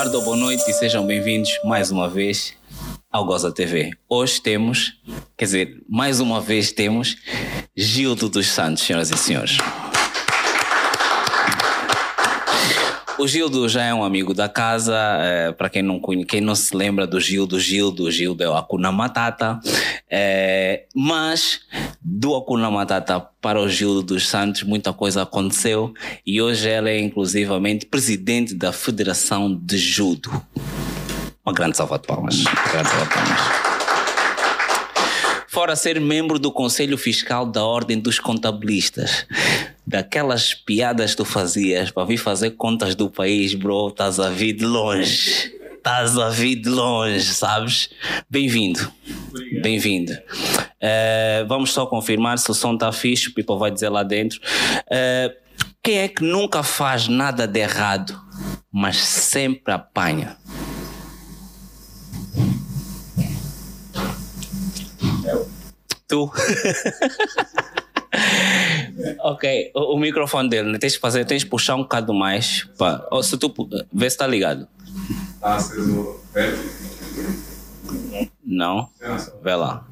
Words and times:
tarde 0.00 0.16
ou 0.16 0.22
boa 0.22 0.36
noite 0.36 0.62
e 0.66 0.72
sejam 0.72 1.06
bem-vindos 1.06 1.50
mais 1.62 1.90
uma 1.90 2.08
vez 2.08 2.54
ao 3.12 3.22
Goza 3.26 3.52
TV. 3.52 3.90
Hoje 4.08 4.40
temos, 4.40 4.98
quer 5.36 5.44
dizer, 5.44 5.82
mais 5.86 6.20
uma 6.20 6.40
vez 6.40 6.72
temos 6.72 7.18
Gildo 7.76 8.30
dos 8.30 8.46
Santos, 8.46 8.82
senhoras 8.82 9.10
e 9.10 9.16
senhores. 9.18 9.58
O 13.20 13.28
Gildo 13.28 13.68
já 13.68 13.84
é 13.84 13.92
um 13.92 14.02
amigo 14.02 14.32
da 14.32 14.48
casa, 14.48 14.96
é, 15.20 15.52
para 15.52 15.68
quem 15.68 15.82
não, 15.82 16.00
quem 16.26 16.40
não 16.40 16.54
se 16.54 16.74
lembra 16.74 17.06
do 17.06 17.20
Gildo, 17.20 17.60
Gildo, 17.60 18.10
Gildo 18.10 18.42
é 18.42 18.48
o 18.48 18.56
Akuna 18.56 18.90
Matata, 18.90 19.60
é, 20.08 20.86
mas 20.96 21.60
do 22.00 22.34
Akuna 22.34 22.70
Matata 22.70 23.20
para 23.38 23.60
o 23.60 23.68
Gildo 23.68 24.02
dos 24.02 24.26
Santos 24.26 24.62
muita 24.62 24.94
coisa 24.94 25.20
aconteceu 25.20 25.92
e 26.26 26.40
hoje 26.40 26.66
ela 26.66 26.88
é 26.88 26.98
inclusivamente 26.98 27.84
presidente 27.84 28.54
da 28.54 28.72
Federação 28.72 29.54
de 29.54 29.76
Judo. 29.76 30.30
Uma 31.44 31.52
grande 31.52 31.76
salva 31.76 31.98
de 31.98 32.06
palmas. 32.06 32.36
Uma 32.36 32.72
grande 32.72 32.88
salva 32.88 33.04
de 33.04 33.12
palmas 33.12 33.69
fora 35.50 35.74
ser 35.74 36.00
membro 36.00 36.38
do 36.38 36.52
Conselho 36.52 36.96
Fiscal 36.96 37.44
da 37.44 37.64
Ordem 37.64 37.98
dos 37.98 38.20
Contabilistas. 38.20 39.26
Daquelas 39.84 40.54
piadas 40.54 41.10
que 41.10 41.16
tu 41.16 41.24
fazias 41.24 41.90
para 41.90 42.04
vir 42.04 42.18
fazer 42.18 42.52
contas 42.52 42.94
do 42.94 43.10
país, 43.10 43.52
bro, 43.54 43.88
estás 43.88 44.20
a 44.20 44.30
vir 44.30 44.52
de 44.52 44.64
longe. 44.64 45.52
Estás 45.76 46.16
a 46.16 46.28
vir 46.28 46.56
de 46.56 46.68
longe, 46.68 47.24
sabes? 47.24 47.90
Bem-vindo. 48.28 48.92
Bem-vindo. 49.60 50.12
Uh, 50.12 51.46
vamos 51.48 51.72
só 51.72 51.84
confirmar 51.84 52.38
se 52.38 52.48
o 52.48 52.54
som 52.54 52.74
está 52.74 52.92
fixe, 52.92 53.28
o 53.28 53.34
People 53.34 53.58
vai 53.58 53.72
dizer 53.72 53.88
lá 53.88 54.04
dentro. 54.04 54.38
Uh, 54.86 55.34
quem 55.82 55.98
é 55.98 56.08
que 56.08 56.22
nunca 56.22 56.62
faz 56.62 57.08
nada 57.08 57.48
de 57.48 57.58
errado, 57.58 58.16
mas 58.70 58.98
sempre 58.98 59.72
apanha? 59.72 60.36
Tu. 66.10 66.30
ok, 69.20 69.70
o, 69.74 69.94
o, 69.94 69.98
microfone 69.98 70.48
dele, 70.48 70.72
né? 70.72 70.78
tens 70.78 70.96
que 70.96 71.00
fazer, 71.00 71.24
tens 71.24 71.44
que 71.44 71.50
puxar 71.50 71.76
um 71.76 71.82
bocado 71.82 72.12
mais. 72.12 72.68
Pá. 72.76 73.06
Ou 73.12 73.22
se 73.22 73.38
tu 73.38 73.54
vê 73.92 74.10
se 74.10 74.16
está 74.16 74.26
ligado. 74.26 74.66
Está 75.34 75.54
aceso 75.54 76.20
Não? 78.44 78.90
Vê 79.42 79.54
lá. 79.54 79.86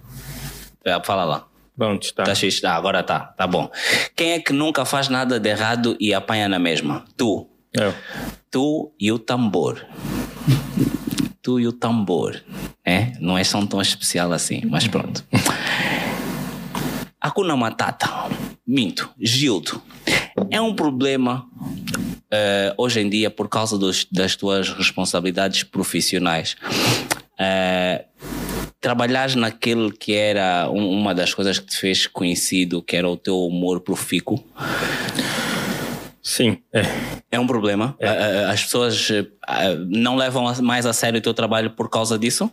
Vê, 0.85 1.01
fala 1.05 1.25
lá. 1.25 1.47
Pronto, 1.77 2.03
está. 2.03 2.25
Tá 2.25 2.35
xixi, 2.35 2.67
ah, 2.67 2.75
agora 2.75 3.05
tá, 3.05 3.21
tá 3.21 3.47
bom. 3.47 3.71
Quem 4.17 4.33
é 4.33 4.41
que 4.41 4.53
nunca 4.53 4.85
faz 4.85 5.09
nada 5.09 5.39
de 5.39 5.49
errado 5.49 5.97
e 6.01 6.13
apanha 6.13 6.49
na 6.49 6.59
mesma? 6.59 7.05
Tu. 7.17 7.49
Eu. 7.73 7.95
Tu 8.51 8.93
e 8.99 9.13
o 9.13 9.21
tambor. 9.21 9.87
tu 11.41 11.61
e 11.61 11.69
o 11.69 11.73
tambor. 11.73 12.43
É? 12.85 13.13
Não 13.21 13.39
é 13.39 13.45
só 13.45 13.65
tão 13.65 13.81
especial 13.81 14.33
assim, 14.33 14.63
mas 14.65 14.89
pronto. 14.89 15.25
Hakuna 17.21 17.57
Matata, 17.57 18.09
minto, 18.65 19.11
Gildo, 19.19 19.83
é 20.51 20.61
um 20.61 20.73
problema 20.73 21.45
uh, 21.59 22.75
hoje 22.77 23.01
em 23.01 23.11
dia 23.11 23.29
por 23.29 23.49
causa 23.49 23.77
dos, 23.77 24.07
das 24.11 24.37
tuas 24.37 24.69
responsabilidades 24.71 25.65
profissionais. 25.65 26.57
Uh, 27.33 28.05
trabalhares 28.81 29.35
naquele 29.35 29.91
que 29.91 30.15
era 30.15 30.71
um, 30.71 30.91
uma 30.91 31.13
das 31.13 31.35
coisas 31.35 31.59
que 31.59 31.67
te 31.67 31.77
fez 31.77 32.07
conhecido, 32.07 32.81
que 32.81 32.95
era 32.95 33.09
o 33.09 33.17
teu 33.17 33.37
humor 33.47 33.81
profícuo. 33.81 34.45
Sim, 36.23 36.59
é. 36.73 36.83
É 37.33 37.41
um 37.41 37.47
problema. 37.47 37.97
É. 37.99 38.45
As 38.45 38.63
pessoas 38.63 39.09
não 39.89 40.15
levam 40.15 40.45
mais 40.63 40.87
a 40.87 40.93
sério 40.93 41.19
o 41.19 41.23
teu 41.23 41.35
trabalho 41.35 41.71
por 41.71 41.91
causa 41.91 42.19
disso? 42.19 42.51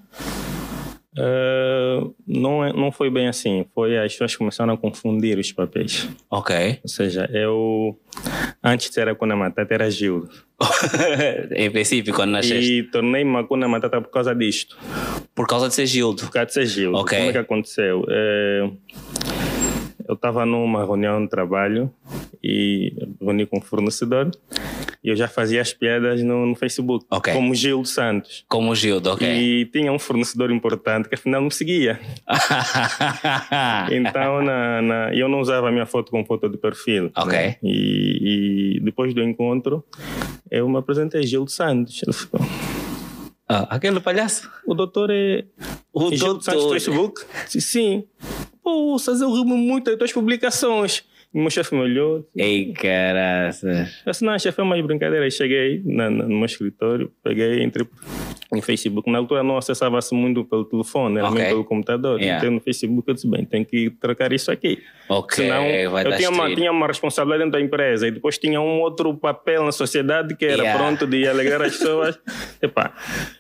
Uh, 1.18 2.14
não, 2.28 2.64
é, 2.64 2.74
não 2.74 2.92
foi 2.92 3.10
bem 3.10 3.28
assim. 3.28 3.66
Foi 3.74 3.98
as 3.98 4.12
pessoas 4.12 4.36
começaram 4.36 4.74
a 4.74 4.78
confundir 4.78 5.38
os 5.38 5.52
papéis. 5.52 6.10
Ok. 6.30 6.80
Ou 6.84 6.90
seja, 6.90 7.30
eu 7.34 7.98
antes 8.62 8.90
de 8.90 8.94
ser 8.94 9.08
a 9.08 9.16
Kuna 9.16 9.36
Matata 9.36 9.74
era 9.74 9.90
Gildo. 9.90 10.30
em 11.56 11.72
princípio, 11.72 12.14
quando 12.14 12.32
nasceste. 12.32 12.72
E 12.72 12.84
tornei-me 12.84 13.44
Kuna 13.46 13.68
Matata 13.68 14.02
por 14.02 14.12
causa 14.12 14.36
disto. 14.36 14.78
Por 15.34 15.48
causa 15.48 15.70
de 15.70 15.74
ser 15.74 15.86
Gildo? 15.86 16.24
Por 16.24 16.32
causa 16.32 16.48
de 16.48 16.54
ser 16.54 16.66
Gildo. 16.66 16.98
Ok. 16.98 17.18
Como 17.18 17.30
é 17.30 17.32
que 17.32 17.38
aconteceu? 17.38 18.06
É, 18.10 18.70
eu 20.08 20.16
estava 20.16 20.46
numa 20.46 20.86
reunião 20.86 21.24
de 21.24 21.30
trabalho 21.30 21.92
e 22.44 22.94
reuni 23.22 23.46
com 23.46 23.58
um 23.58 23.62
fornecedor 23.62 24.30
e 25.06 25.10
eu 25.10 25.16
já 25.16 25.28
fazia 25.28 25.62
as 25.62 25.72
piadas 25.72 26.24
no, 26.24 26.48
no 26.48 26.56
Facebook, 26.56 27.06
okay. 27.12 27.32
como 27.32 27.54
Gildo 27.54 27.88
Santos. 27.88 28.44
Como 28.50 28.74
Gildo, 28.74 29.12
ok. 29.12 29.28
E 29.28 29.66
tinha 29.68 29.92
um 29.92 30.00
fornecedor 30.00 30.50
importante 30.50 31.08
que 31.08 31.14
afinal 31.14 31.44
me 31.44 31.52
seguia. 31.52 32.00
então 33.92 34.42
na, 34.42 34.82
na, 34.82 35.16
eu 35.16 35.30
não 35.30 35.42
usava 35.42 35.70
a 35.70 35.72
minha 35.72 35.86
foto 35.86 36.10
como 36.10 36.26
foto 36.26 36.50
de 36.50 36.58
perfil. 36.58 37.12
Ok. 37.16 37.38
Né? 37.38 37.56
E, 37.62 38.78
e, 38.78 38.80
depois 38.80 39.14
do 39.14 39.22
encontro 39.22 39.86
eu 40.50 40.68
me 40.68 40.80
apresentei 40.80 41.22
Gildo 41.22 41.52
Santos. 41.52 42.02
Ele 42.02 42.12
ficou. 42.12 42.40
Ah, 43.48 43.76
aquele 43.76 44.00
palhaço? 44.00 44.50
O 44.66 44.74
doutor 44.74 45.12
é. 45.12 45.46
O 45.94 46.10
Gildo 46.10 46.26
doutor. 46.26 46.44
Santos 46.44 46.72
Facebook? 46.72 47.22
Sim. 47.48 48.06
Pô, 48.64 48.98
eu 49.08 49.34
rimo 49.36 49.56
muito 49.56 49.86
das 49.92 50.00
tuas 50.00 50.14
publicações. 50.14 51.04
O 51.36 51.40
meu 51.42 51.50
chefe 51.50 51.76
me 51.76 51.82
olhou. 51.82 52.26
Ei, 52.34 52.72
caraças. 52.72 54.02
Eu 54.06 54.12
disse, 54.14 54.24
não, 54.24 54.40
chefe, 54.40 54.62
é 54.62 54.64
mais 54.64 54.82
brincadeira. 54.86 55.26
Aí 55.26 55.30
cheguei 55.30 55.82
na, 55.84 56.10
na, 56.10 56.24
no 56.24 56.38
meu 56.38 56.46
escritório, 56.46 57.12
peguei, 57.22 57.62
entrei 57.62 57.86
em 58.54 58.62
Facebook. 58.62 59.10
Na 59.10 59.18
altura 59.18 59.44
não 59.44 59.58
acessava-se 59.58 60.14
muito 60.14 60.44
pelo 60.46 60.66
telefone, 60.66 61.18
era 61.18 61.28
okay. 61.28 61.38
mesmo 61.38 61.54
pelo 61.54 61.66
computador. 61.66 62.20
Yeah. 62.20 62.38
Entrei 62.38 62.52
no 62.52 62.62
Facebook 62.62 63.10
e 63.10 63.14
disse, 63.14 63.28
bem, 63.28 63.46
tem 63.46 63.64
que 63.64 63.90
trocar 63.90 64.32
isso 64.32 64.52
aqui. 64.52 64.82
Ok, 65.08 65.46
Senão, 65.46 65.92
vai 65.92 66.06
eu 66.06 66.18
tinha 66.18 66.30
uma, 66.30 66.54
tinha 66.54 66.72
uma 66.72 66.88
responsabilidade 66.88 67.44
dentro 67.44 67.60
da 67.60 67.66
empresa 67.66 68.08
e 68.08 68.12
depois 68.12 68.38
tinha 68.38 68.60
um 68.60 68.82
outro 68.82 69.14
papel 69.16 69.64
na 69.64 69.72
sociedade 69.72 70.36
que 70.36 70.46
era 70.46 70.64
yeah. 70.64 70.80
pronto 70.80 71.06
de 71.06 71.28
alegrar 71.28 71.62
as 71.62 71.78
pessoas. 71.78 72.20
Epá, 72.62 72.94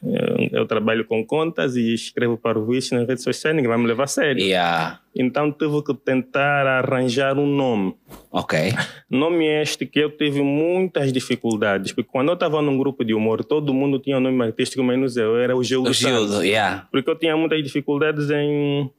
eu, 0.03 0.59
eu, 0.59 0.65
trabalho 0.67 1.05
com 1.05 1.25
contas 1.25 1.75
e 1.75 1.93
escrevo 1.93 2.37
para 2.37 2.59
o 2.59 2.65
vice 2.65 2.93
nas 2.93 3.07
redes 3.07 3.23
sociais, 3.23 3.55
ninguém 3.55 3.69
vai 3.69 3.77
me 3.77 3.87
levar 3.87 4.03
a 4.03 4.07
sério. 4.07 4.43
Yeah. 4.43 4.99
Então 5.15 5.51
tive 5.51 5.81
que 5.81 5.93
tentar 5.93 6.67
arranjar 6.67 7.39
um 7.39 7.47
nome. 7.47 7.95
Ok. 8.29 8.59
Nome 9.09 9.45
este 9.45 9.85
que 9.85 9.99
eu 9.99 10.09
tive 10.09 10.41
muitas 10.41 11.13
dificuldades, 11.13 11.93
porque 11.93 12.09
quando 12.11 12.29
eu 12.29 12.33
estava 12.33 12.61
num 12.61 12.77
grupo 12.77 13.05
de 13.05 13.13
humor, 13.13 13.45
todo 13.45 13.73
mundo 13.73 13.97
tinha 13.97 14.17
um 14.17 14.19
nome 14.19 14.43
artístico, 14.43 14.83
menos 14.85 15.17
eu. 15.17 15.37
Era 15.37 15.55
o 15.55 15.63
Gildo. 15.63 15.89
O 15.89 15.93
Gildo, 15.93 16.43
yeah. 16.43 16.87
Porque 16.91 17.09
eu 17.09 17.15
tinha 17.15 17.35
muitas 17.35 17.61
dificuldades 17.63 18.29
em 18.29 18.89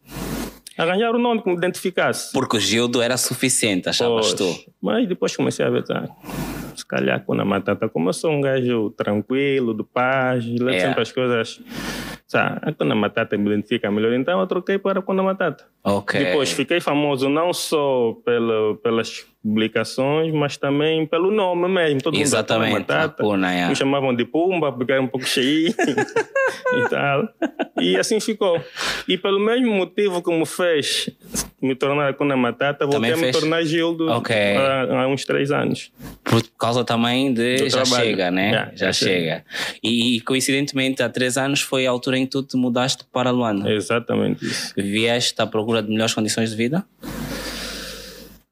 arranjar 0.76 1.14
um 1.14 1.18
nome 1.18 1.42
que 1.42 1.48
me 1.48 1.56
identificasse. 1.56 2.32
Porque 2.32 2.56
o 2.56 2.60
Gildo 2.60 3.00
era 3.00 3.16
suficiente, 3.16 3.88
achavas 3.88 4.34
pois, 4.34 4.56
tu? 4.56 4.72
Mas 4.80 5.08
depois 5.08 5.34
comecei 5.34 5.64
a 5.64 5.70
ver, 5.70 5.84
tá, 5.84 6.06
se 6.74 6.86
calhar 6.86 7.24
com 7.24 7.40
a 7.40 7.44
Matata, 7.44 7.88
como 7.88 8.10
eu 8.10 8.12
sou 8.12 8.30
um 8.30 8.40
gajo 8.40 8.90
tranquilo, 8.90 9.72
de 9.72 9.82
paz, 9.82 10.44
levo 10.44 10.70
yeah. 10.70 10.88
sempre 10.88 11.02
as 11.02 11.12
coisas 11.12 11.60
Sabe? 12.26 12.58
A 12.62 12.72
Kuna 12.72 12.94
Matata 12.94 13.38
me 13.38 13.46
identifica 13.46 13.88
melhor, 13.90 14.12
então 14.12 14.40
eu 14.40 14.46
troquei 14.48 14.78
para 14.78 14.98
a 15.06 15.22
Matata. 15.22 15.64
Ok. 15.84 16.18
Depois 16.18 16.50
fiquei 16.50 16.80
famoso 16.80 17.28
não 17.28 17.52
só 17.52 18.16
pelo, 18.24 18.76
pelas 18.82 19.24
publicações, 19.46 20.34
mas 20.34 20.56
também 20.56 21.06
pelo 21.06 21.30
nome 21.30 21.68
mesmo. 21.68 22.00
Todo 22.02 22.16
Exatamente. 22.16 22.70
mundo 22.70 22.80
Matata. 22.80 23.22
Puna, 23.22 23.52
yeah. 23.52 23.68
Me 23.68 23.76
chamavam 23.76 24.14
de 24.14 24.24
Pumba, 24.24 24.72
porque 24.72 24.92
era 24.92 25.00
um 25.00 25.06
pouco 25.06 25.24
cheio 25.24 25.68
e 26.74 26.88
tal. 26.90 27.28
E 27.80 27.96
assim 27.96 28.18
ficou. 28.18 28.60
E 29.06 29.16
pelo 29.16 29.38
mesmo 29.38 29.72
motivo 29.72 30.20
que 30.20 30.36
me 30.36 30.44
fez 30.44 31.08
me 31.62 31.74
tornar 31.74 32.14
Kuna 32.14 32.36
Matata, 32.36 32.86
voltei 32.86 33.12
a 33.12 33.16
me 33.16 33.32
tornar 33.32 33.62
Gildo 33.64 34.10
okay. 34.12 34.56
há, 34.56 35.02
há, 35.02 35.08
uns 35.08 35.24
três 35.24 35.50
anos. 35.50 35.92
Por 36.24 36.42
causa 36.58 36.84
também 36.84 37.32
de 37.32 37.56
Do 37.56 37.70
já 37.70 37.82
trabalho. 37.82 38.04
chega, 38.04 38.30
né? 38.30 38.48
Yeah, 38.48 38.70
já, 38.74 38.86
já 38.86 38.92
chega. 38.92 39.44
E 39.82 40.20
coincidentemente 40.22 41.02
há 41.02 41.08
três 41.08 41.36
anos 41.36 41.60
foi 41.60 41.86
a 41.86 41.90
altura 41.90 42.18
em 42.18 42.24
que 42.24 42.32
tu 42.32 42.42
te 42.42 42.56
mudaste 42.56 43.04
para 43.12 43.30
Luanda. 43.30 43.70
Exatamente 43.72 44.44
isso. 44.44 44.74
Vieste 44.76 45.40
à 45.40 45.46
procura 45.46 45.82
de 45.82 45.90
melhores 45.90 46.14
condições 46.14 46.50
de 46.50 46.56
vida? 46.56 46.84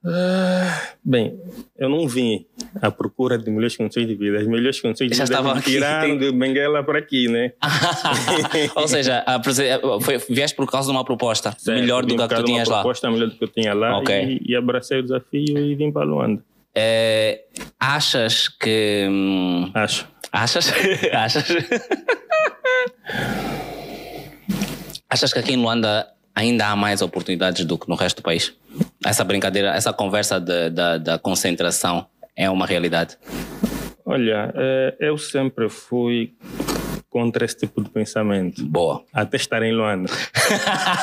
Uh, 0.05 0.69
bem, 1.03 1.41
eu 1.79 1.89
não 1.89 2.06
vim 2.06 2.45
à 2.83 2.91
procura 2.91 3.39
de 3.39 3.51
melhores 3.51 3.75
condições 3.75 4.06
de 4.06 4.15
vida. 4.15 4.39
As 4.39 4.47
melhores 4.47 4.79
condições 4.79 5.11
de 5.11 5.17
Já 5.17 5.25
vida 5.25 5.55
me 5.55 5.62
tiraram 5.62 6.19
de 6.19 6.31
Benguela 6.31 6.85
para 6.85 6.99
aqui, 6.99 7.27
né? 7.27 7.53
Ou 8.77 8.87
seja, 8.87 9.25
foi, 10.03 10.19
vieste 10.29 10.55
por 10.55 10.71
causa 10.71 10.91
de 10.91 10.97
uma 10.97 11.05
proposta 11.05 11.56
certo, 11.59 11.81
melhor 11.81 12.05
do 12.05 12.15
que 12.15 12.23
a 12.23 12.29
que 12.29 12.35
tu 12.35 12.45
tinhas 12.45 12.69
lá. 12.69 12.77
Uma 12.77 12.83
proposta 12.83 13.11
melhor 13.11 13.31
do 13.31 13.37
que 13.37 13.45
eu 13.45 13.49
tinha 13.49 13.73
lá 13.73 13.99
okay. 13.99 14.41
e, 14.43 14.53
e, 14.53 14.56
abracei 14.56 14.99
o 14.99 15.03
desafio 15.03 15.59
e 15.59 15.75
vim 15.75 15.91
para 15.91 16.05
Luanda. 16.05 16.45
É, 16.75 17.45
achas 17.81 18.49
que. 18.49 19.06
Hum, 19.09 19.71
Acho. 19.73 20.06
Achas? 20.31 20.71
achas? 21.12 21.45
achas 25.09 25.33
que 25.33 25.39
aqui 25.39 25.53
em 25.53 25.56
Luanda 25.56 26.06
ainda 26.35 26.67
há 26.67 26.77
mais 26.77 27.01
oportunidades 27.01 27.65
do 27.65 27.79
que 27.79 27.89
no 27.89 27.95
resto 27.95 28.17
do 28.17 28.23
país? 28.23 28.53
Essa 29.05 29.23
brincadeira, 29.23 29.75
essa 29.75 29.93
conversa 29.93 30.41
da, 30.41 30.99
da 30.99 31.19
concentração 31.19 32.06
é 32.37 32.49
uma 32.49 32.67
realidade? 32.67 33.19
Olha, 34.05 34.53
eh, 34.55 34.97
eu 35.01 35.17
sempre 35.17 35.69
fui 35.69 36.35
contra 37.09 37.45
esse 37.45 37.59
tipo 37.59 37.83
de 37.83 37.91
pensamento. 37.91 38.65
Boa. 38.65 39.05
Até 39.12 39.37
estar 39.37 39.62
em 39.62 39.73
Luanda. 39.73 40.11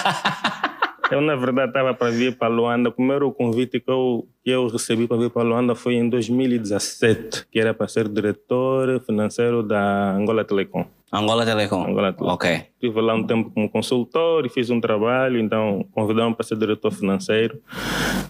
eu, 1.09 1.21
na 1.21 1.35
verdade, 1.35 1.69
estava 1.69 1.93
para 1.93 2.11
vir 2.11 2.37
para 2.37 2.47
Luanda. 2.47 2.89
O 2.89 2.91
primeiro 2.91 3.31
convite 3.31 3.79
que 3.79 3.89
eu, 3.89 4.27
que 4.43 4.49
eu 4.49 4.67
recebi 4.67 5.07
para 5.07 5.17
vir 5.17 5.29
para 5.29 5.43
Luanda 5.43 5.75
foi 5.75 5.95
em 5.95 6.09
2017, 6.09 7.47
que 7.51 7.59
era 7.59 7.73
para 7.73 7.87
ser 7.87 8.07
diretor 8.07 8.99
financeiro 9.05 9.61
da 9.61 10.13
Angola 10.15 10.43
Telecom. 10.43 10.85
Angola 11.13 11.45
Telecom. 11.45 11.83
Angola 11.83 12.13
Telecom. 12.13 12.33
Ok. 12.33 12.71
Estive 12.81 13.01
lá 13.01 13.13
um 13.13 13.23
tempo 13.23 13.51
como 13.51 13.69
consultor 13.69 14.45
e 14.45 14.49
fiz 14.49 14.69
um 14.69 14.79
trabalho, 14.79 15.39
então 15.39 15.85
convidaram 15.91 16.33
para 16.33 16.45
ser 16.45 16.57
diretor 16.57 16.89
financeiro. 16.91 17.61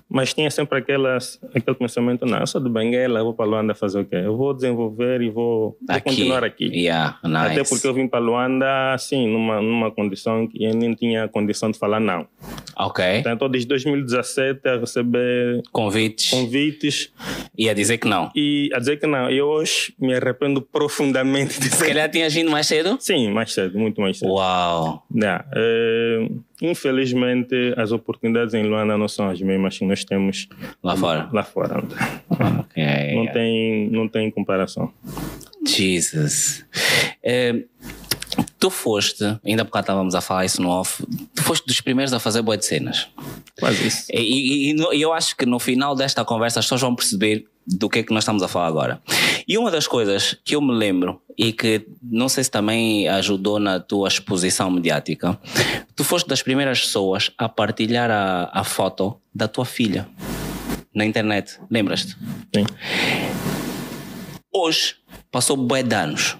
Mas 0.09 0.33
tinha 0.33 0.49
sempre 0.51 0.79
aquelas, 0.79 1.39
aquele 1.55 1.77
pensamento: 1.77 2.25
não, 2.25 2.39
eu 2.39 2.47
sou 2.47 2.59
de 2.59 2.69
Benguela, 2.69 3.23
vou 3.23 3.33
para 3.33 3.45
Luanda 3.45 3.75
fazer 3.75 4.01
o 4.01 4.05
quê? 4.05 4.15
Eu 4.15 4.35
vou 4.35 4.53
desenvolver 4.53 5.21
e 5.21 5.29
vou, 5.29 5.77
vou 5.87 6.01
continuar 6.01 6.43
aqui. 6.43 6.65
Yeah, 6.65 7.17
nice. 7.23 7.37
Até 7.37 7.63
porque 7.63 7.87
eu 7.87 7.93
vim 7.93 8.07
para 8.07 8.19
Luanda, 8.19 8.93
assim, 8.93 9.27
numa, 9.27 9.61
numa 9.61 9.91
condição 9.91 10.47
que 10.47 10.61
eu 10.61 10.73
nem 10.73 10.93
tinha 10.95 11.27
condição 11.29 11.71
de 11.71 11.77
falar 11.77 11.99
não. 11.99 12.27
Ok. 12.75 13.05
Então, 13.19 13.33
estou 13.33 13.47
desde 13.47 13.69
2017 13.69 14.67
a 14.67 14.77
receber 14.77 15.61
Convites. 16.01 16.30
convites 16.30 17.12
Ia 17.57 17.75
dizer 17.75 17.98
que 17.98 18.07
não. 18.07 18.31
e 18.36 18.69
a 18.74 18.80
dizer 18.80 18.98
que 19.00 19.06
não. 19.07 19.30
E 19.30 19.42
hoje 19.42 19.94
me 20.00 20.13
arrependo 20.13 20.62
profundamente 20.62 21.59
de 21.59 21.69
Se 21.69 21.86
calhar 21.86 22.09
tinha 22.09 22.30
vindo 22.30 22.50
mais 22.50 22.68
cedo? 22.68 22.98
Sim, 23.00 23.30
mais 23.31 23.53
cedo, 23.53 23.77
muito 23.77 24.00
mais 24.01 24.18
cedo. 24.19 24.31
Uau. 24.31 25.06
Yeah, 25.15 25.45
eh, 25.56 26.27
infelizmente, 26.62 27.56
as 27.77 27.92
oportunidades 27.92 28.53
em 28.53 28.63
Luanda 28.63 28.98
não 28.98 29.07
são 29.07 29.30
as 29.30 29.42
mesmas 29.42 29.77
que 29.77 29.86
nós 29.86 30.03
temos 30.03 30.48
Lá 30.83 30.95
fora. 30.95 31.30
lá 31.31 31.44
fora. 31.44 31.83
Ok. 32.62 32.83
Não 33.15 33.27
tem, 33.27 33.89
não 33.89 34.07
tem 34.07 34.31
comparação. 34.31 34.92
Jesus. 35.68 36.65
É, 37.24 37.63
tu 38.61 38.69
foste, 38.69 39.23
ainda 39.43 39.65
porque 39.65 39.79
estávamos 39.79 40.13
a 40.15 40.21
falar 40.21 40.45
isso 40.45 40.61
no 40.61 40.69
off, 40.69 41.03
tu 41.35 41.41
foste 41.43 41.65
dos 41.65 41.81
primeiros 41.81 42.13
a 42.13 42.19
fazer 42.19 42.41
boas 42.43 42.59
de 42.59 42.65
cenas. 42.67 43.07
Quase 43.59 43.87
isso. 43.87 44.05
E, 44.11 44.19
e- 44.21 44.71
e 44.71 44.97
e 44.97 45.01
eu 45.01 45.11
acho 45.11 45.35
que 45.35 45.45
no 45.47 45.57
final 45.59 45.95
desta 45.95 46.23
conversa 46.23 46.59
as 46.59 46.65
pessoas 46.65 46.81
vão 46.81 46.95
perceber 46.95 47.45
do 47.65 47.89
que 47.89 47.99
é 47.99 48.03
que 48.03 48.13
nós 48.13 48.23
estamos 48.23 48.43
a 48.43 48.47
falar 48.47 48.67
agora. 48.67 49.01
E 49.47 49.57
uma 49.57 49.71
das 49.71 49.87
coisas 49.87 50.37
que 50.45 50.55
eu 50.55 50.61
me 50.61 50.71
lembro 50.73 51.19
e 51.37 51.51
que 51.51 51.87
não 52.03 52.29
sei 52.29 52.43
se 52.43 52.51
também 52.51 53.07
ajudou 53.09 53.59
na 53.59 53.79
tua 53.79 54.07
exposição 54.07 54.69
mediática, 54.69 55.37
tu 55.95 56.03
foste 56.03 56.27
das 56.27 56.41
primeiras 56.43 56.81
pessoas 56.81 57.31
a 57.39 57.49
partilhar 57.49 58.11
a, 58.11 58.49
a 58.53 58.63
foto 58.63 59.17
da 59.33 59.47
tua 59.47 59.65
filha 59.65 60.07
na 60.93 61.03
internet. 61.05 61.59
Lembras-te? 61.69 62.15
Sim. 62.55 62.65
Hoje, 64.53 64.95
passou 65.31 65.57
bué 65.57 65.81
de 65.81 65.95
anos 65.95 66.37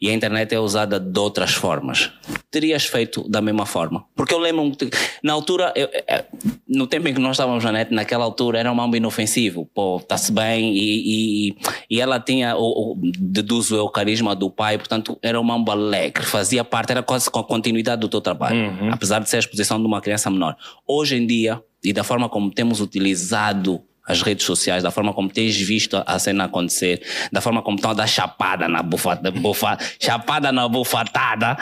e 0.00 0.08
a 0.08 0.12
internet 0.12 0.54
é 0.54 0.58
usada 0.60 0.98
de 1.00 1.18
outras 1.18 1.52
formas. 1.52 2.10
Terias 2.50 2.84
feito 2.84 3.28
da 3.28 3.40
mesma 3.40 3.64
forma? 3.66 4.04
Porque 4.16 4.34
eu 4.34 4.38
lembro-me, 4.38 4.74
que, 4.74 4.90
na 5.22 5.32
altura, 5.32 5.72
eu- 5.76 5.88
eh, 5.92 6.24
no 6.68 6.86
tempo 6.86 7.06
em 7.08 7.14
que 7.14 7.20
nós 7.20 7.32
estávamos 7.32 7.62
na 7.64 7.70
net, 7.72 7.92
naquela 7.94 8.24
altura 8.24 8.58
era 8.58 8.70
um 8.70 8.74
mambo 8.74 8.96
inofensivo. 8.96 9.68
Pô, 9.74 9.98
está-se 9.98 10.32
bem 10.32 10.74
e, 10.74 11.48
e, 11.50 11.56
e 11.90 12.00
ela 12.00 12.18
tinha, 12.18 12.56
o, 12.56 12.92
o, 12.94 12.98
deduzo 13.18 13.76
eu, 13.76 13.84
o 13.84 13.90
carisma 13.90 14.34
do 14.34 14.50
pai, 14.50 14.78
portanto 14.78 15.18
era 15.22 15.40
um 15.40 15.44
mambo 15.44 15.70
alegre, 15.70 16.24
fazia 16.24 16.64
parte, 16.64 16.90
era 16.90 17.02
quase 17.02 17.30
com 17.30 17.38
a 17.38 17.44
continuidade 17.44 18.00
do 18.00 18.08
teu 18.08 18.20
trabalho, 18.20 18.56
apesar 18.92 19.20
de 19.20 19.28
ser 19.30 19.36
a 19.36 19.40
exposição 19.40 19.78
de 19.80 19.86
uma 19.86 20.00
criança 20.00 20.28
menor. 20.30 20.56
Hoje 20.86 21.16
em 21.16 21.26
dia, 21.26 21.62
e 21.84 21.92
da 21.92 22.02
forma 22.04 22.28
como 22.28 22.50
temos 22.50 22.80
utilizado 22.80 23.80
as 24.06 24.22
redes 24.22 24.44
sociais, 24.46 24.82
da 24.82 24.90
forma 24.90 25.12
como 25.12 25.28
tens 25.28 25.56
visto 25.60 26.02
a- 26.06 26.18
cena 26.18 26.44
acontecer, 26.44 27.00
da 27.32 27.40
forma 27.40 27.62
como 27.62 27.76
estão 27.76 27.90
a 27.90 27.94
dar 27.94 28.06
chapada 28.08 28.68
na 28.68 28.82
bufata, 28.82 29.30
bufa, 29.30 29.78
chapada 30.00 30.50
na 30.52 30.66
bufatada, 30.68 31.56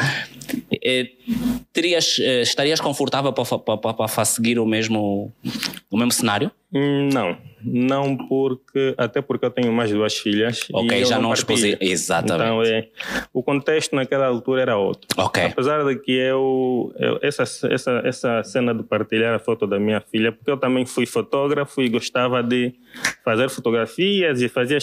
eh, 0.82 1.10
terias, 1.72 2.16
eh, 2.20 2.42
estarias 2.42 2.80
confortável 2.80 3.32
para 3.32 4.24
seguir 4.24 4.58
o 4.58 4.66
mesmo, 4.66 5.32
o 5.90 5.96
mesmo 5.96 6.12
cenário? 6.12 6.50
Hum, 6.72 7.08
Não, 7.12 7.36
não 7.62 8.16
porque 8.16 8.94
até 8.96 9.20
porque 9.20 9.44
eu 9.46 9.50
tenho 9.50 9.72
mais 9.72 9.90
duas 9.90 10.16
filhas. 10.16 10.66
Ok, 10.72 11.04
já 11.04 11.18
não 11.18 11.32
exposi. 11.32 11.76
Exatamente. 11.80 12.34
Então 12.44 12.62
é, 12.62 12.88
o 13.32 13.42
contexto 13.42 13.94
naquela 13.96 14.26
altura 14.26 14.62
era 14.62 14.76
outro. 14.76 15.06
Ok. 15.16 15.42
Apesar 15.44 15.84
de 15.84 15.96
que 15.96 16.12
eu, 16.12 16.92
eu- 16.98 17.18
essa, 17.22 17.42
essa, 17.42 18.02
essa 18.04 18.42
cena 18.44 18.74
de 18.74 18.82
partilhar 18.82 19.34
a 19.34 19.38
foto 19.38 19.66
da 19.66 19.78
minha 19.78 20.00
filha, 20.00 20.32
porque 20.32 20.50
eu 20.50 20.56
também 20.56 20.84
fui 20.86 21.06
fotógrafo 21.06 21.80
e 21.82 21.88
gostava 21.88 22.42
de 22.42 22.72
fazer 23.24 23.48
fotografias 23.50 24.40
e 24.40 24.48
fazia, 24.48 24.78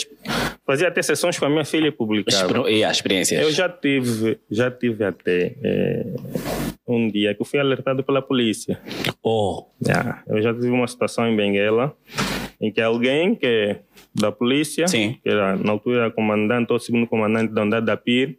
fazia 0.65 0.87
até 0.87 1.01
sessões 1.01 1.37
com 1.39 1.45
a 1.45 1.49
minha 1.49 1.65
filha 1.65 1.87
e 1.87 1.91
publicava. 1.91 2.69
E 2.69 2.83
as 2.83 2.97
experiências? 2.97 3.41
Eu 3.41 3.51
já 3.51 3.67
tive, 3.69 4.39
já 4.51 4.69
tive 4.71 5.03
até 5.03 5.55
eh, 5.63 6.05
um 6.87 7.07
dia 7.09 7.33
que 7.33 7.41
eu 7.41 7.45
fui 7.45 7.59
alertado 7.59 8.03
pela 8.03 8.21
polícia. 8.21 8.79
Oh, 9.23 9.65
Yeah, 9.85 10.23
eu 10.27 10.41
já 10.41 10.53
tive 10.53 10.69
uma 10.69 10.87
situação 10.87 11.27
em 11.27 11.35
Benguela 11.35 11.93
em 12.59 12.71
que 12.71 12.81
alguém 12.81 13.35
que 13.35 13.77
da 14.13 14.31
polícia, 14.31 14.87
Sim. 14.87 15.17
que 15.21 15.29
era 15.29 15.55
na 15.55 15.71
altura 15.71 15.97
era 16.01 16.11
comandante 16.11 16.71
ou 16.71 16.79
segundo 16.79 17.07
comandante 17.07 17.53
da 17.53 17.61
unidade 17.61 17.85
da 17.85 17.97
PIR, 17.97 18.37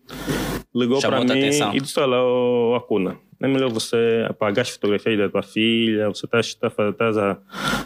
ligou 0.75 1.01
para 1.01 1.21
mim 1.21 1.31
atenção. 1.31 1.75
e 1.75 1.81
disse: 1.81 1.99
Olha, 2.01 2.19
ô, 2.19 2.75
Acuna, 2.75 3.19
não 3.41 3.49
é 3.49 3.53
melhor 3.53 3.71
você 3.71 4.25
apagar 4.29 4.63
as 4.63 4.71
fotografias 4.71 5.19
da 5.19 5.29
tua 5.29 5.43
filha, 5.43 6.09
você 6.09 6.27
está 6.27 6.71
tá, 6.71 6.93
tá, 6.93 7.39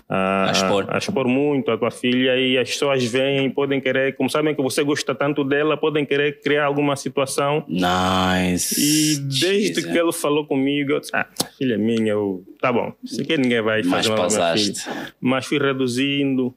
a, 0.09 0.15
a, 0.15 0.49
A 0.49 0.53
expor. 0.53 0.87
a 0.89 0.99
expor 0.99 1.29
muito 1.29 1.71
a 1.71 1.79
tua 1.79 1.91
filha 1.91 2.37
e 2.37 2.57
as 2.59 2.69
pessoas 2.71 3.05
vêm 3.05 3.51
podem 3.51 3.81
querer, 3.81 4.17
como 4.17 4.31
sabem 4.31 4.55
que 4.55 4.63
você 4.63 4.83
gosta 4.85 5.15
tanto 5.15 5.43
dela, 5.45 5.77
podem 5.77 6.05
querer 6.07 6.41
criar 6.41 6.67
alguma 6.67 6.95
situação 6.97 7.65
nice. 7.69 8.81
e 8.81 9.17
desde 9.19 9.75
Jesus. 9.75 9.87
que 9.87 9.99
ele 9.99 10.13
falou 10.13 10.47
comigo, 10.47 10.93
eu 10.93 11.01
disse, 11.01 11.15
ah, 11.15 11.27
filha 11.59 11.77
minha, 11.77 12.13
eu, 12.13 12.45
tá 12.61 12.73
bom, 12.73 12.93
isso 13.03 13.21
aqui 13.21 13.37
ninguém 13.37 13.61
vai 13.63 13.83
Mas 13.83 13.91
fazer 13.91 14.09
minha 14.09 14.17
pausaste. 14.17 14.81
filha. 14.83 15.13
Mas 15.21 15.47
fui 15.47 15.59
reduzindo. 15.59 16.55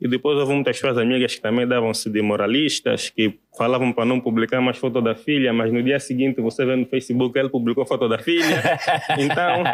E 0.00 0.08
depois 0.08 0.38
houve 0.38 0.54
muitas 0.54 0.78
suas 0.78 0.96
amigas 0.96 1.34
que 1.34 1.42
também 1.42 1.66
davam-se 1.66 2.08
de 2.08 2.22
moralistas, 2.22 3.10
que 3.10 3.34
falavam 3.56 3.92
para 3.92 4.06
não 4.06 4.18
publicar 4.18 4.60
mais 4.60 4.78
foto 4.78 5.02
da 5.02 5.14
filha, 5.14 5.52
mas 5.52 5.70
no 5.70 5.82
dia 5.82 6.00
seguinte 6.00 6.40
você 6.40 6.64
vê 6.64 6.74
no 6.74 6.86
Facebook, 6.86 7.38
ele 7.38 7.50
publicou 7.50 7.84
foto 7.84 8.08
da 8.08 8.18
filha. 8.18 8.40
Então, 9.18 9.64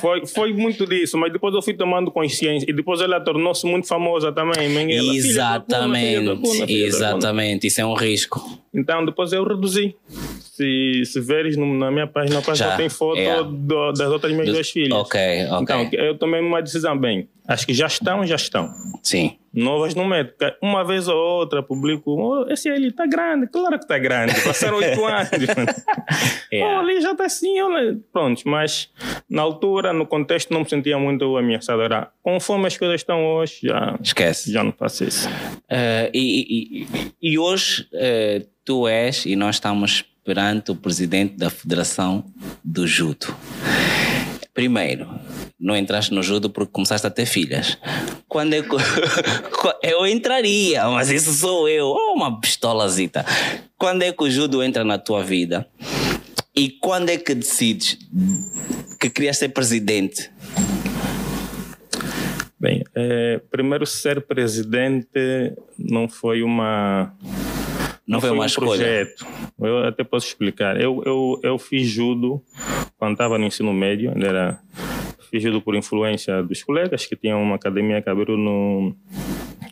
foi, 0.00 0.26
foi 0.26 0.52
muito 0.52 0.86
disso. 0.86 1.16
Mas 1.16 1.32
depois 1.32 1.54
eu 1.54 1.62
fui 1.62 1.74
tomando 1.74 2.10
consciência. 2.10 2.66
E 2.68 2.72
depois 2.72 3.00
ela 3.00 3.20
tornou-se 3.20 3.66
muito 3.66 3.86
famosa 3.86 4.32
também. 4.32 4.68
Menguela, 4.68 5.10
filha 5.10 5.22
filha 5.22 5.30
Exatamente, 5.30 6.66
filha 6.66 6.86
exatamente. 6.86 7.66
Isso 7.66 7.80
é 7.80 7.86
um 7.86 7.94
risco. 7.94 8.40
Então 8.74 9.04
depois 9.04 9.32
eu 9.32 9.44
reduzi. 9.44 9.94
Se, 10.58 11.04
se 11.04 11.20
veres 11.20 11.56
no- 11.56 11.72
na 11.78 11.88
minha 11.90 12.06
página, 12.08 12.36
na 12.40 12.42
página 12.42 12.70
Já, 12.70 12.76
tem 12.76 12.88
foto 12.88 13.16
yeah. 13.16 13.42
do- 13.42 13.92
das 13.92 14.08
outras 14.10 14.32
minhas 14.32 14.48
Do- 14.48 14.54
duas 14.54 14.68
filhas. 14.68 14.92
Ok, 14.98 15.20
ok. 15.52 15.62
Então 15.62 15.88
eu 16.04 16.18
tomei 16.18 16.40
uma 16.40 16.60
decisão 16.60 16.98
bem. 16.98 17.28
Acho 17.46 17.64
que 17.64 17.72
já 17.72 17.86
estão, 17.86 18.26
já 18.26 18.34
estão. 18.36 18.68
Sim. 19.02 19.38
Novas 19.54 19.94
no 19.94 20.04
meto. 20.06 20.34
Uma 20.60 20.84
vez 20.84 21.08
ou 21.08 21.16
outra 21.16 21.62
publico, 21.62 22.10
oh, 22.12 22.46
esse 22.52 22.68
aí 22.68 22.86
está 22.88 23.06
grande, 23.06 23.46
claro 23.46 23.78
que 23.78 23.84
está 23.84 23.98
grande, 23.98 24.34
passaram 24.42 24.76
oito 24.82 25.04
anos. 25.04 25.30
Yeah. 26.52 26.76
Oh, 26.76 26.80
ali 26.80 27.00
já 27.00 27.12
está 27.12 27.26
assim, 27.26 27.60
olha. 27.60 27.98
Pronto, 28.12 28.42
mas 28.46 28.90
na 29.28 29.42
altura, 29.42 29.92
no 29.92 30.06
contexto, 30.06 30.50
não 30.52 30.60
me 30.60 30.68
sentia 30.68 30.98
muito 30.98 31.36
ameaçado. 31.36 31.82
Era, 31.82 32.10
conforme 32.22 32.66
as 32.66 32.76
coisas 32.76 33.00
estão 33.00 33.24
hoje, 33.24 33.58
já, 33.64 33.98
Esquece. 34.02 34.50
já 34.50 34.64
não 34.64 34.72
faço 34.72 35.04
isso. 35.04 35.28
Eh, 35.68 36.10
e, 36.14 36.82
e- 36.82 36.86
e 37.32 37.38
hoje 37.38 37.86
eh, 37.92 38.46
tu 38.64 38.88
és, 38.88 39.26
e 39.26 39.36
nós 39.36 39.56
estamos 39.56 40.04
perante 40.28 40.70
o 40.70 40.76
presidente 40.76 41.38
da 41.38 41.48
Federação 41.48 42.22
do 42.62 42.86
Judo. 42.86 43.34
Primeiro, 44.52 45.08
não 45.58 45.74
entraste 45.74 46.12
no 46.12 46.22
judo 46.22 46.50
porque 46.50 46.70
começaste 46.70 47.06
a 47.06 47.10
ter 47.10 47.24
filhas. 47.24 47.78
Quando 48.28 48.52
eu, 48.52 48.62
eu 49.82 50.06
entraria, 50.06 50.86
mas 50.90 51.08
isso 51.08 51.32
sou 51.32 51.66
eu. 51.66 51.86
Oh, 51.86 52.12
uma 52.14 52.38
pistolazita. 52.38 53.24
Quando 53.78 54.02
é 54.02 54.12
que 54.12 54.22
o 54.22 54.30
judo 54.30 54.62
entra 54.62 54.84
na 54.84 54.98
tua 54.98 55.24
vida? 55.24 55.66
E 56.54 56.68
quando 56.68 57.08
é 57.08 57.16
que 57.16 57.34
decides 57.34 57.96
que 59.00 59.08
querias 59.08 59.38
ser 59.38 59.48
presidente? 59.48 60.30
Bem, 62.60 62.84
eh, 62.94 63.40
primeiro 63.50 63.86
ser 63.86 64.20
presidente 64.26 65.54
não 65.78 66.06
foi 66.06 66.42
uma 66.42 67.16
Não 68.08 68.20
foi 68.20 68.30
foi 68.30 68.38
uma 68.38 68.44
um 68.44 68.46
escolha. 68.46 68.68
projeto. 68.68 69.26
Eu 69.60 69.84
até 69.84 70.02
posso 70.02 70.26
explicar. 70.26 70.80
Eu, 70.80 71.02
eu, 71.04 71.40
eu 71.42 71.58
fiz 71.58 71.86
judo 71.86 72.42
quando 72.96 73.12
estava 73.12 73.36
no 73.38 73.44
ensino 73.44 73.72
médio. 73.72 74.10
ainda 74.14 74.26
Era, 74.26 74.58
fiz 75.30 75.42
judo 75.42 75.60
por 75.60 75.74
influência 75.76 76.42
dos 76.42 76.62
colegas 76.62 77.04
que 77.04 77.14
tinham 77.14 77.42
uma 77.42 77.56
academia 77.56 78.00
que 78.00 78.08
abriu 78.08 78.36
no... 78.36 78.94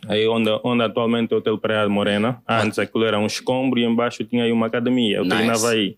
Aí 0.07 0.25
onde, 0.27 0.49
onde 0.63 0.83
atualmente 0.83 1.33
é 1.33 1.35
o 1.35 1.39
Hotel 1.39 1.57
Praia 1.57 1.89
Morena. 1.89 2.41
Antes 2.47 2.79
aquilo 2.79 3.03
era 3.03 3.19
um 3.19 3.25
escombro 3.25 3.79
e 3.79 3.83
embaixo 3.83 4.23
tinha 4.23 4.43
aí 4.45 4.51
uma 4.53 4.67
academia. 4.67 5.17
Eu 5.17 5.23
Nice. 5.23 5.35
treinava 5.35 5.69
aí. 5.71 5.97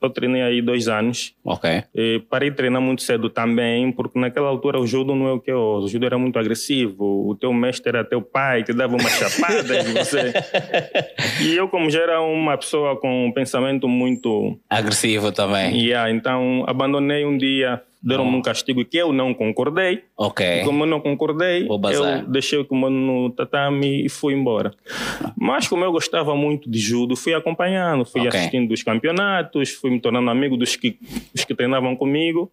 Eu 0.00 0.10
treinei 0.10 0.42
aí 0.42 0.62
dois 0.62 0.88
anos. 0.88 1.34
Ok. 1.44 1.84
E 1.94 2.22
parei 2.30 2.50
de 2.50 2.56
treinar 2.56 2.80
muito 2.80 3.02
cedo 3.02 3.28
também, 3.28 3.92
porque 3.92 4.18
naquela 4.18 4.48
altura 4.48 4.80
o 4.80 4.86
judo 4.86 5.14
não 5.14 5.28
é 5.28 5.32
o 5.32 5.40
que 5.40 5.50
é 5.50 5.54
hoje. 5.54 5.86
O 5.86 5.88
judo 5.88 6.06
era 6.06 6.18
muito 6.18 6.38
agressivo. 6.38 7.28
O 7.28 7.34
teu 7.34 7.52
mestre 7.52 7.90
era 7.90 8.04
teu 8.04 8.22
pai, 8.22 8.64
que 8.64 8.72
dava 8.72 8.96
umas 8.96 9.12
chapadas 9.12 9.88
e 9.88 9.92
você... 9.98 10.32
E 11.42 11.54
eu, 11.54 11.68
como 11.68 11.90
já 11.90 12.00
era 12.00 12.20
uma 12.22 12.56
pessoa 12.56 12.98
com 12.98 13.26
um 13.26 13.32
pensamento 13.32 13.86
muito... 13.86 14.58
Agressivo 14.68 15.32
também. 15.32 15.78
Yeah, 15.78 16.10
então 16.10 16.64
abandonei 16.66 17.24
um 17.24 17.36
dia 17.36 17.82
deram-me 18.02 18.36
um 18.36 18.42
castigo 18.42 18.84
que 18.84 18.96
eu 18.96 19.12
não 19.12 19.34
concordei. 19.34 20.04
Ok. 20.16 20.46
E 20.60 20.64
como 20.64 20.84
eu 20.84 20.86
não 20.88 21.00
concordei, 21.00 21.66
eu 21.68 22.22
deixei 22.26 22.58
o 22.58 22.64
kimono 22.64 22.96
no 23.24 23.30
tatame 23.30 24.04
e 24.04 24.08
fui 24.08 24.34
embora. 24.34 24.72
Mas 25.36 25.68
como 25.68 25.84
eu 25.84 25.92
gostava 25.92 26.34
muito 26.34 26.70
de 26.70 26.78
judo, 26.78 27.14
fui 27.16 27.34
acompanhando, 27.34 28.04
fui 28.04 28.22
Ok. 28.26 28.38
assistindo 28.38 28.72
os 28.72 28.82
campeonatos, 28.82 29.70
fui 29.70 29.90
me 29.90 30.00
tornando 30.00 30.30
amigo 30.30 30.56
dos 30.56 30.76
que, 30.76 30.96
dos 31.34 31.44
que 31.44 31.54
treinavam 31.54 31.94
comigo. 31.96 32.50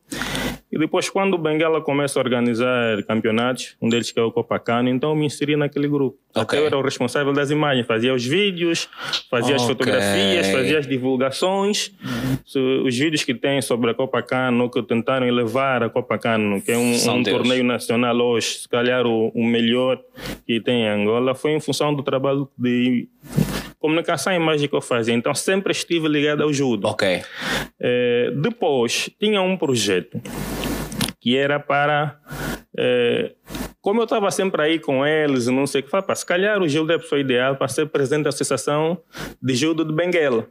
E 0.69 0.77
depois, 0.77 1.09
quando 1.09 1.35
o 1.35 1.37
Benguela 1.37 1.79
começa 1.79 2.19
a 2.19 2.21
organizar 2.21 3.01
campeonatos, 3.03 3.77
um 3.81 3.87
deles 3.87 4.11
que 4.11 4.19
é 4.19 4.23
o 4.23 4.31
Copacabana, 4.31 4.89
então 4.89 5.11
eu 5.11 5.15
me 5.15 5.25
inseri 5.25 5.55
naquele 5.55 5.87
grupo. 5.87 6.17
Ok. 6.35 6.41
Até 6.41 6.59
eu 6.59 6.67
era 6.67 6.77
o 6.77 6.81
responsável 6.81 7.31
das 7.31 7.49
imagens, 7.49 7.87
fazia 7.87 8.13
os 8.13 8.25
vídeos, 8.25 8.89
fazia 9.29 9.55
as 9.55 9.61
Ok. 9.63 9.73
fotografias, 9.75 10.47
fazia 10.49 10.77
as 10.79 10.85
divulgações. 10.85 11.91
So, 12.45 12.59
Os 12.85 12.97
vídeos 12.97 13.23
que 13.23 13.33
tem 13.33 13.61
sobre 13.61 13.91
a 13.91 13.93
Copacabana, 13.93 14.69
que 14.69 14.83
tentaram 14.83 15.25
elevar 15.37 15.83
a 15.83 15.89
Copacabana, 15.89 16.59
que 16.61 16.71
é 16.71 16.77
um, 16.77 16.93
um 16.93 17.23
torneio 17.23 17.63
nacional 17.63 18.17
hoje, 18.17 18.59
se 18.59 18.69
calhar 18.69 19.05
o, 19.05 19.29
o 19.29 19.45
melhor 19.45 19.99
que 20.45 20.59
tem 20.59 20.83
em 20.83 20.87
Angola, 20.87 21.35
foi 21.35 21.51
em 21.51 21.59
função 21.59 21.93
do 21.93 22.03
trabalho 22.03 22.49
de 22.57 23.07
comunicação 23.79 24.33
e 24.33 24.35
imagem 24.35 24.67
que 24.67 24.75
eu 24.75 24.81
fazia. 24.81 25.13
Então 25.13 25.33
sempre 25.33 25.71
estive 25.71 26.07
ligado 26.07 26.43
ao 26.43 26.51
judo. 26.51 26.87
Ok. 26.87 27.21
Eh, 27.79 28.31
depois, 28.41 29.09
tinha 29.19 29.41
um 29.41 29.55
projeto 29.55 30.19
que 31.19 31.37
era 31.37 31.59
para. 31.59 32.17
eh, 32.77 33.33
como 33.81 34.01
eu 34.01 34.03
estava 34.03 34.29
sempre 34.31 34.61
aí 34.61 34.79
com 34.79 35.05
eles, 35.05 35.47
não 35.47 35.65
sei 35.65 35.79
o 35.81 35.83
que, 35.83 35.89
pá, 35.89 36.13
se 36.13 36.25
calhar 36.25 36.61
o 36.61 36.67
Gildo 36.67 36.91
é 36.91 36.95
a 36.95 36.99
pessoa 36.99 37.21
ideal 37.21 37.55
para 37.55 37.69
ser 37.69 37.85
presidente 37.85 38.23
da 38.23 38.29
Associação 38.29 38.97
de 39.41 39.55
Judo 39.55 39.85
de 39.85 39.93
Benguela. 39.93 40.45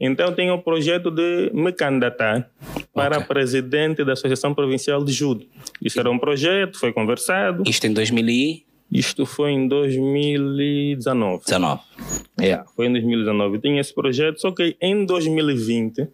Então, 0.00 0.34
tinha 0.34 0.54
o 0.54 0.62
projeto 0.62 1.10
de 1.10 1.50
me 1.52 1.72
candidatar 1.72 2.48
para 2.94 3.16
Ok. 3.18 3.28
presidente 3.28 4.02
da 4.02 4.14
Associação 4.14 4.54
Provincial 4.54 5.04
de 5.04 5.12
Judo. 5.12 5.44
Isso 5.82 6.00
era 6.00 6.10
um 6.10 6.18
projeto, 6.18 6.78
foi 6.78 6.92
conversado. 6.92 7.62
Isto 7.66 7.86
em 7.86 7.92
2019. 7.92 8.64
Isto 8.92 9.24
foi 9.24 9.52
em 9.52 9.68
2019. 9.68 11.44
Yeah, 12.40 12.64
foi 12.74 12.86
em 12.86 12.92
2019. 12.92 13.56
Eu 13.56 13.60
tinha 13.60 13.80
esse 13.80 13.94
projeto, 13.94 14.40
só 14.40 14.50
que 14.50 14.76
em 14.80 15.04
2020 15.04 16.08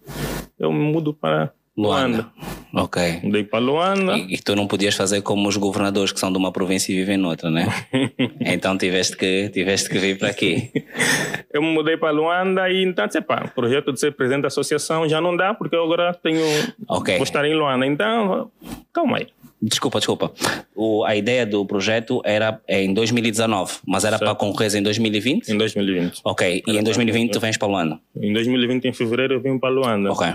eu 0.59 0.71
me 0.73 0.79
mudo 0.93 1.15
para 1.15 1.53
Luanda. 1.77 2.07
Luanda. 2.07 2.33
Ok. 2.73 3.21
Mudei 3.23 3.45
para 3.45 3.59
Luanda. 3.59 4.17
E, 4.17 4.35
e 4.35 4.39
tu 4.39 4.57
não 4.57 4.67
podias 4.67 4.95
fazer 4.95 5.23
como 5.23 5.49
os 5.49 5.57
governadores 5.57 6.13
que 6.13 6.19
são 6.19 6.33
de 6.33 6.39
uma 6.39 6.51
província 6.51 6.93
e 6.93 6.97
vivem 6.97 7.17
noutra, 7.17 7.51
né? 7.51 7.67
então 8.41 8.79
tiveste 8.79 9.17
que, 9.17 9.51
tiveste 9.51 9.89
que 9.91 9.99
vir 9.99 10.19
para 10.19 10.29
aqui. 10.29 10.71
Eu 11.53 11.63
me 11.63 11.73
mudei 11.73 11.97
para 11.97 12.11
Luanda 12.11 12.69
e 12.71 12.83
então, 12.83 13.07
pá, 13.27 13.45
o 13.47 13.55
projeto 13.55 13.93
de 13.93 14.01
ser 14.01 14.13
presidente 14.13 14.43
da 14.43 14.49
associação 14.49 15.09
já 15.09 15.21
não 15.21 15.35
dá, 15.35 15.55
porque 15.55 15.75
eu 15.75 15.83
agora 15.83 16.13
tenho. 16.13 16.45
Ok. 16.87 17.15
Vou 17.17 17.25
estar 17.25 17.47
em 17.47 17.55
Luanda. 17.55 17.87
Então, 17.87 18.51
calma 18.93 19.19
aí. 19.19 19.29
Desculpa, 19.67 19.99
desculpa. 19.99 20.33
O, 20.77 21.05
a 21.05 21.17
ideia 21.17 21.45
do 21.45 21.67
projeto 21.67 22.23
era 22.25 22.61
é 22.69 22.85
em 22.85 22.95
2019, 22.95 23.79
mas 23.85 24.05
era 24.05 24.17
para 24.17 24.33
concorrer 24.35 24.75
em 24.77 24.83
2020? 24.83 25.49
Em 25.49 25.59
2020. 25.59 26.21
Ok. 26.25 26.63
E 26.65 26.77
em 26.79 26.85
2020 26.85 27.33
tu 27.33 27.41
vens 27.41 27.57
para 27.57 27.67
Luanda? 27.67 28.01
Em 28.15 28.33
2020, 28.33 28.85
em 28.85 28.93
fevereiro, 28.93 29.35
eu 29.35 29.41
vim 29.41 29.59
para 29.59 29.71
Luanda. 29.71 30.13
Ok. 30.13 30.27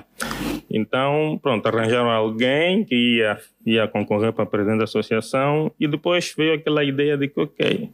Então, 0.70 1.40
pronto, 1.42 1.66
arranjaram 1.66 2.10
alguém 2.10 2.84
que 2.84 2.96
ia, 2.96 3.38
ia 3.66 3.88
concorrer 3.88 4.34
para 4.34 4.46
presidente 4.46 4.80
da 4.80 4.84
associação 4.84 5.72
e 5.80 5.88
depois 5.88 6.34
veio 6.38 6.56
aquela 6.56 6.84
ideia 6.84 7.18
de 7.18 7.30
que, 7.30 7.40
ok, 7.40 7.90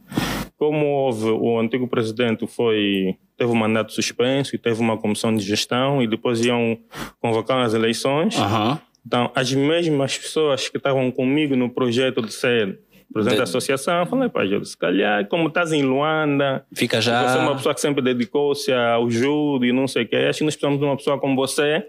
como 0.56 0.86
houve, 0.86 1.30
o 1.30 1.60
antigo 1.60 1.86
presidente 1.86 2.46
foi 2.48 3.16
teve 3.36 3.52
um 3.52 3.54
mandato 3.54 3.92
suspenso 3.92 4.56
e 4.56 4.58
teve 4.58 4.80
uma 4.80 4.98
comissão 4.98 5.32
de 5.32 5.44
gestão 5.44 6.02
e 6.02 6.08
depois 6.08 6.44
iam 6.44 6.76
convocar 7.20 7.64
as 7.64 7.72
eleições. 7.72 8.36
Aham. 8.36 8.80
Então, 9.08 9.30
as 9.34 9.50
mesmas 9.54 10.18
pessoas 10.18 10.68
que 10.68 10.76
estavam 10.76 11.10
comigo 11.10 11.56
no 11.56 11.70
projeto 11.70 12.20
de 12.20 12.30
ser 12.30 12.78
presidente 13.10 13.36
De- 13.36 13.38
da 13.38 13.44
associação, 13.44 14.04
falei, 14.04 14.28
pá, 14.28 14.44
Júlio, 14.44 14.66
se 14.66 14.76
calhar, 14.76 15.26
como 15.28 15.48
estás 15.48 15.72
em 15.72 15.82
Luanda, 15.82 16.62
Fica 16.74 17.00
você 17.00 17.08
é 17.10 17.14
uma 17.14 17.52
já 17.52 17.54
pessoa 17.54 17.74
que 17.74 17.80
sempre 17.80 18.02
dedicou-se 18.02 18.70
ao 18.70 19.08
judo 19.10 19.64
e 19.64 19.72
não 19.72 19.88
sei 19.88 20.02
o 20.02 20.06
quê, 20.06 20.16
acho 20.28 20.40
que 20.40 20.44
nós 20.44 20.54
precisamos 20.54 20.78
de 20.78 20.84
uma 20.84 20.94
pessoa 20.94 21.18
como 21.18 21.34
você, 21.34 21.86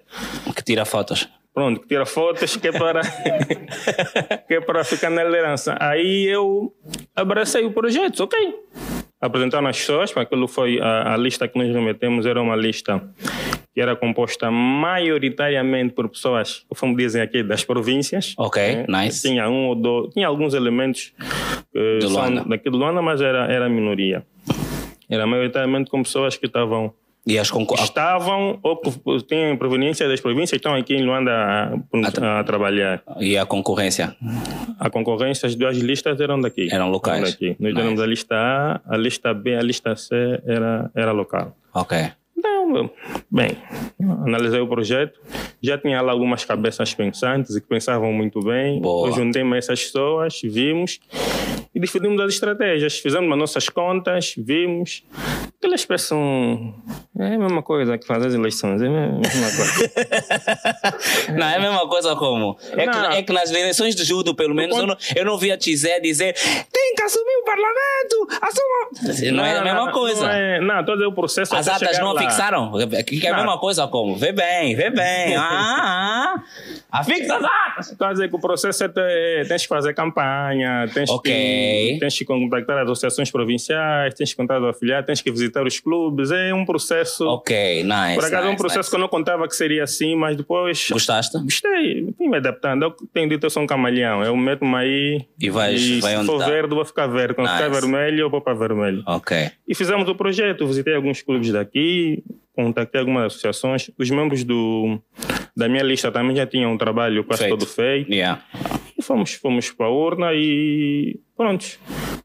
que 0.55 0.63
tira 0.63 0.85
fotos. 0.85 1.27
pronto, 1.53 1.81
que 1.81 1.88
tira 1.89 2.05
fotos, 2.05 2.55
que 2.55 2.69
é 2.69 2.71
para, 2.71 3.01
que 4.47 4.53
é 4.53 4.61
para 4.61 4.81
ficar 4.85 5.09
na 5.09 5.25
liderança. 5.25 5.75
Aí 5.77 6.25
eu 6.25 6.73
abracei 7.13 7.65
o 7.65 7.71
projeto, 7.71 8.21
ok. 8.23 8.39
Apresentaram 9.19 9.67
as 9.67 9.77
pessoas, 9.77 10.15
aquilo 10.15 10.47
foi 10.47 10.79
a, 10.79 11.15
a 11.15 11.17
lista 11.17 11.49
que 11.49 11.57
nós 11.59 11.67
remetemos, 11.67 12.25
era 12.25 12.41
uma 12.41 12.55
lista 12.55 13.03
que 13.79 13.83
era 13.83 13.95
composta 13.95 14.51
maioritariamente 14.51 15.93
por 15.93 16.09
pessoas, 16.09 16.65
como 16.77 16.98
dizem 16.98 17.21
aqui, 17.21 17.41
das 17.41 17.63
províncias. 17.63 18.33
Ok, 18.38 18.62
né? 18.62 18.86
nice. 19.05 19.21
Tinha 19.25 19.48
um 19.50 19.67
ou 19.67 19.75
dois, 19.75 20.13
tinha 20.13 20.27
alguns 20.27 20.53
elementos 20.53 21.13
que 21.71 22.00
De 22.00 22.09
são 22.12 22.43
daqui 22.45 22.69
de 22.69 22.75
Luanda, 22.75 23.01
mas 23.01 23.21
era, 23.21 23.45
era 23.50 23.67
a 23.67 23.69
minoria. 23.69 24.25
Era 25.09 25.25
maioritariamente 25.25 25.89
com 25.89 26.03
pessoas 26.03 26.36
que 26.36 26.45
estavam 26.45 26.93
E 27.25 27.39
as 27.39 27.50
concor... 27.50 27.79
estavam 27.79 28.59
ou 28.62 28.81
tinham 29.25 29.55
proveniência 29.55 30.09
das 30.09 30.19
províncias 30.19 30.57
estão 30.57 30.75
aqui 30.75 30.95
em 30.95 31.05
Luanda 31.05 31.31
a, 31.31 32.39
a 32.39 32.43
trabalhar. 32.43 33.01
E 33.17 33.38
a 33.38 33.45
concorrência? 33.45 34.13
A 34.77 34.89
concorrência, 34.89 35.48
as 35.48 35.55
duas 35.55 35.77
listas 35.77 36.19
eram 36.19 36.41
daqui. 36.41 36.67
Eram 36.69 36.89
locais. 36.89 37.31
Daqui. 37.31 37.55
Nós 37.57 37.74
Nice. 37.74 37.81
temos 37.86 38.01
a 38.01 38.05
lista 38.05 38.36
A, 38.36 38.81
a 38.93 38.98
lista 38.98 39.33
B, 39.33 39.55
a 39.55 39.62
lista 39.62 39.95
C 39.95 40.41
era, 40.45 40.91
era 40.93 41.13
local. 41.13 41.55
Ok. 41.74 42.12
Então, 42.39 42.89
bem, 43.29 43.58
analisei 44.25 44.62
o 44.62 44.67
projeto. 44.67 45.19
Já 45.62 45.77
tinha 45.77 46.01
lá 46.01 46.13
algumas 46.13 46.46
cabeças 46.46 46.93
pensantes 46.93 47.53
e 47.53 47.60
que 47.62 47.67
pensavam 47.67 48.13
muito 48.13 48.39
bem. 48.39 48.79
Boa. 48.79 49.10
Eu 49.10 49.13
juntei-me 49.13 49.55
a 49.55 49.58
essas 49.58 49.84
pessoas, 49.84 50.39
vimos 50.41 51.01
e 51.75 51.79
definimos 51.79 52.22
as 52.22 52.34
estratégias. 52.34 52.98
Fizemos 52.98 53.29
as 53.29 53.38
nossas 53.38 53.67
contas, 53.67 54.34
vimos. 54.38 55.03
Eles 55.61 55.85
pensam. 55.85 56.73
É 57.19 57.35
a 57.35 57.37
mesma 57.37 57.61
coisa 57.61 57.97
que 57.97 58.07
fazer 58.07 58.27
as 58.27 58.33
eleições, 58.33 58.81
é 58.81 58.85
a 58.87 58.89
mesma 58.89 59.51
coisa. 59.57 59.91
Não, 61.37 61.47
é 61.47 61.55
a 61.55 61.59
mesma 61.59 61.87
coisa 61.89 62.15
como. 62.15 62.57
É, 62.71 62.87
que, 62.87 62.97
Não. 62.97 63.11
é 63.11 63.23
que 63.23 63.33
nas 63.33 63.51
eleições 63.51 63.93
de 63.93 64.05
judo, 64.05 64.33
pelo 64.33 64.55
menos, 64.55 64.77
eu 64.77 64.87
não, 64.87 64.97
eu 65.17 65.25
não 65.25 65.37
vi 65.37 65.51
a 65.51 65.57
Tizé 65.57 65.99
dizer 65.99 66.33
tem 66.71 66.95
que 66.95 67.01
assumir 67.03 67.35
o 67.41 67.45
parlamento, 67.45 68.27
assuma. 68.41 69.31
Não, 69.33 69.45
é 69.45 69.57
a 69.57 69.61
mesma 69.61 69.91
coisa. 69.91 70.21
Não, 70.25 70.31
é, 70.31 70.61
não 70.61 70.85
todo 70.85 71.01
o 71.09 71.13
processo. 71.13 71.53
As 71.53 71.67
atas 71.67 71.99
não 71.99 72.13
lá. 72.13 72.21
fixaram? 72.21 72.71
Que 73.05 73.19
que 73.19 73.27
é 73.27 73.29
a 73.29 73.33
Não. 73.33 73.39
mesma 73.43 73.59
coisa 73.59 73.85
como? 73.87 74.15
Vê 74.15 74.31
bem, 74.31 74.75
vê 74.75 74.89
bem. 74.89 75.35
Ah, 75.51 76.35
ah. 76.35 76.43
Afixa 77.01 77.35
as 77.35 77.43
atas. 77.43 77.95
Quer 77.97 78.11
dizer 78.13 78.29
que 78.29 78.35
o 78.35 78.39
processo 78.39 78.83
é 78.83 78.87
ter, 78.87 79.47
tens 79.47 79.63
que 79.63 79.67
fazer 79.67 79.93
campanha, 79.93 80.87
tens, 80.93 81.09
Ok. 81.09 81.31
que, 81.31 81.97
tens 81.99 82.17
que 82.17 82.25
contactar 82.25 82.77
as 82.77 82.83
associações 82.83 83.29
provinciais, 83.29 84.13
tens 84.13 84.31
que 84.31 84.37
contactar 84.37 84.63
o 84.63 84.69
afiliado, 84.69 85.05
tens 85.05 85.21
que 85.21 85.29
visitar 85.31 85.48
os 85.67 85.79
clubes. 85.79 86.31
É 86.31 86.53
um 86.53 86.65
processo. 86.65 87.25
Ok, 87.27 87.83
nice. 87.83 88.15
Por 88.15 88.25
acaso 88.25 88.35
é 88.35 88.47
um 88.47 88.51
nice, 88.51 88.57
processo 88.57 88.79
nice. 88.79 88.89
que 88.89 88.95
eu 88.95 88.99
não 88.99 89.07
contava 89.07 89.47
que 89.47 89.55
seria 89.55 89.83
assim, 89.83 90.15
mas 90.15 90.35
depois. 90.37 90.87
Gostaste? 90.91 91.37
Gostei, 91.41 92.13
fui 92.17 92.27
me 92.27 92.37
adaptando. 92.37 92.83
Eu 92.83 92.91
tenho 93.13 93.29
dito, 93.29 93.45
eu 93.45 93.49
sou 93.49 93.63
um 93.63 93.67
camaleão. 93.67 94.23
Eu 94.23 94.35
meto-me 94.35 94.75
aí. 94.75 95.25
E 95.39 95.49
vais- 95.49 95.81
e 95.81 95.99
vai 96.01 96.17
se 96.17 96.25
for 96.25 96.39
tá. 96.39 96.45
verde, 96.47 96.75
vou 96.75 96.85
ficar 96.85 97.07
verde. 97.07 97.33
Quando 97.33 97.47
ficar 97.49 97.69
Nice. 97.69 97.81
vermelho, 97.81 98.19
eu 98.21 98.29
vou 98.29 98.41
para 98.41 98.53
vermelho. 98.53 99.03
Ok. 99.05 99.49
E 99.67 99.75
fizemos 99.75 100.07
o 100.09 100.15
projeto, 100.15 100.65
visitei 100.67 100.95
alguns 100.95 101.21
clubes 101.21 101.51
daqui, 101.51 102.23
contactei 102.55 102.99
algumas 102.99 103.25
associações. 103.27 103.89
Os 103.97 104.09
membros 104.09 104.43
do, 104.43 104.99
da 105.55 105.67
minha 105.69 105.83
lista 105.83 106.11
também 106.11 106.35
já 106.35 106.45
tinham 106.45 106.73
um 106.73 106.77
trabalho 106.77 107.23
quase 107.23 107.43
Feito. 107.43 107.57
todo 107.57 107.67
feito. 107.67 108.11
Yeah. 108.11 108.41
E 108.97 109.01
fomos, 109.01 109.33
fomos 109.33 109.71
para 109.71 109.85
a 109.85 109.89
urna 109.89 110.33
e 110.33 111.19
pronto. 111.39 111.79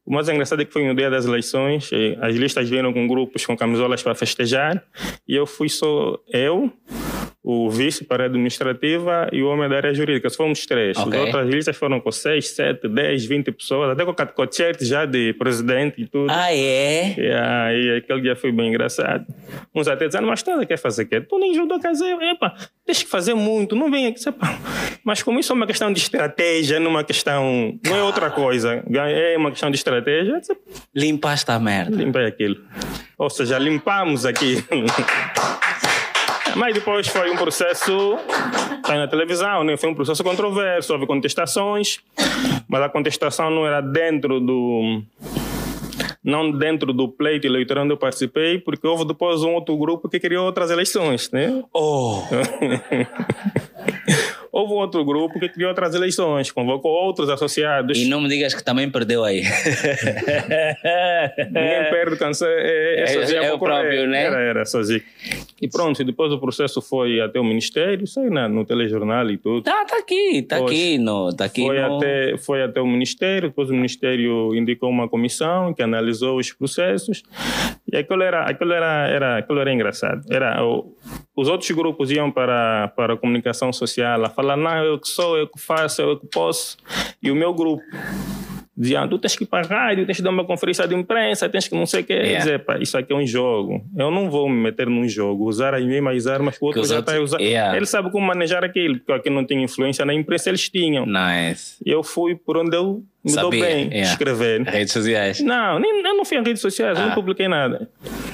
O 0.04 0.12
mais 0.12 0.28
engraçado 0.28 0.60
é 0.60 0.64
que 0.64 0.72
foi 0.72 0.84
no 0.84 0.92
dia 0.92 1.08
das 1.08 1.24
eleições, 1.24 1.88
eh, 1.92 2.18
as 2.20 2.34
listas 2.34 2.68
vieram 2.68 2.92
com 2.92 3.06
grupos 3.06 3.46
com 3.46 3.56
camisolas 3.56 4.02
para 4.02 4.12
festejar 4.12 4.84
e 5.26 5.36
eu 5.36 5.46
fui 5.46 5.68
só 5.68 6.18
eu, 6.28 6.68
o 7.46 7.68
vice 7.68 8.04
para 8.04 8.22
a 8.22 8.26
administrativa 8.26 9.28
e 9.30 9.42
o 9.42 9.48
homem 9.48 9.68
da 9.68 9.76
área 9.76 9.92
jurídica. 9.92 10.30
Só 10.30 10.38
Fomos 10.38 10.64
três. 10.64 10.96
Ok. 10.96 11.12
As 11.18 11.26
outras 11.26 11.48
listas 11.48 11.76
foram 11.76 12.00
com 12.00 12.10
seis, 12.10 12.48
sete, 12.48 12.88
dez, 12.88 13.26
vinte 13.26 13.52
pessoas, 13.52 13.90
até 13.90 14.02
com 14.02 14.12
o 14.12 14.14
catecochete 14.14 14.84
já 14.84 15.04
de 15.04 15.34
presidente 15.34 16.00
e 16.00 16.06
tudo. 16.06 16.30
Ah, 16.30 16.50
é? 16.50 17.14
E 17.18 17.30
aí, 17.30 17.96
aquele 17.98 18.22
dia 18.22 18.34
foi 18.34 18.50
bem 18.50 18.68
engraçado. 18.68 19.26
Uns 19.74 19.86
até 19.88 20.06
dizendo, 20.06 20.26
mas 20.26 20.42
tu 20.42 20.50
quer 20.66 20.78
fazer 20.78 21.04
quê? 21.04 21.20
Tu 21.20 21.38
nem 21.38 21.54
judô 21.54 21.78
dizer, 21.78 22.16
epa, 22.22 22.54
tens 22.86 23.02
que 23.02 23.10
fazer 23.10 23.34
muito, 23.34 23.76
não 23.76 23.90
vem 23.90 24.06
aqui. 24.06 24.26
Epa. 24.26 24.58
Mas 25.04 25.22
como 25.22 25.38
isso 25.38 25.52
é 25.52 25.56
uma 25.56 25.66
questão 25.66 25.92
de 25.92 25.98
estratégia, 25.98 26.80
não 26.80 26.86
é 26.86 26.90
uma 26.90 27.04
questão, 27.04 27.78
não 27.84 27.96
é 27.96 28.02
outra 28.02 28.30
coisa, 28.30 28.82
é 28.90 29.36
uma 29.36 29.50
questão 29.50 29.70
de 29.70 29.76
estratégia, 29.76 30.32
eu 30.32 30.40
disse, 30.40 30.56
Limpaste 30.94 31.50
a 31.50 31.58
merda. 31.58 31.94
limpei 31.94 32.24
aquilo. 32.24 32.56
Ou 33.18 33.28
seja, 33.28 33.58
limpamos 33.58 34.24
aqui. 34.24 34.64
mas 36.56 36.74
depois 36.74 37.08
foi 37.08 37.30
um 37.30 37.36
processo, 37.36 38.16
está 38.76 38.96
na 38.96 39.08
televisão, 39.08 39.64
né? 39.64 39.76
foi 39.76 39.90
um 39.90 39.94
processo 39.94 40.22
controverso, 40.22 40.92
houve 40.92 41.06
contestações, 41.06 41.98
mas 42.68 42.82
a 42.82 42.88
contestação 42.88 43.50
não 43.50 43.66
era 43.66 43.80
dentro 43.80 44.40
do 44.40 45.02
não 46.22 46.50
dentro 46.50 46.92
do 46.92 47.08
pleito 47.08 47.46
eleitoral 47.46 47.84
onde 47.84 47.92
eu 47.92 47.98
participei, 47.98 48.58
porque 48.58 48.86
houve 48.86 49.04
depois 49.04 49.42
um 49.42 49.52
outro 49.52 49.76
grupo 49.76 50.08
que 50.08 50.18
queria 50.18 50.40
outras 50.40 50.70
eleições, 50.70 51.30
né? 51.30 51.62
Oh! 51.72 52.22
Houve 54.54 54.72
um 54.72 54.76
outro 54.76 55.04
grupo 55.04 55.40
que 55.40 55.48
criou 55.48 55.70
outras 55.70 55.96
eleições, 55.96 56.52
convocou 56.52 56.92
outros 56.92 57.28
associados. 57.28 57.98
E 57.98 58.08
não 58.08 58.20
me 58.20 58.28
digas 58.28 58.54
que 58.54 58.62
também 58.62 58.88
perdeu 58.88 59.24
aí. 59.24 59.42
Ninguém 61.50 61.90
perde 61.90 62.16
cansa, 62.16 62.46
é, 62.46 63.02
é, 63.02 63.06
sozinho 63.08 63.42
é, 63.42 63.46
é 63.46 63.52
o 63.52 63.58
próprio, 63.58 64.06
né? 64.06 64.22
Era, 64.22 64.38
era 64.38 64.64
sozinho. 64.64 65.02
E 65.60 65.66
pronto, 65.66 66.00
e 66.00 66.04
depois 66.04 66.32
o 66.32 66.38
processo 66.38 66.80
foi 66.80 67.20
até 67.20 67.40
o 67.40 67.44
Ministério, 67.44 68.06
saiu 68.06 68.30
na, 68.30 68.48
no 68.48 68.64
telejornal 68.64 69.28
e 69.28 69.38
tudo. 69.38 69.64
Tá, 69.64 69.84
tá 69.86 69.98
aqui, 69.98 70.42
tá 70.42 70.58
aqui. 70.58 70.98
No, 70.98 71.34
tá 71.34 71.46
aqui 71.46 71.66
foi, 71.66 71.80
no... 71.80 71.96
até, 71.96 72.38
foi 72.38 72.62
até 72.62 72.80
o 72.80 72.86
Ministério, 72.86 73.48
depois 73.48 73.70
o 73.70 73.74
Ministério 73.74 74.54
indicou 74.54 74.88
uma 74.88 75.08
comissão 75.08 75.74
que 75.74 75.82
analisou 75.82 76.38
os 76.38 76.52
processos. 76.52 77.24
E 77.92 77.96
aquilo 77.96 78.22
era, 78.22 78.44
aquilo 78.44 78.72
era, 78.72 79.08
era, 79.08 79.38
aquilo 79.38 79.58
era 79.58 79.72
engraçado. 79.72 80.22
Era, 80.30 80.64
o, 80.64 80.93
os 81.36 81.48
outros 81.48 81.70
grupos 81.70 82.10
iam 82.10 82.30
para, 82.30 82.88
para 82.96 83.14
a 83.14 83.16
comunicação 83.16 83.72
social 83.72 84.24
a 84.24 84.30
falar, 84.30 84.56
não, 84.56 84.84
eu 84.84 84.98
que 84.98 85.08
sou, 85.08 85.36
eu 85.36 85.48
que 85.48 85.60
faço, 85.60 86.02
eu 86.02 86.18
que 86.18 86.26
posso. 86.26 86.76
E 87.22 87.30
o 87.30 87.34
meu 87.34 87.52
grupo 87.52 87.82
dizia, 88.76 89.06
tu 89.06 89.18
tens 89.18 89.36
que 89.36 89.44
ir 89.44 89.46
para 89.46 89.64
a 89.64 89.68
rádio, 89.68 90.04
tens 90.04 90.16
que 90.16 90.22
dar 90.22 90.30
uma 90.30 90.44
conferência 90.44 90.86
de 90.86 90.94
imprensa, 90.94 91.48
tens 91.48 91.68
que 91.68 91.74
não 91.74 91.86
sei 91.86 92.02
o 92.02 92.04
quê. 92.04 92.12
Yeah. 92.12 92.38
Dizer, 92.38 92.64
pá, 92.64 92.78
isso 92.78 92.98
aqui 92.98 93.12
é 93.12 93.16
um 93.16 93.26
jogo. 93.26 93.84
Eu 93.96 94.10
não 94.10 94.28
vou 94.28 94.48
me 94.48 94.56
meter 94.56 94.88
num 94.88 95.08
jogo, 95.08 95.44
usar 95.44 95.74
as 95.74 95.84
mesmas 95.84 96.26
armas 96.26 96.58
que 96.58 96.64
o 96.64 96.66
outro 96.66 96.84
já 96.84 96.98
está 96.98 97.16
a 97.16 97.20
usar. 97.20 97.40
Yeah. 97.40 97.76
Ele 97.76 97.86
sabe 97.86 98.10
como 98.10 98.26
manejar 98.26 98.64
aquilo, 98.64 98.98
porque 98.98 99.12
aqui 99.12 99.30
não 99.30 99.44
tinha 99.44 99.62
influência 99.62 100.04
na 100.04 100.12
imprensa, 100.12 100.50
eles 100.50 100.68
tinham. 100.68 101.06
Nice. 101.06 101.76
E 101.84 101.90
eu 101.90 102.02
fui 102.02 102.34
por 102.34 102.56
onde 102.56 102.76
eu 102.76 103.02
me 103.24 103.30
Sabia. 103.30 103.42
dou 103.42 103.50
bem, 103.50 103.84
yeah. 103.86 104.10
escrever. 104.10 104.62
Redes 104.62 104.92
sociais. 104.92 105.40
Não, 105.40 105.78
nem, 105.78 106.02
eu 106.04 106.16
não 106.16 106.24
fui 106.24 106.36
em 106.36 106.42
redes 106.42 106.60
sociais, 106.60 106.98
ah. 106.98 107.00
eu 107.00 107.04
não 107.06 107.12
ah. 107.12 107.14
publiquei 107.14 107.48
nada. 107.48 107.88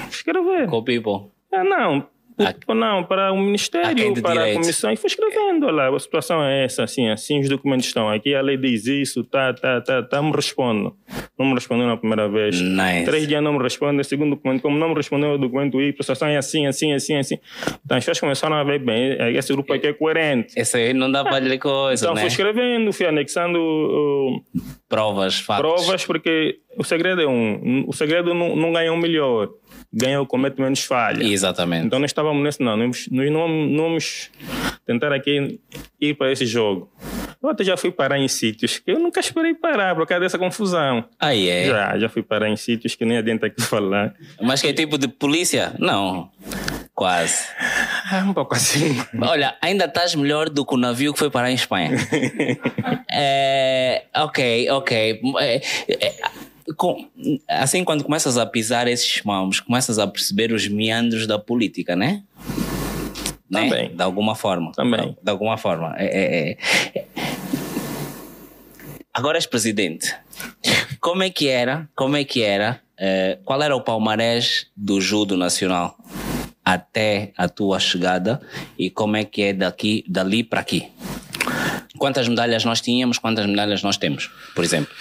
Escrever. 0.09 0.67
Com 0.67 0.83
people. 0.83 1.29
Ah, 1.53 1.63
não, 1.63 2.07
a, 2.37 2.73
não, 2.73 3.03
para 3.03 3.31
o 3.31 3.37
Ministério, 3.37 4.13
para 4.21 4.45
a 4.45 4.53
Comissão, 4.53 4.91
e 4.91 4.97
foi 4.97 5.07
escrevendo, 5.07 5.67
olha, 5.67 5.95
a 5.95 5.99
situação 5.99 6.43
é 6.43 6.65
essa, 6.65 6.83
assim, 6.83 7.09
assim, 7.09 7.39
os 7.39 7.49
documentos 7.49 7.85
estão 7.85 8.09
aqui, 8.09 8.33
a 8.33 8.41
lei 8.41 8.57
diz 8.57 8.85
isso, 8.85 9.23
tá, 9.23 9.53
tá, 9.53 9.81
tá, 9.81 10.03
tá, 10.03 10.21
me 10.21 10.31
respondo. 10.31 10.95
Não 11.37 11.47
me 11.47 11.53
respondeu 11.53 11.87
na 11.87 11.97
primeira 11.97 12.29
vez. 12.29 12.59
Nice. 12.59 13.05
Três 13.05 13.27
dias 13.27 13.43
não 13.43 13.53
me 13.53 13.63
responde, 13.63 14.03
segundo 14.03 14.31
documento, 14.35 14.61
como 14.61 14.77
não 14.77 14.89
me 14.89 14.95
respondeu 14.95 15.31
o 15.31 15.37
documento 15.37 15.81
I, 15.81 15.89
a 15.89 16.03
situação 16.03 16.27
é 16.27 16.37
assim, 16.37 16.67
assim, 16.67 16.93
assim, 16.93 17.15
assim. 17.15 17.37
Então 17.85 17.97
as 17.97 18.03
pessoas 18.03 18.19
começaram 18.19 18.55
a 18.55 18.63
ver 18.63 18.79
bem, 18.79 19.17
esse 19.35 19.51
grupo 19.53 19.73
aqui 19.73 19.87
é 19.87 19.93
coerente. 19.93 20.53
Esse 20.57 20.77
aí 20.77 20.93
não 20.93 21.11
dá 21.11 21.23
para 21.23 21.37
ler 21.37 21.57
coisa, 21.57 22.05
Então 22.05 22.15
né? 22.15 22.21
fui 22.21 22.27
escrevendo, 22.27 22.91
fui 22.93 23.05
anexando... 23.05 23.57
Uh, 23.59 24.61
provas, 24.87 25.39
fatos. 25.39 25.61
Provas, 25.61 26.05
porque 26.05 26.59
o 26.77 26.83
segredo 26.83 27.21
é 27.21 27.27
um, 27.27 27.85
o 27.87 27.93
segredo 27.93 28.33
não, 28.33 28.55
não 28.55 28.71
ganha 28.71 28.91
um 28.93 28.97
melhor 28.97 29.49
ganha 29.93 30.21
o 30.21 30.25
comete 30.25 30.61
menos 30.61 30.83
falha. 30.83 31.23
Exatamente. 31.23 31.87
Então 31.87 31.99
nós 31.99 32.11
estávamos 32.11 32.43
nesse, 32.43 32.61
não, 32.61 32.77
nós, 32.77 33.07
não, 33.09 33.47
não 33.47 33.83
vamos 33.83 34.29
tentar 34.85 35.13
aqui 35.13 35.59
ir 35.99 36.15
para 36.15 36.31
esse 36.31 36.45
jogo. 36.45 36.89
Eu 37.41 37.49
até 37.49 37.63
já 37.63 37.75
fui 37.75 37.91
parar 37.91 38.19
em 38.19 38.27
sítios 38.27 38.77
que 38.77 38.91
eu 38.91 38.99
nunca 38.99 39.19
esperei 39.19 39.55
parar 39.55 39.95
por 39.95 40.05
causa 40.05 40.21
dessa 40.21 40.37
confusão. 40.37 41.03
Ah, 41.19 41.35
é? 41.35 41.65
Já, 41.65 41.97
já 41.97 42.09
fui 42.09 42.21
parar 42.21 42.47
em 42.47 42.55
sítios 42.55 42.93
que 42.93 43.03
nem 43.03 43.17
adianta 43.17 43.47
aqui 43.47 43.61
falar. 43.65 44.13
Mas 44.39 44.61
que 44.61 44.67
é 44.67 44.73
tipo 44.73 44.97
de 44.97 45.07
polícia? 45.07 45.73
Não. 45.79 46.29
Quase. 46.93 47.45
Ah, 48.11 48.23
um 48.27 48.33
pouco 48.33 48.53
assim. 48.53 48.95
Olha, 49.19 49.55
ainda 49.59 49.85
estás 49.85 50.13
melhor 50.13 50.49
do 50.49 50.63
que 50.63 50.75
o 50.75 50.77
navio 50.77 51.13
que 51.13 51.19
foi 51.19 51.31
parar 51.31 51.49
em 51.49 51.55
Espanha. 51.55 51.91
é, 53.11 54.03
ok, 54.13 54.69
ok. 54.69 55.21
É, 55.39 55.55
é, 55.89 56.15
com, 56.75 57.07
assim, 57.47 57.83
quando 57.83 58.03
começas 58.03 58.37
a 58.37 58.45
pisar 58.45 58.87
esses 58.87 59.21
mãos, 59.23 59.59
começas 59.59 59.99
a 59.99 60.07
perceber 60.07 60.51
os 60.51 60.67
meandros 60.67 61.27
da 61.27 61.39
política, 61.39 61.95
né? 61.95 62.23
né? 63.51 63.69
Também. 63.69 63.89
Né? 63.89 63.95
De 63.95 64.01
alguma 64.01 64.33
forma. 64.33 64.71
Também. 64.71 65.17
De, 65.21 65.29
alguma 65.29 65.57
forma. 65.57 65.93
É, 65.97 66.05
é, 66.05 66.57
é. 66.95 67.05
Agora 69.13 69.37
és 69.37 69.45
presidente. 69.45 70.15
Como 71.01 71.21
é 71.21 71.29
que 71.29 71.49
era? 71.49 71.89
Como 71.93 72.15
é 72.15 72.23
que 72.23 72.41
era? 72.41 72.79
É, 72.97 73.39
qual 73.43 73.61
era 73.61 73.75
o 73.75 73.81
palmarés 73.81 74.67
do 74.77 75.01
judo 75.01 75.35
nacional 75.35 75.97
até 76.63 77.33
a 77.35 77.49
tua 77.49 77.79
chegada 77.79 78.39
e 78.77 78.89
como 78.89 79.17
é 79.17 79.25
que 79.25 79.41
é 79.41 79.53
daqui, 79.53 80.05
dali 80.07 80.43
para 80.43 80.61
aqui? 80.61 80.87
Quantas 81.97 82.27
medalhas 82.27 82.63
nós 82.63 82.79
tínhamos, 82.79 83.17
quantas 83.17 83.45
medalhas 83.45 83.83
nós 83.83 83.97
temos, 83.97 84.29
por 84.55 84.63
exemplo? 84.63 84.93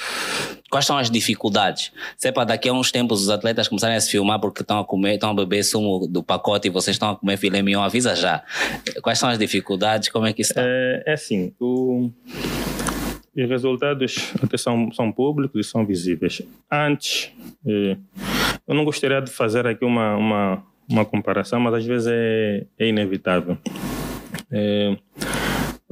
Quais 0.70 0.87
são 0.87 0.96
as 0.96 1.11
dificuldades? 1.11 1.92
Se 2.16 2.28
é 2.28 2.33
para 2.33 2.44
daqui 2.44 2.68
a 2.68 2.72
uns 2.72 2.92
tempos 2.92 3.22
os 3.22 3.28
atletas 3.28 3.66
começarem 3.66 3.96
a 3.96 4.00
se 4.00 4.09
filmar 4.09 4.38
porque 4.38 4.62
estão 4.62 4.78
a 4.78 4.85
comer, 4.85 5.14
estão 5.14 5.30
a 5.30 5.35
beber 5.35 5.64
sumo 5.64 6.06
do 6.06 6.22
pacote 6.22 6.68
e 6.68 6.70
vocês 6.70 6.94
estão 6.94 7.11
a 7.11 7.16
comer 7.16 7.37
filé 7.37 7.61
mignon, 7.61 7.83
avisa 7.83 8.14
já. 8.14 8.44
Quais 9.02 9.18
são 9.18 9.28
as 9.28 9.37
dificuldades? 9.37 10.09
Como 10.09 10.26
é 10.26 10.33
que 10.33 10.42
está? 10.42 10.62
É, 10.64 11.02
é 11.06 11.12
assim, 11.14 11.52
o, 11.59 12.09
os 13.37 13.48
resultados 13.48 14.33
até 14.40 14.56
são, 14.56 14.92
são 14.92 15.11
públicos 15.11 15.66
e 15.66 15.68
são 15.68 15.85
visíveis. 15.85 16.40
Antes, 16.70 17.33
é, 17.66 17.96
eu 18.68 18.74
não 18.74 18.85
gostaria 18.85 19.20
de 19.20 19.30
fazer 19.30 19.66
aqui 19.66 19.85
uma, 19.85 20.14
uma, 20.16 20.62
uma 20.88 21.04
comparação, 21.04 21.59
mas 21.59 21.74
às 21.74 21.85
vezes 21.85 22.06
é, 22.09 22.64
é 22.78 22.87
inevitável. 22.87 23.59
É, 24.52 24.96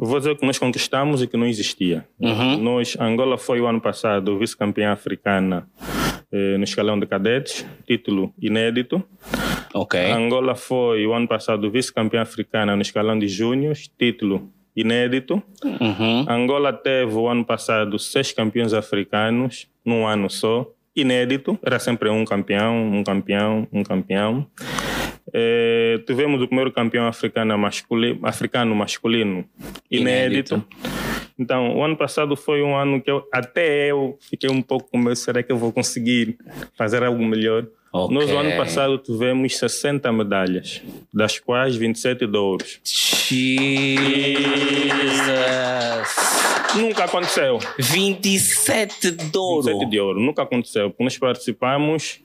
Vou 0.00 0.18
dizer 0.18 0.37
que 0.37 0.46
nós 0.46 0.58
conquistamos 0.58 1.20
e 1.22 1.26
que 1.26 1.37
não 1.37 1.46
existia. 1.46 2.06
Uhum. 2.20 2.56
Nós, 2.58 2.96
Angola 3.00 3.37
foi 3.37 3.61
o 3.61 3.66
ano 3.66 3.80
passado 3.80 4.38
vice-campeã 4.38 4.92
africana 4.92 5.66
eh, 6.30 6.56
no 6.56 6.62
escalão 6.62 7.00
de 7.00 7.04
cadetes, 7.04 7.66
título 7.84 8.32
inédito. 8.40 9.02
Okay. 9.74 10.12
Angola 10.12 10.54
foi 10.54 11.04
o 11.04 11.12
ano 11.12 11.26
passado 11.26 11.68
vice-campeã 11.68 12.22
africana 12.22 12.76
no 12.76 12.82
escalão 12.82 13.18
de 13.18 13.26
júniores, 13.26 13.90
título 13.98 14.48
inédito. 14.76 15.42
Uhum. 15.64 16.26
Angola 16.28 16.72
teve 16.72 17.14
o 17.14 17.26
ano 17.26 17.44
passado 17.44 17.98
seis 17.98 18.30
campeões 18.30 18.72
africanos 18.72 19.66
num 19.84 20.06
ano 20.06 20.30
só, 20.30 20.64
inédito. 20.94 21.58
Era 21.61 21.80
sempre 21.80 22.08
um 22.08 22.24
campeão, 22.24 22.76
um 22.76 23.02
campeão, 23.02 23.66
um 23.72 23.82
campeão. 23.82 24.46
É, 25.32 26.00
tivemos 26.06 26.40
o 26.42 26.46
primeiro 26.46 26.72
campeão 26.72 27.06
africano 27.06 27.56
masculino, 27.58 28.20
africano 28.22 28.74
masculino 28.74 29.44
inédito. 29.90 30.54
inédito. 30.54 30.64
Então, 31.38 31.76
o 31.76 31.84
ano 31.84 31.96
passado 31.96 32.34
foi 32.34 32.62
um 32.62 32.76
ano 32.76 33.00
que 33.00 33.08
eu, 33.08 33.24
até 33.32 33.90
eu 33.90 34.18
fiquei 34.20 34.50
um 34.50 34.60
pouco 34.60 34.90
com 34.90 34.98
medo, 34.98 35.14
será 35.14 35.40
que 35.40 35.52
eu 35.52 35.56
vou 35.56 35.72
conseguir 35.72 36.36
fazer 36.76 37.04
algo 37.04 37.24
melhor? 37.24 37.64
Okay. 37.92 38.14
Nós, 38.14 38.28
no 38.28 38.38
ano 38.38 38.56
passado, 38.56 38.98
tivemos 38.98 39.56
60 39.56 40.12
medalhas, 40.12 40.82
das 41.14 41.38
quais 41.38 41.76
27 41.76 42.26
de 42.26 42.36
ouro. 42.36 42.64
Jesus! 42.84 43.38
Nunca 46.76 47.04
aconteceu. 47.04 47.58
27 47.78 49.12
de 49.12 49.38
ouro? 49.38 49.62
27 49.62 49.90
de 49.90 50.00
ouro, 50.00 50.20
nunca 50.20 50.42
aconteceu. 50.42 50.94
Nós 50.98 51.16
participamos 51.16 52.20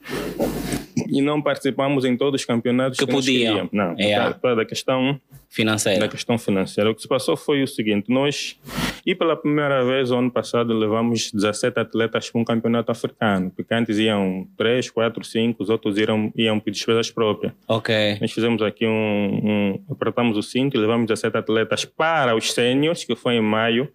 e 1.08 1.20
não 1.20 1.42
participamos 1.42 2.04
em 2.04 2.16
todos 2.16 2.40
os 2.40 2.46
campeonatos 2.46 2.98
que, 2.98 3.06
que 3.06 3.12
podiam. 3.12 3.68
Não, 3.72 3.94
é. 3.98 4.32
por 4.32 4.56
da 4.56 4.64
questão 4.64 5.20
financeira. 5.54 6.00
Da 6.00 6.08
questão 6.08 6.36
financeira. 6.36 6.90
O 6.90 6.94
que 6.94 7.02
se 7.02 7.08
passou 7.08 7.36
foi 7.36 7.62
o 7.62 7.68
seguinte: 7.68 8.06
nós, 8.08 8.58
e 9.06 9.14
pela 9.14 9.36
primeira 9.36 9.84
vez, 9.84 10.10
ano 10.10 10.30
passado, 10.30 10.74
levamos 10.74 11.30
17 11.32 11.78
atletas 11.78 12.30
para 12.30 12.40
um 12.40 12.44
campeonato 12.44 12.90
africano. 12.90 13.50
Porque 13.54 13.72
antes 13.72 13.96
iam 13.98 14.46
3, 14.56 14.90
4, 14.90 15.24
5, 15.24 15.62
os 15.62 15.70
outros 15.70 15.96
iam, 15.96 16.32
iam 16.36 16.58
por 16.58 16.70
despesas 16.70 17.10
próprias. 17.10 17.52
Ok. 17.68 18.18
Nós 18.20 18.32
fizemos 18.32 18.60
aqui 18.62 18.86
um, 18.86 18.90
um. 18.90 19.84
apertamos 19.90 20.36
o 20.36 20.42
cinto 20.42 20.76
e 20.76 20.80
levamos 20.80 21.06
17 21.06 21.36
atletas 21.36 21.84
para 21.84 22.34
os 22.34 22.52
sêniores, 22.52 23.04
que 23.04 23.14
foi 23.14 23.36
em 23.36 23.40
maio. 23.40 23.88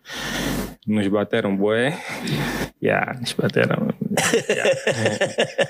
Nos 0.87 1.07
bateram 1.07 1.55
bué. 1.55 1.97
Yeah, 2.81 3.19
nos 3.19 3.33
bateram. 3.33 3.89
Yeah. 4.47 4.71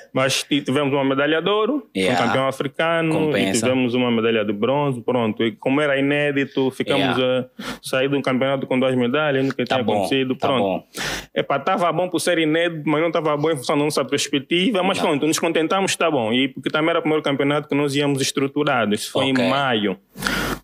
Mas 0.14 0.44
tivemos 0.44 0.94
uma 0.94 1.04
medalha 1.04 1.42
de 1.42 1.50
ouro, 1.50 1.90
yeah. 1.96 2.14
um 2.14 2.28
campeão 2.28 2.48
africano, 2.48 3.38
e 3.38 3.52
tivemos 3.52 3.96
uma 3.96 4.12
medalha 4.12 4.46
de 4.46 4.54
bronze, 4.54 5.02
pronto. 5.02 5.44
E 5.44 5.54
como 5.54 5.79
era 5.82 6.00
inédito, 6.00 6.70
ficamos 6.72 7.18
yeah. 7.18 7.48
a 7.58 7.64
sair 7.82 8.10
de 8.10 8.16
um 8.16 8.22
campeonato 8.22 8.68
com 8.68 8.80
duas 8.80 8.96
medalhas, 8.96 9.44
nunca 9.44 9.66
tá 9.66 9.76
tinha 9.76 9.84
bom, 9.84 9.94
acontecido, 9.94 10.36
tá 10.36 10.48
pronto. 10.48 10.86
Tá 10.94 11.04
Epa, 11.34 11.58
estava 11.58 11.92
bom 11.92 12.10
por 12.10 12.20
ser 12.20 12.38
inédito, 12.38 12.90
mas 12.90 13.02
não 13.02 13.08
estava 13.08 13.36
bom 13.38 13.52
em 13.52 13.58
função 13.58 13.78
da 13.78 13.84
nossa 13.84 14.04
perspectiva, 14.04 14.82
mas 14.84 15.00
pronto, 15.00 15.26
nos 15.26 15.40
contentamos, 15.40 15.92
está 15.92 16.10
bom. 16.10 16.34
E 16.34 16.48
porque 16.48 16.70
também 16.70 16.90
era 16.90 17.00
o 17.00 17.02
primeiro 17.02 17.24
campeonato 17.24 17.68
que 17.68 17.76
nós 17.76 17.96
íamos 17.96 18.22
estruturados, 18.22 19.08
foi 19.08 19.32
okay. 19.32 19.46
em 19.46 19.50
maio. 19.50 19.98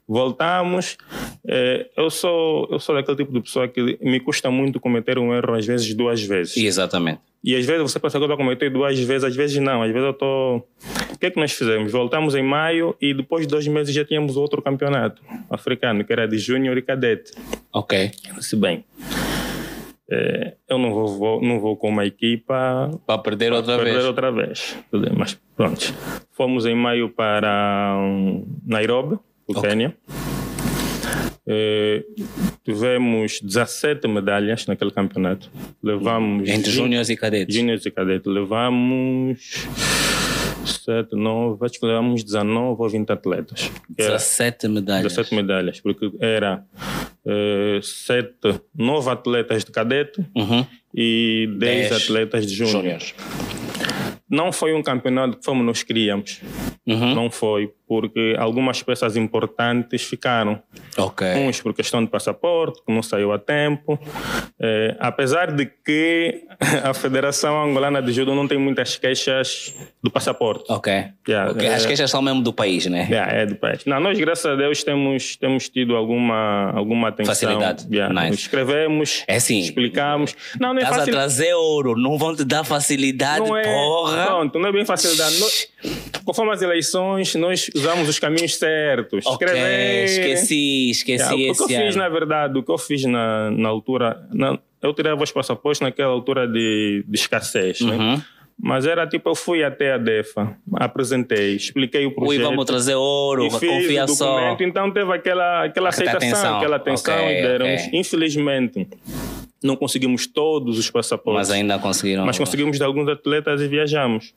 Voltamos. 0.08 0.97
É, 1.47 1.89
eu, 1.97 2.10
sou, 2.10 2.67
eu 2.71 2.80
sou 2.80 2.95
daquele 2.95 3.17
tipo 3.17 3.32
de 3.32 3.41
pessoa 3.41 3.67
que 3.67 3.97
me 4.01 4.19
custa 4.19 4.49
muito 4.51 4.80
cometer 4.80 5.17
um 5.17 5.34
erro, 5.34 5.54
às 5.54 5.65
vezes 5.65 5.93
duas 5.93 6.21
vezes. 6.21 6.58
Exatamente. 6.58 7.19
E 7.45 7.55
às 7.55 7.63
vezes 7.63 7.84
você 7.84 7.99
pensa 7.99 8.17
que 8.17 8.25
eu 8.25 8.36
competir 8.38 8.71
duas 8.71 8.99
vezes, 8.99 9.23
às 9.23 9.36
vezes 9.36 9.58
não, 9.62 9.84
às 9.84 9.91
vezes 9.91 10.03
eu 10.03 10.12
estou. 10.12 10.67
O 11.13 11.17
que 11.19 11.27
é 11.27 11.29
que 11.29 11.39
nós 11.39 11.51
fizemos? 11.51 11.91
Voltamos 11.91 12.34
em 12.34 12.41
maio 12.41 12.95
e 12.99 13.13
depois 13.13 13.45
de 13.45 13.51
dois 13.51 13.67
meses 13.67 13.93
já 13.93 14.03
tínhamos 14.03 14.36
outro 14.36 14.63
campeonato 14.63 15.21
africano, 15.47 16.03
que 16.03 16.12
era 16.12 16.27
de 16.27 16.39
júnior 16.39 16.75
e 16.75 16.81
cadete. 16.81 17.31
Ok. 17.71 18.10
Se 18.39 18.55
bem. 18.55 18.84
É, 20.10 20.55
eu 20.67 20.79
não 20.79 20.91
vou, 20.91 21.08
vou, 21.19 21.41
não 21.41 21.60
vou 21.60 21.77
com 21.77 21.89
uma 21.89 22.05
equipa 22.05 22.89
para 23.05 23.17
perder 23.19 23.53
outra 23.53 23.75
perder 23.75 23.93
vez. 23.93 24.05
outra 24.05 24.31
vez. 24.31 24.77
Mas 25.15 25.39
pronto. 25.55 25.93
Fomos 26.31 26.65
em 26.65 26.75
maio 26.75 27.10
para 27.10 27.95
um, 27.99 28.43
Nairobi, 28.65 29.19
o 29.47 29.51
Ok. 29.51 29.62
Quênia. 29.62 29.95
É, 31.47 32.03
tivemos 32.63 33.39
17 33.41 34.08
medalhas 34.08 34.65
naquele 34.65 34.91
campeonato. 34.91 35.49
Levamos. 35.84 36.49
Entre 36.49 36.71
júniores 36.71 37.10
e 37.10 37.15
cadetes. 37.15 37.55
Júniores 37.55 37.86
e 37.86 37.91
cadetes. 37.91 38.31
Levamos. 38.31 39.67
7, 40.65 41.15
9, 41.15 41.63
acho 41.65 41.79
que 41.79 41.86
levamos 41.86 42.23
19 42.23 42.81
ou 42.81 42.89
20 42.89 43.12
atletas. 43.12 43.71
Que 43.95 44.01
era- 44.01 44.13
17 44.17 44.67
medalhas. 44.67 45.03
17 45.13 45.36
medalhas, 45.36 45.79
porque 45.79 46.12
era 46.19 46.63
eh, 47.27 47.79
sete, 47.84 48.60
nove 48.75 49.10
atletas 49.10 49.63
de 49.65 49.71
cadete 49.71 50.23
Uhum. 50.36 50.65
e 50.93 51.47
10 51.58 51.89
Dez 51.89 52.03
atletas 52.03 52.45
de 52.47 52.55
júnior. 52.55 52.99
Não 54.29 54.51
foi 54.51 54.73
um 54.73 54.81
campeonato 54.81 55.38
que 55.38 55.45
como 55.45 55.63
nós 55.63 55.84
queríamos. 55.84 56.41
Uhum. 56.86 57.13
Não 57.15 57.29
foi, 57.31 57.71
porque 57.88 58.36
algumas 58.38 58.82
peças 58.82 59.15
importantes 59.15 60.04
ficaram. 60.04 60.62
Ok. 60.98 61.28
Uns 61.48 61.62
por 61.62 61.74
questão 61.74 62.04
de 62.04 62.10
passaporte, 62.10 62.82
que 62.86 62.91
não 62.93 63.04
saiu 63.04 63.32
a 63.32 63.39
tempo. 63.39 64.00
Eh, 64.60 64.95
apesar 65.00 65.52
de 65.52 65.65
que 65.65 66.43
a 66.84 66.93
Federação 66.93 67.62
Angolana 67.63 68.02
de 68.02 68.12
Judo 68.12 68.34
não 68.34 68.48
tem 68.48 68.58
muitas 68.58 68.95
queixas 68.98 69.74
do 70.04 70.10
passaporte. 70.10 70.63
Ok. 70.69 70.91
Yeah, 71.28 71.52
Ok, 71.52 71.67
é- 71.67 71.74
As 71.76 71.86
queixas 71.86 72.10
são 72.10 72.21
mesmo 72.21 72.41
do 72.41 72.54
país, 72.54 72.86
né? 72.86 73.08
Yeah, 73.10 73.32
é 73.34 73.45
do 73.45 73.56
país. 73.56 73.84
Não, 73.86 74.00
nós, 74.00 74.17
graças 74.17 74.45
a 74.45 74.56
Deus, 74.56 74.84
temos, 74.84 75.36
temos 75.36 75.69
tido 75.69 75.95
alguma, 75.95 76.71
alguma 76.71 77.10
atenção. 77.10 77.34
Facilidade. 77.34 77.86
Yeah, 77.91 78.13
Nice. 78.13 78.41
Escrevemos, 78.41 79.24
É 79.28 79.36
assim, 79.36 79.60
explicamos. 79.60 80.36
Não, 80.60 80.74
não 80.74 80.82
é 80.82 80.86
fácil. 80.86 81.12
trazer 81.13 81.54
ouro, 81.54 81.95
não 81.95 82.17
vão 82.17 82.36
te 82.36 82.43
dar 82.43 82.63
facilidade, 82.63 83.39
Não 83.48 83.56
é, 83.58 83.63
porra. 83.63 84.26
pronto, 84.26 84.60
não 84.60 84.69
é 84.69 84.71
bem 84.71 84.86
facilidade. 84.86 85.38
Nós- 85.39 85.67
conforme 86.24 86.52
as 86.54 86.62
eleições, 86.62 87.36
nós 87.36 87.69
usamos 87.75 88.07
os 88.09 88.17
caminhos 88.19 88.55
certos. 88.55 89.25
Ok, 89.25 89.45
Escrever. 89.47 90.05
esqueci, 90.05 90.89
esqueci 90.91 91.23
Yeah, 91.23 91.35
o 91.35 91.38
que 91.38 91.45
eu 91.47 91.51
esse 91.51 91.67
fiz, 91.67 91.95
ano. 91.95 92.03
na 92.03 92.09
verdade, 92.09 92.57
o 92.57 92.63
que 92.63 92.71
eu 92.71 92.77
fiz 92.77 93.03
na, 93.05 93.51
na 93.51 93.69
altura. 93.69 94.25
na- 94.33 94.57
eu 94.81 94.93
tirava 94.93 95.23
os 95.23 95.31
passaportes 95.31 95.81
naquela 95.81 96.11
altura 96.11 96.47
de, 96.47 97.03
de 97.07 97.15
escassez. 97.17 97.81
né? 97.81 97.95
Uhum. 97.95 98.21
Mas 98.57 98.85
era 98.85 99.05
tipo, 99.05 99.27
eu 99.29 99.35
fui 99.35 99.63
até 99.63 99.91
a 99.93 99.97
DEFA, 99.97 100.55
apresentei, 100.75 101.55
expliquei 101.57 102.05
o 102.05 102.09
Ui, 102.09 102.13
projeto. 102.15 102.41
vamos 102.43 102.65
trazer 102.65 102.95
ouro, 102.95 103.49
confia 103.49 104.07
só. 104.07 104.55
então 104.61 104.89
teve 104.91 105.11
aquela, 105.11 105.65
aquela 105.65 105.89
aceitação, 105.89 106.17
atenção. 106.29 106.57
aquela 106.57 106.75
atenção 106.77 107.15
Ok, 107.15 107.38
e 107.38 107.41
deram. 107.41 107.65
ok. 107.65 107.89
Infelizmente, 107.93 108.88
não 109.63 109.76
conseguimos 109.76 110.28
todos 110.28 110.78
os 110.78 110.89
passaportes, 110.91 111.50
Mas 111.50 111.52
ainda 111.58 111.80
conseguiram. 111.80 112.26
mas 112.26 112.38
conseguimos 112.38 112.78
de 112.78 112.84
alguns 112.84 113.08
atletas 113.10 113.60
e 113.62 113.68
viajamos. 113.68 114.34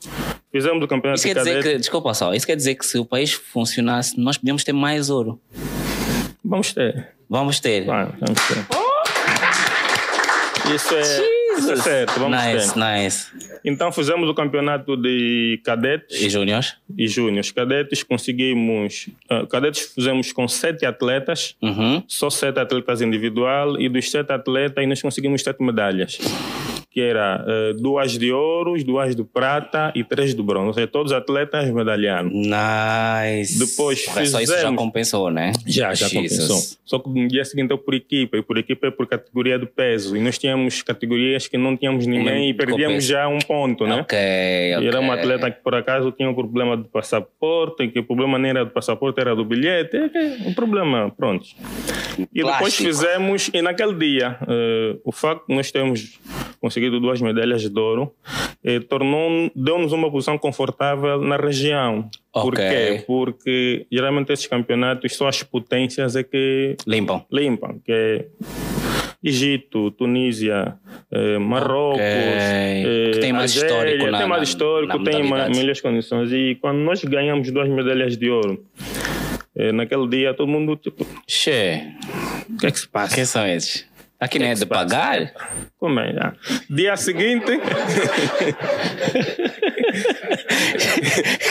Fizemos 0.50 0.82
o 0.82 0.88
campeonato 0.88 1.18
Isso 1.18 1.26
quer 1.28 1.34
de 1.34 1.40
dizer 1.40 1.54
cadete. 1.56 1.72
que, 1.74 1.78
desculpa 1.80 2.14
só, 2.14 2.32
isso 2.34 2.46
quer 2.46 2.56
dizer 2.56 2.74
que 2.76 2.86
se 2.86 2.98
o 2.98 3.04
país 3.04 3.32
funcionasse, 3.32 4.18
nós 4.18 4.38
podíamos 4.38 4.64
ter 4.64 4.72
mais 4.72 5.10
ouro. 5.10 5.40
Vamos 6.44 6.72
ter. 6.72 7.08
Vamos 7.28 7.60
ter. 7.60 7.84
Vai, 7.84 8.06
vamos 8.06 8.40
ter. 8.48 8.58
É, 10.70 10.74
isso 10.74 10.94
é 10.94 11.37
certo, 11.60 12.18
vamos 12.20 12.38
nice, 12.44 12.74
ter. 12.74 12.80
nice. 12.80 13.26
Então 13.64 13.90
fizemos 13.92 14.28
o 14.28 14.34
campeonato 14.34 14.96
de 14.96 15.60
cadetes. 15.64 16.20
E 16.20 16.28
júniores? 16.30 16.76
e 16.96 17.06
júniores. 17.08 17.50
Cadetes 17.52 18.02
conseguimos. 18.02 19.08
ah, 19.28 19.46
cadetes 19.46 19.92
fizemos 19.94 20.32
com 20.32 20.46
sete 20.48 20.86
atletas, 20.86 21.56
Uhum. 21.62 22.02
só 22.06 22.30
sete 22.30 22.58
atletas 22.60 23.00
individual, 23.00 23.80
e 23.80 23.88
dos 23.88 24.10
sete 24.10 24.32
atletas 24.32 24.86
nós 24.88 25.02
conseguimos 25.02 25.42
sete 25.42 25.62
medalhas. 25.62 26.18
Que 26.98 27.04
era 27.04 27.44
eh, 27.46 27.72
duas 27.78 28.18
de 28.18 28.32
ouro, 28.32 28.74
duas 28.82 29.14
de 29.14 29.22
prata 29.22 29.92
e 29.94 30.02
três 30.02 30.34
de 30.34 30.42
bronze. 30.42 30.66
Ou 30.66 30.74
seja, 30.74 30.88
todos 30.88 31.12
atletas 31.12 31.70
medalharam. 31.70 32.28
Nice. 32.28 33.56
Depois 33.56 34.04
Porra, 34.04 34.26
Só 34.26 34.40
isso 34.40 34.50
já 34.52 34.56
fizemos- 34.58 34.76
compensou, 34.82 35.30
né? 35.30 35.52
Já, 35.64 35.94
já 35.94 36.08
Jesus. 36.08 36.12
compensou. 36.14 36.78
Só 36.84 36.98
que 36.98 37.08
no 37.08 37.28
dia 37.28 37.44
seguinte 37.44 37.70
eu 37.70 37.78
por 37.78 37.94
equipa, 37.94 38.36
e 38.36 38.42
por 38.42 38.58
equipa 38.58 38.88
é 38.88 38.90
por 38.90 39.06
categoria 39.06 39.58
de 39.60 39.66
peso. 39.66 40.16
E 40.16 40.20
nós 40.20 40.38
tínhamos 40.38 40.82
categorias 40.82 41.46
que 41.46 41.56
não 41.56 41.76
tínhamos 41.76 42.04
ninguém 42.04 42.50
e 42.50 42.54
perdíamos 42.54 42.84
compensa. 42.86 43.06
já 43.06 43.28
um 43.28 43.38
ponto, 43.38 43.86
né? 43.86 44.00
Ok, 44.00 44.18
E 44.18 44.74
ok. 44.76 44.88
era 44.88 45.00
um 45.00 45.12
atleta 45.12 45.50
que 45.52 45.62
por 45.62 45.76
acaso 45.76 46.10
tinha 46.10 46.28
um 46.28 46.34
problema 46.34 46.76
de 46.76 46.84
passaporte, 46.88 47.86
que 47.88 48.00
o 48.00 48.04
problema 48.04 48.40
nem 48.40 48.50
era 48.50 48.64
do 48.64 48.72
passaporte, 48.72 49.20
era 49.20 49.36
do 49.36 49.44
bilhete. 49.44 49.96
É 49.96 50.48
Um 50.48 50.52
problema, 50.54 51.12
pronto. 51.16 51.46
E 52.18 52.26
depois 52.42 52.58
Plástico. 52.58 52.88
fizemos, 52.88 53.50
e 53.54 53.62
naquele 53.62 53.94
dia, 53.94 54.36
eh, 54.48 54.96
o 55.04 55.12
facto 55.12 55.46
de 55.46 55.54
nós 55.54 55.70
termos 55.70 56.18
conseguido 56.60 56.87
duas 56.90 57.20
medalhas 57.20 57.68
de 57.68 57.78
ouro, 57.80 58.12
eh, 58.64 58.80
tornou, 58.80 59.50
deu-nos 59.54 59.92
uma 59.92 60.10
posição 60.10 60.36
confortável 60.38 61.20
na 61.22 61.36
região. 61.36 62.08
Por 62.32 62.54
Ok. 62.54 62.68
quê? 62.68 63.04
Porque 63.06 63.86
geralmente 63.90 64.32
esses 64.32 64.46
campeonatos 64.46 65.14
só 65.16 65.28
as 65.28 65.42
potências 65.42 66.14
é 66.16 66.22
que 66.22 66.76
Limpam. 66.86 67.22
limpam, 67.32 67.78
que 67.84 67.92
é 67.92 68.26
Egito, 69.22 69.90
Tunísia, 69.90 70.76
eh, 71.10 71.38
Marrocos, 71.38 71.98
Ok. 72.00 72.04
eh, 72.06 73.10
Que 73.14 73.18
tem 73.20 73.32
mais 73.32 73.50
Argélia, 73.56 73.74
histórico 73.76 74.10
na- 74.12 74.18
tem 74.18 74.28
mais 74.28 74.48
histórico, 74.48 75.02
tem 75.04 75.22
ma- 75.24 75.48
melhores 75.48 75.80
condições. 75.80 76.32
E 76.32 76.56
quando 76.60 76.78
nós 76.78 77.02
ganhamos 77.02 77.50
duas 77.50 77.68
medalhas 77.68 78.16
de 78.16 78.30
ouro, 78.30 78.64
eh, 79.56 79.72
naquele 79.72 80.06
dia 80.08 80.34
todo 80.34 80.46
mundo 80.46 80.76
tipo, 80.76 81.04
Che, 81.26 81.82
o 82.48 82.56
que 82.58 82.66
é 82.68 82.70
que 82.70 82.78
se 82.78 82.86
passa? 82.88 83.14
quem 83.16 83.24
são 83.24 83.44
esses? 83.44 83.87
Aqui 84.20 84.38
não 84.38 84.46
é 84.46 84.54
de 84.54 84.66
pagar? 84.66 85.32
Como 85.78 86.00
é? 86.00 86.10
Ah, 86.18 86.32
Dia 86.68 86.96
seguinte, 86.96 87.52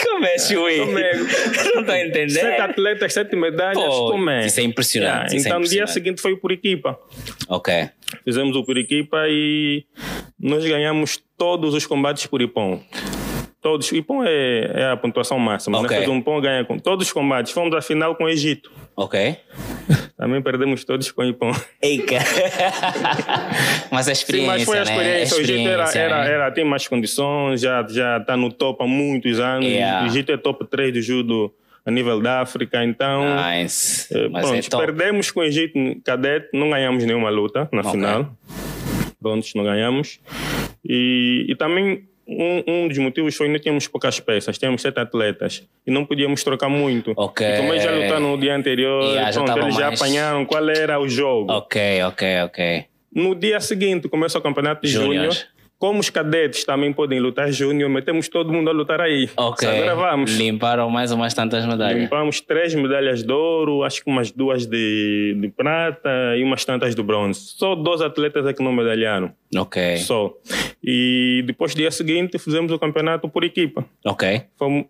Como 0.04 0.24
é, 0.26 0.38
Chui? 0.38 0.78
Como 0.78 0.98
é? 0.98 1.12
Não 1.74 1.84
tá 1.84 1.98
entendendo? 2.00 2.30
sete 2.32 2.60
atletas, 2.60 3.12
sete 3.14 3.36
medalhas, 3.36 3.82
Pô, 3.84 4.10
como 4.12 4.30
é? 4.30 4.46
isso 4.46 4.60
é 4.60 4.62
impressionante, 4.64 5.32
Ah, 5.34 5.36
é 5.36 5.40
então, 5.40 5.42
dia 5.42 5.56
impressionante. 5.82 5.92
seguinte 5.92 6.20
foi 6.20 6.36
por 6.36 6.52
equipa. 6.52 6.98
Ok. 7.48 7.88
Fizemos 8.24 8.54
o 8.56 8.64
por 8.64 8.76
equipa 8.76 9.24
e 9.28 9.84
nós 10.38 10.64
ganhamos 10.64 11.18
todos 11.36 11.74
os 11.74 11.86
combates 11.86 12.26
por 12.26 12.40
Ipom. 12.42 12.82
Todos. 13.60 13.90
Ipom 13.90 14.22
é, 14.24 14.70
é 14.72 14.90
a 14.92 14.96
pontuação 14.96 15.38
máxima. 15.38 15.82
Né? 15.82 15.88
Fez 15.88 16.08
um 16.08 16.20
pom, 16.20 16.40
ganha 16.40 16.64
com 16.64 16.78
todos 16.78 17.06
os 17.06 17.12
combates. 17.12 17.52
Fomos 17.52 17.74
à 17.74 17.82
final 17.82 18.14
com 18.14 18.24
o 18.24 18.28
Egito. 18.28 18.70
Ok. 18.96 19.36
Também 20.16 20.40
perdemos 20.42 20.84
todos 20.84 21.10
com 21.10 21.22
o 21.22 21.24
Ipom. 21.24 21.52
Eica. 21.82 22.18
mas 23.90 24.08
a 24.08 24.14
Sim, 24.14 24.20
experiência, 24.20 24.52
mas 24.52 24.64
foi 24.64 24.78
a 24.78 24.84
né? 24.84 24.90
experiência. 24.92 25.36
O 25.36 25.40
Egito 25.40 25.68
era, 25.68 25.84
Experiência, 25.84 25.98
era, 25.98 26.24
né? 26.24 26.30
era, 26.30 26.50
tem 26.52 26.64
mais 26.64 26.86
condições, 26.86 27.60
já 27.60 27.80
está 27.80 27.92
já 27.92 28.20
tá 28.20 28.36
no 28.36 28.52
top 28.52 28.82
há 28.82 28.86
muitos 28.86 29.40
anos. 29.40 29.66
Yeah. 29.66 30.04
O 30.04 30.06
Egito 30.08 30.32
é 30.32 30.36
top 30.36 30.64
3 30.66 30.92
do 30.92 31.02
judo 31.02 31.52
a 31.84 31.90
nível 31.90 32.20
da 32.20 32.40
África. 32.40 32.84
Então, 32.84 33.24
Nice. 33.36 34.06
eh, 34.14 34.28
pronto, 34.28 34.54
é 34.54 34.86
perdemos 34.86 35.30
com 35.30 35.40
o 35.40 35.44
Egito 35.44 35.78
cadete, 36.04 36.48
não 36.52 36.70
ganhamos 36.70 37.04
nenhuma 37.04 37.30
luta 37.30 37.68
na 37.72 37.80
Ok. 37.80 37.92
final. 37.92 38.36
Prontos, 39.20 39.52
não 39.54 39.64
ganhamos. 39.64 40.20
E, 40.84 41.46
e 41.48 41.56
também 41.56 42.07
um, 42.28 42.62
um 42.84 42.88
dos 42.88 42.98
motivos 42.98 43.34
foi 43.34 43.46
que 43.46 43.52
nós 43.54 43.62
tínhamos 43.62 43.88
poucas 43.88 44.20
peças, 44.20 44.58
tínhamos 44.58 44.82
sete 44.82 45.00
atletas 45.00 45.66
e 45.86 45.90
não 45.90 46.04
podíamos 46.04 46.44
trocar 46.44 46.68
muito. 46.68 47.12
Ok. 47.16 47.46
E 47.46 47.56
como 47.56 47.72
eles 47.72 47.82
já 47.82 47.90
lutaram 47.90 48.20
no 48.32 48.38
dia 48.38 48.54
anterior, 48.54 49.02
Yeah, 49.02 49.30
já 49.32 49.40
pronto, 49.42 49.46
tava 49.54 49.60
eles 49.66 49.74
já 49.76 49.86
mais- 49.88 50.00
apanharam 50.02 50.44
qual 50.44 50.68
era 50.68 51.00
o 51.00 51.08
jogo. 51.08 51.50
Ok, 51.52 52.02
ok, 52.02 52.42
ok. 52.42 52.84
No 53.14 53.34
dia 53.34 53.58
seguinte 53.60 54.08
começa 54.08 54.38
o 54.38 54.42
campeonato 54.42 54.82
de 54.82 54.88
Júnior. 54.88 55.34
Como 55.78 56.00
os 56.00 56.10
cadetes 56.10 56.64
também 56.64 56.92
podem 56.92 57.20
lutar 57.20 57.52
júnior, 57.52 57.88
metemos 57.88 58.28
todo 58.28 58.52
mundo 58.52 58.68
a 58.68 58.72
lutar 58.72 59.00
aí. 59.00 59.30
Ok. 59.36 59.68
Agora 59.68 59.94
vamos. 59.94 60.32
Limparam 60.36 60.90
mais 60.90 61.12
umas 61.12 61.32
tantas 61.34 61.64
medalhas. 61.64 62.02
Limpamos 62.02 62.40
três 62.40 62.74
medalhas 62.74 63.22
de 63.22 63.32
ouro, 63.32 63.84
acho 63.84 64.02
que 64.02 64.10
umas 64.10 64.32
duas 64.32 64.66
de, 64.66 65.36
de 65.40 65.48
prata 65.50 66.10
e 66.36 66.42
umas 66.42 66.64
tantas 66.64 66.96
de 66.96 67.02
bronze. 67.02 67.40
Só 67.56 67.76
dois 67.76 68.00
atletas 68.00 68.44
é 68.46 68.52
que 68.52 68.62
não 68.62 68.72
medalharam. 68.72 69.32
Ok. 69.56 69.98
Só. 69.98 70.32
E 70.82 71.44
depois, 71.46 71.74
dia 71.76 71.90
seguinte, 71.92 72.38
fizemos 72.38 72.72
o 72.72 72.78
campeonato 72.78 73.28
por 73.28 73.44
equipa. 73.44 73.84
Ok. 74.04 74.42
Foi 74.56 74.86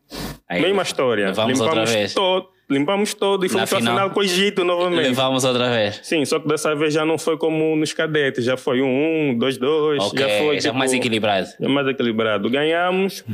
Aí, 0.49 0.63
mesma 0.63 0.83
história. 0.83 1.27
levamos 1.27 1.61
outra 1.61 1.85
vez. 1.85 2.15
todo, 2.15 2.49
limpamos 2.71 3.15
todo 3.15 3.45
e 3.47 3.49
fomos 3.49 3.63
Na 3.63 3.67
para 3.69 3.77
a 3.79 3.81
final. 3.81 3.95
final 3.95 4.11
com 4.11 4.21
o 4.21 4.23
Egito 4.23 4.65
novamente. 4.65 5.09
Levamos 5.09 5.45
outra 5.45 5.71
vez. 5.71 6.01
Sim, 6.03 6.25
só 6.25 6.39
que 6.39 6.49
dessa 6.49 6.75
vez 6.75 6.93
já 6.95 7.05
não 7.05 7.17
foi 7.19 7.37
como 7.37 7.75
nos 7.77 7.93
cadetes, 7.93 8.45
já 8.45 8.57
foi 8.57 8.83
um, 8.83 9.31
um, 9.31 9.39
dois, 9.39 9.57
dois, 9.57 10.03
Ok. 10.03 10.19
já 10.19 10.29
foi 10.39 10.55
já 10.57 10.61
tipo, 10.69 10.79
mais 10.79 10.93
equilibrado. 10.93 11.49
já 11.59 11.69
mais 11.69 11.87
equilibrado. 11.89 12.51
Ganhamos, 12.51 13.25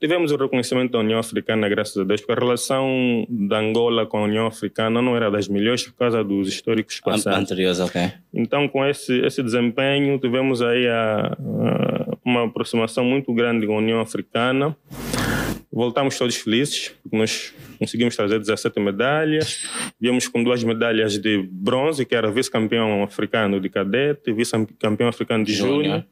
Tivemos 0.00 0.32
o 0.32 0.36
reconhecimento 0.36 0.92
da 0.92 0.98
União 1.00 1.18
Africana, 1.18 1.68
graças 1.68 1.94
a 1.98 2.04
Deus, 2.04 2.22
porque 2.22 2.32
a 2.32 2.42
relação 2.42 3.26
da 3.28 3.58
Angola 3.58 4.06
com 4.06 4.16
a 4.16 4.22
União 4.22 4.46
Africana 4.46 5.02
não 5.02 5.14
era 5.14 5.30
das 5.30 5.46
melhores 5.46 5.82
por 5.82 5.92
causa 5.94 6.24
dos 6.24 6.48
históricos 6.48 6.98
passados. 7.00 7.38
Anteriores, 7.38 7.80
ok. 7.80 8.10
Então, 8.32 8.66
com 8.66 8.82
esse, 8.86 9.18
esse 9.20 9.42
desempenho, 9.42 10.18
tivemos 10.18 10.62
aí 10.62 10.88
a, 10.88 11.36
a, 11.38 12.16
uma 12.24 12.46
aproximação 12.46 13.04
muito 13.04 13.32
grande 13.34 13.66
com 13.66 13.74
a 13.74 13.78
União 13.78 14.00
Africana. 14.00 14.74
Voltamos 15.72 16.18
todos 16.18 16.34
felizes, 16.34 16.92
nós 17.12 17.54
conseguimos 17.78 18.16
trazer 18.16 18.40
17 18.40 18.80
medalhas. 18.80 19.68
Viemos 20.00 20.26
com 20.26 20.42
duas 20.42 20.64
medalhas 20.64 21.16
de 21.16 21.48
bronze, 21.48 22.04
que 22.04 22.14
era 22.14 22.28
vice-campeão 22.28 23.04
africano 23.04 23.60
de 23.60 23.68
cadete, 23.68 24.32
vice-campeão 24.32 25.08
africano 25.08 25.44
de 25.44 25.52
júnior. 25.52 26.04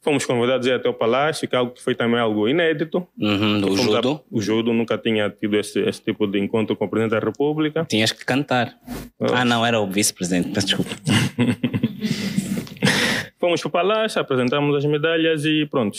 Fomos 0.00 0.24
convidados 0.24 0.66
a 0.66 0.70
ir 0.70 0.72
até 0.74 0.88
o 0.88 0.94
palácio, 0.94 1.46
que, 1.46 1.54
é 1.54 1.58
algo 1.58 1.72
que 1.72 1.82
foi 1.82 1.94
também 1.94 2.18
algo 2.18 2.48
inédito. 2.48 3.06
Uhum, 3.18 3.70
o 3.70 3.76
judo? 3.76 4.22
A, 4.30 4.34
o 4.34 4.40
judo 4.40 4.72
nunca 4.72 4.96
tinha 4.96 5.28
tido 5.28 5.58
esse, 5.58 5.80
esse, 5.80 6.02
tipo 6.02 6.26
de 6.26 6.38
encontro 6.38 6.74
com 6.74 6.86
o 6.86 6.88
presidente 6.88 7.18
da 7.18 7.24
República. 7.24 7.84
Tinhas 7.84 8.12
que 8.12 8.24
cantar. 8.24 8.74
Oh. 9.18 9.26
Ah, 9.34 9.44
não, 9.44 9.64
era 9.64 9.78
o 9.78 9.86
vice-presidente, 9.86 10.50
desculpa. 10.52 10.90
Fomos 13.44 13.60
para 13.60 13.68
o 13.68 13.70
palácio, 13.70 14.18
apresentamos 14.18 14.74
as 14.74 14.86
medalhas 14.86 15.44
e 15.44 15.66
pronto. 15.66 15.98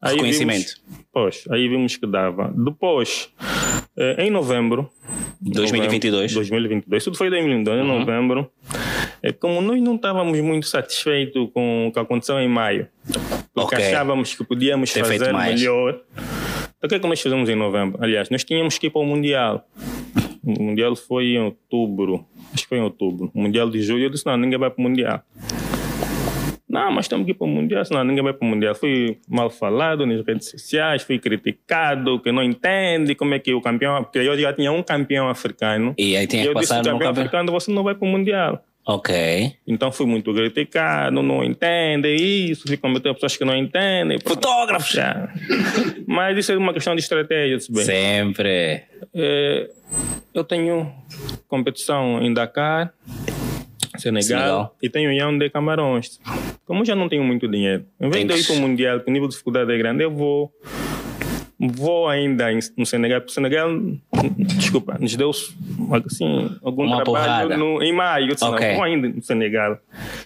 Aí 0.00 0.14
Reconhecimento. 0.14 0.80
Vimos, 0.86 1.04
pois, 1.12 1.44
aí 1.50 1.68
vimos 1.68 1.98
que 1.98 2.06
dava. 2.06 2.50
Depois, 2.56 3.28
eh, 3.94 4.24
em 4.24 4.30
novembro. 4.30 4.90
2022. 5.38 6.32
2022. 6.32 7.04
Tudo 7.04 7.18
foi 7.18 7.26
em 7.26 7.30
2022, 7.32 7.78
uhum. 7.78 7.84
em 7.84 7.98
novembro. 7.98 8.50
É, 9.22 9.32
como 9.32 9.60
nós 9.60 9.82
não 9.82 9.96
estávamos 9.96 10.40
muito 10.40 10.66
satisfeitos 10.66 11.50
com 11.52 11.88
o 11.88 11.92
que 11.92 11.98
aconteceu 11.98 12.40
em 12.40 12.48
maio, 12.48 12.88
porque 13.52 13.74
okay. 13.74 13.88
achávamos 13.88 14.34
que 14.34 14.42
podíamos 14.42 14.90
Ter 14.90 15.04
fazer 15.04 15.34
melhor. 15.34 16.00
Então, 16.78 16.86
o 16.86 16.88
que 16.88 16.94
é 16.94 16.98
que 16.98 17.06
nós 17.06 17.20
fizemos 17.20 17.50
em 17.50 17.54
novembro? 17.54 18.02
Aliás, 18.02 18.30
nós 18.30 18.44
tínhamos 18.44 18.78
que 18.78 18.86
ir 18.86 18.90
para 18.90 19.02
o 19.02 19.04
Mundial. 19.04 19.68
O 20.42 20.62
Mundial 20.62 20.96
foi 20.96 21.34
em 21.34 21.42
outubro. 21.42 22.24
Acho 22.54 22.62
que 22.62 22.68
foi 22.70 22.78
em 22.78 22.82
outubro. 22.82 23.30
O 23.34 23.42
Mundial 23.42 23.68
de 23.68 23.82
julho. 23.82 24.04
Eu 24.04 24.10
disse: 24.10 24.24
não, 24.24 24.38
ninguém 24.38 24.58
vai 24.58 24.70
para 24.70 24.80
o 24.80 24.88
Mundial. 24.88 25.22
Não, 26.70 26.92
mas 26.92 27.08
que 27.08 27.14
ir 27.16 27.34
para 27.34 27.44
o 27.44 27.50
Mundial, 27.50 27.84
senão 27.84 28.04
ninguém 28.04 28.22
vai 28.22 28.32
para 28.32 28.46
o 28.46 28.48
Mundial. 28.48 28.76
Fui 28.76 29.18
mal 29.28 29.50
falado 29.50 30.06
nas 30.06 30.24
redes 30.24 30.50
sociais, 30.50 31.02
fui 31.02 31.18
criticado, 31.18 32.20
que 32.20 32.30
não 32.30 32.44
entende 32.44 33.16
como 33.16 33.34
é 33.34 33.40
que 33.40 33.52
o 33.52 33.60
campeão... 33.60 34.04
Porque 34.04 34.20
eu 34.20 34.38
já 34.38 34.52
tinha 34.52 34.70
um 34.70 34.80
campeão 34.80 35.28
africano. 35.28 35.92
E 35.98 36.16
aí 36.16 36.28
tinha 36.28 36.44
que 36.44 36.48
eu 36.48 36.54
passar 36.54 36.78
disse, 36.78 36.88
no 36.88 36.94
campeão 36.94 37.08
campeão... 37.08 37.24
africano, 37.24 37.52
você 37.52 37.72
não 37.72 37.82
vai 37.82 37.96
para 37.96 38.06
o 38.06 38.08
Mundial. 38.08 38.64
Ok. 38.86 39.52
Então 39.66 39.90
fui 39.90 40.06
muito 40.06 40.32
criticado, 40.32 41.20
não 41.22 41.42
entende 41.42 42.14
isso, 42.14 42.68
ficam 42.68 42.88
metendo 42.88 43.14
pessoas 43.14 43.36
que 43.36 43.44
não 43.44 43.56
entendem. 43.56 44.18
Fotógrafos! 44.24 44.96
Mas 46.06 46.38
isso 46.38 46.52
é 46.52 46.56
uma 46.56 46.72
questão 46.72 46.94
de 46.94 47.02
estratégia, 47.02 47.58
bem. 47.68 47.84
Sempre. 47.84 48.84
É, 49.12 49.70
eu 50.32 50.44
tenho 50.44 50.90
competição 51.48 52.22
em 52.22 52.32
Dakar, 52.32 52.92
Senegal, 54.00 54.22
Senegal. 54.22 54.76
e 54.82 54.88
tenho 54.88 55.12
Yaoundé 55.12 55.48
Camarões. 55.48 56.20
Como 56.66 56.84
já 56.84 56.94
não 56.94 57.08
tenho 57.08 57.24
muito 57.24 57.48
dinheiro, 57.48 57.84
em 58.00 58.10
vez 58.10 58.26
de 58.26 58.32
eu 58.32 58.38
ir 58.38 58.46
para 58.46 58.56
o 58.56 58.58
Mundial, 58.58 59.00
que 59.00 59.10
o 59.10 59.12
nível 59.12 59.28
de 59.28 59.32
dificuldade 59.32 59.72
é 59.72 59.78
grande, 59.78 60.02
eu 60.02 60.10
vou 60.10 60.52
vou 61.60 62.08
ainda 62.08 62.46
no 62.76 62.86
Senegal, 62.86 63.20
porque 63.20 63.32
o 63.32 63.34
Senegal, 63.34 63.68
desculpa, 64.38 64.96
nos 64.98 65.14
deu 65.14 65.30
assim, 65.30 66.56
algum 66.62 66.86
Uma 66.86 67.04
trabalho 67.04 67.58
no, 67.58 67.82
em 67.82 67.92
maio, 67.92 68.28
disse, 68.28 68.44
okay. 68.44 68.68
não, 68.68 68.74
vou 68.76 68.84
ainda 68.84 69.08
no 69.08 69.22
Senegal. 69.22 69.78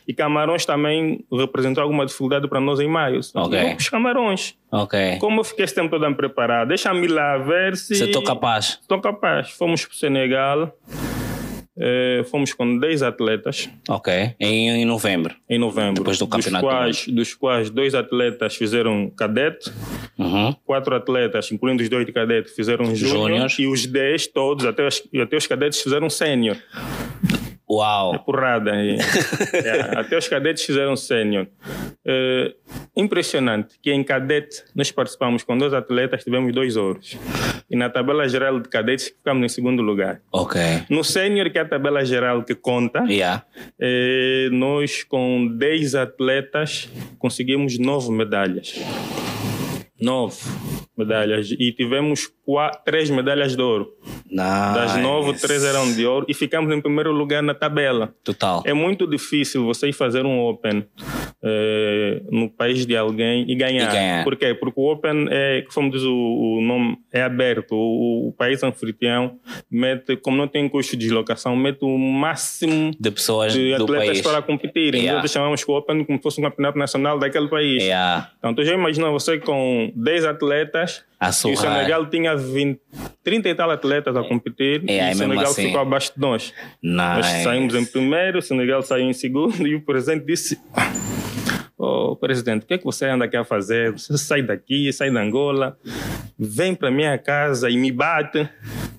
E 0.06 0.14
Camarões 0.14 0.64
também 0.64 1.24
representou 1.32 1.82
alguma 1.82 2.06
dificuldade 2.06 2.46
para 2.46 2.60
nós 2.60 2.78
em 2.78 2.88
maio. 2.88 3.18
Okay. 3.18 3.60
Vou 3.60 3.70
para 3.70 3.78
os 3.78 3.88
Camarões. 3.88 4.54
Okay. 4.70 5.18
Como 5.18 5.40
eu 5.40 5.44
fiquei 5.44 5.64
esse 5.64 5.74
tempo 5.74 5.90
todo 5.90 6.04
a 6.04 6.10
me 6.10 6.16
preparar, 6.16 6.66
deixa-me 6.66 7.08
lá 7.08 7.36
ver 7.38 7.76
se... 7.76 7.96
Você 7.96 8.04
estou 8.04 8.22
capaz. 8.22 8.78
Estou 8.80 9.00
capaz. 9.00 9.50
Fomos 9.50 9.84
para 9.84 9.92
o 9.92 9.96
Senegal. 9.96 10.72
Eh, 11.76 12.22
fomos 12.30 12.52
com 12.52 12.78
10 12.78 13.02
atletas. 13.02 13.68
Ok. 13.88 14.12
Em, 14.38 14.70
em, 14.70 14.84
novembro. 14.84 15.34
Em 15.48 15.58
novembro. 15.58 16.02
Depois 16.02 16.18
do 16.18 16.26
campeonato. 16.26 16.64
Dos 16.64 16.72
quais, 16.72 17.06
dos 17.08 17.34
quais 17.34 17.70
dois 17.70 17.94
atletas 17.94 18.54
fizeram 18.54 19.10
cadete, 19.10 19.72
uhum. 20.16 20.54
quatro 20.64 20.94
atletas, 20.94 21.50
incluindo 21.50 21.82
os 21.82 21.88
dois 21.88 22.06
de 22.06 22.12
cadete, 22.12 22.50
fizeram 22.50 22.94
júnior. 22.94 23.48
E 23.58 23.66
os 23.66 23.86
10 23.86 24.28
todos, 24.28 24.64
até 24.64 24.86
os, 24.86 25.02
até 25.20 25.36
os 25.36 25.46
cadetes, 25.46 25.80
fizeram 25.80 26.08
sênior. 26.08 26.56
Uau! 27.70 28.14
É 28.14 28.18
porrada. 28.18 28.72
é, 28.76 29.98
até 29.98 30.18
os 30.18 30.28
cadetes 30.28 30.64
fizeram 30.64 30.96
sênior. 30.96 31.46
É, 32.06 32.54
impressionante 32.96 33.76
que 33.82 33.90
em 33.90 34.04
cadete 34.04 34.62
nós 34.74 34.90
participamos 34.90 35.42
com 35.42 35.56
dois 35.56 35.72
atletas, 35.72 36.22
tivemos 36.24 36.52
dois 36.52 36.76
ouros. 36.76 37.16
E 37.70 37.76
na 37.76 37.88
tabela 37.88 38.28
geral 38.28 38.60
de 38.60 38.68
cadetes 38.68 39.08
ficamos 39.08 39.44
em 39.44 39.48
segundo 39.48 39.82
lugar. 39.82 40.20
Ok. 40.30 40.60
No 40.90 41.02
sênior, 41.02 41.50
que 41.50 41.58
é 41.58 41.62
a 41.62 41.68
tabela 41.68 42.04
geral 42.04 42.42
que 42.42 42.54
conta, 42.54 43.04
yeah. 43.08 43.44
é, 43.80 44.48
nós 44.52 45.02
com 45.02 45.46
10 45.46 45.94
atletas 45.94 46.90
conseguimos 47.18 47.78
nove 47.78 48.10
medalhas. 48.12 48.74
Nove 49.98 50.36
medalhas. 50.96 51.50
E 51.50 51.72
tivemos 51.72 52.30
quatro, 52.44 52.80
três 52.84 53.10
medalhas 53.10 53.56
de 53.56 53.62
ouro. 53.62 53.92
Nice. 54.30 54.74
Das 54.74 54.96
nove, 54.96 55.34
três 55.38 55.64
eram 55.64 55.92
de 55.92 56.06
ouro. 56.06 56.26
E 56.28 56.34
ficamos 56.34 56.74
em 56.74 56.80
primeiro 56.80 57.12
lugar 57.12 57.42
na 57.42 57.54
tabela. 57.54 58.14
Total. 58.22 58.62
É 58.64 58.72
muito 58.72 59.06
difícil 59.06 59.64
você 59.64 59.92
fazer 59.92 60.24
um 60.24 60.40
Open 60.40 60.86
é, 61.42 62.22
no 62.30 62.48
país 62.48 62.86
de 62.86 62.96
alguém 62.96 63.50
e 63.50 63.54
ganhar. 63.54 63.90
E 63.90 63.92
ganhar. 63.92 64.24
Por 64.24 64.36
quê? 64.36 64.54
Porque 64.54 64.80
o 64.80 64.92
Open 64.92 65.26
é, 65.30 65.64
como 65.72 65.90
diz 65.90 66.02
o, 66.02 66.14
o 66.14 66.60
nome, 66.60 66.98
é 67.12 67.22
aberto. 67.22 67.74
O, 67.74 68.28
o, 68.28 68.32
país 68.32 68.62
anfitrião 68.62 69.38
mete, 69.70 70.16
como 70.16 70.36
não 70.36 70.48
tem 70.48 70.68
custo 70.68 70.96
de 70.96 71.04
deslocação, 71.04 71.56
mete 71.56 71.84
o 71.84 71.98
máximo 71.98 72.92
de 72.98 73.10
pessoas 73.10 73.52
de 73.52 73.74
atletas 73.74 74.06
país. 74.06 74.20
para 74.22 74.42
competir. 74.42 74.94
Yeah. 74.94 75.20
Nós 75.20 75.30
chamamos 75.30 75.64
o 75.66 75.72
Open 75.72 76.04
como 76.04 76.18
se 76.18 76.22
fosse 76.22 76.40
um 76.40 76.44
campeonato 76.44 76.78
nacional 76.78 77.18
daquele 77.18 77.48
país. 77.48 77.82
Yeah. 77.82 78.30
Então, 78.38 78.54
tu 78.54 78.64
já 78.64 78.74
imagina 78.74 79.10
você 79.10 79.38
com 79.38 79.92
10 79.94 80.24
atletas 80.24 80.83
e 81.50 81.52
o 81.52 81.56
Senegal 81.56 82.06
tinha 82.10 82.36
20, 82.36 82.80
30 83.22 83.48
e 83.48 83.54
tal 83.54 83.70
atletas 83.70 84.16
a 84.16 84.22
competir 84.22 84.82
é, 84.88 85.10
e 85.10 85.12
o 85.12 85.16
Senegal 85.16 85.44
assim. 85.44 85.66
ficou 85.66 85.80
abaixo 85.80 86.12
de 86.14 86.20
nós. 86.20 86.52
Nice. 86.82 86.96
Nós 86.96 87.26
saímos 87.42 87.74
em 87.74 87.84
primeiro, 87.84 88.38
o 88.38 88.42
Senegal 88.42 88.82
saiu 88.82 89.08
em 89.08 89.12
segundo 89.12 89.64
e 89.66 89.74
o 89.74 89.80
presidente 89.80 90.26
disse: 90.26 90.60
oh, 91.78 92.16
presidente, 92.16 92.64
o 92.64 92.66
que 92.66 92.74
é 92.74 92.78
que 92.78 92.84
você 92.84 93.06
anda 93.06 93.24
aqui 93.24 93.36
a 93.36 93.44
fazer? 93.44 93.92
Você 93.92 94.16
sai 94.18 94.42
daqui, 94.42 94.92
sai 94.92 95.10
da 95.10 95.20
Angola, 95.20 95.78
vem 96.38 96.74
para 96.74 96.90
minha 96.90 97.16
casa 97.18 97.70
e 97.70 97.76
me 97.76 97.90
bate. 97.90 98.48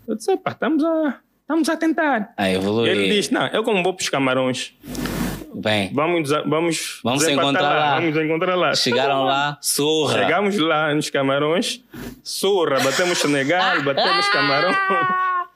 Eu 0.07 0.15
disse: 0.15 0.31
estamos 0.31 0.83
a, 0.83 1.19
estamos 1.41 1.69
a 1.69 1.77
tentar. 1.77 2.33
A 2.37 2.49
evoluir. 2.49 2.91
Ele 2.91 3.15
disse: 3.15 3.33
não, 3.33 3.47
eu 3.47 3.63
como 3.63 3.83
vou 3.83 3.93
para 3.93 4.03
os 4.03 4.09
camarões. 4.09 4.73
Bem, 5.57 5.89
vamos, 5.93 6.29
vamos, 6.45 6.99
vamos 7.01 7.23
se 7.23 7.31
encontrar 7.31 7.61
lá. 7.61 7.75
lá. 7.75 7.99
Vamos 8.01 8.17
encontrar 8.17 8.55
lá. 8.55 8.75
Chegaram 8.75 9.23
lá, 9.23 9.57
surra. 9.61 10.19
Chegamos 10.19 10.57
lá 10.57 10.93
nos 10.93 11.09
Camarões, 11.09 11.81
surra, 12.21 12.77
batemos 12.81 13.17
Senegal, 13.19 13.81
batemos 13.83 14.27
Camarões 14.29 14.75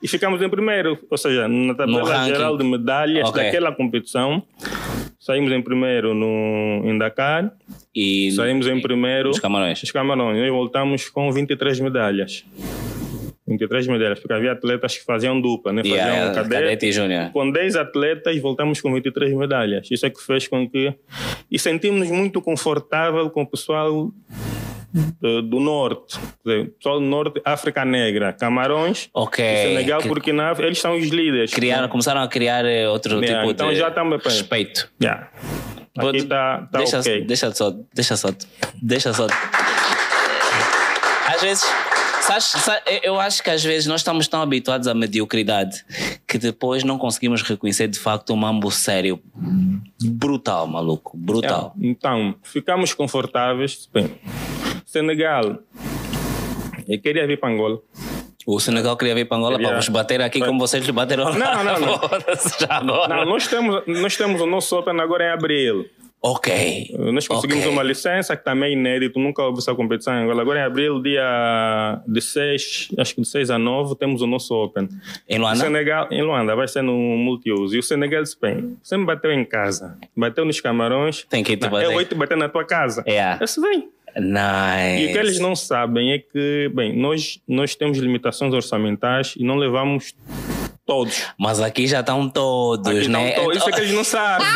e 0.02 0.08
ficamos 0.08 0.40
em 0.40 0.48
primeiro. 0.48 0.98
Ou 1.10 1.18
seja, 1.18 1.46
na 1.46 1.74
tabela 1.74 2.24
geral 2.24 2.56
de 2.56 2.64
medalhas 2.64 3.28
okay. 3.28 3.44
daquela 3.44 3.72
competição, 3.72 4.42
saímos 5.18 5.52
em 5.52 5.60
primeiro 5.60 6.14
no, 6.14 6.82
em 6.82 6.96
Dakar 6.96 7.52
e 7.94 8.30
saímos 8.32 8.66
em 8.66 8.80
primeiro 8.80 9.28
nos 9.28 9.38
Camarões. 9.38 9.82
Nos 9.82 9.92
Camarões. 9.92 10.38
E 10.38 10.50
voltamos 10.50 11.10
com 11.10 11.30
23 11.30 11.78
medalhas. 11.80 12.42
23 13.50 13.86
medalhas, 13.88 14.20
porque 14.20 14.32
havia 14.32 14.52
atletas 14.52 14.96
que 14.96 15.04
faziam 15.04 15.40
dupla, 15.40 15.72
né? 15.72 15.82
Faziam 15.82 15.96
yeah, 15.96 16.34
cadete, 16.34 16.62
cadete 16.62 16.86
e 16.86 16.92
júnior. 16.92 17.30
Com 17.32 17.50
10 17.50 17.76
atletas, 17.76 18.38
voltamos 18.40 18.80
com 18.80 18.92
23 18.94 19.34
medalhas. 19.34 19.88
Isso 19.90 20.06
é 20.06 20.10
que 20.10 20.22
fez 20.22 20.46
com 20.46 20.68
que. 20.68 20.94
E 21.50 21.58
sentimos-nos 21.58 22.10
muito 22.10 22.40
confortável 22.40 23.28
com 23.30 23.42
o 23.42 23.46
pessoal 23.46 24.12
do, 25.20 25.42
do 25.42 25.60
norte, 25.60 26.18
pessoal 26.78 27.00
do 27.00 27.06
norte, 27.06 27.40
África 27.44 27.84
Negra, 27.84 28.32
Camarões, 28.32 29.08
okay. 29.12 29.68
Senegal, 29.68 30.02
porque 30.02 30.32
na, 30.32 30.52
eles 30.58 30.78
são 30.78 30.96
os 30.96 31.08
líderes. 31.08 31.52
Criaram, 31.52 31.88
começaram 31.88 32.22
a 32.22 32.28
criar 32.28 32.64
eh, 32.64 32.88
outro 32.88 33.20
yeah, 33.20 33.40
tipo 33.40 33.52
então 33.52 33.70
de 33.70 33.76
já 33.76 33.88
estamos, 33.88 34.22
respeito. 34.22 34.88
Yeah. 35.00 35.28
Aqui 35.98 36.22
tá, 36.22 36.68
tá 36.70 36.78
deixa, 36.78 37.00
ok. 37.00 37.24
Deixa 37.24 37.50
só, 37.52 37.74
deixa 37.92 38.16
só, 38.16 38.28
deixa 38.80 39.12
só. 39.12 39.26
Às 41.26 41.42
vezes 41.42 41.89
eu 43.02 43.18
acho 43.20 43.42
que 43.42 43.50
às 43.50 43.62
vezes 43.64 43.86
nós 43.86 44.00
estamos 44.00 44.28
tão 44.28 44.42
habituados 44.42 44.86
à 44.86 44.94
mediocridade 44.94 45.84
que 46.26 46.38
depois 46.38 46.84
não 46.84 46.98
conseguimos 46.98 47.42
reconhecer 47.42 47.88
de 47.88 47.98
facto 47.98 48.32
um 48.32 48.36
mambo 48.36 48.70
sério. 48.70 49.20
Brutal, 50.02 50.66
maluco. 50.66 51.16
Brutal. 51.16 51.74
É, 51.80 51.86
então, 51.86 52.34
ficamos 52.42 52.94
confortáveis. 52.94 53.88
Bem, 53.92 54.18
Senegal. 54.86 55.58
Eu 56.88 57.00
queria 57.00 57.26
vir 57.26 57.38
para 57.38 57.50
Angola. 57.50 57.78
O 58.46 58.58
Senegal 58.58 58.96
queria 58.96 59.14
vir 59.14 59.26
para 59.28 59.36
Angola 59.36 59.58
para 59.58 59.76
vos 59.76 59.88
bater 59.88 60.20
aqui 60.20 60.40
como 60.40 60.58
vocês 60.58 60.88
bateram 60.90 61.32
Não, 61.34 61.64
não, 61.64 61.78
não. 61.78 62.00
Não, 63.08 63.24
nós 63.26 63.46
temos, 63.46 63.82
nós 63.86 64.16
temos 64.16 64.40
o 64.40 64.46
nosso 64.46 64.76
Open 64.76 64.98
agora 65.00 65.24
em 65.24 65.30
abril. 65.30 65.86
Ok. 66.22 66.94
Nós 67.12 67.26
conseguimos 67.26 67.62
Ok. 67.64 67.72
uma 67.72 67.82
licença 67.82 68.36
que 68.36 68.44
também 68.44 68.70
é 68.70 68.72
inédito, 68.74 69.18
nunca 69.18 69.42
houve 69.42 69.58
essa 69.58 69.74
competição 69.74 70.12
em 70.14 70.24
Angola. 70.24 70.42
Agora 70.42 70.60
em 70.60 70.62
abril, 70.62 71.00
dia 71.00 72.00
de 72.06 72.20
6, 72.20 72.88
acho 72.98 73.14
que 73.14 73.22
de 73.22 73.26
6 73.28 73.50
a 73.50 73.58
9, 73.58 73.94
temos 73.96 74.20
o 74.20 74.26
nosso 74.26 74.54
Open. 74.54 74.86
Em 75.26 75.38
O 75.38 75.42
Luanda? 75.42 75.64
Senegal, 75.64 76.08
em 76.10 76.22
Luanda, 76.22 76.54
vai 76.54 76.68
ser 76.68 76.82
no 76.82 76.92
multiuso. 76.94 77.74
E 77.74 77.78
o 77.78 77.82
Senegal 77.82 78.22
disse, 78.22 78.36
bem, 78.38 78.76
você 78.82 78.98
me 78.98 79.06
bateu 79.06 79.32
em 79.32 79.44
casa, 79.46 79.96
bateu 80.14 80.44
nos 80.44 80.60
camarões, 80.60 81.24
Tem 81.30 81.42
que 81.42 81.56
te 81.56 81.66
bater. 81.68 81.86
eu 81.86 81.92
vou 81.92 82.04
te 82.04 82.14
bater 82.14 82.36
na 82.36 82.48
tua 82.50 82.66
casa. 82.66 83.02
É. 83.06 83.34
Eu 83.34 83.38
disse, 83.46 83.60
bem. 83.60 83.88
Nice. 84.16 85.04
E 85.04 85.06
o 85.08 85.12
que 85.12 85.18
eles 85.18 85.38
não 85.38 85.54
sabem 85.56 86.12
é 86.12 86.18
que, 86.18 86.70
bem, 86.74 86.94
nós, 86.96 87.40
nós 87.48 87.74
temos 87.76 87.96
limitações 87.96 88.52
orçamentais 88.52 89.34
e 89.38 89.44
não 89.44 89.54
levamos 89.56 90.14
todos. 90.84 91.24
Mas 91.38 91.60
aqui 91.60 91.86
já 91.86 92.00
estão 92.00 92.28
todos, 92.28 92.84
Aqui 92.88 93.02
estão 93.02 93.22
né? 93.22 93.30
todos. 93.32 93.56
Isso 93.58 93.68
é 93.68 93.72
que 93.72 93.80
eles 93.80 93.92
não 93.94 94.02
sabem. 94.04 94.46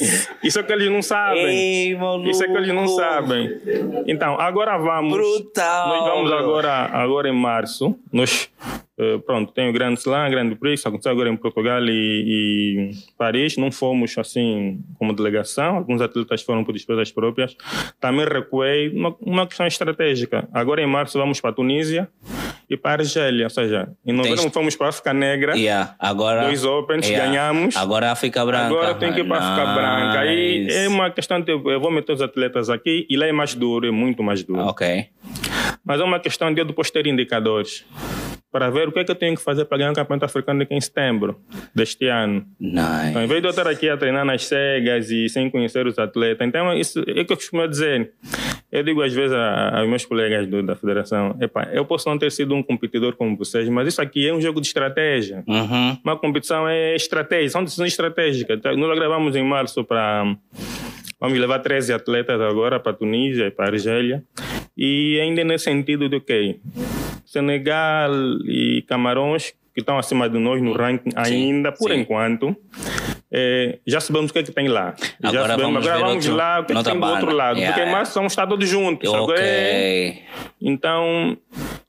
Isso 0.42 0.58
é 0.58 0.62
que 0.62 0.72
eles 0.72 0.90
não 0.90 1.02
sabem. 1.02 1.46
Ei, 1.46 1.94
maluco. 1.96 2.28
Isso 2.28 2.44
é 2.44 2.46
que 2.46 2.56
eles 2.56 2.74
não 2.74 2.86
sabem. 2.88 3.60
Então, 4.06 4.38
agora 4.40 4.76
vamos. 4.78 5.12
Brutal. 5.12 5.88
Nós 5.88 6.04
vamos 6.04 6.32
agora, 6.32 6.72
agora 6.92 7.28
em 7.28 7.32
março. 7.32 7.96
Nós, 8.12 8.50
eh, 8.98 9.18
pronto, 9.24 9.52
tem 9.52 9.68
o 9.68 9.72
Grande 9.72 10.00
Slam, 10.00 10.30
Grande 10.30 10.54
Prix, 10.54 10.84
aconteceu 10.86 11.12
agora 11.12 11.28
em 11.28 11.36
Portugal 11.36 11.82
e, 11.84 11.90
e 11.90 12.90
Paris. 13.16 13.56
Não 13.56 13.70
fomos 13.70 14.16
assim 14.18 14.80
como 14.98 15.12
delegação, 15.12 15.76
alguns 15.76 16.00
atletas 16.00 16.42
foram 16.42 16.64
por 16.64 16.72
despesas 16.72 17.10
próprias. 17.12 17.56
Também 18.00 18.26
recuei, 18.26 18.88
uma, 18.88 19.14
uma 19.20 19.46
questão 19.46 19.66
estratégica. 19.66 20.48
Agora 20.52 20.82
em 20.82 20.86
março 20.86 21.18
vamos 21.18 21.40
para 21.40 21.50
a 21.50 21.54
Tunísia 21.54 22.08
e 22.68 22.76
para 22.76 23.02
a 23.02 23.04
Argélia, 23.04 23.44
ou 23.46 23.50
seja, 23.50 23.88
em 24.06 24.12
novembro 24.12 24.40
Tens- 24.42 24.52
fomos 24.52 24.76
para 24.76 24.86
a 24.86 24.90
África 24.90 25.12
Negra, 25.12 25.56
Yeah, 25.56 25.94
agora. 25.98 26.44
dois 26.44 26.64
Opens, 26.64 27.08
Yeah. 27.08 27.26
ganhamos. 27.30 27.76
Agora 27.76 28.08
a 28.08 28.12
África 28.12 28.44
Branca. 28.44 28.66
Agora 28.66 28.94
tem 28.94 29.12
que 29.12 29.20
ir 29.20 29.24
para 29.28 29.38
a 29.38 29.52
África 29.52 29.72
Branca. 29.74 30.20
Aí 30.20 30.66
é 30.70 30.88
uma 30.88 31.10
questão 31.10 31.40
de 31.40 31.52
eu 31.52 31.80
vou 31.80 31.90
meter 31.90 32.12
os 32.12 32.22
atletas 32.22 32.70
aqui 32.70 33.06
e 33.08 33.16
lá 33.16 33.26
é 33.26 33.32
mais 33.32 33.54
duro, 33.54 33.86
é 33.86 33.90
muito 33.90 34.22
mais 34.22 34.42
duro. 34.42 34.60
Ok. 34.60 35.06
Mas 35.84 36.00
é 36.00 36.04
uma 36.04 36.18
questão 36.20 36.52
de 36.52 36.60
eu 36.60 36.64
depois 36.64 36.90
ter 36.90 37.06
indicadores 37.06 37.84
para 38.50 38.70
ver 38.70 38.86
o 38.88 38.92
que 38.92 39.00
é 39.00 39.04
que 39.04 39.10
eu 39.10 39.16
tenho 39.16 39.34
que 39.36 39.42
fazer 39.42 39.64
para 39.64 39.78
ganhar 39.78 39.90
o 39.90 39.94
campeonato 39.94 40.24
africano 40.26 40.62
aqui 40.62 40.72
em 40.74 40.80
setembro 40.80 41.40
deste 41.74 42.06
ano. 42.06 42.46
Nice. 42.60 43.08
Então, 43.10 43.22
em 43.22 43.26
vez 43.26 43.40
de 43.42 43.48
eu 43.48 43.50
estar 43.50 43.66
aqui 43.66 43.88
a 43.90 43.96
treinar 43.96 44.24
nas 44.24 44.46
cegas 44.46 45.10
e 45.10 45.28
sem 45.28 45.50
conhecer 45.50 45.84
os 45.88 45.98
atletas, 45.98 46.46
então 46.46 46.72
isso 46.72 47.00
é 47.00 47.20
o 47.20 47.24
que 47.26 47.32
eu 47.32 47.36
costumo 47.36 47.66
dizer. 47.66 48.12
Eu 48.74 48.82
digo 48.82 49.00
às 49.02 49.12
vezes 49.12 49.32
a- 49.32 49.78
aos 49.78 49.88
meus 49.88 50.04
colegas 50.04 50.46
do- 50.48 50.62
da 50.62 50.74
federação, 50.74 51.36
"Epá, 51.40 51.68
eu 51.72 51.84
posso 51.84 52.08
não 52.08 52.18
ter 52.18 52.30
sido 52.32 52.54
um 52.54 52.62
competidor 52.62 53.14
como 53.14 53.36
vocês, 53.36 53.68
mas 53.68 53.86
isso 53.88 54.02
aqui 54.02 54.26
é 54.28 54.34
um 54.34 54.40
jogo 54.40 54.60
de 54.60 54.66
estratégia. 54.66 55.44
Uhum. 55.46 55.96
Uma 56.04 56.16
competição 56.18 56.68
é 56.68 56.94
estratégia, 56.96 57.50
são 57.50 57.62
decisões 57.62 57.92
estratégicas. 57.92 58.58
Então, 58.58 58.76
Nós 58.76 58.98
gravamos 58.98 59.36
em 59.36 59.44
março 59.44 59.84
para. 59.84 60.24
Vamos 61.20 61.38
levar 61.38 61.60
13 61.60 61.92
atletas 61.92 62.40
agora 62.40 62.78
para 62.80 62.92
Tunísia 62.92 63.46
e 63.46 63.50
para 63.50 63.66
Argélia. 63.66 64.22
E 64.76 65.20
ainda 65.20 65.44
nesse 65.44 65.64
sentido 65.64 66.08
de 66.08 66.18
que 66.20 66.56
Senegal 67.24 68.10
e 68.44 68.82
Camarões, 68.88 69.52
que 69.72 69.80
estão 69.80 69.98
acima 69.98 70.28
de 70.28 70.38
nós 70.38 70.60
no 70.60 70.72
ranking 70.72 71.10
ainda, 71.16 71.72
por 71.72 71.90
sim. 71.90 72.00
enquanto, 72.00 72.56
eh, 73.36 73.78
já 73.86 74.00
sabemos 74.00 74.30
o 74.30 74.32
que 74.32 74.38
é 74.38 74.42
que 74.44 74.52
tem 74.52 74.68
lá. 74.68 74.94
já 75.20 75.28
Agora 75.28 75.48
sabemos. 75.48 75.62
vamos 75.62 75.86
agora 75.86 75.96
ver 75.96 76.04
vamos 76.08 76.24
outro- 76.26 76.36
lá 76.36 76.60
o 76.60 76.64
que, 76.64 76.72
é 76.72 76.76
que 76.76 76.84
tem 76.84 77.00
do 77.00 77.06
outro 77.06 77.30
lado. 77.34 77.58
Yeah, 77.58 77.74
Porque 77.76 77.90
vamos 78.14 78.32
estar 78.32 78.46
todos 78.46 78.68
juntos. 78.68 79.12
Agora 79.12 79.40
é-. 79.40 80.18
Então, 80.62 81.36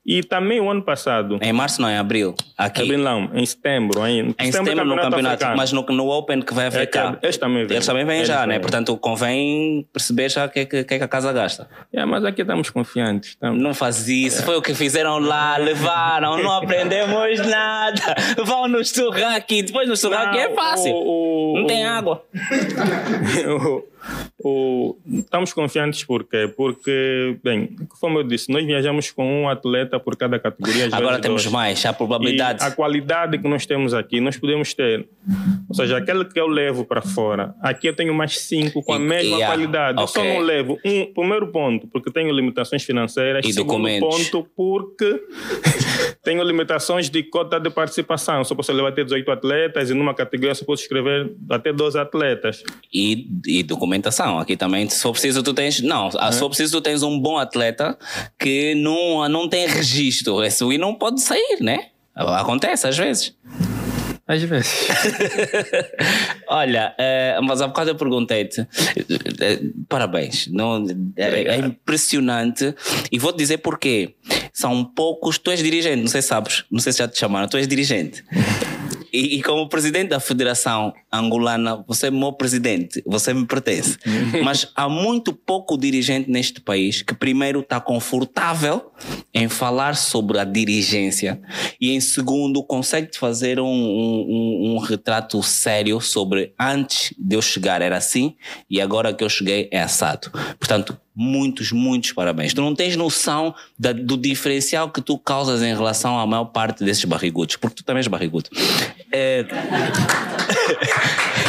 e 0.06 0.22
também 0.22 0.60
o 0.60 0.70
ano 0.70 0.82
passado, 0.82 1.38
Em 1.42 1.52
março 1.52 1.82
não, 1.82 1.90
em 1.90 1.96
abril. 1.98 2.34
Aqui. 2.56 2.82
Abril 2.82 2.98
não, 2.98 3.28
em 3.34 3.44
setembro 3.44 4.00
ainda. 4.02 4.34
Em 4.38 4.52
setembro 4.52 4.84
no 4.84 4.94
campeonato, 4.96 5.34
africano. 5.44 5.56
mas 5.56 5.72
no, 5.72 5.82
no 5.82 6.08
Open 6.08 6.40
que 6.42 6.54
vai 6.54 6.66
haver 6.66 6.82
É 6.82 6.86
cá. 6.86 7.18
eles 7.22 7.36
também 7.36 7.66
vêm. 7.66 7.76
Eles 7.76 7.86
também 7.86 8.04
vêm 8.04 8.24
já, 8.24 8.46
né? 8.46 8.58
Portanto, 8.60 8.96
convém 8.96 9.86
perceber 9.92 10.30
já 10.30 10.46
o 10.46 10.48
que, 10.48 10.60
é 10.60 10.64
que, 10.64 10.84
que 10.84 10.94
é 10.94 10.98
que 10.98 11.04
a 11.04 11.08
casa 11.08 11.32
gasta. 11.32 11.68
É, 11.92 12.04
mas 12.04 12.24
aqui 12.24 12.42
estamos 12.42 12.70
confiantes. 12.70 13.30
Estamos... 13.30 13.60
Não 13.60 13.74
faz 13.74 14.08
isso, 14.08 14.44
foi 14.44 14.56
o 14.56 14.62
que 14.62 14.74
fizeram 14.74 15.18
lá, 15.18 15.56
levaram, 15.56 16.40
não 16.42 16.52
aprendemos 16.52 17.38
nada. 17.46 18.14
Vão 18.44 18.68
no 18.68 18.84
churrasco, 18.84 19.46
depois 19.48 19.88
no 19.88 19.96
churrasco 19.96 20.36
é 20.36 20.54
fácil. 20.54 20.92
O, 20.94 21.54
o, 21.54 21.58
Não 21.60 21.66
tem 21.66 21.84
o- 21.84 21.88
água. 21.90 22.22
o, 24.38 24.96
estamos 25.08 25.52
confiantes 25.52 26.04
por 26.04 26.24
quê? 26.24 26.52
Porque, 26.56 27.36
bem, 27.42 27.74
como 28.00 28.18
eu 28.18 28.22
disse, 28.22 28.50
nós 28.52 28.64
viajamos 28.64 29.10
com 29.10 29.42
um 29.42 29.48
atleta 29.48 29.98
por 29.98 30.16
cada 30.16 30.38
categoria. 30.38 30.88
Agora 30.92 31.18
temos 31.20 31.42
dois. 31.42 31.52
mais, 31.52 31.84
a 31.86 31.92
probabilidade. 31.92 32.62
E 32.62 32.66
a 32.66 32.70
qualidade 32.70 33.38
que 33.38 33.48
nós 33.48 33.66
temos 33.66 33.94
aqui, 33.94 34.20
nós 34.20 34.36
podemos 34.36 34.72
ter. 34.74 35.08
Ou 35.68 35.74
seja, 35.74 35.96
aquele 35.98 36.24
que 36.24 36.38
eu 36.38 36.46
levo 36.46 36.84
para 36.84 37.02
fora, 37.02 37.54
aqui 37.60 37.88
eu 37.88 37.94
tenho 37.96 38.14
mais 38.14 38.38
cinco 38.38 38.82
com 38.82 38.92
a 38.92 38.96
E- 38.96 39.00
mesma 39.00 39.36
yeah, 39.36 39.46
qualidade. 39.54 40.00
Eu 40.00 40.06
só 40.06 40.22
não 40.22 40.40
levo 40.40 40.78
um, 40.84 41.12
primeiro 41.12 41.48
ponto, 41.48 41.86
porque 41.88 42.10
tenho 42.10 42.32
limitações 42.32 42.84
financeiras. 42.84 43.44
E 43.44 43.52
segundo 43.52 43.68
documentos. 43.68 44.28
ponto, 44.30 44.48
porque 44.56 45.22
tenho 46.22 46.42
limitações 46.42 47.08
de 47.10 47.22
cota 47.22 47.58
de 47.58 47.70
participação. 47.70 48.44
Só 48.44 48.54
posso 48.54 48.72
levar 48.72 48.88
até 48.90 49.02
18 49.02 49.30
atletas 49.30 49.90
e 49.90 49.94
numa 49.94 50.14
categoria 50.14 50.54
só 50.54 50.64
posso 50.64 50.82
escrever 50.82 51.32
até 51.50 51.72
12 51.72 51.98
atletas. 51.98 52.62
E, 52.92 53.26
e 53.46 53.62
documentação. 53.96 54.38
Aqui 54.38 54.56
também, 54.56 54.88
se 54.88 55.02
for 55.02 55.12
preciso, 55.12 55.42
tu 55.42 55.54
tens. 55.54 55.80
Não, 55.80 56.10
ah, 56.18 56.30
se 56.30 56.38
for 56.38 56.48
preciso, 56.48 56.78
tu 56.78 56.82
tens 56.82 57.02
um 57.02 57.18
bom 57.18 57.38
atleta 57.38 57.98
que 58.38 58.74
não, 58.74 59.28
não 59.28 59.48
tem 59.48 59.66
registro. 59.66 60.42
Esse 60.44 60.64
e 60.64 60.78
não 60.78 60.94
pode 60.94 61.20
sair, 61.20 61.58
né? 61.60 61.86
Acontece 62.14 62.86
às 62.86 62.96
vezes. 62.96 63.34
Às 64.26 64.42
vezes. 64.42 64.88
Olha, 66.48 66.94
eh, 66.98 67.38
mas 67.44 67.60
há 67.60 67.68
bocado 67.68 67.90
eu 67.90 67.94
perguntei-te, 67.94 68.66
eh, 69.40 69.60
parabéns, 69.88 70.48
não, 70.48 70.84
é, 71.16 71.42
é 71.42 71.56
impressionante 71.58 72.74
e 73.12 73.18
vou-te 73.20 73.38
dizer 73.38 73.58
porquê. 73.58 74.16
São 74.52 74.84
poucos, 74.84 75.38
tu 75.38 75.50
és 75.50 75.62
dirigente, 75.62 76.00
não 76.00 76.08
sei 76.08 76.22
se 76.22 76.28
sabes, 76.28 76.64
não 76.70 76.80
sei 76.80 76.92
se 76.92 76.98
já 76.98 77.06
te 77.06 77.16
chamaram, 77.16 77.46
tu 77.46 77.56
és 77.56 77.68
dirigente. 77.68 78.24
E, 79.16 79.36
e 79.38 79.42
como 79.42 79.68
presidente 79.68 80.08
da 80.10 80.20
Federação 80.20 80.92
Angolana, 81.10 81.82
você 81.88 82.08
é 82.08 82.10
meu 82.10 82.32
presidente, 82.32 83.02
você 83.06 83.32
me 83.32 83.46
pertence. 83.46 83.96
Mas 84.44 84.70
há 84.76 84.88
muito 84.88 85.32
pouco 85.32 85.78
dirigente 85.78 86.30
neste 86.30 86.60
país 86.60 87.00
que, 87.02 87.14
primeiro, 87.14 87.60
está 87.60 87.80
confortável 87.80 88.92
em 89.32 89.48
falar 89.48 89.96
sobre 89.96 90.38
a 90.38 90.44
dirigência 90.44 91.40
e, 91.80 91.90
em 91.92 92.00
segundo, 92.00 92.62
consegue 92.62 93.16
fazer 93.16 93.58
um, 93.60 93.64
um, 93.66 94.26
um- 94.28 94.74
um 94.74 94.78
retrato 94.78 95.42
sério 95.42 96.00
sobre 96.00 96.52
antes 96.58 97.14
de 97.18 97.36
eu 97.36 97.42
chegar 97.42 97.80
era 97.80 97.96
assim 97.96 98.34
e 98.68 98.80
agora 98.80 99.14
que 99.14 99.24
eu 99.24 99.28
cheguei 99.28 99.68
é 99.72 99.80
assado. 99.80 100.30
Portanto, 100.58 100.98
muitos, 101.16 101.72
muitos 101.72 102.12
parabéns. 102.12 102.52
Tu 102.52 102.60
não 102.60 102.74
tens 102.74 102.94
noção 102.94 103.54
da- 103.78 103.92
do 103.92 104.16
diferencial 104.16 104.90
que 104.90 105.00
tu 105.00 105.18
causas 105.18 105.62
em 105.62 105.74
relação 105.74 106.18
à 106.18 106.26
maior 106.26 106.44
parte 106.44 106.84
desses 106.84 107.04
barrigudos, 107.04 107.56
porque 107.56 107.76
tu 107.76 107.84
também 107.84 108.00
és 108.00 108.06
barrigudo. 108.06 108.50
É... 109.10 109.44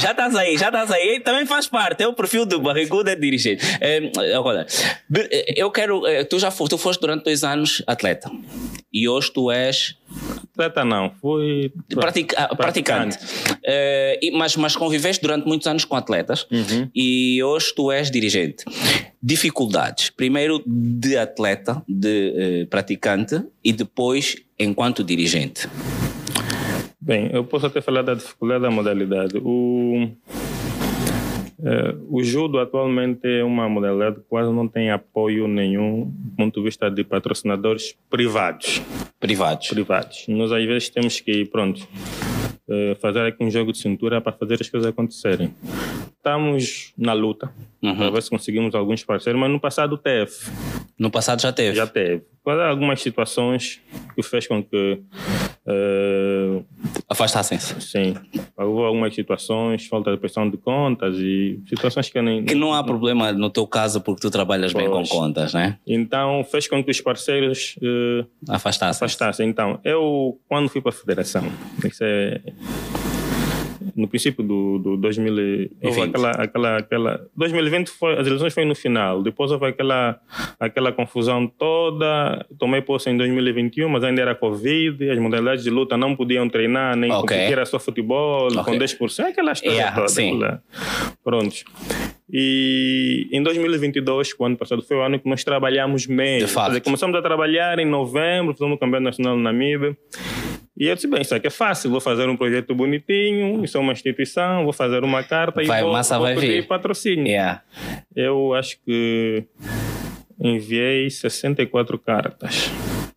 Já 0.00 0.10
estás 0.10 0.34
aí, 0.36 0.56
já 0.58 0.66
estás 0.68 0.90
aí. 0.90 1.20
Também 1.20 1.46
faz 1.46 1.66
parte. 1.66 2.02
É 2.02 2.08
o 2.08 2.12
perfil 2.12 2.44
do 2.46 2.60
barrigudo 2.60 3.08
é 3.10 3.14
dirigente. 3.16 3.64
É, 3.80 4.10
agora, 4.36 4.66
be- 5.08 5.28
eu 5.56 5.70
quero. 5.70 6.06
é, 6.06 6.24
Tu 6.24 6.38
já 6.38 6.50
foste, 6.50 6.70
tu 6.70 6.78
foste 6.78 7.00
durante 7.00 7.24
dois 7.24 7.44
anos 7.44 7.82
atleta. 7.86 8.30
E 8.92 9.08
hoje 9.08 9.32
tu 9.32 9.50
és 9.50 9.96
Atleta 10.52 10.84
não, 10.84 11.10
fui. 11.20 11.72
ah, 12.36 12.54
praticante. 12.54 13.18
É, 13.64 14.18
e- 14.22 14.30
mas, 14.30 14.54
mas 14.56 14.76
conviveste 14.76 15.20
durante 15.20 15.46
muitos 15.46 15.66
anos 15.66 15.84
com 15.84 15.96
atletas. 15.96 16.46
E 16.94 17.42
hoje 17.42 17.74
tu 17.74 17.90
és 17.90 18.08
dirigente. 18.10 18.64
Dificuldades. 19.20 20.10
Primeiro 20.10 20.62
de 20.66 21.16
atleta, 21.16 21.82
de 21.88 22.32
eh, 22.36 22.66
praticante. 22.66 23.42
E 23.64 23.72
depois 23.72 24.36
enquanto 24.58 25.02
dirigente. 25.02 25.68
Bem, 27.06 27.28
eu 27.32 27.44
posso 27.44 27.66
até 27.66 27.80
falar 27.80 28.02
da 28.02 28.14
dificuldade 28.14 28.62
da 28.62 28.70
modalidade. 28.70 29.36
O, 29.36 30.08
eh, 31.62 31.94
o 32.08 32.22
judo 32.22 32.58
atualmente 32.58 33.26
é 33.26 33.44
uma 33.44 33.68
modalidade 33.68 34.16
que 34.16 34.22
quase 34.28 34.50
não 34.50 34.66
tem 34.66 34.90
apoio 34.90 35.46
nenhum 35.46 36.10
do 36.10 36.36
ponto 36.36 36.60
de 36.60 36.64
vista 36.64 36.90
de 36.90 37.04
patrocinadores 37.04 37.94
privados. 38.08 38.80
Privados. 39.20 39.68
privados. 39.68 40.24
Nós 40.28 40.50
às 40.50 40.64
vezes 40.64 40.88
temos 40.88 41.20
que, 41.20 41.44
pronto, 41.44 41.86
eh, 42.70 42.96
fazer 43.02 43.26
aqui 43.26 43.44
um 43.44 43.50
jogo 43.50 43.70
de 43.72 43.78
cintura 43.78 44.20
para 44.22 44.32
fazer 44.32 44.58
as 44.60 44.68
coisas 44.70 44.88
acontecerem. 44.88 45.54
Estamos 46.16 46.94
na 46.96 47.12
luta 47.12 47.52
Uhum. 47.82 47.96
para 47.96 48.10
ver 48.10 48.22
se 48.22 48.30
conseguimos 48.30 48.74
alguns 48.74 49.04
parceiros, 49.04 49.38
mas 49.38 49.50
no 49.50 49.60
passado 49.60 49.98
teve, 49.98 50.32
No 50.98 51.10
passado 51.10 51.42
já 51.42 51.52
teve. 51.52 51.76
já 51.76 51.86
teve. 51.86 52.22
Quase 52.42 52.62
algumas 52.62 53.02
situações 53.02 53.82
que 54.14 54.22
fez 54.22 54.46
com 54.46 54.62
que 54.64 55.02
eh, 55.66 56.60
Afastassem-se. 57.08 57.80
Sim, 57.80 58.14
houve 58.56 58.82
algumas 58.84 59.14
situações, 59.14 59.86
falta 59.86 60.10
de 60.10 60.16
prestação 60.18 60.48
de 60.50 60.56
contas 60.56 61.16
e 61.18 61.60
situações 61.68 62.08
que 62.10 62.20
nem. 62.20 62.44
Que 62.44 62.54
não 62.54 62.72
há 62.74 62.82
problema 62.84 63.32
no 63.32 63.50
teu 63.50 63.66
caso 63.66 64.00
porque 64.00 64.20
tu 64.20 64.30
trabalhas 64.30 64.72
bem 64.72 64.86
com 64.86 64.96
Pois. 64.96 65.08
contas, 65.08 65.54
né? 65.54 65.78
Então 65.86 66.44
fez 66.44 66.66
com 66.68 66.82
que 66.82 66.90
os 66.90 67.00
parceiros 67.00 67.76
eh, 67.82 68.24
Afastassem. 68.48 69.04
afastassem. 69.04 69.48
Então, 69.48 69.78
eu, 69.84 70.38
quando 70.48 70.68
fui 70.68 70.80
para 70.80 70.90
a 70.90 70.94
federação, 70.94 71.44
isso 71.84 72.02
é, 72.04 72.40
no 73.96 74.08
princípio 74.08 74.44
do, 74.44 74.78
do 74.78 74.96
2020. 74.96 75.70
Houve 75.82 76.00
aquela, 76.02 76.30
aquela, 76.30 76.76
aquela. 76.78 77.28
2020 77.36 77.88
foi, 77.88 78.18
as 78.18 78.26
eleições 78.26 78.54
foi 78.54 78.64
no 78.64 78.74
final. 78.74 79.22
Depois 79.22 79.50
houve 79.50 79.66
aquela, 79.66 80.18
aquela 80.58 80.92
confusão 80.92 81.46
toda. 81.46 82.44
Tomei 82.58 82.82
posse 82.82 83.10
em 83.10 83.16
2021, 83.16 83.88
mas 83.88 84.04
ainda 84.04 84.22
era 84.22 84.34
Covid. 84.34 85.10
As 85.10 85.18
modalidades 85.18 85.64
de 85.64 85.70
luta 85.70 85.96
não 85.96 86.16
podiam 86.16 86.48
treinar, 86.48 86.96
nem 86.96 87.10
okay. 87.10 87.20
competir, 87.20 87.52
era 87.52 87.66
só 87.66 87.78
futebol, 87.78 88.46
okay. 88.46 88.64
com 88.64 88.72
10%. 88.72 89.24
Aquela 89.24 89.52
história 89.52 89.76
yeah, 89.76 89.94
toda. 89.94 90.08
Sim. 90.08 90.40
Prontos. 91.22 91.64
E 92.32 93.28
em 93.30 93.42
2022, 93.42 94.34
o 94.38 94.44
ano 94.44 94.56
passado, 94.56 94.82
foi 94.82 94.96
o 94.96 95.02
ano 95.02 95.18
que 95.18 95.28
nós 95.28 95.44
trabalhamos 95.44 96.06
mesmo. 96.06 96.46
De 96.46 96.52
fato. 96.52 96.68
Dizer, 96.68 96.80
começamos 96.80 97.16
a 97.16 97.22
trabalhar 97.22 97.78
em 97.78 97.86
novembro, 97.86 98.52
fizemos 98.54 98.76
o 98.76 98.78
Campeonato 98.78 99.04
Nacional 99.04 99.36
na 99.36 99.52
Namíbia. 99.52 99.96
E 100.76 100.86
eu 100.88 100.94
disse, 100.94 101.06
bem, 101.06 101.22
isso 101.22 101.34
aqui 101.34 101.46
é 101.46 101.50
fácil, 101.50 101.88
vou 101.90 102.00
fazer 102.00 102.28
um 102.28 102.36
projeto 102.36 102.74
bonitinho, 102.74 103.64
isso 103.64 103.76
é 103.76 103.80
uma 103.80 103.92
instituição, 103.92 104.64
vou 104.64 104.72
fazer 104.72 105.04
uma 105.04 105.22
carta 105.22 105.62
vai, 105.62 105.80
e 105.80 105.82
vou, 105.82 105.92
massa 105.92 106.16
vou 106.16 106.26
vai 106.26 106.34
pedir 106.34 106.62
vir. 106.62 106.66
patrocínio. 106.66 107.28
Yeah. 107.28 107.62
Eu 108.14 108.54
acho 108.54 108.78
que 108.84 109.44
enviei 110.40 111.08
64 111.08 111.96
cartas. 111.98 112.70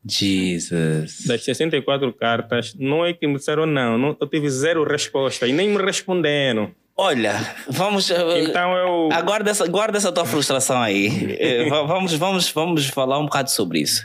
Jesus. 0.05 1.25
Das 1.25 1.43
64 1.43 2.13
cartas, 2.13 2.75
não 2.75 3.03
é 3.03 3.11
que 3.13 3.25
me 3.27 3.35
disseram 3.35 3.65
não, 3.65 3.97
não 3.97 4.15
eu 4.19 4.27
tive 4.27 4.49
zero 4.49 4.83
resposta 4.83 5.47
e 5.47 5.51
nem 5.51 5.69
me 5.69 5.81
responderam. 5.83 6.71
Olha, 6.99 7.55
vamos. 7.69 8.09
Eh, 8.09 8.41
então 8.41 8.75
eu. 8.75 9.09
Aguarda 9.11 9.51
essa, 9.51 9.67
guarda 9.67 9.99
essa 9.99 10.11
tua 10.11 10.25
frustração 10.25 10.81
aí. 10.81 11.37
Eh, 11.39 11.69
vamos, 11.69 12.13
vamos, 12.15 12.49
vamos 12.49 12.87
falar 12.87 13.19
um 13.19 13.25
bocado 13.25 13.51
sobre 13.51 13.81
isso. 13.81 14.03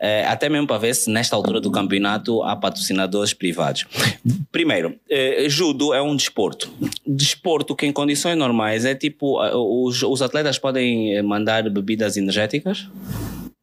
É, 0.00 0.26
até 0.26 0.48
mesmo 0.48 0.66
para 0.66 0.78
ver 0.78 0.92
se 0.92 1.08
nesta 1.08 1.36
altura 1.36 1.60
do 1.60 1.70
campeonato 1.70 2.42
há 2.42 2.56
patrocinadores 2.56 3.32
privados. 3.32 3.86
Primeiro, 4.50 4.96
é, 5.08 5.48
judo 5.48 5.94
é 5.94 6.02
um 6.02 6.16
desporto. 6.16 6.68
Desporto 7.06 7.76
que 7.76 7.86
em 7.86 7.92
condições 7.92 8.36
normais 8.36 8.84
é 8.84 8.96
tipo. 8.96 9.40
Os, 9.86 10.02
os 10.02 10.20
atletas 10.20 10.58
podem 10.58 11.22
mandar 11.22 11.70
bebidas 11.70 12.16
energéticas? 12.16 12.88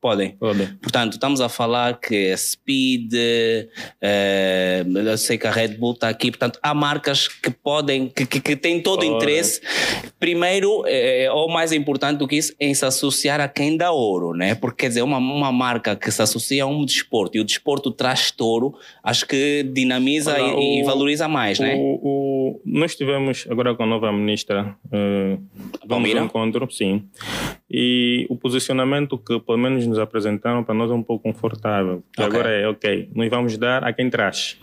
Podem. 0.01 0.31
Podem. 0.37 0.67
Portanto, 0.81 1.13
estamos 1.13 1.41
a 1.41 1.49
falar 1.49 1.99
que 1.99 2.31
a 2.31 2.37
Speed, 2.37 3.13
eh, 3.13 4.85
eu 4.85 5.17
sei 5.17 5.37
que 5.37 5.45
a 5.45 5.51
Red 5.51 5.75
Bull 5.75 5.91
está 5.91 6.07
aqui, 6.07 6.31
portanto, 6.31 6.57
há 6.63 6.73
marcas 6.73 7.27
que 7.27 7.49
podem, 7.49 8.07
que, 8.07 8.25
que, 8.25 8.39
que 8.39 8.55
têm 8.55 8.81
todo 8.81 9.01
o 9.01 9.05
interesse, 9.05 9.59
primeiro, 10.17 10.85
eh, 10.87 11.29
ou 11.33 11.49
mais 11.49 11.73
importante 11.73 12.17
do 12.17 12.29
que 12.29 12.37
isso, 12.37 12.55
em 12.61 12.73
se 12.73 12.85
associar 12.85 13.41
a 13.41 13.49
quem 13.49 13.75
dá 13.75 13.91
ouro, 13.91 14.33
né? 14.33 14.55
Porque, 14.55 14.85
quer 14.85 14.87
dizer, 14.87 15.01
uma, 15.01 15.17
uma 15.17 15.51
marca 15.51 15.97
que 15.97 16.09
se 16.09 16.21
associa 16.21 16.63
a 16.63 16.65
um 16.65 16.85
desporto 16.85 17.35
e 17.35 17.41
o 17.41 17.43
desporto 17.43 17.91
traz 17.91 18.31
touro, 18.31 18.75
acho 19.03 19.27
que 19.27 19.63
dinamiza 19.63 20.33
Olha, 20.33 20.41
e, 20.43 20.53
o, 20.53 20.81
e, 20.81 20.83
valoriza 20.83 21.27
mais, 21.27 21.59
o, 21.59 21.63
né? 21.63 21.75
O, 21.77 22.61
nós 22.63 22.95
tivemos 22.95 23.45
agora 23.49 23.75
com 23.75 23.83
a 23.83 23.85
nova 23.85 24.13
ministra, 24.13 24.77
uh, 24.85 25.43
vamos 25.85 26.15
ao 26.15 26.23
encontro, 26.23 26.71
sim, 26.71 27.03
e 27.69 28.25
o 28.29 28.37
posicionamento 28.37 29.17
que 29.17 29.37
pelo 29.41 29.57
menos 29.57 29.88
nos 29.89 29.99
apresentaram 29.99 30.63
para 30.63 30.73
nós 30.73 30.89
é 30.89 30.93
um 30.93 31.03
pouco 31.03 31.23
confortável. 31.23 32.03
Okay. 32.13 32.25
Agora 32.25 32.49
é, 32.49 32.67
ok, 32.67 33.09
nós 33.13 33.29
vamos 33.29 33.57
dar 33.57 33.83
a 33.83 33.91
quem 33.91 34.09
traz. 34.09 34.57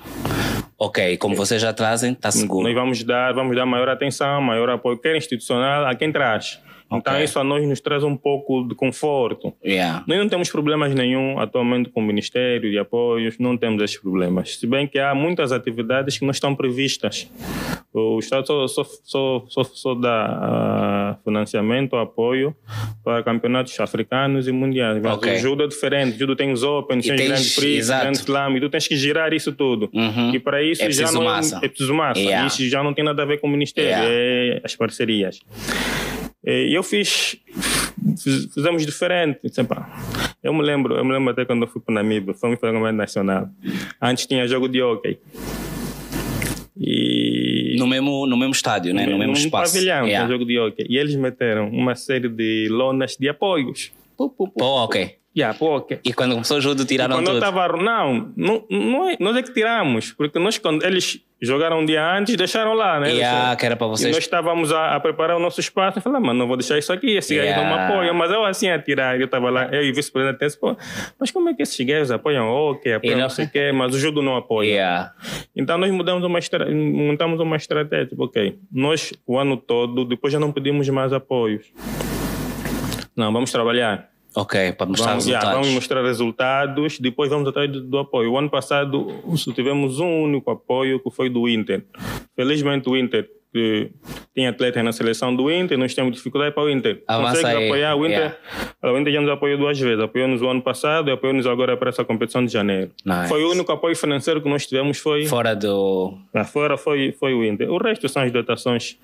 Ok, 0.79 1.17
como 1.17 1.35
vocês 1.35 1.61
já 1.61 1.73
trazem, 1.73 2.13
está 2.13 2.31
seguro. 2.31 2.65
Nós 2.65 2.75
vamos 2.75 3.03
dar, 3.03 3.33
vamos 3.33 3.57
dar 3.57 3.65
maior 3.65 3.89
atenção, 3.89 4.41
maior 4.43 4.69
apoio, 4.69 4.99
quer 4.99 5.17
institucional, 5.17 5.87
a 5.87 5.95
quem 5.95 6.13
traz. 6.13 6.61
Então 6.87 7.15
okay. 7.15 7.25
isso 7.25 7.39
a 7.39 7.45
nós 7.45 7.67
nos 7.67 7.81
traz 7.81 8.05
um 8.05 8.17
pouco 8.17 8.67
de 8.67 8.75
conforto. 8.75 9.53
Yeah. 9.65 10.05
Nós 10.07 10.19
não 10.19 10.29
temos 10.29 10.51
problemas 10.51 10.95
nenhum 10.95 11.39
atualmente 11.39 11.91
com 11.91 12.01
o 12.01 12.03
Ministério 12.03 12.71
de 12.71 12.79
Apoios, 12.79 13.39
não 13.39 13.57
temos 13.57 13.83
esses 13.83 13.99
problemas. 13.99 14.57
Se 14.57 14.67
bem 14.67 14.87
que 14.87 14.99
há 14.99 15.15
muitas 15.15 15.53
atividades 15.53 16.19
que 16.19 16.25
não 16.25 16.31
estão 16.31 16.55
previstas. 16.55 17.29
O 17.93 18.19
Estado 18.19 18.47
só, 18.47 18.69
só, 18.69 18.85
só, 18.85 19.45
só, 19.49 19.65
só 19.65 19.95
dá 19.95 21.17
uh, 21.19 21.25
financiamento, 21.25 21.97
apoio 21.97 22.55
para 23.03 23.23
campeonatos 23.23 23.79
africanos 23.81 24.47
e 24.47 24.53
mundiais. 24.53 25.03
Okay. 25.03 25.37
o 25.37 25.39
judo 25.39 25.65
é 25.65 25.67
diferente. 25.67 26.17
O 26.17 26.19
judo 26.19 26.37
tem 26.37 26.53
os 26.53 26.63
Open, 26.63 27.01
tem 27.01 27.15
os 27.15 27.21
grandes 27.21 27.57
prix, 27.57 27.89
grandes 27.89 28.21
slam, 28.21 28.57
e 28.57 28.61
tu 28.61 28.69
tens 28.69 28.87
que 28.87 28.97
girar 28.97 29.33
isso 29.33 29.51
tudo. 29.53 29.89
Uhum. 29.95 30.35
E 30.35 30.39
para 30.39 30.63
isso 30.63 30.83
é 30.83 30.91
já 30.91 31.11
não 31.11 31.25
massa. 31.25 31.59
é 31.63 31.69
preciso 31.69 31.95
massa. 31.95 32.21
Yeah. 32.21 32.47
Isso 32.47 32.69
já 32.69 32.83
não 32.83 32.93
tem 32.93 33.05
nada 33.05 33.23
a 33.23 33.27
ver 33.27 33.41
com 33.41 33.47
o 33.47 33.51
Ministério, 33.51 33.91
yeah. 33.91 34.07
é 34.09 34.61
as 34.63 34.77
parcerias. 34.77 35.41
E 36.47 36.73
eu 36.73 36.83
fiz, 36.85 37.37
fizemos 38.55 38.87
diferente. 38.87 39.41
Eu 40.43 40.55
me 40.55 40.63
lembro, 40.63 40.95
eu 40.95 41.05
me 41.05 41.13
lembro 41.13 41.33
até 41.33 41.45
quando 41.45 41.63
eu 41.63 41.69
fui 41.69 41.83
para 41.83 41.91
o 41.91 41.95
Namíbia, 41.95 42.33
fomos 42.35 42.59
para 42.59 42.71
o 42.71 42.73
Campeonato 42.73 42.97
Nacional. 42.97 43.49
Antes 44.01 44.27
tinha 44.27 44.47
jogo 44.47 44.69
de 44.69 44.81
hockey. 44.81 45.19
E... 46.79 47.75
No 47.79 47.87
mesmo, 47.87 48.27
no 48.27 48.37
mesmo 48.37 48.53
estádio, 48.53 48.95
no, 48.95 49.01
né? 49.01 49.07
no 49.07 49.19
mesmo 49.19 49.33
no 49.33 49.39
espaço. 49.39 49.75
pavilhão, 49.75 50.07
yeah. 50.07 50.31
jogo 50.31 50.45
de 50.45 50.57
hockey. 50.59 50.87
E 50.89 50.97
eles 50.97 51.17
meteram 51.17 51.69
uma 51.69 51.97
série 51.97 52.29
de 52.29 52.69
lonas 52.71 53.17
de 53.19 53.29
apoios. 53.29 53.91
Pô, 54.17 54.31
pô, 54.31 54.47
pô. 54.47 54.65
Oh, 54.65 54.85
ok. 54.85 55.17
Yeah, 55.37 55.57
pô, 55.59 55.77
okay. 55.77 56.01
E 56.03 56.15
quando 56.15 56.33
começou 56.33 56.57
o 56.57 56.61
jogo 56.63 56.83
tiraram 56.87 57.17
quando 57.17 57.27
tudo? 57.27 57.41
Quando 57.41 57.45
eu 57.45 57.49
estava... 57.51 57.77
Não, 57.77 58.33
não, 58.35 58.65
não 58.71 59.11
é, 59.11 59.17
nós 59.21 59.37
é 59.37 59.43
que 59.43 59.53
tiramos. 59.53 60.13
Porque 60.13 60.39
nós, 60.39 60.57
quando 60.57 60.83
eles 60.83 61.21
jogaram 61.43 61.81
um 61.81 61.85
dia 61.85 62.03
antes 62.17 62.35
deixaram 62.37 62.73
lá, 62.73 62.99
né? 62.99 63.13
Yeah, 63.13 63.55
que 63.55 63.67
era 63.67 63.77
para 63.77 63.87
vocês. 63.87 64.09
E 64.09 64.13
nós 64.13 64.25
estávamos 64.25 64.73
a, 64.73 64.97
a, 64.97 65.01
preparar 65.01 65.37
o 65.37 65.39
nosso 65.39 65.61
espaço. 65.61 65.99
Eu 65.99 66.03
falei, 66.03 66.21
mano, 66.21 66.39
não 66.39 66.47
vou 66.47 66.57
deixar 66.57 66.79
isso 66.79 66.91
aqui. 66.91 67.17
Esse 67.17 67.35
yeah. 67.35 67.63
não 67.63 67.69
me 67.69 67.83
apoia. 67.83 68.15
Mas 68.15 68.31
eu 68.31 68.47
assim 68.47 68.71
a 68.71 68.79
tirar. 68.79 69.21
Eu 69.21 69.27
estava 69.27 69.51
lá, 69.51 69.69
eu 69.71 69.85
e 69.85 69.91
o 69.91 69.95
vice-presidente 69.95 70.39
disse, 70.41 70.59
pô, 70.59 70.75
mas 71.21 71.31
como 71.31 71.51
é 71.51 71.55
que 71.55 71.63
esses 71.63 71.87
gajos 71.87 72.11
apoiam? 72.11 72.49
Ok, 72.49 72.95
apoiam 72.95 73.17
não, 73.17 73.23
não 73.25 73.31
sei 73.31 73.45
o 73.45 73.51
quê, 73.51 73.73
mas 73.73 73.95
o 73.95 73.99
judo 73.99 74.23
não 74.23 74.37
apoia. 74.37 74.71
Yeah. 74.71 75.13
Então 75.55 75.77
nós 75.77 75.91
mudamos 75.91 76.25
uma 76.25 76.39
estra... 76.39 76.67
montamos 76.71 77.41
uma 77.41 77.57
estratégia. 77.57 78.07
Tipo, 78.07 78.25
ok, 78.25 78.59
nós 78.73 79.13
o 79.27 79.39
ano 79.39 79.59
todo, 79.59 80.07
depois 80.07 80.33
já 80.33 80.41
não 80.41 80.51
pedimos 80.51 80.89
mais 80.89 81.13
apoios. 81.13 81.67
Não, 83.15 83.31
vamos 83.31 83.53
trabalhar. 83.53 84.16
Ok, 84.37 84.73
para 84.73 84.87
mostrar 84.87 85.13
vamos, 85.13 85.25
resultados. 85.25 85.27
Yeah, 85.27 85.53
vamos 85.55 85.69
mostrar 85.69 86.03
resultados, 86.03 87.01
depois 87.01 87.31
vamos 87.31 87.49
atrás 87.49 87.73
do, 87.73 87.83
do, 87.83 87.99
apoio. 87.99 88.33
O 88.33 88.39
ano 88.39 88.51
passado 88.51 89.09
tivemos 89.55 89.99
um 89.99 90.25
único 90.25 90.51
apoio 90.51 91.03
que 91.03 91.11
foi 91.11 91.31
do 91.31 91.49
Inter. 91.49 91.87
Felizmente 92.35 92.87
o 92.87 92.95
Inter 92.95 93.27
que 93.57 93.91
tem 94.35 94.47
atletas 94.47 94.85
na 94.85 94.93
seleção 94.93 95.35
do 95.35 95.51
Inter, 95.51 95.79
nós 95.79 95.95
temos 95.95 96.15
dificuldade 96.15 96.55
para 96.55 96.65
o 96.65 96.71
Inter. 96.71 97.03
Avança 97.09 97.37
Consegue 97.37 97.57
aí. 97.57 97.67
apoiar 97.67 97.95
o 97.97 98.07
Inter. 98.07 98.37
Yeah. 98.83 98.93
O 98.95 98.99
Inter 98.99 99.13
já 99.15 99.21
nos 99.23 99.31
apoiou 99.31 99.59
duas 99.59 99.81
vezes. 99.81 99.99
Apoiou-nos 99.99 100.43
o 100.43 100.49
ano 100.49 100.61
passado 100.61 101.09
e 101.09 101.13
apoiou-nos 101.13 101.47
agora 101.47 101.75
para 101.77 101.89
essa 101.89 102.05
competição 102.05 102.45
de 102.45 102.53
janeiro. 102.53 102.91
Nice. 103.05 103.29
Foi 103.29 103.43
o 103.43 103.51
único 103.51 103.73
apoio 103.73 103.97
financeiro 103.97 104.43
que 104.43 104.49
nós 104.49 104.67
tivemos 104.67 104.99
foi... 104.99 105.25
Fora 105.27 105.57
do... 105.57 106.19
Ah, 106.35 106.45
fora 106.45 106.77
foi, 106.77 107.13
foi 107.13 107.33
o 107.33 107.43
Inter. 107.45 107.71
O 107.71 107.79
resto 107.79 108.09
são 108.11 108.23
as 108.23 108.31
dotações 108.31 108.99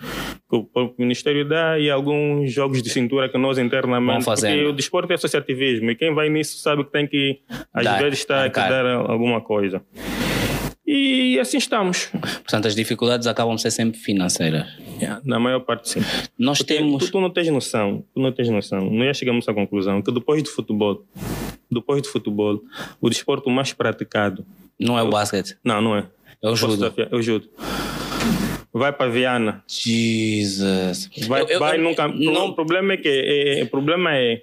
que 0.50 0.57
o 0.57 0.94
Ministério 0.98 1.48
dá 1.48 1.78
e 1.78 1.90
alguns 1.90 2.53
jogos 2.53 2.82
de 2.82 2.90
cintura 2.90 3.28
que 3.28 3.38
nós 3.38 3.57
internamente... 3.57 4.26
Porque 4.26 4.64
o 4.66 4.72
desporto 4.72 5.11
é 5.12 5.14
associativismo 5.14 5.90
e 5.90 5.94
quem 5.94 6.14
vai 6.14 6.28
nisso 6.28 6.59
sabe 6.59 6.84
que 6.84 6.92
tem 6.92 7.07
que, 7.07 7.40
às 7.72 7.84
Dá, 7.84 7.96
vezes, 7.96 8.18
estar 8.18 8.44
a 8.44 8.48
dar 8.48 8.86
alguma 8.86 9.40
coisa. 9.40 9.82
E 10.85 11.39
assim 11.39 11.59
estamos. 11.59 12.07
Portanto, 12.07 12.66
as 12.66 12.74
dificuldades 12.74 13.26
acabam 13.26 13.55
de 13.55 13.62
ser 13.62 13.70
sempre 13.70 13.99
financeiras. 13.99 14.66
Yeah, 15.01 15.20
na 15.24 15.39
maior 15.39 15.61
parte, 15.61 15.89
sim. 15.89 16.01
Nós 16.37 16.59
Porque 16.59 16.74
temos. 16.74 17.07
Tu, 17.07 17.12
tu, 17.12 17.20
não 17.20 17.30
tens 17.30 17.49
noção, 17.49 18.05
tu 18.12 18.20
não 18.20 18.33
tens 18.33 18.49
noção. 18.49 18.91
Nós 18.91 19.07
já 19.07 19.14
chegamos 19.14 19.49
à 19.49 19.55
conclusão 19.55 20.03
que 20.03 20.12
depois 20.12 20.43
do 20.43 20.49
futebol, 20.51 21.05
depois 21.70 22.03
do 22.03 22.09
futebol, 22.09 22.61
o 23.01 23.09
desporto 23.09 23.49
mais 23.49 23.72
praticado. 23.72 24.45
Não 24.78 24.99
é 24.99 25.03
o 25.03 25.09
basquete? 25.09 25.57
Não, 25.64 25.80
não 25.80 25.97
é. 25.97 26.07
É 26.43 26.49
o 26.49 26.57
judo. 26.57 26.93
É 26.97 27.14
o 27.14 27.22
judo. 27.22 27.49
Vai 28.72 28.93
para 28.93 29.11
Viana. 29.11 29.62
Jesus. 29.68 31.11
Vai, 31.28 31.43
eu, 31.43 31.49
eu, 31.49 31.59
vai 31.61 31.76
eu, 31.76 31.83
nunca. 31.83 32.09
Não... 32.09 32.49
O 32.49 32.55
problema 32.55 32.95
é 32.95 32.97
que 32.97 33.09
é, 33.09 33.61
é, 33.61 33.62
o 33.62 33.68
problema 33.68 34.16
é 34.16 34.43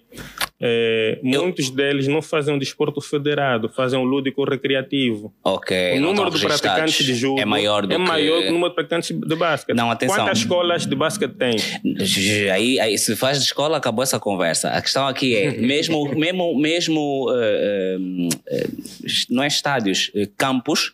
é, 0.61 1.19
eu... 1.23 1.43
Muitos 1.43 1.69
deles 1.69 2.07
não 2.07 2.21
fazem 2.21 2.53
um 2.53 2.59
desporto 2.59 2.99
federado, 2.99 3.69
fazem 3.69 3.97
um 3.97 4.03
lúdico 4.03 4.43
recreativo. 4.43 5.33
Ok. 5.43 5.97
O 5.97 6.01
número 6.01 6.29
de 6.29 6.41
praticantes 6.41 7.05
de 7.05 7.15
judo 7.15 7.39
é 7.39 7.45
maior 7.45 7.87
do 7.87 7.93
é 7.93 7.97
que... 7.97 8.01
maior 8.01 8.41
que 8.41 8.49
o 8.49 8.51
número 8.51 8.69
de 8.69 8.75
praticantes 8.75 9.17
de 9.17 9.35
basquete. 9.35 9.75
Não, 9.75 9.89
atenção. 9.89 10.17
Quantas 10.17 10.39
escolas 10.39 10.85
de 10.85 10.95
basquete 10.95 11.33
tem? 11.33 11.55
Aí, 12.51 12.79
aí, 12.79 12.97
se 12.97 13.15
faz 13.15 13.39
de 13.39 13.45
escola, 13.45 13.77
acabou 13.77 14.03
essa 14.03 14.19
conversa. 14.19 14.69
A 14.69 14.81
questão 14.81 15.07
aqui 15.07 15.35
é, 15.35 15.51
mesmo, 15.59 16.13
mesmo, 16.13 16.59
mesmo 16.59 17.29
uh, 17.29 17.33
uh, 17.33 18.27
uh, 18.27 19.07
não 19.29 19.43
é 19.43 19.47
estádios, 19.47 20.11
campos, 20.37 20.93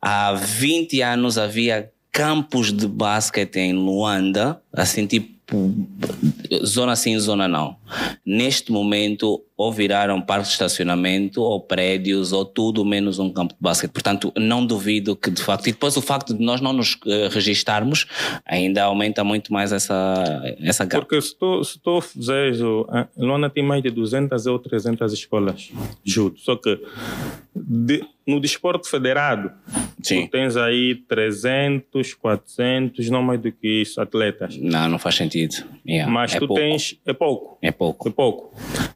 há 0.00 0.32
20 0.32 1.00
anos 1.02 1.38
havia 1.38 1.88
campos 2.10 2.72
de 2.72 2.86
basquete 2.86 3.56
em 3.56 3.72
Luanda, 3.72 4.60
assim 4.72 5.06
tipo 5.06 5.32
zona 6.64 6.96
sim, 6.96 7.18
zona 7.18 7.48
não. 7.48 7.76
neste 8.24 8.70
momento 8.72 9.44
ou 9.56 9.72
viraram 9.72 10.20
parques 10.20 10.48
de 10.48 10.52
estacionamento, 10.54 11.42
ou 11.42 11.60
prédios, 11.60 12.32
ou 12.32 12.44
tudo 12.44 12.84
menos 12.84 13.18
um 13.18 13.30
campo 13.30 13.54
de 13.54 13.60
basquete. 13.60 13.90
Portanto, 13.90 14.32
não 14.36 14.64
duvido 14.64 15.14
que 15.14 15.30
de 15.30 15.42
facto, 15.42 15.68
e 15.68 15.72
depois 15.72 15.96
o 15.96 16.02
facto 16.02 16.34
de 16.34 16.44
nós 16.44 16.60
não 16.60 16.72
nos 16.72 16.94
uh, 16.94 17.28
registarmos 17.30 18.06
ainda 18.44 18.84
aumenta 18.84 19.22
muito 19.22 19.52
mais 19.52 19.72
essa, 19.72 20.42
essa 20.60 20.84
gap. 20.84 21.04
Porque 21.04 21.20
se 21.20 21.36
tu, 21.38 21.62
se 21.64 21.78
tu 21.80 22.00
fizeres, 22.00 22.58
tem 23.54 23.62
mais 23.62 23.82
de 23.82 23.90
200 23.90 24.46
ou 24.46 24.58
300 24.58 25.12
escolas 25.12 25.70
judo, 26.04 26.38
só 26.38 26.56
que 26.56 26.80
de, 27.54 28.04
no 28.26 28.40
desporto 28.40 28.88
federado, 28.88 29.52
Sim. 30.02 30.26
tu 30.26 30.30
tens 30.30 30.56
aí 30.56 30.94
300, 31.08 32.14
400, 32.14 33.10
não 33.10 33.22
mais 33.22 33.40
do 33.40 33.52
que 33.52 33.82
isso, 33.82 34.00
atletas. 34.00 34.56
Não, 34.56 34.88
não 34.88 34.98
faz 34.98 35.16
sentido. 35.16 35.54
Yeah, 35.86 36.10
mas 36.10 36.34
é 36.34 36.38
tu 36.38 36.46
pouco. 36.46 36.60
tens. 36.60 36.98
É 37.04 37.12
pouco. 37.12 37.58
É 37.60 37.70
pouco. 37.70 38.08
É 38.08 38.12
pouco. 38.12 38.54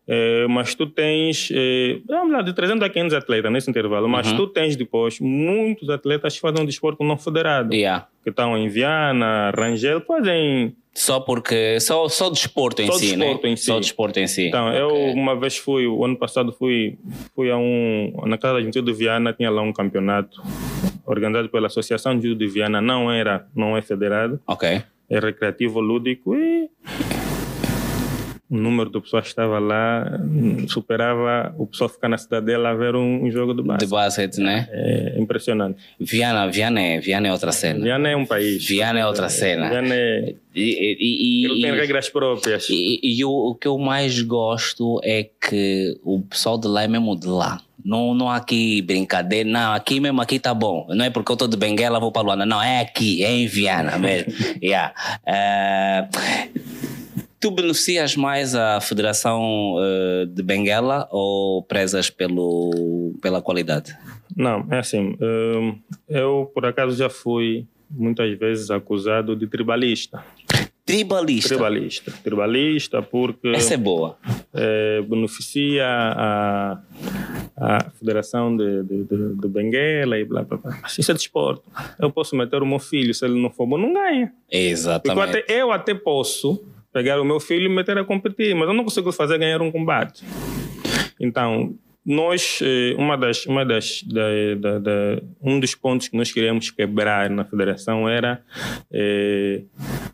É, 0.08 0.46
mas 0.56 0.74
tu 0.74 0.86
tens. 0.86 1.50
É, 1.52 1.98
vamos 2.08 2.32
lá, 2.32 2.42
de 2.42 2.52
300 2.52 2.82
a 2.82 2.88
500 2.88 3.14
atletas 3.14 3.52
nesse 3.52 3.70
intervalo. 3.70 4.08
Mas 4.08 4.30
uhum. 4.30 4.36
tu 4.36 4.46
tens 4.48 4.74
depois 4.74 5.20
muitos 5.20 5.88
atletas 5.90 6.34
que 6.34 6.40
fazem 6.40 6.62
um 6.62 6.66
desporto 6.66 7.04
não 7.04 7.16
federado. 7.16 7.74
Yeah. 7.74 8.08
Que 8.24 8.30
estão 8.30 8.56
em 8.56 8.68
Viana, 8.68 9.52
Rangel, 9.56 10.00
fazem 10.00 10.74
só 10.94 11.20
porque. 11.20 11.78
Só, 11.78 12.08
só 12.08 12.30
desporto 12.30 12.80
em 12.80 12.86
só 12.86 12.94
si, 12.94 13.14
desporto 13.14 13.46
né? 13.46 13.52
Em 13.52 13.56
si. 13.56 13.64
Só 13.66 13.78
desporto 13.78 14.18
em 14.18 14.26
si. 14.26 14.48
Então, 14.48 14.68
okay. 14.68 14.80
eu 14.80 15.12
uma 15.12 15.38
vez 15.38 15.58
fui, 15.58 15.86
o 15.86 16.02
ano 16.02 16.16
passado 16.16 16.52
fui, 16.52 16.98
fui 17.34 17.50
a 17.50 17.56
um. 17.56 18.14
Na 18.24 18.38
casa 18.38 18.54
da 18.54 18.62
gente 18.62 18.80
de 18.80 18.92
Viana 18.94 19.32
tinha 19.34 19.50
lá 19.50 19.60
um 19.60 19.74
campeonato 19.74 20.42
organizado 21.04 21.50
pela 21.50 21.66
Associação 21.66 22.18
de 22.18 22.28
Judo 22.28 22.38
de 22.38 22.46
Viana, 22.46 22.80
não 22.80 23.12
era, 23.12 23.46
não 23.54 23.76
é 23.76 23.82
federado. 23.82 24.40
Ok. 24.46 24.82
É 25.08 25.20
recreativo 25.20 25.80
lúdico 25.80 26.34
e 26.34 26.68
o 28.48 28.56
número 28.56 28.90
de 28.90 29.00
pessoas 29.00 29.24
que 29.24 29.28
estava 29.30 29.58
lá 29.58 30.20
superava 30.68 31.52
o 31.58 31.66
pessoal 31.66 31.90
ficar 31.90 32.08
na 32.08 32.16
cidadela 32.16 32.70
a 32.70 32.74
ver 32.74 32.94
um, 32.94 33.24
um 33.24 33.30
jogo 33.30 33.52
de 33.52 33.62
basquete. 33.62 33.88
De 33.88 33.90
basquete, 33.90 34.38
né? 34.38 34.68
É 34.70 35.18
impressionante. 35.18 35.78
Viana, 35.98 36.48
Viana, 36.48 36.80
é, 36.80 37.00
Viana 37.00 37.26
é 37.26 37.32
outra 37.32 37.50
cena. 37.50 37.80
Viana 37.80 38.08
é 38.08 38.16
um 38.16 38.24
país. 38.24 38.64
Viana 38.64 39.00
é 39.00 39.06
outra 39.06 39.28
cena. 39.28 39.68
Viana 39.68 39.94
é... 39.94 40.34
E, 40.54 40.62
e, 40.62 41.42
e, 41.42 41.44
Ele 41.44 41.60
tem 41.60 41.74
regras 41.74 42.08
próprias. 42.08 42.68
E, 42.70 43.00
e 43.02 43.24
o, 43.24 43.30
o 43.30 43.54
que 43.54 43.68
eu 43.68 43.76
mais 43.78 44.22
gosto 44.22 45.00
é 45.02 45.24
que 45.24 45.98
o 46.02 46.20
pessoal 46.20 46.56
de 46.56 46.68
lá 46.68 46.84
é 46.84 46.88
mesmo 46.88 47.18
de 47.18 47.26
lá. 47.26 47.60
Não, 47.84 48.14
não 48.14 48.30
há 48.30 48.36
aqui 48.36 48.80
brincadeira, 48.82 49.48
não, 49.48 49.72
aqui 49.72 50.00
mesmo, 50.00 50.20
aqui 50.20 50.40
tá 50.40 50.54
bom. 50.54 50.86
Não 50.88 51.04
é 51.04 51.10
porque 51.10 51.30
eu 51.30 51.34
estou 51.34 51.46
de 51.46 51.56
Benguela, 51.56 52.00
vou 52.00 52.10
para 52.10 52.22
Luanda. 52.22 52.46
Não, 52.46 52.60
é 52.60 52.80
aqui, 52.80 53.22
é 53.22 53.30
em 53.30 53.46
Viana 53.46 53.98
mesmo. 53.98 54.32
yeah. 54.62 54.92
Uh, 55.22 56.76
Tu 57.38 57.50
beneficias 57.50 58.16
mais 58.16 58.54
a 58.54 58.80
Federação 58.80 59.74
uh, 59.74 60.26
de 60.26 60.42
Benguela 60.42 61.06
ou 61.10 61.62
prezas 61.62 62.08
pelo, 62.08 63.14
pela 63.20 63.42
qualidade? 63.42 63.96
Não, 64.34 64.66
é 64.70 64.78
assim. 64.78 65.10
Uh, 65.20 65.78
eu, 66.08 66.50
por 66.54 66.64
acaso, 66.64 66.96
já 66.96 67.10
fui 67.10 67.66
muitas 67.90 68.36
vezes 68.38 68.70
acusado 68.70 69.36
de 69.36 69.46
tribalista. 69.46 70.24
Tribalista? 70.84 71.48
Tribalista. 71.48 72.12
Tribalista 72.22 73.02
porque... 73.02 73.48
Essa 73.48 73.74
é 73.74 73.76
boa. 73.76 74.16
É, 74.54 75.02
beneficia 75.02 75.84
a, 75.84 76.80
a 77.56 77.90
Federação 77.90 78.56
de, 78.56 78.84
de, 78.84 79.04
de, 79.04 79.34
de 79.34 79.48
Benguela 79.48 80.16
e 80.16 80.24
blá 80.24 80.42
blá 80.42 80.56
blá. 80.58 80.80
Isso 80.96 81.10
é 81.10 81.14
desporto. 81.14 81.64
Eu 81.98 82.10
posso 82.10 82.36
meter 82.36 82.62
o 82.62 82.66
meu 82.66 82.78
filho, 82.78 83.12
se 83.12 83.24
ele 83.24 83.40
não 83.40 83.50
for 83.50 83.66
bom, 83.66 83.76
não 83.76 83.92
ganha. 83.92 84.32
Exatamente. 84.50 85.18
Eu 85.18 85.22
até, 85.22 85.44
eu 85.52 85.72
até 85.72 85.92
posso 85.92 86.64
pegar 86.96 87.20
o 87.20 87.24
meu 87.26 87.38
filho 87.38 87.66
e 87.66 87.68
meter 87.68 87.98
a 87.98 88.04
competir, 88.04 88.54
mas 88.54 88.66
eu 88.66 88.72
não 88.72 88.82
consigo 88.82 89.12
fazer 89.12 89.36
ganhar 89.36 89.60
um 89.60 89.70
combate. 89.70 90.24
Então, 91.20 91.74
nós, 92.06 92.60
eh, 92.62 92.94
uma 92.96 93.18
das, 93.18 93.44
uma 93.44 93.66
das, 93.66 94.02
da, 94.02 94.22
da, 94.58 94.78
da, 94.78 95.22
um 95.42 95.60
dos 95.60 95.74
pontos 95.74 96.08
que 96.08 96.16
nós 96.16 96.32
queríamos 96.32 96.70
quebrar 96.70 97.28
na 97.28 97.44
federação 97.44 98.08
era 98.08 98.40
é, 98.90 99.60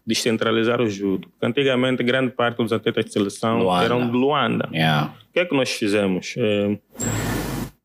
descentralizar 0.05 0.81
o 0.81 0.91
judo. 0.91 1.29
Antigamente, 1.41 2.03
grande 2.03 2.33
parte 2.33 2.57
dos 2.57 2.73
atletas 2.73 3.05
de 3.05 3.13
seleção 3.13 3.61
Luanda. 3.61 3.85
eram 3.85 4.11
de 4.11 4.17
Luanda. 4.17 4.69
Yeah. 4.73 5.15
O 5.31 5.33
que 5.33 5.39
é 5.39 5.45
que 5.45 5.55
nós 5.55 5.71
fizemos? 5.71 6.35
É, 6.37 6.79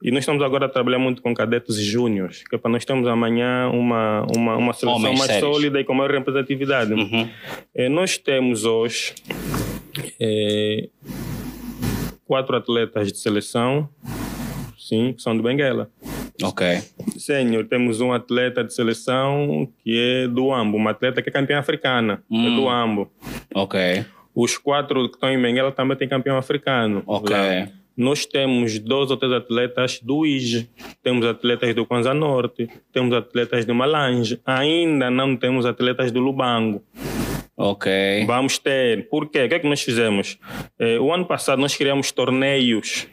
e 0.01 0.11
nós 0.11 0.19
estamos 0.19 0.43
agora 0.43 0.65
a 0.67 0.69
trabalhar 0.69 0.99
muito 0.99 1.21
com 1.21 1.33
cadetes 1.33 1.75
júniores, 1.77 2.43
que 2.47 2.55
é 2.55 2.57
para 2.59 2.69
nós 2.71 2.85
termos 2.85 3.07
amanhã 3.07 3.69
uma, 3.69 4.25
uma, 4.35 4.55
uma 4.57 4.73
seleção 4.73 4.99
Homens 4.99 5.17
mais 5.17 5.31
sérios. 5.31 5.49
sólida 5.53 5.79
e 5.79 5.83
com 5.83 5.93
maior 5.93 6.11
representatividade. 6.11 6.93
Uhum. 6.93 7.27
É, 7.73 7.89
nós 7.89 8.17
temos 8.17 8.63
hoje 8.65 9.13
é, 10.19 10.89
quatro 12.25 12.55
atletas 12.55 13.11
de 13.11 13.17
seleção, 13.17 13.89
sim, 14.77 15.13
que 15.13 15.21
são 15.21 15.35
de 15.35 15.41
Benguela. 15.41 15.89
Ok. 16.43 16.65
Senhor, 17.17 17.65
temos 17.65 17.99
um 17.99 18.13
atleta 18.13 18.63
de 18.63 18.71
seleção 18.73 19.67
que 19.83 19.97
é 19.99 20.27
do 20.27 20.53
Ambo, 20.53 20.77
uma 20.77 20.91
atleta 20.91 21.21
que 21.21 21.29
é 21.29 21.31
campeã 21.31 21.57
africana, 21.57 22.21
é 22.31 22.35
Hum. 22.35 22.55
do 22.55 22.69
Ambo. 22.69 23.11
Ok. 23.55 24.05
Os 24.35 24.55
quatro 24.55 25.09
que 25.09 25.15
estão 25.15 25.31
em 25.31 25.41
Benguela 25.41 25.71
também 25.71 25.97
têm 25.97 26.07
campeão 26.07 26.37
africano. 26.37 27.01
Ok. 27.07 27.35
Lá. 27.35 27.67
Nós 27.97 28.27
temos 28.27 28.77
dois 28.77 29.09
ou 29.09 29.17
três 29.17 29.33
atletas 29.33 29.99
do 29.99 30.23
IJ, 30.23 30.69
temos 31.01 31.25
atletas 31.25 31.73
do 31.73 31.83
Kwanza 31.83 32.13
Norte, 32.13 32.69
temos 32.93 33.11
atletas 33.15 33.65
de 33.65 33.73
Malange, 33.73 34.39
ainda 34.45 35.09
não 35.09 35.35
temos 35.35 35.65
atletas 35.65 36.11
do 36.11 36.19
Lubango. 36.19 36.83
Ok. 37.57 37.91
Vamos 38.27 38.59
ter. 38.59 39.09
Por 39.09 39.31
quê? 39.31 39.45
O 39.45 39.49
que 39.49 39.55
é 39.55 39.59
que 39.59 39.67
nós 39.67 39.81
fizemos? 39.81 40.37
Eh, 40.77 40.99
o 40.99 41.11
ano 41.11 41.25
passado 41.25 41.59
nós 41.59 41.75
criamos 41.75 42.11
torneios 42.11 43.07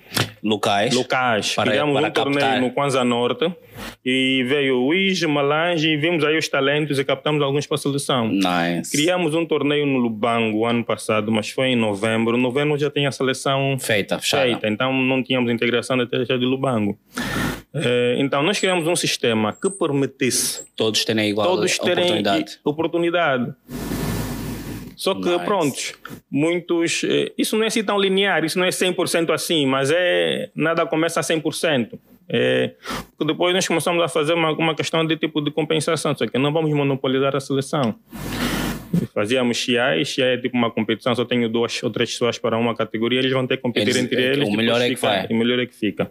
Locais. 0.45 0.95
locais. 0.95 1.55
Para- 1.55 1.71
criamos 1.71 1.99
para 1.99 2.09
um 2.09 2.13
torneio 2.13 2.41
captar. 2.41 2.61
no 2.61 2.71
Kwanza 2.71 3.03
Norte 3.03 3.51
e 4.05 4.45
veio 4.47 4.83
o 4.83 4.93
IJ, 4.95 5.27
Malange 5.27 5.89
e 5.89 5.97
vimos 5.97 6.23
aí 6.23 6.37
os 6.37 6.47
talentos 6.49 6.99
e 6.99 7.05
captamos 7.05 7.43
alguns 7.43 7.67
para 7.67 7.77
a 7.77 7.79
seleção. 7.79 8.29
Nice. 8.29 8.93
Criamos 8.93 9.35
um 9.35 9.47
torneio 9.47 9.87
no 9.87 9.97
Lubango 9.99 10.67
ano 10.67 10.85
passado, 10.85 11.33
mas 11.33 11.49
foi 11.49 11.69
em 11.69 11.77
novembro. 11.77 12.37
Novembro 12.37 12.79
já 12.79 12.91
tem 12.91 13.07
a 13.07 13.11
seleção 13.13 13.79
Feita, 13.81 14.19
fechada. 14.19 14.43
feita, 14.43 14.69
então 14.69 14.93
não 14.93 15.23
tínhamos 15.23 15.51
integração 15.51 15.97
da 15.97 16.07
terra 16.07 16.25
de 16.39 16.45
Lubango. 16.45 16.99
Eh, 17.75 18.17
então 18.19 18.43
nós 18.43 18.61
criamos 18.61 18.87
um 18.87 18.95
sistema 18.95 19.53
que 19.53 19.69
permitisse 19.71 20.63
Todos 20.77 21.05
terem 21.05 21.31
igual 21.31 21.49
todos 21.49 21.77
terem 21.79 22.05
oportunidade. 22.05 22.59
oportunidade. 22.65 23.53
Só 25.05 25.15
que, 25.15 25.29
Nice. 25.29 25.45
prontos, 25.45 25.93
muitos. 26.31 27.03
eh, 27.05 27.31
Isso 27.37 27.57
não 27.57 27.65
é 27.65 27.67
assim 27.67 27.85
tão 27.85 27.99
linear, 28.01 28.43
isso 28.43 28.59
não 28.59 28.65
é 28.65 28.71
100% 28.71 29.31
assim, 29.35 29.67
mas 29.67 29.91
é 29.91 30.51
nada 30.55 30.87
começa 30.87 31.21
a 31.21 31.23
100%. 31.23 31.99
É, 32.27 32.73
porque 33.19 33.31
depois 33.33 33.53
nós 33.53 33.69
começamos 33.69 34.03
a 34.03 34.09
fazer 34.09 34.33
uma, 34.33 34.51
uma 34.53 34.75
questão 34.75 35.07
de 35.07 35.15
tipo 35.19 35.43
de 35.43 35.51
compensação, 35.51 36.17
só 36.17 36.27
que 36.27 36.39
não 36.39 36.51
vamos 36.55 36.73
monopolizar 36.73 37.37
a 37.37 37.41
seleção. 37.41 37.97
Fazíamos 39.13 39.59
XI, 39.59 40.05
XI 40.07 40.23
é 40.23 40.37
tipo 40.39 40.57
uma 40.57 40.71
competição, 40.71 41.15
só 41.15 41.25
tenho 41.27 41.49
duas 41.51 41.83
ou 41.83 41.91
três 41.91 42.11
pessoas 42.13 42.39
para 42.39 42.57
uma 42.57 42.75
categoria, 42.75 43.19
eles 43.19 43.31
vão 43.33 43.47
ter 43.47 43.57
que 43.59 43.63
competir 43.63 43.89
Eles- 43.91 44.03
entre 44.03 44.23
é, 44.23 44.27
eles. 44.29 44.37
o 44.39 44.41
depois 44.41 44.57
melhor 44.57 44.81
é 44.81 44.89
que 44.89 44.95
fica- 44.97 45.07
vai. 45.09 45.27
O 45.31 45.35
melhor 45.37 45.59
é 45.59 45.67
que 45.67 45.75
fica. 45.75 46.11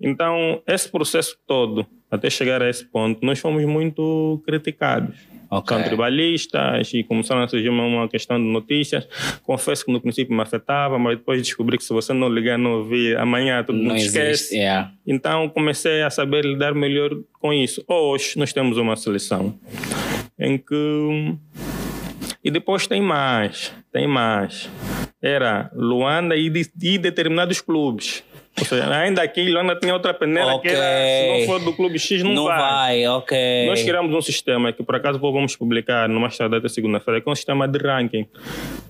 Então, 0.00 0.62
esse 0.66 0.88
processo 0.90 1.36
todo, 1.46 1.86
até 2.10 2.30
chegar 2.30 2.62
a 2.62 2.70
esse 2.70 2.84
ponto, 2.86 3.24
nós 3.24 3.38
fomos 3.38 3.62
muito 3.64 4.42
criticados. 4.46 5.16
Ok. 5.50 5.76
São 5.76 5.84
tribalistas 5.84 6.92
e 6.94 7.02
começaram 7.02 7.42
a 7.42 7.48
surgir 7.48 7.68
uma, 7.68 7.84
uma 7.84 8.08
questão 8.08 8.38
de 8.38 8.44
notícias. 8.44 9.06
Confesso 9.42 9.84
que 9.84 9.92
no 9.92 10.00
princípio 10.00 10.34
me 10.34 10.42
afetava, 10.42 10.98
mas 10.98 11.18
depois 11.18 11.42
descobri 11.42 11.78
que 11.78 11.84
se 11.84 11.92
você 11.92 12.12
não 12.12 12.28
ligar, 12.28 12.58
não 12.58 12.78
ouvir, 12.78 13.16
amanhã 13.16 13.62
todo 13.62 13.76
mundo 13.76 13.88
Não 13.88 13.96
esquece. 13.96 14.56
Yeah. 14.56 14.92
Então 15.06 15.48
comecei 15.48 16.02
a 16.02 16.10
saber 16.10 16.44
lidar 16.44 16.74
melhor 16.74 17.10
com 17.40 17.52
isso. 17.52 17.84
Hoje 17.86 18.38
nós 18.38 18.52
temos 18.52 18.76
uma 18.76 18.96
seleção 18.96 19.58
em 20.38 20.58
que. 20.58 21.34
E 22.42 22.50
depois 22.50 22.86
tem 22.86 23.00
mais, 23.00 23.72
tem 23.92 24.06
mais. 24.06 24.70
Era 25.20 25.70
Luanda 25.74 26.36
e, 26.36 26.48
de, 26.48 26.70
e 26.80 26.98
determinados 26.98 27.60
clubes. 27.60 28.22
Ou 28.58 28.64
seja, 28.64 28.88
ainda 28.90 29.22
aqui 29.22 29.50
Luanda 29.50 29.76
tinha 29.76 29.92
outra 29.92 30.14
peneira 30.14 30.54
Ok. 30.54 30.70
que 30.70 30.76
era, 30.76 31.06
se 31.06 31.40
não 31.40 31.46
for 31.46 31.60
do 31.64 31.72
clube 31.74 31.98
X, 31.98 32.22
não, 32.22 32.32
Não 32.32 32.44
vai. 32.44 32.58
vai, 32.58 33.06
ok. 33.08 33.66
Nós 33.66 33.82
criamos 33.82 34.14
um 34.14 34.22
sistema 34.22 34.72
que 34.72 34.82
por 34.82 34.96
acaso 34.96 35.18
vamos 35.18 35.54
publicar 35.56 36.08
no 36.08 36.18
mais 36.18 36.36
tarde 36.36 36.56
até 36.56 36.68
segunda-feira, 36.68 37.20
que 37.20 37.28
é 37.28 37.32
um 37.32 37.34
sistema 37.34 37.68
de 37.68 37.78
ranking. 37.78 38.26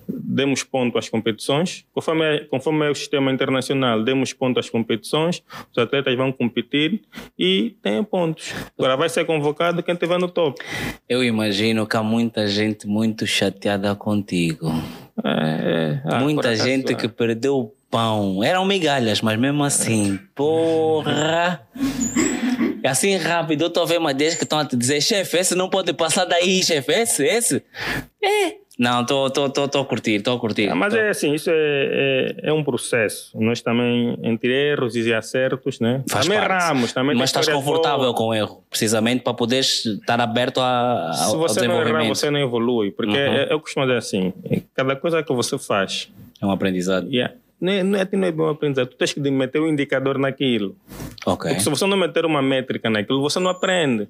Demos 0.07 0.63
ponto 0.63 0.97
às 0.97 1.09
competições, 1.09 1.85
conforme 1.93 2.23
é, 2.23 2.39
conforme 2.45 2.85
é 2.87 2.89
o 2.89 2.95
sistema 2.95 3.31
internacional, 3.31 4.03
demos 4.03 4.31
ponto 4.31 4.59
às 4.59 4.69
competições, 4.69 5.43
os 5.71 5.77
atletas 5.77 6.15
vão 6.15 6.31
competir 6.31 7.01
e 7.37 7.75
têm 7.81 8.03
pontos. 8.03 8.53
Agora 8.77 8.95
vai 8.95 9.09
ser 9.09 9.25
convocado 9.25 9.83
quem 9.83 9.93
estiver 9.93 10.17
no 10.17 10.29
top. 10.29 10.63
Eu 11.09 11.23
imagino 11.23 11.85
que 11.85 11.97
há 11.97 12.03
muita 12.03 12.47
gente 12.47 12.87
muito 12.87 13.27
chateada 13.27 13.93
contigo. 13.95 14.71
É, 15.25 15.29
é, 15.29 16.01
ah, 16.05 16.19
muita 16.19 16.49
acaso, 16.49 16.63
gente 16.63 16.93
ah. 16.93 16.95
que 16.95 17.07
perdeu 17.07 17.73
pão. 17.89 18.43
Eram 18.43 18.65
migalhas, 18.65 19.21
mas 19.21 19.37
mesmo 19.39 19.63
assim, 19.63 20.19
porra. 20.35 21.61
É 22.83 22.89
Assim 22.89 23.15
rápido, 23.17 23.63
eu 23.63 23.67
estou 23.67 23.83
a 23.83 23.85
ver 23.85 23.97
uma 23.97 24.13
deles 24.13 24.35
que 24.35 24.43
estão 24.43 24.59
a 24.59 24.65
te 24.65 24.75
dizer, 24.77 25.01
chefe, 25.01 25.37
esse 25.37 25.55
não 25.55 25.69
pode 25.69 25.91
passar 25.93 26.25
daí, 26.25 26.63
chefe, 26.63 26.91
esse, 26.93 27.25
esse. 27.25 27.63
É, 28.23 28.55
Não, 28.79 29.01
estou 29.01 29.25
a 29.81 29.85
curtir, 29.85 30.11
estou 30.17 30.37
a 30.37 30.39
curtir. 30.39 30.69
Ah, 30.69 30.75
mas 30.75 30.93
tô. 30.93 30.99
é 30.99 31.09
assim, 31.09 31.33
isso 31.33 31.49
é, 31.49 32.35
é, 32.43 32.49
é, 32.49 32.53
um 32.53 32.63
processo. 32.63 33.31
Nós 33.41 33.59
também, 33.61 34.17
entre 34.23 34.53
erros 34.53 34.95
e 34.95 35.11
acertos, 35.13 35.79
né? 35.79 36.03
Faz 36.07 36.25
também 36.27 36.39
parte. 36.39 36.63
erramos. 36.63 36.93
Também 36.93 37.17
mas 37.17 37.29
estás 37.29 37.49
confortável 37.49 38.13
com 38.13 38.27
o 38.27 38.33
erro, 38.33 38.63
precisamente 38.69 39.21
para 39.23 39.33
poderes 39.33 39.83
estar 39.85 40.21
aberto 40.21 40.61
a, 40.61 41.09
a, 41.09 41.13
Se 41.13 41.35
você 41.35 41.67
não 41.67 41.81
errar, 41.81 42.05
você 42.07 42.29
não 42.29 42.39
evolui. 42.39 42.91
Porque 42.91 43.11
Uhum. 43.17 43.17
é, 43.33 43.47
eu 43.51 43.59
costumo 43.59 43.85
dizer 43.85 43.97
assim, 43.97 44.31
cada 44.75 44.95
coisa 44.95 45.21
que 45.23 45.33
você 45.33 45.57
faz, 45.57 46.09
É 46.41 46.45
um 46.45 46.51
aprendizado. 46.51 47.09
yeah, 47.11 47.33
não, 47.59 47.73
é, 47.73 47.83
não, 47.83 47.99
é, 47.99 48.07
não 48.11 48.27
é 48.27 48.31
bom 48.31 48.47
aprendizado. 48.47 48.89
Tu 48.89 48.97
tens 48.97 49.13
que 49.13 49.19
meter 49.19 49.61
um 49.61 49.67
indicador 49.67 50.17
naquilo. 50.17 50.75
Ok. 51.25 51.49
Porque 51.49 51.63
se 51.63 51.69
você 51.69 51.85
não 51.85 51.97
meter 51.97 52.25
uma 52.25 52.41
métrica 52.41 52.89
naquilo, 52.89 53.21
você 53.21 53.39
não 53.39 53.49
aprende. 53.49 54.07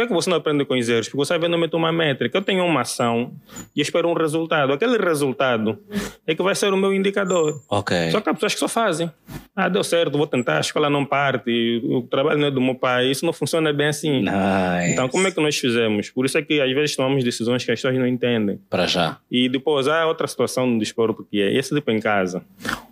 Que, 0.00 0.04
é 0.04 0.06
que 0.06 0.14
você 0.14 0.30
não 0.30 0.38
aprende 0.38 0.64
com 0.64 0.74
os 0.78 0.88
erros? 0.88 1.08
Porque 1.08 1.18
você 1.18 1.36
vai 1.36 1.48
meter 1.50 1.76
uma 1.76 1.92
métrica. 1.92 2.38
Eu 2.38 2.42
tenho 2.42 2.64
uma 2.64 2.80
ação 2.80 3.32
e 3.76 3.82
espero 3.82 4.08
um 4.08 4.14
resultado. 4.14 4.72
Aquele 4.72 4.96
resultado 4.96 5.78
é 6.26 6.34
que 6.34 6.42
vai 6.42 6.54
ser 6.54 6.72
o 6.72 6.76
meu 6.76 6.92
indicador. 6.94 7.60
Ok. 7.68 8.10
Só 8.10 8.20
que 8.22 8.30
há 8.30 8.34
pessoas 8.34 8.54
que 8.54 8.60
só 8.60 8.68
fazem. 8.68 9.10
Ah, 9.54 9.68
deu 9.68 9.84
certo, 9.84 10.16
vou 10.16 10.26
tentar, 10.26 10.56
a 10.56 10.60
escola 10.60 10.88
não 10.88 11.04
parte, 11.04 11.82
o 11.84 12.00
trabalho 12.02 12.38
não 12.40 12.46
é 12.46 12.50
do 12.50 12.60
meu 12.62 12.74
pai. 12.74 13.10
Isso 13.10 13.26
não 13.26 13.32
funciona 13.32 13.72
bem 13.74 13.88
assim. 13.88 14.20
Nice. 14.22 14.92
Então, 14.92 15.06
como 15.08 15.26
é 15.28 15.30
que 15.30 15.40
nós 15.40 15.58
fizemos? 15.58 16.08
Por 16.08 16.24
isso 16.24 16.38
é 16.38 16.42
que 16.42 16.60
às 16.62 16.72
vezes 16.72 16.96
tomamos 16.96 17.22
decisões 17.22 17.62
que 17.62 17.70
as 17.70 17.78
pessoas 17.78 17.98
não 17.98 18.06
entendem. 18.06 18.58
Para 18.70 18.86
já. 18.86 19.18
E 19.30 19.48
depois 19.50 19.86
há 19.86 20.06
outra 20.06 20.26
situação 20.26 20.66
no 20.66 20.78
desporto 20.78 21.26
que 21.30 21.42
é 21.42 21.52
esse 21.54 21.74
tipo 21.74 21.90
em 21.90 22.00
casa. 22.00 22.42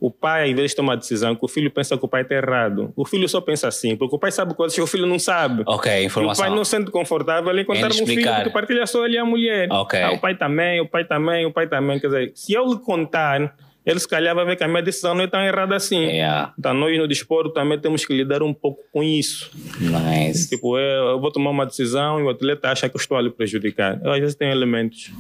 O 0.01 0.11
pai, 0.11 0.51
às 0.51 0.57
vezes, 0.57 0.75
toma 0.75 0.93
a 0.93 0.97
decisão 0.97 1.35
que 1.35 1.45
o 1.45 1.49
filho 1.49 1.71
pensa 1.71 1.97
que 1.97 2.05
o 2.05 2.09
pai 2.09 2.23
está 2.23 2.35
errado. 2.35 2.93
O 2.95 3.05
filho 3.07 3.29
só 3.29 3.41
pensa 3.41 3.67
assim, 3.67 3.97
porque 3.97 4.15
o 4.15 4.19
pai 4.19 4.31
sabe 4.31 4.55
coisas 4.55 4.75
que 4.75 4.81
o 4.83 4.87
filho 4.87 5.07
não 5.07 5.19
sabe. 5.19 5.63
Ok, 5.67 5.91
E 5.91 6.03
o 6.03 6.07
informação. 6.07 6.45
pai 6.45 6.55
não 6.55 6.65
se 6.65 6.71
sente 6.73 6.91
confortável 6.99 7.57
em 7.57 7.65
contar 7.65 7.91
um 7.91 8.07
filho 8.07 8.45
que 8.45 8.51
partilha 8.51 8.87
só 8.87 9.05
ele 9.05 9.15
e 9.15 9.19
a 9.19 9.25
mulher. 9.25 9.69
Ok. 9.71 10.01
Ah, 10.01 10.13
o 10.13 10.19
pai 10.19 10.35
também, 10.35 10.81
o 10.81 10.89
pai 10.89 11.05
também, 11.05 11.47
o 11.47 11.53
pai 11.53 11.69
também. 11.69 12.01
Quer 12.01 12.07
dizer, 12.09 12.33
se 12.35 12.53
eu 12.53 12.67
lhe 12.67 12.79
contar, 12.79 13.55
ele 13.87 14.01
se 14.01 14.09
calhar 14.09 14.35
vai 14.35 14.45
ver 14.45 14.57
que 14.57 14.65
a 14.65 14.69
minha 14.69 14.83
decisão 14.83 15.15
não 15.15 15.25
é 15.25 15.27
tão 15.27 15.41
errada 15.41 15.77
assim. 15.77 16.03
Yeah. 16.03 16.53
Então, 16.59 16.75
nós 16.75 16.99
no 16.99 17.07
desporto 17.07 17.51
também 17.51 17.79
temos 17.79 18.05
que 18.05 18.13
lidar 18.13 18.43
um 18.43 18.53
pouco 18.53 18.83
com 18.93 19.03
isso. 19.03 19.51
Nice. 19.81 20.49
Tipo, 20.49 20.77
eu, 20.79 21.11
eu 21.11 21.21
vou 21.21 21.31
tomar 21.31 21.51
uma 21.51 21.65
decisão 21.65 22.19
e 22.21 22.23
o 22.25 22.29
atleta 22.29 22.71
acha 22.71 22.89
que 22.89 22.97
eu 22.97 23.01
estou 23.01 23.17
a 23.17 23.23
lhe 23.23 23.31
prejudicar. 23.31 24.01
Eu, 24.03 24.13
às 24.13 24.21
vezes 24.21 24.35
tem 24.35 24.51
elementos 24.51 25.13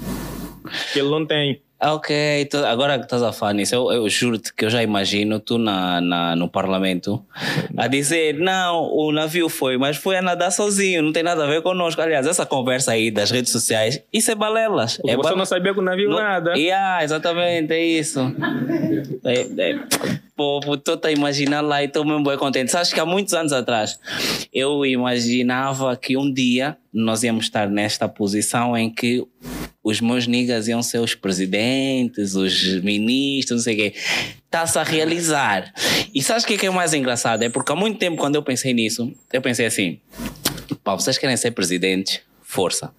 que 0.93 0.99
ele 0.99 1.09
não 1.09 1.24
tem. 1.24 1.62
Ok, 1.81 2.45
tu- 2.51 2.57
agora 2.66 2.99
que 2.99 3.05
estás 3.05 3.22
a 3.22 3.33
falar 3.33 3.53
nisso, 3.53 3.72
eu, 3.72 3.93
eu 3.93 4.09
juro-te 4.09 4.53
que 4.53 4.64
eu 4.64 4.70
já 4.70 4.83
imagino 4.83 5.39
tu 5.39 5.59
na, 5.59 6.01
na, 6.01 6.35
no 6.35 6.49
parlamento 6.49 7.24
a 7.76 7.87
dizer: 7.87 8.35
não, 8.35 8.83
o 8.93 9.12
navio 9.12 9.49
foi, 9.49 9.79
mas 9.79 9.97
foi 9.97 10.16
a 10.16 10.22
nadar 10.22 10.51
sozinho, 10.51 11.03
não 11.03 11.12
tem 11.12 11.22
nada 11.22 11.45
a 11.45 11.47
ver 11.47 11.62
conosco. 11.62 12.01
Aliás, 12.03 12.26
essa 12.26 12.45
conversa 12.45 12.91
aí 12.93 13.12
das 13.12 13.31
redes 13.31 13.53
sociais, 13.53 14.03
isso 14.12 14.29
é 14.29 14.35
balelas. 14.35 14.99
É 15.07 15.14
você 15.16 15.31
ba- 15.31 15.37
não 15.37 15.47
sabia 15.47 15.72
que 15.72 15.79
o 15.79 15.83
navio 15.83 16.11
Não- 16.11 16.18
nada. 16.18 16.57
Yeah, 16.57 17.05
exatamente, 17.05 17.72
é 17.72 17.85
isso. 17.85 18.18
É, 19.24 19.41
é, 19.72 19.79
pô, 20.37 20.61
tô 20.83 20.99
a 21.07 21.12
imaginar 21.12 21.61
lá 21.61 21.81
e 21.81 21.87
estou 21.87 22.05
mesmo 22.05 22.24
bem 22.24 22.37
contente. 22.37 22.72
Sabes 22.72 22.93
que 22.93 22.99
há 22.99 23.07
muitos 23.07 23.35
anos 23.35 23.53
atrás 23.53 24.01
eu 24.53 24.85
imaginava 24.85 25.97
que 25.97 26.16
um 26.16 26.33
dia 26.33 26.76
nós 26.93 27.22
íamos 27.22 27.45
estar 27.45 27.68
nesta 27.68 28.09
posição 28.09 28.76
em 28.76 28.91
que 28.93 29.24
os 29.89 30.03
meus 30.03 30.26
niggas 30.26 30.68
iam 30.68 30.82
ser 30.82 30.99
os 30.99 31.14
presidentes, 31.14 32.34
os 32.34 32.82
ministros, 32.82 33.59
não 33.59 33.64
sei 33.64 33.74
o 33.74 33.76
quê. 33.78 33.95
Está-se 34.45 34.78
a 34.78 34.82
realizar. 34.82 35.72
E 36.14 36.22
sabes 36.22 36.45
o 36.45 36.47
que 36.47 36.55
é, 36.55 36.57
que 36.59 36.66
é 36.66 36.70
mais 36.70 36.93
engraçado? 36.93 37.43
É 37.43 37.49
porque 37.49 37.72
há 37.72 37.74
muito 37.74 37.99
tempo, 37.99 38.18
quando 38.18 38.34
eu 38.34 38.43
pensei 38.43 38.74
nisso, 38.74 39.11
eu 39.32 39.41
pensei 39.41 39.64
assim: 39.64 39.99
pá, 40.84 40.95
vocês 40.95 41.16
querem 41.16 41.36
ser 41.39 41.53
presidentes? 41.53 42.20
Força. 42.51 42.94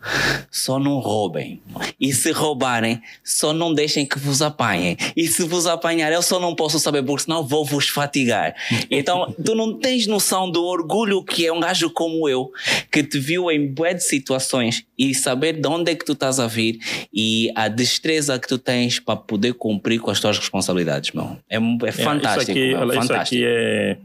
Só 0.51 0.77
não 0.77 0.99
roubem. 0.99 1.59
E 1.99 2.13
se 2.13 2.31
roubarem, 2.31 3.01
só 3.23 3.51
não 3.51 3.73
deixem 3.73 4.05
que 4.05 4.19
vos 4.19 4.43
apanhem. 4.43 4.95
E 5.17 5.27
se 5.27 5.41
vos 5.41 5.65
apanhar, 5.65 6.13
eu 6.13 6.21
só 6.21 6.39
não 6.39 6.53
posso 6.53 6.77
saber, 6.77 7.01
porque 7.01 7.23
senão 7.23 7.43
vou 7.43 7.65
vos 7.65 7.89
fatigar. 7.89 8.53
Então, 8.91 9.33
tu 9.43 9.55
não 9.55 9.73
tens 9.73 10.05
noção 10.05 10.51
do 10.51 10.63
orgulho 10.63 11.23
que 11.23 11.47
é 11.47 11.51
um 11.51 11.59
gajo 11.59 11.89
como 11.89 12.29
eu, 12.29 12.51
que 12.91 13.01
te 13.01 13.17
viu 13.17 13.49
em 13.49 13.73
bué 13.73 13.95
de 13.95 14.03
situações 14.03 14.85
e 14.95 15.15
saber 15.15 15.53
de 15.53 15.67
onde 15.67 15.93
é 15.93 15.95
que 15.95 16.05
tu 16.05 16.13
estás 16.13 16.39
a 16.39 16.45
vir 16.45 16.77
e 17.11 17.51
a 17.55 17.67
destreza 17.67 18.37
que 18.37 18.47
tu 18.47 18.59
tens 18.59 18.99
para 18.99 19.15
poder 19.15 19.55
cumprir 19.55 19.99
com 19.99 20.11
as 20.11 20.19
tuas 20.19 20.37
responsabilidades, 20.37 21.11
meu. 21.11 21.37
É, 21.49 21.57
é 21.87 21.91
fantástico. 21.91 22.51
Isso 22.51 22.51
aqui, 22.51 22.75
olha, 22.75 22.91
isso 22.91 23.07
fantástico. 23.07 23.43
aqui 23.43 23.43
é, 23.47 23.97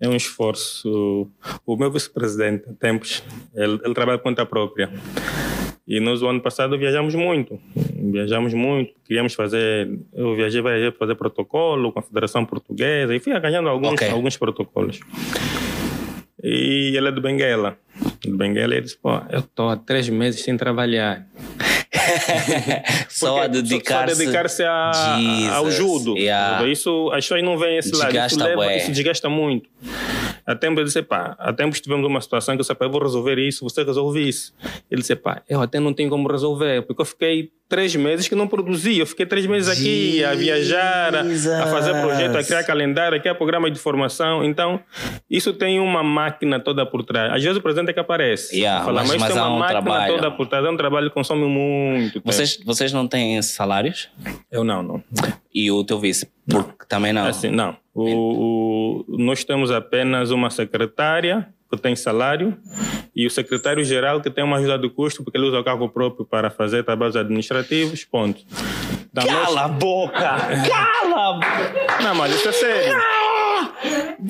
é 0.00 0.08
um 0.08 0.16
esforço. 0.16 1.28
O 1.64 1.76
meu 1.76 1.90
vice-presidente, 1.90 2.72
tempos, 2.74 3.22
ele, 3.54 3.78
ele 3.84 3.94
trabalha 3.94 4.18
por 4.18 4.24
conta 4.24 4.44
própria. 4.44 4.90
E 5.86 6.00
nós, 6.00 6.20
o 6.20 6.26
ano 6.28 6.40
passado, 6.40 6.76
viajamos 6.76 7.14
muito. 7.14 7.60
Viajamos 7.94 8.52
muito, 8.54 8.92
queríamos 9.04 9.34
fazer. 9.34 9.88
Eu 10.12 10.34
viajei, 10.34 10.60
viajei 10.60 10.90
para 10.90 10.98
fazer 10.98 11.14
protocolo 11.14 11.92
com 11.92 11.98
a 12.00 12.02
Federação 12.02 12.44
Portuguesa 12.44 13.14
e 13.14 13.20
fui 13.20 13.38
ganhando 13.38 13.68
alguns, 13.68 13.92
Ok. 13.92 14.08
alguns 14.10 14.36
protocolos. 14.36 15.00
E 16.42 16.92
ele 16.96 17.08
é 17.08 17.12
do 17.12 17.20
Benguela. 17.20 17.78
Do 18.24 18.36
Benguela, 18.36 18.74
ele 18.74 18.82
disse: 18.82 18.96
pô, 18.96 19.10
eu 19.30 19.40
estou 19.40 19.68
há 19.68 19.76
três 19.76 20.08
meses 20.08 20.42
sem 20.42 20.56
trabalhar. 20.56 21.26
só 23.08 23.46
dedicar-se. 23.48 24.62
A- 24.64 25.54
ao 25.54 25.70
judo. 25.70 26.16
yeah. 26.16 26.66
Isso, 26.68 27.10
as 27.12 27.24
pessoas 27.24 27.42
não 27.42 27.58
veem 27.58 27.78
esse 27.78 27.90
lado. 27.92 27.98
Isso, 27.98 28.12
Desgasta 28.12 28.44
leva, 28.44 28.56
bué. 28.56 28.76
isso 28.78 28.90
desgasta 28.92 29.28
muito. 29.28 29.68
Há 30.46 30.54
tempo 30.54 30.80
eu 30.80 30.84
disse, 30.84 31.02
pá, 31.02 31.34
há 31.38 31.52
tempos 31.52 31.80
tivemos 31.80 32.06
uma 32.06 32.20
situação 32.20 32.54
que 32.54 32.60
eu 32.60 32.62
disse, 32.62 32.74
pá, 32.74 32.84
eu 32.84 32.90
vou 32.90 33.02
resolver 33.02 33.36
isso, 33.38 33.64
você 33.64 33.82
resolve 33.82 34.28
isso. 34.28 34.54
Ele 34.90 35.00
disse, 35.00 35.16
pá, 35.16 35.42
eu 35.48 35.60
até 35.60 35.80
não 35.80 35.92
tenho 35.92 36.08
como 36.08 36.28
resolver, 36.30 36.82
porque 36.82 37.02
eu 37.02 37.06
fiquei 37.06 37.50
três 37.68 37.96
meses 37.96 38.28
que 38.28 38.34
não 38.36 38.46
produzi. 38.46 38.98
Eu 38.98 39.06
fiquei 39.06 39.26
três 39.26 39.44
meses 39.46 39.68
aqui 39.68 40.22
a 40.22 40.34
viajar, 40.34 41.14
a, 41.16 41.20
a 41.62 41.66
fazer 41.66 42.00
projeto, 42.00 42.36
a 42.36 42.44
criar 42.44 42.62
calendário, 42.62 43.18
a 43.18 43.20
criar 43.20 43.34
programa 43.34 43.68
de 43.70 43.78
formação. 43.80 44.44
Então, 44.44 44.78
isso 45.28 45.52
tem 45.52 45.80
uma 45.80 46.02
máquina 46.02 46.60
toda 46.60 46.86
por 46.86 47.02
trás. 47.02 47.32
Às 47.32 47.42
vezes 47.42 47.58
o 47.58 47.60
presidente 47.60 47.90
é 47.90 47.92
que 47.92 47.98
aparece. 48.00 48.54
Yeah, 48.56 48.84
Fala, 48.84 49.00
mas- 49.00 49.08
mas, 49.10 49.20
mas 49.22 49.32
tem 49.32 49.42
uma 49.42 49.50
um 49.50 49.58
máquina 49.58 49.82
trabalho. 49.82 50.14
toda 50.14 50.30
por 50.30 50.46
trás. 50.46 50.64
É 50.64 50.70
um 50.70 50.76
trabalho 50.76 51.08
que 51.08 51.14
consome 51.14 51.44
muito 51.44 52.14
tempo. 52.20 52.32
Vocês, 52.32 52.60
vocês 52.64 52.92
não 52.92 53.08
têm 53.08 53.42
salários? 53.42 54.08
Eu 54.50 54.62
não, 54.62 54.80
não. 54.82 55.02
E 55.52 55.68
o 55.72 55.82
teu 55.82 55.98
vice? 55.98 56.28
Porque 56.48 56.84
também 56.88 57.12
não. 57.12 57.26
Assim, 57.26 57.50
não. 57.50 57.76
O, 57.96 59.04
o- 59.08 59.16
nós 59.16 59.42
temos 59.44 59.70
apenas 59.70 60.30
uma 60.30 60.50
secretária 60.50 61.48
que 61.70 61.76
tem 61.80 61.96
salário 61.96 62.56
e 63.14 63.26
o 63.26 63.30
secretário-geral 63.30 64.20
que 64.20 64.30
tem 64.30 64.44
uma 64.44 64.58
ajuda 64.58 64.78
de 64.78 64.88
custo 64.90 65.24
porque 65.24 65.36
ele 65.38 65.46
usa 65.48 65.58
o 65.58 65.64
carro 65.64 65.88
próprio 65.88 66.24
para 66.24 66.50
fazer 66.50 66.84
trabalhos 66.84 67.16
administrativos, 67.16 68.04
ponto. 68.04 68.42
Da 69.12 69.24
Cala 69.24 69.62
a 69.64 69.68
boca! 69.68 70.12
Cala 70.68 71.30
a 71.30 71.32
boca! 71.32 72.02
Não, 72.02 72.14
mas 72.14 72.34
isso 72.34 72.48
é 72.48 72.52
sério. 72.52 72.92
O 72.96 73.00
que- 73.00 73.25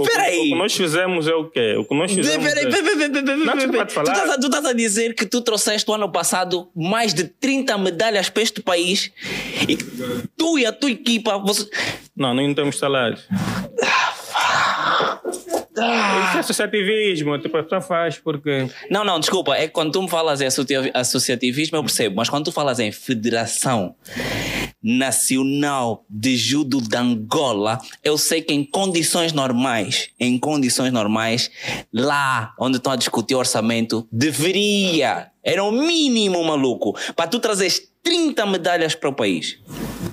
Peraí. 0.05 0.39
O 0.39 0.43
que 0.43 0.55
nós 0.55 0.74
fizemos 0.74 1.26
é 1.28 1.34
o 1.34 1.45
quê? 1.51 1.76
O 1.78 1.84
que 1.84 1.95
nós 1.95 2.12
fizemos 2.12 2.45
Peraí, 2.45 2.64
peraí, 2.70 2.82
peraí, 2.97 3.22
peraí, 3.22 3.87
tu 3.87 4.01
estás 4.01 4.30
a- 4.30 4.39
tu 4.39 4.47
estás 4.47 4.64
a 4.64 4.72
dizer 4.72 5.14
que 5.14 5.26
tu 5.26 5.41
trouxeste 5.41 5.91
o 5.91 5.95
ano 5.95 6.11
passado 6.11 6.68
mais 6.74 7.12
de 7.14 7.24
30 7.24 7.76
medalhas 7.78 8.28
para 8.28 8.43
este 8.43 8.61
país 8.61 9.11
e 9.68 9.76
que 9.76 9.84
tu 10.37 10.59
e 10.59 10.66
a 10.66 10.72
tua 10.72 10.91
equipa. 10.91 11.39
Você... 11.39 11.68
Não, 12.16 12.34
não 12.34 12.55
temos 12.55 12.78
salário. 15.76 16.24
Isso 16.28 16.36
é 16.36 16.40
associativismo, 16.40 17.38
tipo, 17.38 17.56
a 17.56 17.62
pessoa 17.62 17.80
faz 17.80 18.18
porque... 18.18 18.68
Não, 18.90 19.04
não, 19.04 19.20
desculpa. 19.20 19.54
É 19.56 19.62
que 19.66 19.72
quando 19.72 19.92
tu 19.92 20.02
me 20.02 20.08
falas 20.08 20.40
em 20.40 20.46
associa- 20.46 20.90
associativismo, 20.94 21.76
eu 21.76 21.82
percebo. 21.82 22.16
Mas 22.16 22.28
quando 22.28 22.44
tu 22.46 22.52
falas 22.52 22.78
em 22.78 22.90
Federação 22.90 23.94
Nacional 24.82 26.04
de 26.08 26.36
Judo 26.36 26.80
de 26.80 26.96
Angola, 26.96 27.78
eu 28.04 28.16
sei 28.16 28.40
que 28.40 28.54
em 28.54 28.64
condições 28.64 29.32
normais, 29.32 30.10
em 30.18 30.38
condições 30.38 30.92
normais, 30.92 31.50
lá 31.92 32.54
onde 32.58 32.76
estão 32.76 32.92
a 32.92 32.96
discutir 32.96 33.34
orçamento, 33.34 34.06
deveria, 34.12 35.28
era 35.42 35.62
o 35.64 35.72
mínimo, 35.72 36.42
maluco, 36.44 36.96
para 37.14 37.26
tu 37.26 37.38
trazeres 37.40 37.82
30 38.02 38.46
medalhas 38.46 38.94
para 38.94 39.08
o 39.08 39.12
país. 39.12 39.58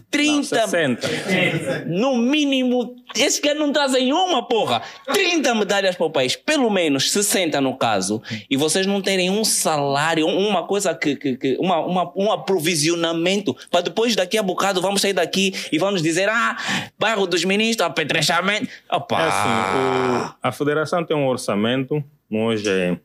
30 0.10 0.68
60. 0.68 1.86
no 1.88 2.18
mínimo, 2.18 2.96
esses 3.16 3.40
caras 3.40 3.60
não 3.60 3.72
trazem 3.72 4.12
uma 4.14 4.48
porra. 4.48 4.82
30 5.12 5.56
medalhas 5.56 5.96
para 5.96 6.06
o 6.06 6.10
país, 6.10 6.36
pelo 6.36 6.70
menos 6.70 7.12
60 7.12 7.60
no 7.62 7.76
caso, 7.76 8.22
e 8.50 8.56
vocês 8.56 8.86
não 8.86 9.02
terem 9.02 9.30
um 9.30 9.44
salário, 9.44 10.26
uma 10.28 10.64
coisa 10.68 10.94
que. 10.94 11.16
que, 11.16 11.38
que- 11.38 11.58
uma, 11.60 11.80
uma, 11.80 12.12
um 12.16 12.32
aprovisionamento, 12.32 13.56
para 13.72 13.82
depois 13.82 14.16
daqui 14.16 14.38
a 14.38 14.44
bocado 14.44 14.82
vamos 14.82 15.02
sair 15.02 15.14
daqui 15.14 15.54
e 15.72 15.78
vamos 15.78 16.02
dizer: 16.02 16.30
ah, 16.30 16.58
bairro 17.00 17.26
dos 17.28 17.44
ministros, 17.44 17.86
apetrechamento. 17.88 18.68
Opa! 18.92 19.22
É 19.22 19.28
assim, 19.28 20.30
o- 20.30 20.34
a 20.42 20.52
federação 20.52 21.04
tem 21.04 21.16
um 21.16 21.28
orçamento, 21.28 22.04
hoje 22.32 22.70
é... 22.70 22.98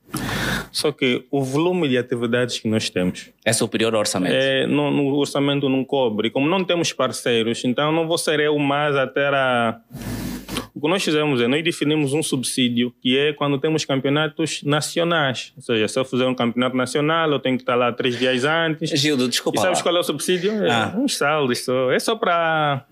Só 0.72 0.92
que 0.92 1.24
o 1.30 1.42
volume 1.42 1.88
de 1.88 1.96
atividades 1.98 2.58
que 2.58 2.68
nós 2.68 2.88
temos, 2.90 3.30
É 3.44 3.52
superior 3.52 3.94
ao 3.94 4.00
orçamento. 4.00 4.32
é, 4.34 4.66
não, 4.66 4.90
no 4.90 5.14
orçamento 5.16 5.68
não 5.68 5.84
cobre. 5.84 6.30
Como 6.30 6.48
não 6.48 6.64
temos 6.64 6.92
parceiros, 6.92 7.64
então 7.64 7.90
não 7.92 8.06
vou 8.06 8.18
ser 8.18 8.40
eu 8.40 8.58
mais 8.58 8.94
a 8.96 9.06
ter 9.06 9.32
a, 9.32 9.80
O 10.78 10.80
que 10.80 10.88
nós 10.88 11.02
fizemos 11.02 11.40
é, 11.40 11.48
nós 11.48 11.64
definimos 11.64 12.12
um 12.12 12.22
subsídio, 12.22 12.94
que 13.02 13.18
é 13.18 13.32
quando 13.32 13.58
temos 13.58 13.84
campeonatos 13.84 14.62
nacionais. 14.62 15.52
Ou 15.56 15.62
seja, 15.62 15.88
se 15.88 15.98
eu 15.98 16.04
fizer 16.04 16.24
um 16.24 16.34
campeonato 16.36 16.76
nacional, 16.76 17.28
eu 17.32 17.40
tenho 17.40 17.56
que 17.56 17.64
estar 17.64 17.74
lá 17.74 17.90
três 17.92 18.16
dias 18.16 18.44
antes. 18.44 18.88
Gildo, 18.90 19.28
desculpa. 19.28 19.58
E 19.58 19.62
sabes 19.62 19.82
qual 19.82 19.96
é 19.96 19.98
o 19.98 20.04
subsídio? 20.04 20.52
É 20.64 20.70
Ah. 20.70 20.94
um 20.96 21.08
saldo, 21.08 21.52
só. 21.56 21.90
É 21.90 21.98
só 21.98 22.14
para... 22.14 22.86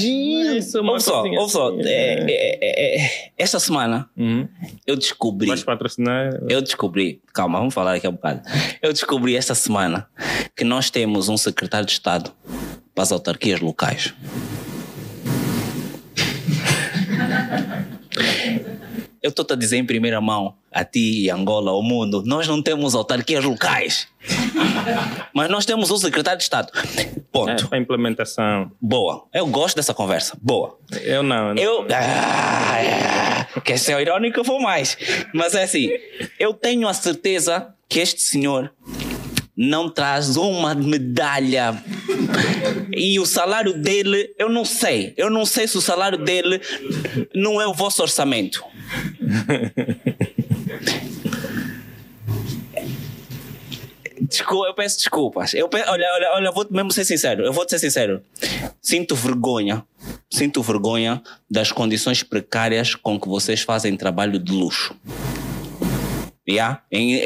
Gildo. 0.00 0.78
É 0.78 0.80
Ouve 0.90 1.00
só, 1.02 1.22
ouve 1.22 1.52
só. 1.52 1.68
assim, 1.68 1.82
É, 1.84 2.24
é, 2.30 2.58
é, 2.62 3.04
é, 3.04 3.30
esta 3.36 3.60
semana 3.60 4.08
Uhum. 4.16 4.48
eu 4.86 4.96
descobri. 4.96 5.48
Vais 5.48 5.62
patrocinar... 5.62 6.30
Eu 6.48 6.62
descobri, 6.62 7.20
calma, 7.34 7.58
vamos 7.58 7.74
falar 7.74 7.94
aqui 7.96 8.08
um 8.08 8.12
bocado. 8.12 8.40
Eu 8.80 8.90
descobri 8.94 9.36
esta 9.36 9.54
semana 9.54 10.08
que 10.56 10.64
nós 10.64 10.88
temos 10.88 11.28
um 11.28 11.36
secretário 11.36 11.84
de 11.84 11.92
Estado 11.92 12.32
para 12.94 13.02
as 13.02 13.12
autarquias 13.12 13.60
locais. 13.60 14.14
Eu 19.26 19.30
estou-te 19.30 19.54
a 19.54 19.56
dizer 19.56 19.76
em 19.76 19.84
primeira 19.84 20.20
mão, 20.20 20.54
a 20.70 20.84
ti, 20.84 21.28
Angola, 21.28 21.72
ao 21.72 21.82
mundo, 21.82 22.22
nós 22.24 22.46
não 22.46 22.62
temos 22.62 22.94
autarquias 22.94 23.42
locais. 23.42 24.06
Mas 25.34 25.50
nós 25.50 25.66
temos 25.66 25.90
um 25.90 25.96
secretário 25.96 26.38
de 26.38 26.44
Estado. 26.44 26.70
É, 26.96 27.06
Ponto. 27.32 27.68
para 27.68 27.76
implementação. 27.76 28.70
Boa. 28.80 29.24
Eu 29.34 29.48
gosto 29.48 29.74
dessa 29.74 29.92
conversa. 29.92 30.38
Boa. 30.40 30.78
Eu 31.02 31.24
não. 31.24 31.54
não. 31.54 31.60
Eu. 31.60 31.88
Ah, 31.92 33.48
quer 33.64 33.80
ser 33.80 34.00
irônico, 34.00 34.38
eu 34.38 34.44
vou 34.44 34.60
mais. 34.60 34.96
Mas 35.34 35.56
é 35.56 35.64
assim, 35.64 35.90
eu 36.38 36.54
tenho 36.54 36.86
a 36.86 36.94
certeza 36.94 37.74
que 37.88 37.98
este 37.98 38.22
senhor 38.22 38.72
não 39.56 39.88
traz 39.88 40.36
uma 40.36 40.74
medalha. 40.74 41.82
E 42.92 43.18
o 43.18 43.24
salário 43.26 43.72
dele, 43.72 44.34
eu 44.38 44.48
não 44.50 44.64
sei. 44.64 45.14
Eu 45.16 45.30
não 45.30 45.46
sei 45.46 45.66
se 45.66 45.76
o 45.78 45.80
salário 45.80 46.18
dele 46.18 46.60
não 47.34 47.60
é 47.60 47.66
o 47.66 47.72
vosso 47.74 48.02
orçamento. 48.02 48.62
Desculpa, 54.20 54.66
eu 54.68 54.74
peço 54.74 54.96
desculpas. 54.98 55.52
Eu 55.52 55.68
pe- 55.68 55.84
olha, 55.86 56.06
olha, 56.14 56.30
olha, 56.34 56.50
vou 56.50 56.66
mesmo 56.70 56.90
ser 56.90 57.04
sincero. 57.04 57.44
Eu 57.44 57.52
vou 57.52 57.68
ser 57.68 57.78
sincero. 57.78 58.22
Sinto 58.80 59.14
vergonha. 59.14 59.84
Sinto 60.32 60.62
vergonha 60.62 61.22
das 61.50 61.70
condições 61.70 62.22
precárias 62.22 62.94
com 62.94 63.20
que 63.20 63.28
vocês 63.28 63.60
fazem 63.60 63.94
trabalho 63.96 64.38
de 64.38 64.52
luxo. 64.52 64.94
Yeah? 66.48 66.82
Em- 66.90 67.20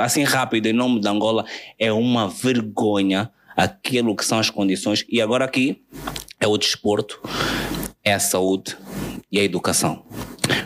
assim 0.00 0.22
rápido, 0.22 0.66
em 0.66 0.72
nome 0.72 1.00
de 1.00 1.08
Angola, 1.08 1.44
é 1.78 1.92
uma 1.92 2.28
vergonha 2.28 3.30
aquilo 3.56 4.14
que 4.14 4.24
são 4.24 4.38
as 4.38 4.50
condições. 4.50 5.04
E 5.08 5.20
agora 5.20 5.44
aqui 5.44 5.82
é 6.40 6.46
o 6.46 6.56
desporto, 6.56 7.20
é 8.04 8.12
a 8.12 8.20
saúde 8.20 8.76
e 9.30 9.40
a 9.40 9.42
educação. 9.44 10.04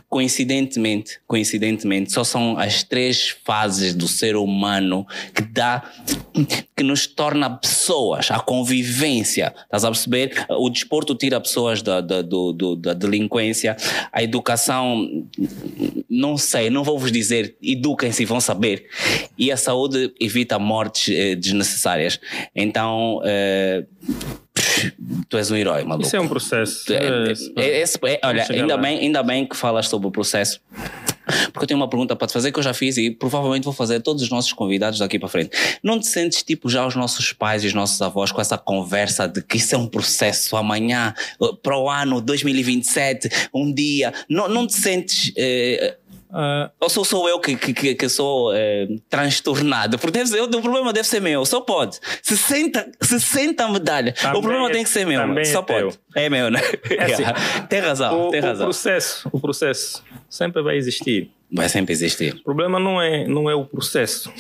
Coincidentemente, 0.09 1.21
coincidentemente, 1.27 2.13
só 2.13 2.25
são 2.25 2.59
as 2.59 2.83
três 2.83 3.29
fases 3.45 3.95
do 3.95 4.09
ser 4.09 4.35
humano 4.37 5.07
que 5.33 5.41
dá, 5.43 5.89
que 6.77 6.83
nos 6.83 7.07
torna 7.07 7.49
pessoas, 7.49 8.29
a 8.31 8.41
convivência, 8.41 9.55
estás 9.63 9.85
a 9.85 9.89
perceber? 9.91 10.47
O 10.51 10.69
desporto 10.69 11.15
tira 11.15 11.41
pessoas 11.41 11.81
da, 11.81 12.01
da, 12.01 12.23
do- 12.23 12.53
do- 12.53 12.77
da 12.77 12.93
delinquência, 12.93 13.77
a 14.13 14.21
educação, 14.23 15.09
não 16.09 16.37
sei, 16.37 16.71
não 16.71 16.83
vou 16.83 16.99
vos 16.99 17.13
dizer, 17.13 17.57
eduquem-se 17.63 18.25
e 18.25 18.27
vão 18.27 18.41
saber. 18.41 18.87
E 19.39 19.53
a 19.53 19.57
saúde 19.57 20.13
evita 20.21 20.59
mortes 20.59 21.15
eh, 21.15 21.35
desnecessárias. 21.37 22.19
Então, 22.55 23.21
eh, 23.25 23.85
tu 25.29 25.37
és 25.37 25.51
um 25.51 25.57
herói, 25.57 25.85
maluco. 25.85 26.07
Isso 26.07 26.17
é 26.17 26.21
um 26.21 26.29
processo. 26.29 26.93
É, 26.93 26.97
É, 26.97 26.99
é- 26.99 27.69
é- 27.79 27.81
esse- 27.83 27.99
é- 28.05 28.21
olha, 28.25 28.47
ainda 28.51 28.77
lá. 28.77 28.83
bem, 28.83 28.99
ainda 28.99 29.23
bem 29.23 29.47
que 29.47 29.57
falas 29.57 29.89
sobre 29.89 30.09
o 30.09 30.11
processo. 30.11 30.61
Porque 31.53 31.63
eu 31.63 31.67
tenho 31.69 31.79
uma 31.79 31.89
pergunta 31.89 32.17
para 32.17 32.27
te 32.27 32.33
fazer 32.33 32.51
que 32.51 32.59
eu 32.59 32.63
já 32.63 32.75
fiz 32.75 32.97
e 32.97 33.09
provavelmente 33.11 33.63
vou 33.63 33.73
fazer 33.73 33.97
a 33.97 34.01
todos 34.01 34.21
os 34.23 34.31
nossos 34.31 34.53
convidados 34.53 34.99
daqui 34.99 35.17
para 35.17 35.29
frente. 35.29 35.51
Não 35.81 36.01
te 36.01 36.09
sentes 36.09 36.43
tipo 36.43 36.69
já 36.69 36.85
os 36.85 36.97
nossos 36.97 37.33
pais 37.33 37.63
e 37.63 37.69
os 37.69 37.75
nossos 37.75 38.03
avós 38.03 38.33
com 38.33 38.41
essa 38.41 38.59
conversa 38.59 39.29
de 39.29 39.41
que 39.41 39.57
isso 39.59 39.75
é 39.75 39.79
um 39.79 39.87
processo 39.87 40.57
amanhã, 40.57 41.15
eh, 41.41 41.47
para 41.63 41.79
o 41.79 41.89
ano 41.89 42.21
2027, 42.21 43.29
um 43.55 43.73
dia? 43.73 44.13
Não, 44.29 44.49
não 44.49 44.67
te 44.67 44.75
sentes. 44.75 45.33
eh, 45.37 45.97
Ah, 46.33 46.71
ou 46.81 46.89
sou, 46.89 47.05
sou 47.05 47.29
eu 47.29 47.41
que, 47.41 47.57
que, 47.57 47.95
que, 47.95 48.09
sou 48.09 48.55
eh, 48.55 48.87
transtornado? 49.09 49.99
Porque 49.99 50.19
deve 50.19 50.31
ser, 50.31 50.41
o 50.41 50.49
problema 50.49 50.93
deve 50.93 51.07
ser 51.09 51.21
meu, 51.21 51.45
só 51.45 51.61
pode. 51.61 51.99
60, 52.23 52.93
60 53.01 53.69
medalhas. 53.69 54.15
Também 54.21 54.39
o 54.39 54.43
problema 54.43 54.69
é- 54.69 54.73
tem 54.73 54.85
que 54.85 54.91
ser 54.91 55.05
meu, 55.05 55.21
só 55.45 55.59
é 55.59 55.63
pode. 55.63 55.67
teu. 55.67 55.93
É 56.15 56.29
meu, 56.29 56.51
né? 56.51 56.61
assim, 57.01 57.25
tem 57.69 57.81
razão, 57.81 58.29
o, 58.29 58.31
tem 58.31 58.41
o 58.41 58.45
razão. 58.45 58.67
processo, 58.67 59.29
o 59.33 59.41
processo 59.41 60.05
sempre 60.31 60.63
vai 60.63 60.77
existir. 60.77 61.31
Vai 61.53 61.69
sempre 61.69 61.93
existir. 61.93 62.37
O 62.37 62.45
problema 62.45 62.79
não 62.79 63.03
é, 63.03 63.27
não 63.27 63.51
é 63.51 63.55
o 63.57 63.65
processo. 63.65 64.33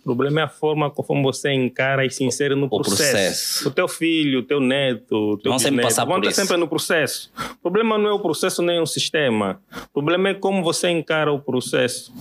O 0.00 0.02
problema 0.04 0.42
é 0.42 0.44
a 0.44 0.48
forma 0.48 0.90
conforme 0.90 1.22
você 1.22 1.50
encara 1.50 2.04
e 2.04 2.10
se 2.10 2.22
insere 2.22 2.54
no 2.54 2.68
processo. 2.68 2.96
processo. 2.98 3.68
O 3.68 3.70
teu 3.70 3.88
filho, 3.88 4.40
o 4.40 4.42
teu 4.42 4.60
neto, 4.60 5.16
o 5.16 5.38
teu 5.38 5.50
Vão 5.50 5.58
sempre 5.58 5.82
passar 5.82 6.04
vão 6.04 6.20
por 6.20 6.28
estar 6.28 6.42
sempre 6.42 6.58
no 6.58 6.68
processo. 6.68 7.32
O 7.52 7.62
problema 7.62 7.96
não 7.96 8.10
é 8.10 8.12
o 8.12 8.20
processo 8.20 8.60
nem 8.60 8.78
o 8.78 8.84
sistema. 8.84 9.58
O 9.86 9.92
problema 9.94 10.28
é 10.28 10.34
como 10.34 10.62
você 10.62 10.90
encara 10.90 11.32
o 11.32 11.40
processo. 11.40 12.12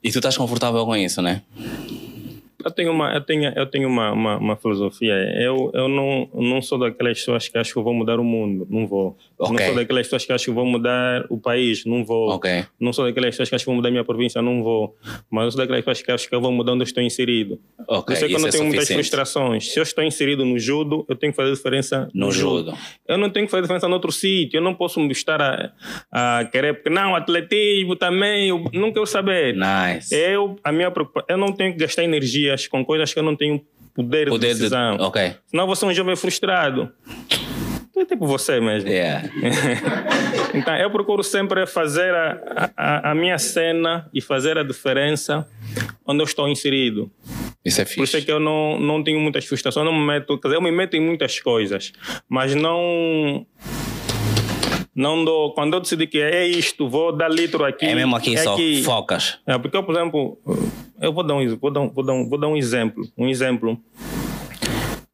E 0.00 0.12
tu 0.12 0.18
estás 0.18 0.36
confortável 0.36 0.84
com 0.84 0.94
isso, 0.94 1.20
né? 1.20 1.42
Eu 2.64 2.70
tenho 2.70 2.92
uma, 2.92 3.12
eu 3.12 3.20
tenho, 3.20 3.52
eu 3.54 3.66
tenho 3.66 3.88
uma, 3.88 4.12
uma, 4.12 4.36
uma 4.38 4.56
filosofia. 4.56 5.14
Eu, 5.36 5.70
eu 5.74 5.88
não, 5.88 6.28
não 6.34 6.62
sou 6.62 6.78
daquelas 6.78 7.18
pessoas 7.18 7.48
que 7.48 7.58
acham 7.58 7.74
que 7.74 7.84
vou 7.84 7.94
mudar 7.94 8.18
o 8.20 8.24
mundo. 8.24 8.66
Não 8.70 8.86
vou. 8.86 9.16
Ok. 9.38 9.56
Não 9.56 9.66
sou 9.66 9.74
daquelas 9.74 10.06
pessoas 10.06 10.24
que 10.24 10.32
acham 10.32 10.44
que 10.46 10.50
vou 10.52 10.66
mudar 10.66 11.26
o 11.28 11.38
país. 11.38 11.84
Não 11.84 12.04
vou. 12.04 12.30
Ok. 12.30 12.64
Não 12.78 12.92
sou 12.92 13.04
daquelas 13.04 13.30
pessoas 13.30 13.48
que 13.48 13.54
acham 13.54 13.64
que 13.64 13.66
vou 13.66 13.76
mudar 13.76 13.88
a 13.88 13.92
minha 13.92 14.04
província. 14.04 14.42
Não 14.42 14.62
vou. 14.62 14.96
Mas 15.30 15.44
eu 15.44 15.50
sou 15.52 15.60
daquelas 15.60 15.84
pessoas 15.84 16.02
que 16.02 16.12
acham 16.12 16.28
que 16.28 16.34
eu 16.34 16.40
vou 16.40 16.52
mudar 16.52 16.72
onde 16.72 16.82
eu 16.82 16.86
estou 16.86 17.02
inserido. 17.02 17.58
Ok, 17.88 18.14
eu 18.14 18.18
sei 18.18 18.28
que 18.28 18.34
eu 18.34 18.40
não 18.40 18.48
é 18.48 18.50
tenho 18.50 18.64
muitas 18.64 18.86
suficiente. 18.86 19.08
frustrações. 19.08 19.72
Se 19.72 19.78
eu 19.78 19.82
estou 19.82 20.04
inserido 20.04 20.44
no 20.44 20.58
judo, 20.58 21.04
eu 21.08 21.16
tenho 21.16 21.32
que 21.32 21.36
fazer 21.36 21.52
diferença 21.52 22.08
No 22.14 22.30
judo. 22.30 22.74
Eu 23.06 23.18
não 23.18 23.30
tenho 23.30 23.46
que 23.46 23.50
fazer 23.50 23.62
diferença 23.62 23.88
no 23.88 23.94
outro 23.94 24.12
sítio. 24.12 24.58
Eu 24.58 24.62
não 24.62 24.74
posso 24.74 25.00
estar 25.10 25.40
a, 25.40 25.72
a 26.10 26.44
querer... 26.44 26.74
Porque 26.74 26.90
não, 26.90 27.14
atletismo 27.14 27.96
também, 27.96 28.48
eu 28.48 28.64
não 28.72 28.92
quero 28.92 29.06
saber. 29.06 29.54
Nice. 29.54 30.14
Eu, 30.14 30.56
a 30.62 30.72
minha 30.72 30.90
preocupação, 30.90 31.26
eu 31.28 31.36
não 31.36 31.52
tenho 31.52 31.72
que 31.72 31.78
gastar 31.78 32.04
energias 32.52 32.66
com 32.68 32.84
coisas 32.84 33.12
que 33.12 33.18
eu 33.18 33.22
não 33.22 33.34
tenho 33.36 33.60
poder, 33.94 34.28
Poder 34.28 34.48
de 34.48 34.54
de. 34.54 34.58
decisão. 34.60 34.96
Ok. 35.00 35.34
Senão 35.46 35.66
você 35.66 35.84
é 35.84 35.88
um 35.88 35.94
jovem 35.94 36.16
frustrado. 36.16 36.92
É 37.96 38.04
tipo 38.04 38.26
você 38.26 38.60
mesmo. 38.60 38.88
Yeah. 38.88 39.28
Então, 40.54 40.76
eu 40.76 40.90
procuro 40.90 41.22
sempre 41.22 41.66
fazer 41.66 42.12
a, 42.14 42.70
a, 42.76 43.10
a 43.12 43.14
minha 43.14 43.38
cena 43.38 44.06
e 44.12 44.20
fazer 44.20 44.58
a 44.58 44.62
diferença 44.62 45.48
onde 46.06 46.20
eu 46.20 46.26
estou 46.26 46.46
inserido. 46.46 47.10
Isso 47.64 47.80
é 47.80 47.84
Por 47.86 47.90
isso 48.04 48.16
é 48.16 48.20
fixe. 48.20 48.26
que 48.26 48.30
eu 48.32 48.38
não, 48.38 48.78
não 48.78 49.02
tenho 49.02 49.18
muitas 49.18 49.46
frustrações, 49.46 49.86
não 49.86 49.94
me 49.98 50.04
meto, 50.06 50.38
quer 50.38 50.48
dizer, 50.48 50.58
eu 50.58 50.62
me 50.62 50.70
meto 50.70 50.94
em 50.94 51.00
muitas 51.00 51.40
coisas, 51.40 51.92
mas 52.28 52.54
não. 52.54 53.46
Não 54.94 55.24
dou. 55.24 55.54
Quando 55.54 55.74
eu 55.74 55.80
decidi 55.80 56.06
que 56.06 56.18
é 56.18 56.46
isto, 56.46 56.88
vou 56.88 57.12
dar 57.12 57.28
litro 57.28 57.64
aqui. 57.64 57.86
É 57.86 57.94
mesmo 57.94 58.14
aqui 58.14 58.34
é 58.34 58.38
só. 58.38 58.54
aqui. 58.54 58.82
Focas. 58.82 59.38
É, 59.46 59.56
porque 59.58 59.76
eu, 59.76 59.82
por 59.82 59.94
exemplo, 59.94 60.38
eu 61.00 61.12
vou 61.12 61.24
dar 61.24 61.34
um, 61.34 61.56
vou 61.56 61.70
dar 61.70 61.80
um, 61.80 61.88
vou 61.90 62.04
dar 62.04 62.12
um, 62.12 62.28
vou 62.28 62.38
dar 62.38 62.48
um 62.48 62.56
exemplo. 62.56 63.02
Um 63.16 63.28
exemplo. 63.28 63.78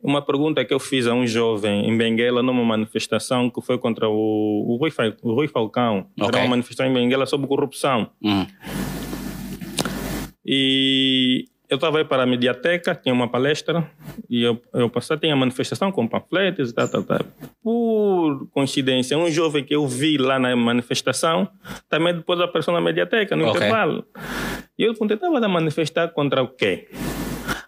Uma 0.02 0.22
pergunta 0.22 0.64
que 0.64 0.72
eu 0.72 0.80
fiz 0.80 1.06
a 1.06 1.14
um 1.14 1.26
jovem 1.26 1.88
em 1.88 1.96
Benguela 1.96 2.42
numa 2.42 2.64
manifestação 2.64 3.50
que 3.50 3.60
foi 3.60 3.78
contra 3.78 4.08
o, 4.08 4.14
o, 4.14 4.76
Rui, 4.76 4.90
o 5.22 5.34
Rui 5.34 5.48
Falcão. 5.48 6.06
Ok. 6.18 6.28
Era 6.28 6.38
uma 6.38 6.50
manifestação 6.50 6.90
em 6.90 6.94
Benguela 6.94 7.26
sobre 7.26 7.46
corrupção. 7.46 8.10
Hum. 8.22 8.46
E 10.44 11.44
eu 11.68 11.74
estava 11.74 11.98
aí 11.98 12.04
para 12.04 12.22
a 12.22 12.26
mediateca, 12.26 12.94
tinha 12.94 13.14
uma 13.14 13.28
palestra, 13.28 13.88
e 14.28 14.42
eu, 14.42 14.60
eu 14.72 14.88
passei, 14.88 15.16
tinha 15.18 15.36
manifestação 15.36 15.92
com 15.92 16.06
panfletos 16.08 16.70
e 16.70 16.74
tal, 16.74 16.88
tal, 16.88 17.02
tal. 17.02 17.20
Por 17.62 18.48
coincidência, 18.52 19.18
um 19.18 19.30
jovem 19.30 19.62
que 19.64 19.74
eu 19.74 19.86
vi 19.86 20.16
lá 20.16 20.38
na 20.38 20.56
manifestação, 20.56 21.48
também 21.88 22.14
depois 22.14 22.40
apareceu 22.40 22.72
na 22.72 22.80
mediateca, 22.80 23.36
no 23.36 23.46
Ok. 23.46 23.56
intervalo. 23.56 24.04
E 24.78 24.82
eu 24.84 24.92
perguntei, 24.92 25.16
estava 25.16 25.44
a 25.44 25.48
manifestar 25.48 26.08
contra 26.08 26.42
o 26.42 26.48
quê? 26.48 26.88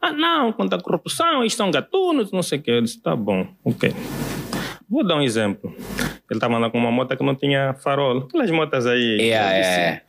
Ah, 0.00 0.12
não, 0.12 0.52
contra 0.52 0.78
a 0.78 0.82
corrupção, 0.82 1.40
eles 1.42 1.54
são 1.54 1.70
gatunos, 1.70 2.32
não 2.32 2.42
sei 2.42 2.58
o 2.58 2.62
quê. 2.62 2.70
Eu 2.70 2.82
disse, 2.82 3.02
tá 3.02 3.14
bom, 3.14 3.46
ok. 3.64 3.92
Vou 4.88 5.04
dar 5.06 5.16
um 5.16 5.22
exemplo. 5.22 5.72
Ele 5.78 6.36
estava 6.38 6.58
lá 6.58 6.70
com 6.70 6.78
uma 6.78 6.90
moto 6.90 7.16
que 7.16 7.22
não 7.22 7.34
tinha 7.34 7.74
farol. 7.74 8.18
Aquelas 8.20 8.50
motas 8.50 8.86
aí. 8.86 9.18
Yeah, 9.20 9.56
Eu 9.56 9.60
disse, 9.62 9.72
yeah. 9.80 10.02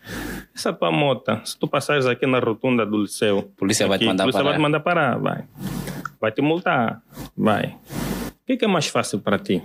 Essa 0.62 0.72
tua 0.72 0.92
moto, 0.92 1.42
se 1.44 1.58
tu 1.58 1.68
passares 1.68 2.06
aqui 2.06 2.28
na 2.28 2.40
rotunda 2.40 2.86
do 2.86 3.02
liceu, 3.02 3.52
Polícia 3.58 3.88
vai 3.88 3.98
te 3.98 4.04
aqui, 4.04 4.10
mandar 4.10 4.24
polícia 4.26 4.44
vai 4.44 4.54
parar. 4.54 4.58
te 4.58 4.62
mandar 4.62 4.80
parar, 4.80 5.18
vai. 5.18 5.44
Vai 6.20 6.32
te 6.32 6.42
multar, 6.42 7.02
vai. 7.36 7.66
O 7.66 8.46
que, 8.46 8.58
que 8.58 8.66
é 8.66 8.68
mais 8.68 8.88
fácil 8.88 9.20
para 9.20 9.40
ti? 9.40 9.62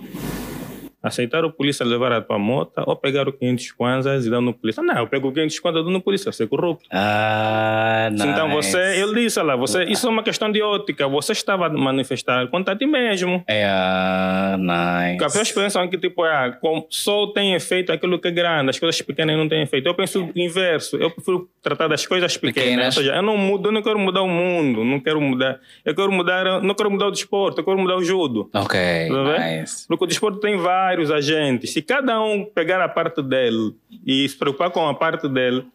Aceitar 1.07 1.43
o 1.45 1.51
polícia 1.51 1.85
levar 1.85 2.11
a 2.11 2.21
tua 2.21 2.37
moto 2.37 2.83
ou 2.85 2.95
pegar 2.95 3.27
o 3.27 3.33
500 3.33 3.71
kwanzas 3.71 4.25
e 4.25 4.29
dar 4.29 4.41
no 4.41 4.53
polícia. 4.53 4.81
Não, 4.83 4.97
eu 4.97 5.07
pego 5.07 5.29
o 5.29 5.31
500 5.31 5.59
kwanzas 5.59 5.81
e 5.81 5.83
dou 5.83 5.93
no 5.93 6.01
polícia, 6.01 6.31
você 6.31 6.43
é 6.43 6.47
corrupto. 6.47 6.85
Ah, 6.91 8.09
nice. 8.11 8.27
Então 8.27 8.49
você, 8.49 9.01
ele 9.01 9.13
disse 9.23 9.41
lá, 9.41 9.55
você, 9.55 9.83
isso 9.85 10.07
é 10.07 10.09
uma 10.09 10.23
questão 10.23 10.51
de 10.51 10.61
ótica, 10.61 11.07
você 11.07 11.31
estava 11.31 11.67
a 11.67 11.69
manifestar 11.69 12.47
contra 12.47 12.75
ti 12.75 12.85
mesmo. 12.85 13.43
É, 13.47 13.65
ah, 13.65 14.55
nice. 14.57 15.17
Porque 15.17 15.25
as 15.25 15.33
pessoas 15.33 15.51
pensam 15.51 15.87
que 15.89 15.97
tipo, 15.97 16.23
ah, 16.23 16.57
só 16.89 17.27
tem 17.27 17.53
efeito 17.53 17.91
aquilo 17.91 18.19
que 18.19 18.27
é 18.27 18.31
grande, 18.31 18.69
as 18.69 18.79
coisas 18.79 19.01
pequenas 19.01 19.37
não 19.37 19.47
têm 19.47 19.61
efeito. 19.61 19.87
Eu 19.87 19.93
penso 19.93 20.25
o 20.25 20.39
inverso, 20.39 20.97
eu 20.97 21.09
prefiro 21.11 21.49
tratar 21.61 21.87
das 21.87 22.05
coisas 22.05 22.35
pequenas. 22.37 22.57
Pequenas. 22.57 22.97
Ou 22.97 23.03
seja, 23.03 23.15
eu 23.15 23.21
não 23.21 23.37
mudo, 23.37 23.69
eu 23.69 23.71
não 23.71 23.81
quero 23.81 23.99
mudar 23.99 24.21
o 24.21 24.27
mundo, 24.27 24.83
não 24.83 24.99
quero 24.99 25.21
mudar. 25.21 25.59
Eu 25.85 25.93
quero 25.95 26.11
mudar, 26.11 26.45
eu 26.45 26.61
não 26.61 26.73
quero 26.73 26.89
mudar 26.89 27.07
o 27.07 27.11
desporto, 27.11 27.61
eu 27.61 27.65
quero 27.65 27.77
mudar 27.77 27.97
o 27.97 28.03
judo. 28.03 28.49
Ok, 28.53 28.79
Tá 29.09 29.39
nice. 29.39 29.87
Porque 29.87 30.03
o 30.03 30.07
desporto 30.07 30.39
tem 30.39 30.57
vários 30.57 30.96
agentes. 31.11 31.71
Se 31.71 31.81
cada 31.81 32.21
um 32.21 32.45
pegar 32.45 32.81
a 32.81 32.89
parte 32.89 33.21
dele 33.21 33.73
e 34.05 34.27
se 34.27 34.37
preocupar 34.37 34.69
com 34.71 34.87
a 34.87 34.93
parte 34.93 35.27
dele, 35.29 35.65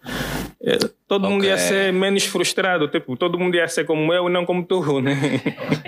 eh, 0.64 0.78
todo 1.08 1.28
mundo 1.28 1.44
ia 1.44 1.56
ser 1.58 1.92
menos 1.92 2.24
frustrado. 2.24 2.88
Tipo, 2.88 3.16
todo 3.16 3.38
mundo 3.38 3.54
ia 3.56 3.66
ser 3.68 3.84
como 3.84 4.12
eu 4.12 4.28
e 4.28 4.32
não 4.32 4.44
como 4.44 4.64
tu, 4.64 5.00
né? 5.00 5.16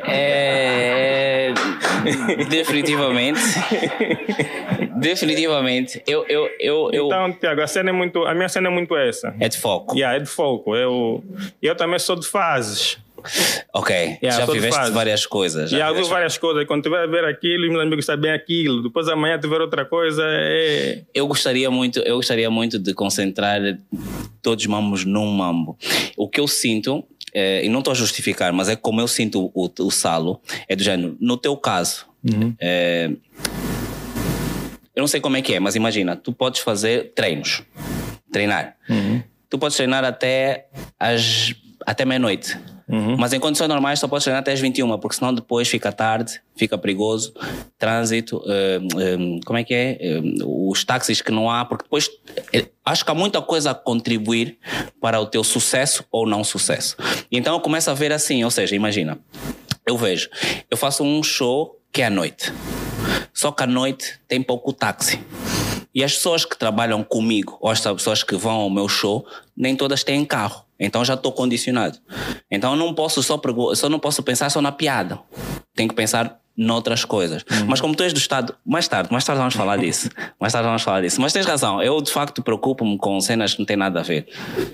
É, 0.06 1.52
definitivamente. 2.48 3.40
definitivamente. 4.96 6.02
Eu, 6.06 6.24
eu, 6.28 6.48
eu, 6.58 6.90
eu. 6.92 7.06
Então, 7.06 7.32
Tiago, 7.32 7.60
a 7.62 7.66
cena 7.66 7.90
é 7.90 7.92
muito, 7.92 8.24
a 8.24 8.34
minha 8.34 8.48
cena 8.48 8.68
é 8.68 8.70
muito 8.70 8.96
essa. 8.96 9.34
É 9.40 9.48
de 9.48 9.58
foco. 9.58 9.94
Yeah, 9.94 10.16
é 10.16 10.20
de 10.20 10.28
foco. 10.28 10.74
Eu, 10.74 11.22
eu 11.60 11.76
também 11.76 11.98
sou 11.98 12.16
de 12.16 12.26
fases. 12.26 12.98
Ok. 13.72 13.94
Yeah, 14.22 14.40
já 14.40 14.46
viveste 14.46 14.78
fase. 14.78 14.92
várias 14.92 15.26
coisas. 15.26 15.70
Já 15.70 15.86
há 15.86 15.90
viveste 15.90 16.12
várias 16.12 16.38
coisas. 16.38 16.66
Quando 16.66 16.82
tiver 16.82 17.02
a 17.02 17.06
ver 17.06 17.24
aquilo, 17.24 17.68
meus 17.70 17.82
amigos 17.82 18.04
sabem 18.04 18.30
aquilo. 18.30 18.82
Depois 18.82 19.08
amanhã 19.08 19.38
tiver 19.38 19.60
outra 19.60 19.84
coisa, 19.84 20.22
é. 20.26 21.02
eu 21.14 21.26
gostaria 21.26 21.70
muito 21.70 22.00
eu 22.00 22.16
gostaria 22.16 22.50
muito 22.50 22.78
de 22.78 22.94
concentrar 22.94 23.60
todos 24.42 24.64
os 24.64 24.70
mambos 24.70 25.04
num 25.04 25.26
mambo 25.26 25.76
o 26.16 26.28
que 26.28 26.40
eu 26.40 26.46
sinto 26.46 27.04
eh, 27.32 27.64
e 27.64 27.68
não 27.68 27.80
estou 27.80 27.92
a 27.92 27.94
justificar 27.94 28.52
mas 28.52 28.68
é 28.68 28.76
como 28.76 29.00
eu 29.00 29.08
sinto 29.08 29.50
o, 29.54 29.70
o 29.80 29.90
salo 29.90 30.40
é 30.68 30.76
do 30.76 30.82
género 30.82 31.16
no 31.20 31.36
teu 31.36 31.56
caso 31.56 32.06
eh, 32.60 33.10
eu 34.94 35.00
não 35.00 35.06
sei 35.06 35.20
como 35.20 35.36
é 35.36 35.42
que 35.42 35.54
é 35.54 35.60
mas 35.60 35.74
imagina 35.74 36.16
tu 36.16 36.32
podes 36.32 36.60
fazer 36.60 37.12
treinos 37.14 37.62
treinar 38.32 38.76
tu 39.48 39.58
podes 39.58 39.76
treinar 39.76 40.04
até 40.04 40.66
até 41.86 42.04
meia-noite 42.04 42.58
mas 43.18 43.32
em 43.32 43.40
condições 43.40 43.68
normais 43.68 43.98
só 43.98 44.08
podes 44.08 44.24
treinar 44.24 44.40
até 44.40 44.52
às 44.52 44.60
21 44.60 44.98
porque 44.98 45.16
senão 45.16 45.32
depois 45.32 45.68
fica 45.68 45.92
tarde 45.92 46.40
fica 46.56 46.78
perigoso. 46.78 47.34
Trânsito 47.78 48.42
eh, 48.46 48.80
eh, 48.98 49.40
como 49.44 49.58
é 49.58 49.64
que 49.64 49.74
é? 49.74 49.98
Eh, 50.00 50.22
os 50.44 50.84
táxis 50.84 51.20
que 51.20 51.32
não 51.32 51.50
há 51.50 51.64
porque 51.64 51.84
depois 51.84 52.08
acho 52.84 53.04
que 53.04 53.10
há 53.10 53.14
muita 53.14 53.42
coisa 53.42 53.72
a 53.72 53.74
contribuir 53.74 54.58
para 55.00 55.20
o 55.20 55.26
teu 55.26 55.42
sucesso 55.42 56.04
ou 56.10 56.26
não 56.26 56.44
sucesso. 56.44 56.96
Então 57.30 57.54
eu 57.54 57.60
começo 57.60 57.90
a 57.90 57.94
ver 57.94 58.12
assim 58.12 58.44
ou 58.44 58.50
seja 58.50 58.74
imagina 58.76 59.18
eu 59.86 59.96
vejo 59.96 60.28
eu 60.70 60.76
faço 60.76 61.02
um 61.02 61.22
show 61.22 61.80
que 61.92 62.02
é 62.02 62.06
à 62.06 62.10
noite. 62.10 62.52
Só 63.32 63.50
que 63.52 63.62
à 63.62 63.66
noite 63.66 64.18
tem 64.28 64.42
pouco 64.42 64.72
táxi. 64.72 65.20
E 65.94 66.02
as 66.02 66.14
pessoas 66.14 66.44
que 66.44 66.56
trabalham 66.58 67.04
comigo, 67.04 67.56
ou 67.60 67.70
as 67.70 67.80
pessoas 67.80 68.22
que 68.22 68.34
vão 68.36 68.52
ao 68.62 68.70
meu 68.70 68.88
show, 68.88 69.24
nem 69.56 69.76
todas 69.76 70.02
têm 70.02 70.24
carro. 70.24 70.64
Então 70.78 71.04
já 71.04 71.14
estou 71.14 71.30
condicionado. 71.32 71.98
Então 72.50 72.72
eu 72.72 72.76
não 72.76 72.92
posso 72.92 73.22
só, 73.22 73.40
só 73.74 73.88
não 73.88 73.98
posso 74.00 74.22
pensar 74.22 74.50
só 74.50 74.60
na 74.60 74.72
piada. 74.72 75.20
Tenho 75.74 75.88
que 75.88 75.94
pensar 75.94 76.40
noutras 76.56 77.04
coisas. 77.04 77.44
Mas 77.66 77.80
como 77.80 77.94
tu 77.96 78.02
és 78.02 78.12
do 78.12 78.18
Estado, 78.18 78.54
mais 78.64 78.86
tarde, 78.88 79.10
mais 79.12 79.24
tarde 79.24 79.38
vamos 79.38 79.54
falar 79.54 79.76
disso. 79.76 80.08
Mais 80.38 80.52
tarde 80.52 80.66
vamos 80.66 80.82
falar 80.82 81.00
disso. 81.00 81.20
Mas 81.20 81.32
tens 81.32 81.46
razão, 81.46 81.80
eu 81.82 82.00
de 82.00 82.10
facto 82.12 82.42
preocupo-me 82.42 82.96
com 82.98 83.20
cenas 83.20 83.54
que 83.54 83.60
não 83.60 83.66
têm 83.66 83.76
nada 83.76 84.00
a 84.00 84.02
ver. 84.02 84.26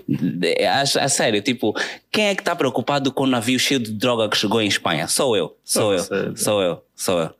De- 0.09 0.65
A, 0.67 0.81
a 0.83 1.09
sério, 1.09 1.41
tipo, 1.43 1.75
quem 2.11 2.27
é 2.29 2.35
que 2.35 2.41
está 2.43 2.55
preocupado 2.57 3.13
com 3.13 3.25
o 3.25 3.27
navio 3.27 3.59
cheio 3.59 3.81
de 3.81 3.93
droga 3.93 4.29
que 4.29 4.37
chegou 4.37 4.61
em 4.61 4.67
Espanha? 4.69 5.07
Sou 5.09 5.37
eu, 5.37 5.57
sou 5.65 5.93
eu, 5.95 5.99
sou 6.37 6.63
eu, 6.63 6.83
sou 6.97 7.21
eu. 7.21 7.31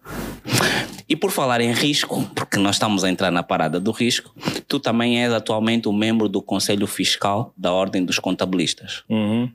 E 1.11 1.17
por 1.17 1.33
falar 1.33 1.61
em 1.61 1.73
risco, 1.73 2.25
porque 2.37 2.57
nós 2.57 2.77
estamos 2.77 3.03
a 3.03 3.11
entrar 3.11 3.33
na 3.33 3.43
parada 3.43 3.81
do 3.81 3.91
risco, 3.91 4.33
tu 4.69 4.79
também 4.79 5.21
és 5.21 5.33
atualmente 5.33 5.89
um 5.89 5.93
membro 5.93 6.29
do 6.29 6.41
Conselho 6.41 6.87
Fiscal 6.87 7.53
da 7.57 7.73
Ordem 7.73 8.05
dos 8.05 8.21
Contabilistas. 8.21 9.03
Uhum. 9.09 9.51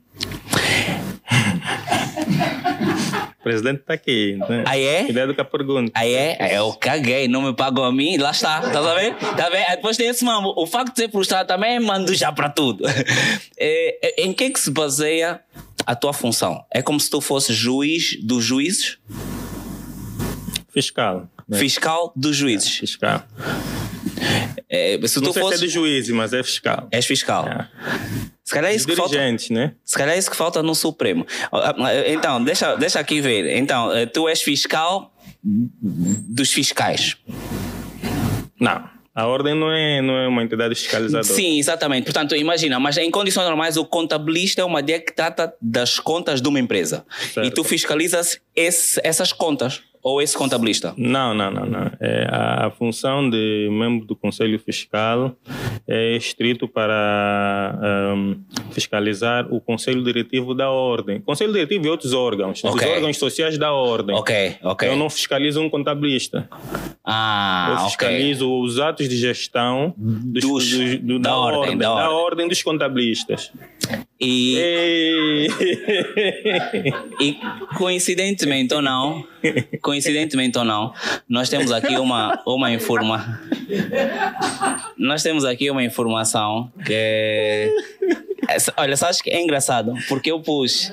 o 3.40 3.40
presidente 3.42 3.80
está 3.80 3.94
aqui. 3.94 4.38
Né? 4.50 4.64
Ah, 4.66 4.78
é? 4.78 5.04
Cuidado 5.04 5.34
com 5.34 5.40
a 5.40 5.44
pergunta. 5.46 5.90
Aí 5.94 6.12
é, 6.12 6.58
eu 6.58 6.74
caguei, 6.74 7.26
não 7.26 7.40
me 7.40 7.54
pagou 7.54 7.86
a 7.86 7.90
mim, 7.90 8.18
lá 8.18 8.32
está, 8.32 8.60
tá 8.60 8.94
vendo? 8.94 9.16
Tá 9.16 9.48
vendo? 9.48 9.64
Aí 9.66 9.76
Depois 9.76 9.96
tem 9.96 10.08
esse 10.08 10.26
mambo. 10.26 10.52
O 10.58 10.66
facto 10.66 10.92
de 10.92 11.00
ser 11.00 11.10
frustrado 11.10 11.48
também 11.48 11.80
mando 11.80 12.12
já 12.14 12.30
para 12.30 12.50
tudo. 12.50 12.84
É, 13.58 14.20
é, 14.20 14.24
em 14.26 14.34
que 14.34 14.44
é 14.44 14.50
que 14.50 14.60
se 14.60 14.70
baseia 14.70 15.40
a 15.86 15.94
tua 15.94 16.12
função? 16.12 16.62
É 16.70 16.82
como 16.82 17.00
se 17.00 17.08
tu 17.08 17.22
fosses 17.22 17.56
juiz 17.56 18.22
dos 18.22 18.44
juízes, 18.44 18.98
Fiscal. 20.76 21.26
Né? 21.48 21.58
fiscal 21.58 22.12
dos 22.16 22.36
juízes. 22.36 22.70
Fiscal. 22.76 23.22
É, 24.68 24.98
se 25.06 25.20
Não 25.20 25.28
tu 25.28 25.32
sei 25.34 25.44
se 25.48 25.54
é 25.54 25.56
de 25.58 25.68
juiz, 25.68 26.08
mas 26.10 26.32
é 26.32 26.42
fiscal. 26.42 26.88
És 26.90 27.06
fiscal. 27.06 27.46
É. 27.48 27.68
Se 28.44 28.52
calhar 28.52 28.70
é 28.70 28.74
isso 28.74 28.86
que 28.86 28.94
falta. 28.96 29.16
Né? 29.50 29.74
Se 29.84 29.96
calhar 29.98 30.14
é 30.14 30.18
isso 30.18 30.30
que 30.30 30.36
falta 30.36 30.62
no 30.62 30.74
Supremo. 30.74 31.26
Ah, 31.52 31.74
ah, 31.78 32.08
Então, 32.08 32.42
deixa, 32.42 32.74
deixa 32.76 33.00
aqui 33.00 33.20
ver. 33.20 33.56
Então, 33.56 33.92
eh, 33.92 34.06
tu 34.06 34.28
és 34.28 34.40
fiscal 34.42 35.12
dos 35.42 36.52
fiscais. 36.52 37.16
Não. 38.60 38.96
A 39.14 39.26
ordem 39.26 39.54
não 39.54 39.72
é, 39.72 40.02
não 40.02 40.14
é 40.18 40.28
uma 40.28 40.42
entidade 40.42 40.74
fiscalizadora. 40.74 41.24
Sim, 41.34 41.58
exatamente. 41.58 42.04
Portanto, 42.04 42.36
imagina, 42.36 42.78
mas 42.78 42.98
em 42.98 43.10
condições 43.10 43.46
normais, 43.46 43.78
o 43.78 43.84
contabilista 43.84 44.60
é 44.60 44.64
uma 44.64 44.80
ideia 44.80 45.00
que 45.00 45.10
trata 45.10 45.54
das 45.60 45.98
contas 45.98 46.42
de 46.42 46.46
uma 46.48 46.60
empresa. 46.60 47.02
Certo. 47.32 47.46
E 47.46 47.50
tu 47.50 47.64
fiscalizas 47.64 48.38
esse- 48.54 49.00
essas 49.02 49.32
contas, 49.32 49.82
ou 50.02 50.20
esse 50.22 50.36
contabilista. 50.36 50.94
Não, 50.96 51.34
não, 51.34 51.50
não, 51.50 51.66
não. 51.66 51.90
É, 52.00 52.26
a, 52.30 52.66
a 52.66 52.70
função 52.70 53.28
de 53.28 53.68
membro 53.70 54.06
do 54.06 54.14
Conselho 54.16 54.58
Fiscal 54.58 55.34
é 55.86 56.16
estrito 56.16 56.66
para 56.68 57.78
ahm, 57.82 58.34
fiscalizar 58.70 59.46
o 59.52 59.60
Conselho 59.60 60.02
Diretivo 60.02 60.54
da 60.54 60.70
Ordem. 60.70 61.20
Conselho 61.20 61.52
Diretivo 61.52 61.86
e 61.86 61.88
outros 61.88 62.12
órgãos, 62.12 62.62
Ok. 62.64 62.86
os 62.88 62.94
órgãos 62.96 63.16
sociais 63.18 63.56
da 63.58 63.72
Ordem. 63.72 64.14
Ok, 64.16 64.56
ok. 64.62 64.88
Eu 64.88 64.96
não 64.96 65.08
fiscalizo 65.10 65.60
um 65.60 65.68
contabilista. 65.70 66.48
Ah, 67.04 67.76
Eu 67.80 67.84
fiscalizo 67.86 68.52
os 68.60 68.78
atos 68.80 69.08
de 69.08 69.16
gestão 69.16 69.94
dos, 69.96 70.44
Dos- 70.44 70.98
do- 71.00 71.18
da 71.20 71.30
da, 71.30 71.36
ordem, 71.36 71.60
ordem, 71.60 71.78
da 71.78 71.84
da, 71.86 71.94
ordem. 71.94 72.16
ordem 72.24 72.48
dos 72.48 72.62
contabilistas. 72.62 73.52
E, 74.18 75.46
e 77.20 77.36
coincidentemente 77.76 78.72
ou 78.74 78.80
não, 78.80 79.26
coincidentemente 79.82 80.56
ou 80.58 80.64
não, 80.64 80.92
nós 81.28 81.48
temos 81.48 81.70
aqui 81.70 81.96
uma, 81.96 82.42
uma 82.46 82.72
informa... 82.72 83.40
Nós 84.96 85.22
temos 85.22 85.44
aqui 85.44 85.70
uma 85.70 85.82
informação 85.84 86.70
que 86.84 86.92
é... 86.92 87.70
Olha, 88.76 88.96
sabes 88.96 89.20
que 89.20 89.28
é 89.28 89.42
engraçado, 89.42 89.92
porque 90.08 90.30
eu 90.30 90.40
pus. 90.40 90.92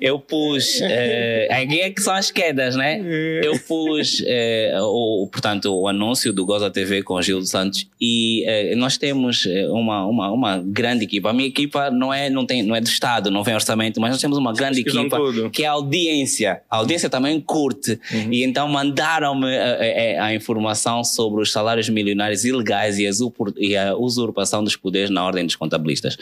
Eu 0.00 0.18
pus. 0.18 0.80
É, 0.82 1.46
aqui 1.52 1.80
é 1.80 1.90
que 1.90 2.02
são 2.02 2.12
as 2.12 2.32
quedas, 2.32 2.74
né? 2.74 3.00
Eu 3.44 3.58
pus, 3.60 4.24
é, 4.26 4.76
o, 4.80 5.28
portanto, 5.30 5.66
o 5.66 5.86
anúncio 5.86 6.32
do 6.32 6.44
Goza 6.44 6.68
TV 6.68 7.04
com 7.04 7.14
o 7.14 7.22
Gil 7.22 7.38
dos 7.38 7.50
Santos 7.50 7.86
e 8.00 8.44
é, 8.44 8.74
nós 8.74 8.96
temos 8.96 9.46
uma, 9.70 10.04
uma, 10.06 10.32
uma 10.32 10.58
grande 10.58 11.04
equipa. 11.04 11.30
A 11.30 11.32
minha 11.32 11.48
equipa 11.48 11.92
não 11.92 12.12
é, 12.12 12.17
não, 12.30 12.46
tem, 12.46 12.62
não 12.62 12.74
é 12.74 12.80
do 12.80 12.88
Estado, 12.88 13.30
não 13.30 13.42
vem 13.44 13.54
orçamento, 13.54 14.00
mas 14.00 14.10
nós 14.12 14.20
temos 14.20 14.38
uma 14.38 14.52
grande 14.52 14.76
Pesquisam 14.82 15.02
equipa 15.02 15.16
tudo. 15.18 15.50
que 15.50 15.62
é 15.64 15.66
a 15.66 15.72
audiência. 15.72 16.62
A 16.70 16.76
audiência 16.78 17.08
também 17.10 17.40
curte. 17.40 17.98
E 18.30 18.42
então 18.44 18.66
mandaram-me 18.68 19.46
a, 19.56 20.22
a- 20.22 20.24
a 20.26 20.34
informação 20.34 21.04
sobre 21.04 21.42
os 21.42 21.52
salários 21.52 21.88
milionários 21.88 22.44
ilegais 22.44 22.98
e, 22.98 23.06
as 23.06 23.18
e 23.58 23.76
a 23.76 23.94
usurpação 23.96 24.64
dos 24.64 24.76
poderes 24.76 25.10
na 25.10 25.24
ordem 25.24 25.44
dos 25.46 25.56
contabilistas. 25.56 26.16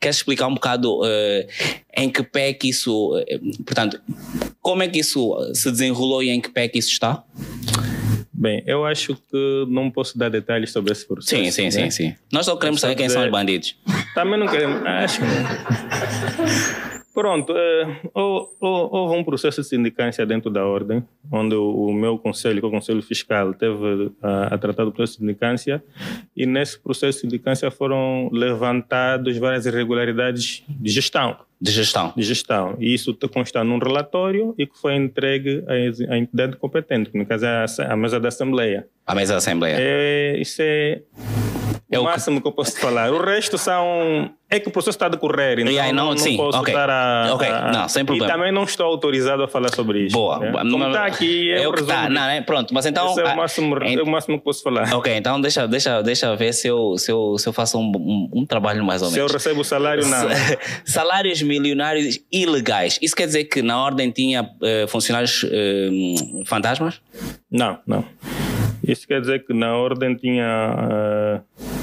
Queres 0.00 0.16
explicar 0.18 0.46
um 0.46 0.54
bocado 0.54 1.00
eh, 1.04 1.46
em 1.96 2.08
que 2.10 2.22
pé 2.22 2.50
é 2.50 2.52
que 2.52 2.68
isso. 2.68 3.16
eh, 3.28 3.40
portanto, 3.64 4.00
como 4.60 4.82
é 4.82 4.88
que 4.88 4.98
isso 5.00 5.34
se 5.54 5.70
desenrolou 5.70 6.22
e 6.22 6.30
em 6.30 6.40
que 6.40 6.48
pé 6.50 6.64
é 6.64 6.68
que 6.68 6.78
isso 6.78 6.90
está? 6.92 7.24
Bem, 8.34 8.62
eu 8.66 8.84
acho 8.86 9.14
que 9.14 9.64
não 9.68 9.90
posso 9.90 10.16
dar 10.16 10.30
detalhes 10.30 10.70
sobre 10.72 10.90
esse 10.92 11.06
processo. 11.06 11.36
Sim, 11.44 11.50
sim, 11.50 11.64
né? 11.64 11.70
sim, 11.70 11.90
sim. 11.90 12.14
Nós 12.32 12.46
só 12.46 12.56
queremos 12.56 12.80
saber 12.80 12.94
quem 12.94 13.08
são 13.08 13.20
dizer- 13.20 13.26
os 13.28 13.32
bandidos. 13.32 13.76
Também 14.14 14.38
não 14.40 14.48
queremos. 14.48 14.84
Acho 14.86 15.20
que. 15.20 15.26
Pronto, 17.14 17.52
é, 17.54 18.00
houve 18.14 19.16
um 19.16 19.22
processo 19.22 19.60
de 19.60 19.68
sindicância 19.68 20.24
dentro 20.24 20.50
da 20.50 20.64
ordem, 20.64 21.04
onde 21.30 21.54
o, 21.54 21.92
meu 21.92 22.18
conselho, 22.18 22.58
que 22.58 22.64
é 22.64 22.68
o 22.68 22.70
Conselho 22.70 23.02
Fiscal, 23.02 23.52
teve 23.52 24.10
a, 24.22 24.54
a, 24.54 24.58
tratar 24.58 24.84
do 24.84 24.92
processo 24.92 25.18
de 25.18 25.26
sindicância, 25.26 25.84
e 26.34 26.46
nesse 26.46 26.78
processo 26.78 27.18
de 27.18 27.20
sindicância 27.22 27.70
foram 27.70 28.30
levantadas 28.32 29.36
várias 29.36 29.66
irregularidades 29.66 30.64
de 30.66 30.90
gestão. 30.90 31.36
De 31.60 31.70
gestão. 31.70 32.14
De 32.16 32.22
gestão. 32.22 32.76
E 32.80 32.94
isso 32.94 33.16
consta 33.32 33.62
num 33.62 33.78
relatório 33.78 34.54
e 34.56 34.66
que 34.66 34.76
foi 34.76 34.96
entregue 34.96 35.62
à, 35.68 36.14
à 36.14 36.18
entidade 36.18 36.56
competente, 36.56 37.10
que 37.10 37.18
no 37.18 37.26
caso 37.26 37.44
é 37.44 37.66
a, 37.66 37.92
a 37.92 37.96
mesa 37.96 38.18
da 38.18 38.28
Assembleia. 38.28 38.88
A 39.06 39.14
mesa 39.14 39.34
da 39.34 39.38
Assembleia. 39.38 39.76
É, 39.78 40.38
isso 40.40 40.62
é 40.62 41.02
é 41.92 42.00
o 42.00 42.04
máximo 42.04 42.36
que... 42.36 42.42
que 42.42 42.48
eu 42.48 42.52
posso 42.52 42.78
falar. 42.80 43.12
O 43.12 43.22
resto 43.22 43.58
são. 43.58 44.30
É 44.48 44.58
que 44.60 44.68
o 44.68 44.70
processo 44.70 44.96
está 44.96 45.06
a 45.06 45.08
decorrer, 45.08 45.60
então 45.60 45.72
yeah, 45.72 45.90
não, 45.94 46.10
não, 46.10 46.18
sim. 46.18 46.36
posso 46.36 46.58
okay. 46.58 46.74
estar 46.74 46.90
a, 46.90 47.70
não, 47.72 47.88
sem 47.88 48.04
problema. 48.04 48.30
E 48.30 48.34
também 48.34 48.52
não 48.52 48.64
estou 48.64 48.84
autorizado 48.84 49.42
a 49.42 49.48
falar 49.48 49.74
sobre 49.74 50.06
isso. 50.06 50.12
Boa. 50.14 50.38
Né? 50.38 50.52
Como 50.52 50.86
está 50.86 51.06
aqui, 51.06 51.50
é, 51.50 51.62
é 51.62 51.68
o 51.68 51.72
que 51.72 51.80
está. 51.80 52.08
Não, 52.10 52.24
é? 52.24 52.40
Pronto, 52.42 52.74
mas 52.74 52.84
então. 52.84 53.10
Esse 53.12 53.20
é 53.20 53.32
o, 53.32 53.36
máximo, 53.36 53.76
ent... 53.82 53.98
é 53.98 54.02
o 54.02 54.06
máximo 54.06 54.38
que 54.38 54.44
posso 54.44 54.62
falar. 54.62 54.92
Ok, 54.94 55.14
então 55.14 55.40
deixa, 55.40 55.66
deixa, 55.66 56.02
deixa 56.02 56.36
ver 56.36 56.52
se 56.52 56.68
eu, 56.68 56.98
se 56.98 57.10
eu, 57.10 57.38
se 57.38 57.48
eu 57.48 57.52
faço 57.52 57.78
um, 57.78 57.92
um, 57.96 58.30
um 58.40 58.46
trabalho 58.46 58.84
mais 58.84 59.00
ou 59.00 59.10
menos. 59.10 59.30
Se 59.30 59.34
eu 59.34 59.38
recebo 59.38 59.64
salário, 59.64 60.06
não. 60.06 60.28
Salários 60.84 61.40
milionários 61.40 62.18
ilegais. 62.30 62.98
Isso 63.00 63.16
quer 63.16 63.26
dizer 63.26 63.44
que 63.44 63.62
na 63.62 63.82
ordem 63.82 64.10
tinha 64.10 64.42
uh, 64.42 64.88
funcionários 64.88 65.44
uh, 65.44 66.44
fantasmas? 66.44 67.00
Não, 67.50 67.78
não. 67.86 68.04
Isso 68.82 69.06
quer 69.06 69.20
dizer 69.20 69.44
que 69.46 69.52
na 69.52 69.76
ordem 69.76 70.14
tinha. 70.14 71.44
Uh, 71.58 71.82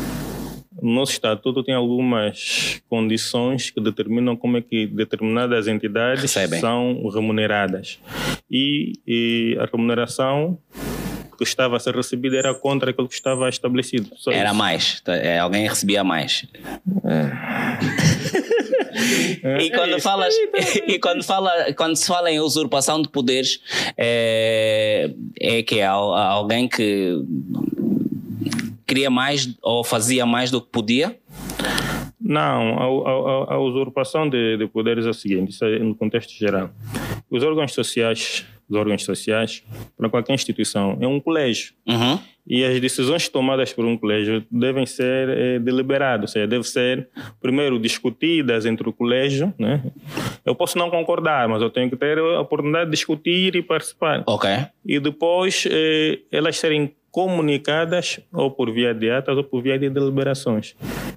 no 0.82 0.94
nosso 0.94 1.12
estatuto 1.12 1.64
tem 1.64 1.76
algumas 1.76 2.82
condições 2.90 3.70
que 3.70 3.82
determinam 3.82 4.36
como 4.36 4.58
é 4.58 4.62
que 4.62 4.88
determinadas 4.88 5.68
entidades 5.68 6.22
Recebem. 6.22 6.60
são 6.60 7.08
remuneradas. 7.10 8.00
E, 8.50 8.94
e, 9.06 9.58
a 9.60 9.66
remuneração 9.66 10.58
que 11.38 11.44
estava 11.44 11.78
a 11.78 11.80
ser 11.80 11.96
recebida 11.96 12.38
era 12.38 12.54
contra 12.54 12.92
aquilo 12.92 13.08
que 13.08 13.14
estava 13.14 13.48
estabelecido. 13.50 14.10
Só 14.16 14.32
era 14.32 14.50
isso. 14.50 14.58
mais. 14.58 15.02
Tá, 15.02 15.16
é, 15.16 15.40
alguém 15.40 15.68
recebia 15.68 16.04
mais. 16.04 16.46
É. 17.06 18.19
e 19.60 19.70
quando 19.72 19.96
é 19.96 20.00
falas 20.00 20.34
e 20.88 21.00
quando 21.00 21.24
fala 21.24 21.74
quando 21.74 21.96
se 21.96 22.08
fala 22.08 22.32
em 22.32 22.40
usurpação 22.40 23.02
de 23.02 23.10
poderes 23.10 23.62
é, 23.98 25.12
é 25.40 25.64
que 25.64 25.80
é 25.80 25.86
alguém 25.86 26.68
que 26.68 27.22
queria 28.90 29.10
mais 29.10 29.56
ou 29.62 29.84
fazia 29.84 30.26
mais 30.26 30.50
do 30.50 30.60
que 30.60 30.68
podia? 30.72 31.16
Não, 32.20 32.78
a, 32.78 33.52
a, 33.52 33.56
a 33.56 33.60
usurpação 33.60 34.30
de, 34.30 34.58
de, 34.58 34.68
poderes 34.68 35.06
é 35.06 35.10
o 35.10 35.14
seguinte, 35.14 35.52
isso 35.52 35.64
é 35.64 35.80
no 35.80 35.96
contexto 35.96 36.32
geral. 36.32 36.70
Os 37.30 37.44
órgãos 37.44 37.74
sociais, 37.74 38.46
os 38.70 38.76
órgãos 38.76 39.04
sociais, 39.04 39.64
para 39.98 40.10
qualquer 40.10 40.34
instituição, 40.34 40.98
é 41.00 41.08
um 41.08 41.20
colégio. 41.20 41.74
Uhum. 41.88 42.20
E 42.50 42.66
as 42.66 42.80
decisões 42.82 43.30
tomadas 43.30 43.72
por 43.72 43.86
um 43.86 43.96
colégio 43.96 44.44
devem 44.50 44.86
ser 44.86 45.30
é, 45.30 45.60
deliberadas, 45.60 46.32
ou 46.32 46.34
seja, 46.34 46.48
devem 46.48 46.64
ser, 46.64 47.08
primeiro, 47.40 47.80
discutidas 47.80 48.66
entre 48.66 48.90
o 48.90 48.92
colégio. 48.92 49.54
Né? 49.60 49.84
Eu 50.44 50.56
posso 50.56 50.78
não 50.78 50.90
concordar, 50.90 51.48
mas 51.48 51.62
eu 51.62 51.70
tenho 51.70 51.90
que 51.92 51.96
ter 51.96 52.18
a 52.18 52.42
oportunidade 52.42 52.86
de 52.86 52.92
discutir 52.92 53.56
e 53.56 53.62
participar. 53.62 54.24
Ok. 54.26 54.50
E 54.84 55.00
depois 55.00 55.68
é, 55.70 56.20
elas 56.32 56.58
serem 56.58 56.92
comunicadas 57.12 58.20
ou 58.32 58.52
por 58.52 58.72
via 58.72 58.94
de 58.94 59.10
atas 59.10 59.38
ou 59.38 59.44
por 59.44 59.62
via 59.62 59.78
de 59.78 59.90
deliberações. 59.90 60.76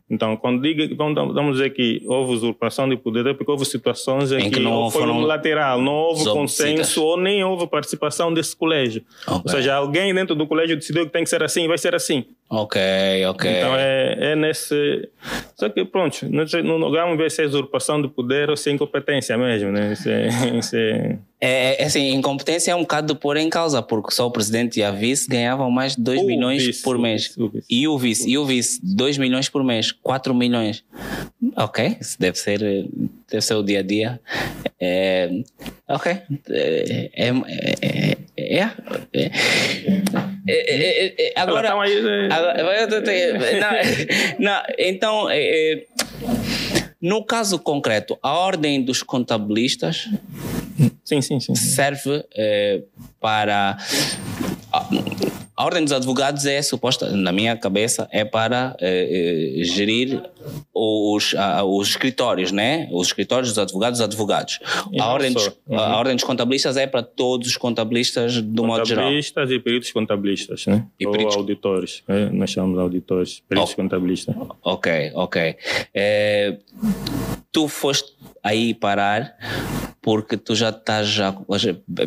Então, 0.08 0.36
quando 0.36 0.60
diga, 0.60 0.94
vamos 0.94 1.56
dizer 1.56 1.70
que 1.70 2.02
houve 2.06 2.32
usurpação 2.32 2.88
de 2.88 2.96
poder, 2.96 3.26
é 3.26 3.34
porque 3.34 3.50
houve 3.50 3.64
situações 3.64 4.30
em, 4.30 4.40
em 4.40 4.50
que, 4.50 4.58
que 4.58 4.60
não 4.60 4.90
foi 4.90 5.02
foram 5.02 5.20
lateral, 5.20 5.80
não 5.80 5.92
houve 5.92 6.24
consenso 6.24 7.02
ou 7.02 7.16
nem 7.16 7.42
houve 7.42 7.66
participação 7.66 8.32
desse 8.32 8.54
colégio. 8.54 9.02
Okay. 9.26 9.40
Ou 9.42 9.48
seja, 9.48 9.74
alguém 9.74 10.14
dentro 10.14 10.34
do 10.34 10.46
colégio 10.46 10.76
decidiu 10.76 11.06
que 11.06 11.12
tem 11.12 11.24
que 11.24 11.30
ser 11.30 11.42
assim, 11.42 11.66
vai 11.66 11.78
ser 11.78 11.94
assim. 11.94 12.26
Ok, 12.50 12.80
ok. 13.26 13.50
Então 13.50 13.74
é, 13.74 14.32
é 14.32 14.36
nesse. 14.36 15.08
Só 15.56 15.70
que, 15.70 15.84
pronto, 15.84 16.18
não, 16.28 16.78
não 16.78 16.90
vamos 16.90 17.16
ver 17.16 17.30
se 17.30 17.42
é 17.42 17.46
usurpação 17.46 18.00
de 18.02 18.08
poder 18.08 18.50
ou 18.50 18.56
se 18.56 18.68
é 18.68 18.72
incompetência 18.74 19.38
mesmo, 19.38 19.72
né? 19.72 19.92
Isso 19.92 20.08
é, 20.08 20.28
isso 20.58 20.76
é... 20.76 21.18
É, 21.44 21.82
é 21.82 21.86
assim, 21.86 22.14
incompetência 22.14 22.70
é 22.70 22.74
um 22.76 22.82
bocado 22.82 23.12
de 23.12 23.18
pôr 23.18 23.36
em 23.36 23.50
causa, 23.50 23.82
porque 23.82 24.14
só 24.14 24.28
o 24.28 24.30
presidente 24.30 24.78
e 24.78 24.84
a 24.84 24.92
vice 24.92 25.28
ganhavam 25.28 25.68
mais 25.72 25.96
de 25.96 26.02
2 26.02 26.24
milhões 26.24 26.64
vice, 26.64 26.82
por 26.84 26.96
mês. 26.96 27.36
O 27.36 27.48
vice, 27.48 27.66
e 27.68 27.88
o 27.88 27.98
vice, 27.98 28.30
e 28.30 28.38
o 28.38 28.46
vice, 28.46 28.80
2 28.80 29.18
milhões 29.18 29.48
por 29.48 29.64
mês, 29.64 29.90
4 29.90 30.32
milhões. 30.32 30.84
Ok, 31.56 31.96
isso 32.00 32.16
deve 32.20 32.38
ser, 32.38 32.60
deve 33.28 33.40
ser 33.40 33.54
o 33.54 33.62
dia 33.64 33.80
a 33.80 33.82
dia. 33.82 34.20
É, 34.80 35.30
ok. 35.88 36.12
É, 36.48 37.10
é, 37.12 37.28
é, 38.36 38.70
é, 39.12 39.36
é 41.18 41.32
agora, 41.34 41.72
agora, 41.72 41.90
não, 44.38 44.62
então, 44.78 45.26
no 47.00 47.24
caso 47.24 47.58
concreto, 47.58 48.16
a 48.22 48.32
ordem 48.32 48.80
dos 48.80 49.02
contabilistas 49.02 50.08
sim, 51.04 51.20
sim, 51.20 51.40
sim. 51.40 51.54
serve 51.54 52.24
para 53.20 53.76
a 55.62 55.64
ordem 55.64 55.84
dos 55.84 55.92
advogados 55.92 56.46
é 56.46 56.60
suposta, 56.62 57.10
na 57.10 57.30
minha 57.30 57.56
cabeça, 57.56 58.08
é 58.10 58.24
para 58.24 58.74
eh, 58.80 59.58
eh 59.60 59.64
gerir 59.64 60.20
os, 60.74 61.34
os 61.64 61.88
escritórios, 61.88 62.50
né? 62.50 62.88
Os 62.90 63.08
escritórios 63.08 63.50
dos 63.50 63.58
advogados, 63.58 64.00
os 64.00 64.04
advogados. 64.04 64.58
a 64.98 65.06
ordem, 65.12 65.32
dos, 65.32 65.48
uhum. 65.66 65.78
a 65.78 65.98
ordem 65.98 66.16
dos 66.16 66.24
contabilistas 66.24 66.76
é 66.76 66.86
para 66.86 67.02
todos 67.02 67.46
os 67.46 67.56
contabilistas 67.56 68.40
do 68.40 68.64
modo 68.64 68.84
geral. 68.84 69.04
Contabilistas 69.04 69.50
e 69.50 69.58
peritos 69.60 69.92
contabilistas, 69.92 70.66
né? 70.66 70.86
E 70.98 71.06
Ou 71.06 71.12
peritos... 71.12 71.36
auditores, 71.36 72.02
né? 72.08 72.30
nós 72.32 72.50
chamamos 72.50 72.76
de 72.76 72.82
auditores, 72.82 73.42
peritos 73.46 73.72
oh. 73.72 73.76
contabilistas. 73.76 74.34
Ok, 74.64 75.12
ok. 75.14 75.56
É, 75.94 76.56
tu 77.52 77.68
foste 77.68 78.12
aí 78.42 78.74
parar 78.74 79.36
porque 80.02 80.36
tu 80.36 80.54
já 80.56 80.70
estás, 80.70 81.06
já, 81.06 81.32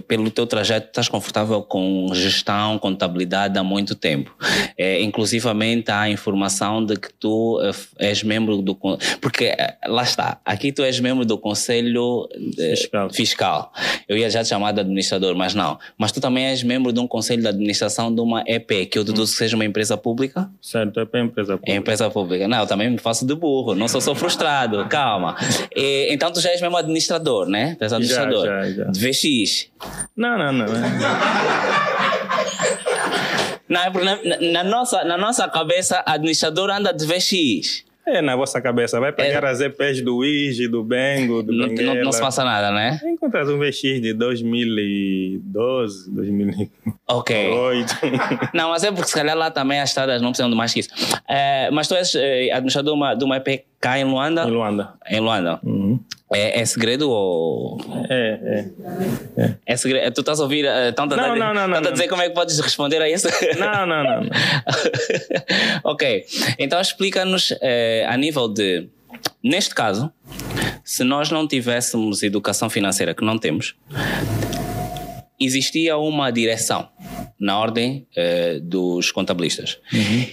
pelo 0.05 0.29
teu 0.29 0.45
trajeto, 0.45 0.87
estás 0.87 1.07
confortável 1.07 1.63
com 1.63 2.09
gestão, 2.13 2.77
contabilidade 2.77 3.57
há 3.57 3.63
muito 3.63 3.95
tempo. 3.95 4.35
É, 4.77 5.01
inclusivamente 5.01 5.89
há 5.89 6.01
a 6.01 6.09
informação 6.09 6.85
de 6.85 6.97
que 6.97 7.13
tu 7.13 7.59
eh, 7.63 7.71
és 8.09 8.21
membro 8.21 8.61
do... 8.61 8.75
Porque, 9.21 9.45
eh, 9.45 9.77
lá 9.87 10.03
está, 10.03 10.41
aqui 10.43 10.73
tu 10.73 10.83
és 10.83 10.99
membro 10.99 11.23
do 11.23 11.37
Conselho 11.37 12.27
eh, 12.59 12.75
Fiscal. 12.75 13.09
Fiscal. 13.11 13.73
Eu 14.09 14.17
ia 14.17 14.29
já 14.29 14.43
te 14.43 14.49
chamar 14.49 14.73
de 14.73 14.81
administrador, 14.81 15.33
mas 15.33 15.55
não. 15.55 15.79
Mas 15.97 16.11
tu 16.11 16.19
também 16.19 16.47
és 16.47 16.63
membro 16.63 16.91
de 16.91 16.99
um 16.99 17.07
Conselho 17.07 17.41
de 17.43 17.47
Administração 17.47 18.13
de 18.13 18.19
uma 18.19 18.43
EP, 18.45 18.89
que 18.91 18.99
eu 18.99 19.05
deduzo 19.05 19.31
que 19.31 19.37
seja 19.37 19.55
uma 19.55 19.63
empresa 19.65 19.95
pública? 19.95 20.49
Certo, 20.61 20.99
EP 20.99 21.15
é 21.15 21.19
empresa 21.21 21.53
pública. 21.53 21.71
É 21.71 21.75
empresa 21.75 22.09
pública. 22.09 22.47
Não, 22.49 22.59
eu 22.59 22.67
também 22.67 22.89
me 22.89 22.97
faço 22.97 23.25
de 23.25 23.33
burro, 23.33 23.73
não 23.73 23.87
sou, 23.87 24.01
sou 24.01 24.13
frustrado, 24.13 24.85
calma. 24.89 25.37
E, 25.73 26.13
então 26.13 26.29
tu 26.31 26.41
já 26.41 26.49
és 26.49 26.59
mesmo 26.59 26.75
administrador, 26.75 27.47
né? 27.47 27.77
Administrador. 27.93 28.45
Já, 28.45 28.63
já, 28.63 28.71
já. 28.71 28.83
De 28.85 28.99
VX. 28.99 29.69
Não, 30.15 30.37
não, 30.37 30.53
não. 30.53 30.65
É 33.69 33.89
porque 33.89 34.05
na, 34.05 34.17
na, 34.51 34.63
nossa, 34.63 35.03
na 35.03 35.17
nossa 35.17 35.47
cabeça, 35.47 36.03
administrador 36.05 36.69
anda 36.69 36.93
de 36.93 37.05
VX. 37.05 37.83
É 38.07 38.21
na 38.21 38.35
vossa 38.35 38.61
cabeça. 38.61 38.99
Vai 38.99 39.11
pegar 39.11 39.43
é. 39.43 39.49
as 39.49 39.59
EPs 39.59 40.03
do 40.03 40.23
Ige, 40.23 40.67
do 40.67 40.83
Bengo, 40.83 41.41
do 41.41 41.51
não, 41.51 41.67
não, 41.67 41.95
não, 42.03 42.11
se 42.11 42.21
passa 42.21 42.43
nada, 42.43 42.71
né? 42.71 42.99
Encontras 43.03 43.49
um 43.49 43.57
VX 43.57 43.81
de 43.99 44.13
2012, 44.13 46.11
2008. 46.11 46.71
Ok. 47.07 47.49
não, 48.53 48.69
mas 48.69 48.83
é 48.83 48.91
porque 48.91 49.07
se 49.07 49.15
calhar 49.15 49.35
lá 49.35 49.49
também 49.49 49.79
as 49.79 49.89
estradas 49.89 50.21
não 50.21 50.29
precisam 50.29 50.51
de 50.51 50.55
mais 50.55 50.71
que 50.71 50.81
isso. 50.81 50.89
É, 51.27 51.71
mas 51.71 51.87
tu 51.87 51.95
és 51.95 52.13
é, 52.13 52.51
administrador 52.51 52.93
de 52.93 52.99
uma, 52.99 53.15
de 53.15 53.23
uma 53.23 53.37
EP 53.37 53.65
cá 53.85 53.99
em 53.99 54.03
Luanda? 54.03 54.43
Em 54.45 54.51
Luanda. 54.51 54.93
Em 55.07 55.19
Luanda. 55.19 55.59
Uhum. 55.63 55.99
É, 56.33 56.59
é, 56.59 56.65
segredo 56.65 57.07
ou. 57.07 57.77
É, 58.09 58.39
é. 59.37 59.43
É, 59.43 59.55
é 59.63 59.77
segredo. 59.77 60.11
Tu 60.11 60.21
estás 60.21 60.39
a 60.39 60.43
ouvir. 60.43 60.65
Estão 60.65 61.05
a, 61.05 61.07
não, 61.07 61.35
não, 61.35 61.53
não, 61.53 61.67
não, 61.67 61.77
a 61.77 61.91
dizer 61.91 62.07
como 62.07 62.23
é 62.23 62.27
que 62.27 62.33
podes 62.33 62.59
responder 62.59 62.99
a 62.99 63.07
isso? 63.07 63.27
Não, 63.59 63.85
não, 63.85 64.03
não. 64.03 64.21
não. 64.21 64.29
ok. 65.91 66.25
Então 66.57 66.81
explica-nos 66.81 67.53
eh, 67.61 68.07
a 68.09 68.17
nível 68.17 68.47
de. 68.47 68.89
Neste 69.43 69.75
caso, 69.75 70.11
se 70.83 71.03
nós 71.03 71.29
não 71.29 71.47
tivéssemos 71.47 72.23
educação 72.23 72.71
financeira, 72.71 73.13
que 73.13 73.23
não 73.23 73.37
temos, 73.37 73.75
existia 75.39 75.95
uma 75.95 76.31
direção 76.31 76.89
na 77.39 77.59
ordem 77.59 78.07
eh, 78.15 78.59
dos 78.63 79.11
contabilistas. 79.11 79.79
Uhum. 79.93 80.25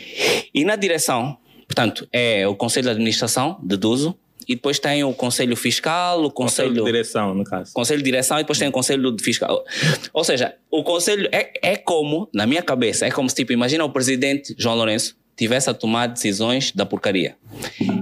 E 0.55 0.65
na 0.65 0.77
direção, 0.77 1.37
portanto, 1.73 2.07
é 2.13 2.47
o 2.47 2.55
Conselho 2.55 2.85
de 2.85 2.91
Administração, 2.91 3.59
deduzo, 3.63 4.15
e 4.47 4.55
depois 4.55 4.79
tem 4.79 5.03
o 5.05 5.15
Conselho 5.15 5.57
Fiscal, 5.57 6.23
o 6.23 6.31
Conselho... 6.31 6.69
Conselho 6.69 6.85
de 6.85 6.93
Direção, 6.93 7.35
no 7.35 7.45
caso. 7.45 7.73
Conselho 7.73 7.99
de 7.99 8.05
Direção 8.05 8.39
e 8.39 8.43
depois 8.43 8.59
tem 8.59 8.69
o 8.69 8.73
Conselho 8.73 9.17
Fiscal. 9.21 9.65
Ou 10.13 10.23
seja, 10.23 10.55
o 10.71 10.83
Conselho 10.83 11.29
é, 11.33 11.53
é 11.63 11.77
como, 11.77 12.29
na 12.35 12.47
minha 12.47 12.63
cabeça, 12.63 13.07
é 13.07 13.11
como 13.11 13.29
se, 13.31 13.37
tipo, 13.37 13.53
imagina 13.53 13.85
o 13.85 13.91
presidente 13.91 14.55
João 14.59 14.75
Lourenço 14.75 15.17
tivesse 15.37 15.71
a 15.71 15.75
tomar 15.75 16.07
decisões 16.09 16.73
da 16.73 16.85
porcaria. 16.87 17.37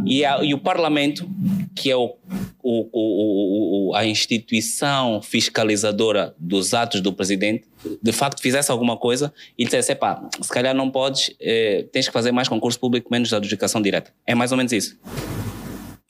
E, 0.05 0.25
a, 0.25 0.43
e 0.43 0.53
o 0.55 0.59
Parlamento, 0.59 1.29
que 1.75 1.91
é 1.91 1.97
o 1.97 2.15
o, 2.63 3.89
o, 3.91 3.95
a 3.95 4.05
instituição 4.05 5.23
fiscalizadora 5.23 6.35
dos 6.39 6.75
atos 6.75 7.01
do 7.01 7.13
presidente 7.13 7.65
de 8.03 8.13
facto 8.13 8.41
fizesse 8.41 8.71
alguma 8.71 8.97
coisa 8.97 9.33
e 9.57 9.65
dissesse, 9.65 9.95
pá, 9.95 10.23
se 10.41 10.51
calhar 10.51 10.75
não 10.75 10.91
podes, 10.91 11.35
eh, 11.41 11.87
tens 11.91 12.07
que 12.07 12.13
fazer 12.13 12.31
mais 12.33 12.49
concurso 12.49 12.79
público, 12.79 13.09
menos 13.11 13.33
adjudicação 13.33 13.81
direta. 13.81 14.13
É 14.27 14.35
mais 14.35 14.53
ou 14.53 14.59
menos 14.59 14.73
isso. 14.73 14.99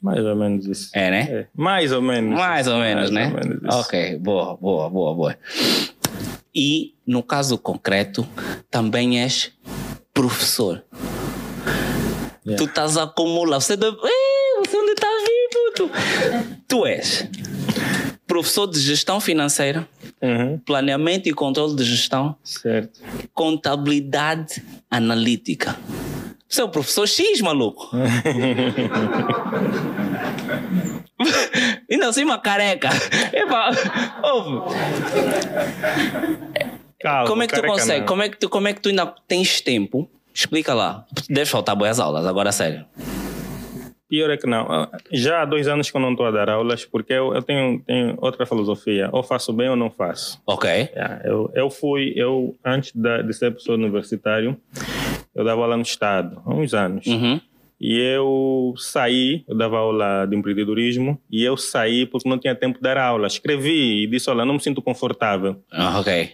Mais 0.03 0.25
ou 0.25 0.35
menos 0.35 0.67
isso. 0.67 0.91
É, 0.93 1.11
né? 1.11 1.29
É. 1.31 1.47
Mais 1.55 1.93
ou 1.93 2.03
menos. 2.03 2.35
Mais 2.35 2.67
ou 2.67 2.79
menos, 2.79 3.11
Mais 3.11 3.13
né? 3.13 3.27
ou 3.27 3.49
menos 3.49 3.63
isso. 3.63 3.79
ok, 3.79 4.19
boa, 4.19 4.57
boa, 4.57 4.91
boa, 4.91 5.15
boa. 5.15 5.39
E 6.55 6.95
no 7.07 7.23
caso 7.23 7.57
concreto, 7.57 8.27
também 8.69 9.21
és 9.21 9.53
professor. 10.13 10.83
Yeah. 12.47 12.57
Tu 12.57 12.65
estás 12.65 12.97
a 12.97 13.03
acumular. 13.05 13.61
Você, 13.61 13.77
deve... 13.77 13.97
Você 13.97 14.77
onde 14.77 14.93
está 14.93 15.07
vivo? 15.07 15.73
Tu... 15.77 15.91
tu 16.69 16.87
és 16.87 17.29
professor 18.27 18.67
de 18.69 18.79
gestão 18.81 19.21
financeira, 19.21 19.89
Uhum. 20.23 20.59
planeamento 20.59 21.29
e 21.29 21.33
controle 21.33 21.75
de 21.75 21.83
gestão, 21.83 22.37
Certo. 22.45 23.01
contabilidade 23.35 24.63
analítica. 24.91 25.77
Você 26.49 26.61
é 26.61 26.65
o 26.65 26.69
professor 26.69 27.09
X, 27.09 27.41
maluco. 27.41 27.89
Ainda 31.91 32.09
assim, 32.09 32.23
uma 32.25 32.39
careca. 32.39 32.91
Epa, 33.33 33.71
ouve, 34.23 34.75
Calma, 37.01 37.27
como 37.29 37.43
é 37.43 37.47
que 37.47 37.55
tu 37.55 37.63
consegue? 37.67 38.01
não. 38.01 38.07
Como 38.07 38.23
é 38.23 38.29
que 38.29 38.37
tu, 38.39 38.49
como 38.49 38.69
é 38.69 38.73
que 38.75 38.81
tu 38.81 38.89
ainda 38.91 39.07
tens 39.27 39.61
tempo? 39.61 40.09
Explica 40.35 40.75
lá. 40.75 41.05
Deves 41.29 41.51
faltar 41.51 41.75
boas 41.75 41.99
aulas, 41.99 42.27
agora 42.27 42.53
sério. 42.53 42.85
Pior 44.09 44.29
é 44.31 44.37
que 44.37 44.47
não. 44.47 44.63
Ah, 44.71 44.89
Já 45.13 45.43
há 45.43 45.45
dois 45.45 45.69
anos 45.69 45.89
que 45.89 45.97
eu 45.97 46.01
não 46.01 46.11
estou 46.13 46.27
a 46.27 46.31
dar 46.33 46.51
aulas 46.51 46.85
porque 46.85 47.13
eu, 47.13 47.33
eu 47.33 47.43
tenho, 47.43 47.81
tenho 47.81 48.17
outra 48.21 48.45
filosofia. 48.45 49.09
Ou 49.13 49.23
faço 49.23 49.53
bem 49.53 49.69
ou 49.69 49.77
não 49.77 49.89
faço. 49.89 50.41
Ok. 50.45 50.69
Yeah, 50.69 51.21
eu, 51.25 51.51
eu 51.55 51.71
fui, 51.71 52.13
eu 52.17 52.57
antes 52.65 52.91
da- 52.95 53.23
de 53.23 53.33
ser 53.33 53.53
professor 53.53 53.75
universitário, 53.79 54.61
eu 55.33 55.45
dava 55.45 55.63
aula 55.63 55.77
no 55.77 55.85
Estado, 55.85 56.43
há 56.45 56.53
uns 56.53 56.75
anos. 56.75 57.07
Uhum. 57.07 57.41
E 57.81 57.99
eu 57.99 58.75
saí, 58.77 59.43
eu 59.49 59.57
dava 59.57 59.79
aula 59.79 60.27
de 60.27 60.37
empreendedorismo, 60.37 61.19
e 61.31 61.43
eu 61.43 61.57
saí 61.57 62.05
porque 62.05 62.29
não 62.29 62.39
tinha 62.39 62.55
tempo 62.55 62.77
de 62.77 62.83
dar 62.83 62.99
aula. 62.99 63.27
Escrevi 63.27 64.03
e 64.03 64.07
disse, 64.07 64.29
olha, 64.29 64.45
não 64.45 64.55
me 64.55 64.61
sinto 64.61 64.83
confortável. 64.83 65.57
Ah, 65.73 65.99
ok. 65.99 66.31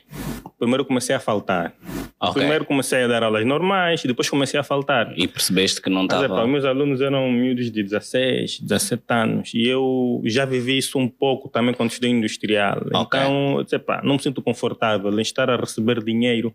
Primeiro 0.58 0.84
comecei 0.84 1.14
a 1.14 1.20
faltar. 1.20 1.72
Ok. 2.18 2.40
Primeiro 2.40 2.64
comecei 2.64 3.04
a 3.04 3.06
dar 3.06 3.22
aulas 3.22 3.44
normais, 3.46 4.02
e 4.02 4.08
depois 4.08 4.28
comecei 4.28 4.58
a 4.58 4.62
faltar. 4.64 5.12
E 5.16 5.28
percebeste 5.28 5.80
que 5.80 5.88
não 5.90 6.06
Mas, 6.06 6.16
estava. 6.20 6.24
epá, 6.24 6.46
meus 6.46 6.64
alunos 6.64 7.00
eram 7.00 7.30
miúdos 7.30 7.70
de 7.70 7.82
16, 7.82 8.60
17 8.60 9.02
anos. 9.10 9.52
E 9.54 9.68
eu 9.68 10.22
já 10.24 10.44
vivi 10.44 10.78
isso 10.78 10.98
um 10.98 11.08
pouco 11.08 11.48
também 11.48 11.74
quando 11.74 11.90
estudei 11.90 12.10
industrial. 12.10 12.78
Ok. 12.92 13.20
Então, 13.20 13.58
eu 13.58 13.62
disse, 13.62 13.76
epá, 13.76 14.00
não 14.02 14.14
me 14.14 14.22
sinto 14.22 14.42
confortável 14.42 15.16
em 15.16 15.22
estar 15.22 15.48
a 15.50 15.56
receber 15.56 16.02
dinheiro 16.02 16.52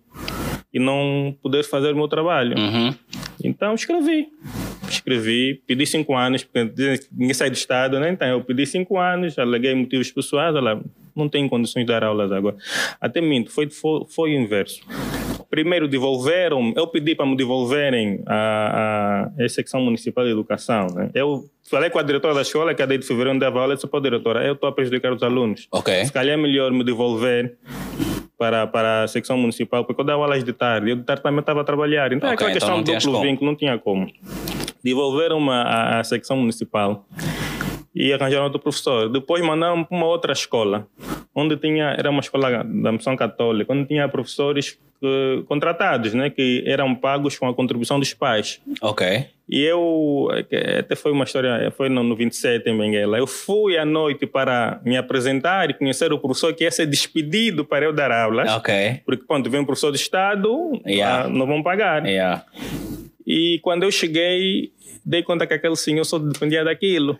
e 0.74 0.80
não 0.80 1.36
poder 1.42 1.64
fazer 1.64 1.94
o 1.94 1.96
meu 1.96 2.08
trabalho. 2.08 2.58
Uhum. 2.58 2.94
Então, 3.44 3.74
escrevi. 3.74 4.28
Escrevi, 4.94 5.62
pedi 5.66 5.86
cinco 5.86 6.16
anos, 6.16 6.44
porque 6.44 7.00
ninguém 7.12 7.34
sai 7.34 7.50
do 7.50 7.56
Estado, 7.56 8.00
né? 8.00 8.10
Então, 8.10 8.28
eu 8.28 8.44
pedi 8.44 8.66
cinco 8.66 8.98
anos, 8.98 9.38
aleguei 9.38 9.74
motivos 9.74 10.12
pessoais, 10.12 10.56
olha, 10.56 10.80
não 11.16 11.28
tenho 11.28 11.50
condições 11.50 11.86
de 11.86 11.92
dar 11.92 12.04
aulas 12.04 12.32
agora. 12.32 12.56
Até 13.00 13.22
minto, 13.22 13.52
foi, 13.52 13.70
foi, 13.70 14.06
foi 14.10 14.32
o 14.32 14.42
inverso. 14.42 14.82
Primeiro 15.50 15.88
devolveram, 15.88 16.74
eu 16.78 16.88
pedi 16.88 17.14
para 17.14 17.26
me 17.26 17.36
devolverem 17.36 18.24
a, 18.26 19.28
a, 19.38 19.44
a 19.44 19.50
secção 19.50 19.82
municipal 19.82 20.24
de 20.24 20.32
educação, 20.32 20.88
né? 20.88 21.10
Eu 21.14 21.46
falei 21.70 21.89
com 21.89 22.00
a 22.00 22.04
diretora 22.04 22.34
da 22.34 22.42
escola, 22.42 22.74
que 22.74 22.82
a 22.82 22.86
de 22.86 23.02
fevereiro 23.02 23.38
dava 23.38 23.60
aula, 23.60 23.74
eu 23.74 23.76
disse, 23.76 23.88
pô, 23.88 24.00
diretora, 24.00 24.46
eu 24.46 24.54
estou 24.54 24.70
a 24.70 24.72
prejudicar 24.72 25.12
os 25.12 25.22
alunos. 25.22 25.68
Ok. 25.72 26.06
Se 26.06 26.14
calhar 26.14 26.36
é 26.36 26.38
melhor 26.42 26.72
me 26.72 26.84
devolver 26.84 27.58
para, 28.38 28.66
para 28.66 29.04
a 29.04 29.08
secção 29.08 29.38
municipal, 29.38 29.84
porque 29.86 30.02
eu 30.02 30.06
dava 30.06 30.24
aulas 30.24 30.44
de 30.44 30.54
tarde, 30.54 30.92
eu 30.92 30.96
de 30.96 31.04
tarde 31.04 31.22
também 31.22 31.42
estava 31.42 31.62
a 31.62 31.64
trabalhar. 31.64 32.12
Então 32.14 32.30
é 32.30 32.34
Ok, 32.34 32.48
aquela 32.48 32.58
então 32.58 32.84
questão 32.84 32.84
do 32.84 33.00
duplo 33.00 33.22
vínculo, 33.22 33.52
não 33.52 33.56
tinha 33.58 33.78
como. 33.78 34.08
Devolveram-me 34.84 35.49
a, 35.49 35.99
a 35.99 36.03
secção 36.03 36.38
municipal 36.38 37.05
e 37.93 38.13
arranjaram 38.13 38.45
outro 38.45 38.59
professor. 38.59 39.09
Depois 39.09 39.43
mandaram 39.43 39.84
para 39.84 39.95
uma 39.97 40.05
outra 40.05 40.34
escola, 40.34 40.88
onde 41.36 41.57
tinha, 41.57 41.95
era 41.97 42.09
uma 42.09 42.21
escola 42.21 42.63
da 42.63 42.91
missão 42.91 43.15
católica, 43.15 43.71
onde 43.73 43.88
tinha 43.88 44.07
professores 44.07 44.79
eh, 45.03 45.41
contratados, 45.47 46.13
né, 46.13 46.29
que 46.29 46.63
eram 46.65 46.93
pagos 46.95 47.38
com 47.38 47.47
a 47.47 47.53
contribuição 47.53 47.99
dos 47.99 48.13
pais. 48.13 48.61
Ok. 48.82 49.25
E 49.49 49.61
eu, 49.63 50.29
que 50.49 50.55
até 50.55 50.95
foi 50.95 51.11
uma 51.11 51.25
história, 51.25 51.69
foi 51.75 51.89
no, 51.89 52.01
no 52.03 52.15
27 52.15 52.69
em 52.69 52.77
Benguela. 52.77 53.17
Eu 53.17 53.27
fui 53.27 53.77
à 53.77 53.84
noite 53.84 54.25
para 54.25 54.79
me 54.86 54.95
apresentar 54.95 55.69
e 55.69 55.73
conhecer 55.73 56.13
o 56.13 56.19
professor 56.19 56.53
que 56.53 56.63
ia 56.63 56.71
ser 56.71 56.86
despedido 56.86 57.65
para 57.65 57.84
eu 57.84 57.91
dar 57.91 58.11
aulas. 58.11 58.49
Ok. 58.53 59.01
Porque 59.05 59.25
quando 59.27 59.49
vem 59.49 59.59
um 59.59 59.65
professor 59.65 59.91
do 59.91 59.97
Estado, 59.97 60.71
Yeah. 60.88 61.25
ah, 61.25 61.27
não 61.27 61.45
vão 61.45 61.61
pagar. 61.61 62.05
Yeah. 62.05 62.45
E 63.26 63.59
quando 63.61 63.84
eu 63.84 63.91
cheguei, 63.91 64.72
dei 65.05 65.24
conta 65.24 65.47
que 65.47 65.53
aquele 65.53 65.76
senhor 65.76 66.03
só 66.03 66.17
dependia 66.19 66.63
daquilo. 66.63 67.17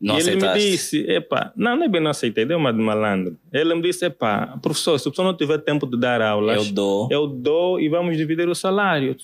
Não 0.00 0.18
e 0.18 0.20
ele 0.20 0.34
me 0.36 0.52
disse, 0.54 0.98
epá, 1.08 1.52
não, 1.56 1.76
não 1.76 1.84
é 1.84 1.88
bem 1.88 2.00
não 2.00 2.10
aceitei, 2.10 2.44
deu 2.44 2.58
uma 2.58 2.72
de 2.72 2.80
malandro. 2.80 3.38
Ele 3.52 3.72
me 3.74 3.82
disse, 3.82 4.06
epá, 4.06 4.58
professor, 4.60 4.98
se 4.98 5.06
o 5.06 5.12
professor 5.12 5.24
não 5.24 5.36
tiver 5.36 5.58
tempo 5.58 5.86
de 5.86 5.96
dar 5.96 6.20
aulas, 6.20 6.66
Eu 6.66 6.72
dou. 6.72 7.08
eu 7.10 7.26
dou 7.28 7.80
e 7.80 7.88
vamos 7.88 8.16
dividir 8.16 8.48
o 8.48 8.54
salário. 8.54 9.16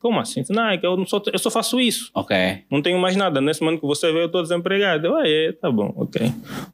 Como 0.00 0.20
assim? 0.20 0.42
Não, 0.50 0.68
é 0.68 0.76
que 0.76 0.86
eu, 0.86 1.06
só, 1.06 1.22
eu 1.32 1.38
só 1.38 1.50
faço 1.50 1.80
isso. 1.80 2.10
Ok. 2.14 2.36
Não 2.70 2.82
tenho 2.82 2.98
mais 2.98 3.16
nada. 3.16 3.40
Nesse 3.40 3.62
momento 3.62 3.80
que 3.80 3.86
você 3.86 4.08
veio, 4.08 4.22
eu 4.22 4.26
estou 4.26 4.42
desempregado. 4.42 5.06
Eu, 5.06 5.16
ah, 5.16 5.22
é, 5.26 5.52
tá 5.52 5.70
bom, 5.70 5.94
ok. 5.96 6.30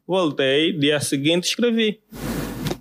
Voltei, 0.07 0.73
dia 0.73 0.99
seguinte 0.99 1.45
escrevi. 1.45 2.01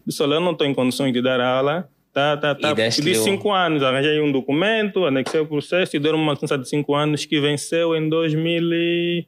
Disse, 0.05 0.23
olha, 0.23 0.35
eu 0.35 0.39
não 0.41 0.53
estou 0.53 0.65
em 0.65 0.73
condições 0.73 1.13
de 1.13 1.21
dar 1.21 1.39
aula. 1.39 1.87
Tá, 2.17 2.35
tá, 2.35 2.55
tá. 2.55 2.71
E 2.71 2.75
Pedi 2.75 3.13
cinco 3.23 3.51
anos, 3.51 3.83
arranjei 3.83 4.19
um 4.19 4.31
documento, 4.31 5.05
anexei 5.05 5.39
o 5.39 5.45
processo 5.45 5.95
e 5.95 5.99
deram 5.99 6.17
uma 6.17 6.33
licença 6.33 6.57
de 6.57 6.67
cinco 6.67 6.95
anos 6.95 7.25
que 7.25 7.39
venceu 7.39 7.95
em 7.95 8.09
2000 8.09 8.73
e... 8.73 9.27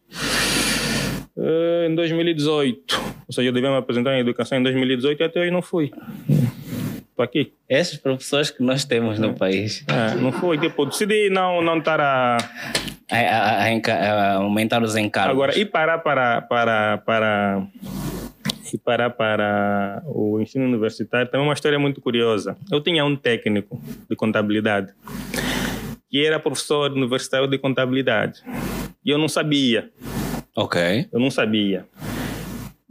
eh, 1.38 1.88
em 1.88 1.94
2018. 1.94 3.00
Ou 3.28 3.34
seja, 3.34 3.48
eu 3.48 3.54
devia 3.54 3.70
me 3.70 3.78
apresentar 3.78 4.16
em 4.16 4.20
educação 4.22 4.58
em 4.58 4.64
2018 4.64 5.22
e 5.22 5.24
até 5.24 5.40
hoje 5.40 5.52
não 5.52 5.62
fui. 5.62 5.92
Estou 7.12 7.24
aqui. 7.24 7.54
Esses 7.70 7.98
professores 8.00 8.50
que 8.50 8.64
nós 8.64 8.86
temos 8.86 9.20
no 9.20 9.34
país 9.36 9.86
É, 9.88 10.16
não 10.16 10.32
fui. 10.32 10.58
Tipo, 10.58 10.86
decidi 10.88 11.30
não, 11.30 11.62
não 11.62 11.78
estar 11.78 12.00
a... 12.00 12.38
a, 13.12 13.18
a- 13.18 13.66
a 13.66 13.70
a 13.70 14.34
aumentar 14.38 14.82
os 14.82 14.96
encargos. 14.96 15.32
Agora, 15.34 15.58
e 15.60 15.64
parar 15.64 16.00
para, 16.00 16.42
para, 16.42 16.98
para, 17.00 17.62
e 18.76 18.78
parar 18.80 19.09
para 19.11 20.01
o 20.07 20.39
ensino 20.39 20.65
universitário 20.65 21.28
também 21.30 21.45
é 21.45 21.47
uma 21.49 21.53
história 21.53 21.80
muito 21.80 21.99
curiosa. 22.01 22.57
Eu 22.72 22.82
tinha 22.82 23.03
um 23.05 23.15
técnico 23.15 23.82
de 24.09 24.15
contabilidade 24.15 24.93
que 26.09 26.26
era 26.26 26.39
professor 26.39 26.91
universitário 26.91 27.47
de 27.47 27.57
contabilidade. 27.59 28.41
E 29.05 29.11
eu 29.11 29.17
não 29.17 29.28
sabia, 29.30 29.89
Ok. 30.55 31.07
eu 31.11 31.20
não 31.20 31.30
sabia. 31.32 31.86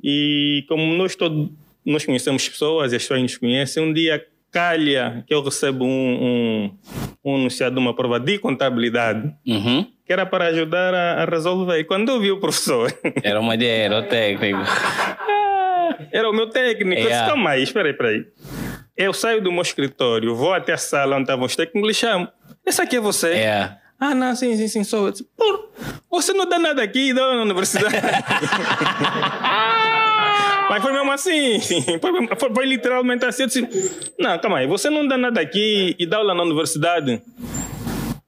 E 0.03 0.65
como 0.69 0.95
nós 0.95 1.15
todos 1.17 1.49
nós 1.85 2.05
conhecemos 2.05 2.49
pessoas 2.49 2.93
e 2.93 2.97
as 2.97 3.03
pessoas 3.03 3.23
nos 3.23 3.37
conhecem, 3.37 3.83
um 3.83 3.93
dia 3.93 4.25
calha 4.51 5.25
que 5.27 5.35
eu 5.35 5.43
recebo 5.43 5.85
um, 5.85 5.89
um, 5.89 6.79
um 7.25 7.35
anunciado 7.37 7.75
de 7.75 7.81
uma 7.81 7.95
prova 7.95 8.21
de 8.21 8.39
contabilidade 8.39 9.35
Uhum. 9.47 9.87
que 10.07 10.13
era 10.13 10.25
para 10.27 10.47
ajudar 10.47 10.95
a, 10.95 11.23
a 11.23 11.25
resolver. 11.25 11.79
E 11.79 11.85
quando 11.85 12.11
eu 12.11 12.21
vi 12.21 12.31
o 12.31 12.39
professor, 12.41 12.93
Era 13.23 13.41
uma 13.41 13.55
ideia, 13.55 13.85
era 13.87 13.99
o 13.99 14.03
técnico. 14.05 14.59
era 16.13 16.29
o 16.29 16.33
meu 16.33 16.49
técnico. 16.51 16.91
Eu 16.93 16.97
disse, 16.97 17.09
Yeah. 17.09 17.29
calma 17.29 17.51
aí, 17.51 17.63
espera 17.63 17.87
aí, 17.89 17.93
espera 17.93 18.09
aí. 18.11 18.25
Eu 18.97 19.13
saio 19.13 19.41
do 19.43 19.53
meu 19.53 19.63
escritório, 19.63 20.35
vou 20.35 20.53
até 20.53 20.73
a 20.73 20.77
sala 20.79 21.15
onde 21.17 21.23
estavam 21.25 21.47
os 21.47 21.55
técnicos 21.55 21.83
e 21.83 21.87
lhe 21.89 21.95
chamo. 21.95 22.29
Esse 22.67 22.83
aqui 22.83 22.97
é 22.97 23.01
você? 23.01 23.31
É. 23.33 23.77
Ah, 24.01 24.15
não, 24.15 24.35
sim, 24.37 24.57
sim, 24.57 24.69
sim, 24.69 24.85
sou 24.85 25.11
disse, 25.11 25.25
Pô, 25.37 25.69
você 26.11 26.33
não 26.33 26.49
dá 26.49 26.59
nada 26.59 26.83
aqui, 26.83 27.13
dá 27.13 27.35
na 27.35 27.43
universidade. 27.43 27.95
Mas 30.71 30.83
foi 30.83 30.93
mesmo 30.93 31.11
assim, 31.11 31.59
foi, 32.01 32.27
foi- 32.37 32.55
foi 32.55 32.67
literalmente 32.67 33.25
assim. 33.25 33.43
Eu 33.45 33.49
disse, 33.49 34.13
não, 34.19 34.39
calma 34.39 34.59
aí, 34.59 34.67
você 34.67 34.91
não 34.91 35.07
dá 35.07 35.17
nada 35.17 35.41
aqui 35.41 35.97
e 35.99 36.07
dá 36.07 36.19
aula 36.19 36.35
na 36.35 36.43
universidade? 36.43 37.23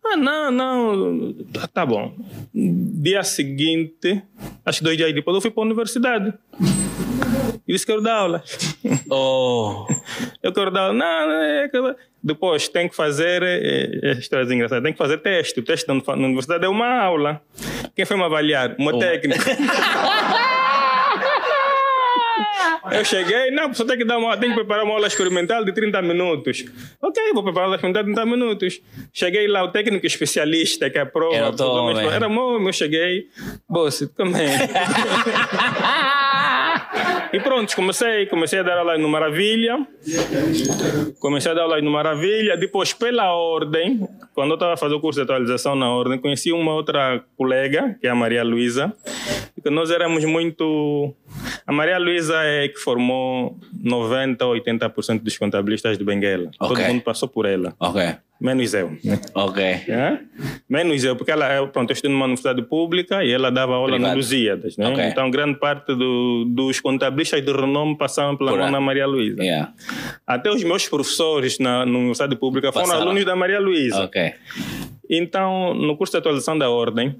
Ah, 0.04 0.16
não, 0.16 0.50
não, 0.50 1.34
tá, 1.52 1.68
tá 1.68 1.86
bom. 1.86 2.12
Dia 2.54 3.22
seguinte, 3.22 4.22
acho 4.64 4.78
que 4.78 4.84
dois 4.84 4.96
dias 4.96 5.12
depois, 5.14 5.34
eu 5.36 5.40
fui 5.40 5.50
para 5.50 5.62
a 5.62 5.66
universidade. 5.66 6.32
E 7.70 7.72
disse 7.72 7.86
que 7.86 7.92
eu 7.92 8.02
dar 8.02 8.16
aula. 8.16 8.42
Oh. 9.12 9.86
Eu 10.42 10.52
quero 10.52 10.70
dar. 10.70 10.92
Não, 10.92 11.28
não, 11.28 11.42
é 11.42 11.68
Depois 12.22 12.68
tem 12.68 12.88
que 12.88 12.96
fazer. 12.96 13.42
É, 13.42 14.10
é, 14.10 14.12
histórias 14.12 14.50
engraçadas. 14.50 14.82
Tem 14.82 14.92
que 14.92 14.98
fazer 14.98 15.18
teste. 15.18 15.60
O 15.60 15.62
teste 15.62 15.86
na 15.88 15.94
universidade 16.14 16.64
é 16.64 16.68
uma 16.68 17.00
aula. 17.00 17.40
Quem 17.94 18.04
foi 18.04 18.16
me 18.16 18.24
avaliar? 18.24 18.74
O 18.76 18.84
meu 18.84 18.98
técnico. 18.98 19.44
Eu 22.90 23.04
cheguei, 23.04 23.52
não, 23.52 23.72
só 23.72 23.84
tem 23.84 23.98
que 23.98 24.04
dar 24.04 24.18
uma, 24.18 24.36
tem 24.36 24.48
que 24.50 24.56
preparar 24.56 24.84
uma 24.84 24.94
aula 24.94 25.06
experimental 25.06 25.64
de 25.64 25.72
30 25.72 26.02
minutos. 26.02 26.64
Ok, 27.00 27.22
vou 27.32 27.44
preparar 27.44 27.68
uma 27.68 27.74
aula 27.74 27.76
experimental 27.76 28.02
de 28.02 28.14
30 28.14 28.26
minutos. 28.26 28.80
Cheguei 29.12 29.46
lá, 29.46 29.62
o 29.62 29.68
técnico 29.68 30.04
especialista 30.06 30.90
que 30.90 30.98
aprova. 30.98 31.36
Era 31.36 31.52
Tom, 31.52 31.96
é. 31.98 32.06
Era 32.06 32.28
bom, 32.28 32.58
eu 32.66 32.72
cheguei. 32.72 33.28
Boss, 33.68 34.10
também. 34.16 34.48
E 37.32 37.38
pronto, 37.38 37.74
comecei, 37.76 38.26
comecei 38.26 38.58
a 38.58 38.62
dar 38.62 38.78
aula 38.78 38.98
no 38.98 39.08
Maravilha. 39.08 39.86
Comecei 41.20 41.52
a 41.52 41.54
dar 41.54 41.62
aula 41.62 41.80
no 41.80 41.90
Maravilha. 41.90 42.56
Depois, 42.56 42.92
pela 42.92 43.32
ordem, 43.32 44.00
quando 44.34 44.50
eu 44.50 44.54
estava 44.54 44.76
fazendo 44.76 44.98
o 44.98 45.00
curso 45.00 45.20
de 45.20 45.24
atualização 45.24 45.76
na 45.76 45.90
ordem, 45.90 46.18
conheci 46.18 46.52
uma 46.52 46.72
outra 46.74 47.22
colega, 47.36 47.96
que 48.00 48.06
é 48.06 48.10
a 48.10 48.14
Maria 48.14 48.42
Luísa. 48.42 48.92
Nós 49.66 49.90
éramos 49.90 50.24
muito. 50.24 51.14
A 51.66 51.72
Maria 51.72 51.98
Luísa 51.98 52.42
é 52.42 52.68
que 52.68 52.78
formou 52.78 53.56
90 53.80 54.44
ou 54.46 54.54
80% 54.54 55.20
dos 55.20 55.38
contabilistas 55.38 55.98
de 55.98 56.04
Benguela. 56.04 56.50
Ok. 56.58 56.76
Todo 56.76 56.88
mundo 56.88 57.02
passou 57.02 57.28
por 57.28 57.46
ela. 57.46 57.74
Ok. 57.78 58.02
Menos 58.40 58.72
eu. 58.72 58.92
Ok. 59.34 59.62
É? 59.62 60.18
Menos 60.68 61.04
eu, 61.04 61.14
porque 61.14 61.30
ela, 61.30 61.66
pronto, 61.66 61.90
eu 61.90 61.92
estudei 61.92 62.10
numa 62.10 62.24
universidade 62.24 62.62
pública 62.62 63.22
e 63.22 63.30
ela 63.30 63.50
dava 63.50 63.74
aula 63.74 63.92
Privado. 63.92 64.10
no 64.12 64.16
Lusíadas, 64.16 64.76
né? 64.78 64.88
Ok. 64.88 65.04
Então, 65.04 65.30
grande 65.30 65.58
parte 65.58 65.94
do, 65.94 66.46
dos 66.46 66.80
contabilistas 66.80 67.44
de 67.44 67.52
renome 67.52 67.98
passavam 67.98 68.36
pela 68.36 68.52
Por 68.52 68.70
mão 68.70 68.80
Maria 68.80 69.06
Luísa. 69.06 69.42
Yeah. 69.42 69.72
Até 70.26 70.50
os 70.50 70.64
meus 70.64 70.88
professores 70.88 71.58
na, 71.58 71.84
na 71.84 71.92
universidade 71.98 72.34
pública 72.36 72.72
foram 72.72 72.90
alunos 72.92 73.24
da 73.26 73.36
Maria 73.36 73.60
Luísa. 73.60 74.04
Ok. 74.04 74.32
Então, 75.10 75.74
no 75.74 75.96
curso 75.96 76.12
de 76.12 76.18
atualização 76.18 76.56
da 76.56 76.70
ordem, 76.70 77.16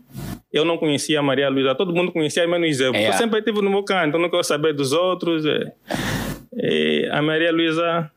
eu 0.53 0.65
não 0.65 0.79
conhecia 0.79 1.19
a 1.19 1.23
Maria 1.23 1.51
Luísa, 1.51 1.75
todo 1.75 1.93
mundo 1.93 2.13
conhecia, 2.13 2.47
menos 2.49 2.81
eu. 2.81 2.93
Porque 2.93 2.99
Yeah. 2.99 3.17
eu 3.17 3.19
sempre 3.19 3.41
estive 3.41 3.61
no 3.61 3.69
meu 3.69 3.83
canto, 3.83 4.17
eu 4.17 4.21
não 4.23 4.31
quero 4.31 4.45
saber 4.45 4.73
dos 4.73 4.93
outros. 4.93 5.45
E 6.55 7.09
a 7.13 7.21
Maria 7.21 7.53
Luísa, 7.53 8.11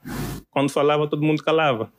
quando 0.51 0.69
falava, 0.69 1.07
todo 1.07 1.21
mundo 1.23 1.43
calava. 1.43 1.91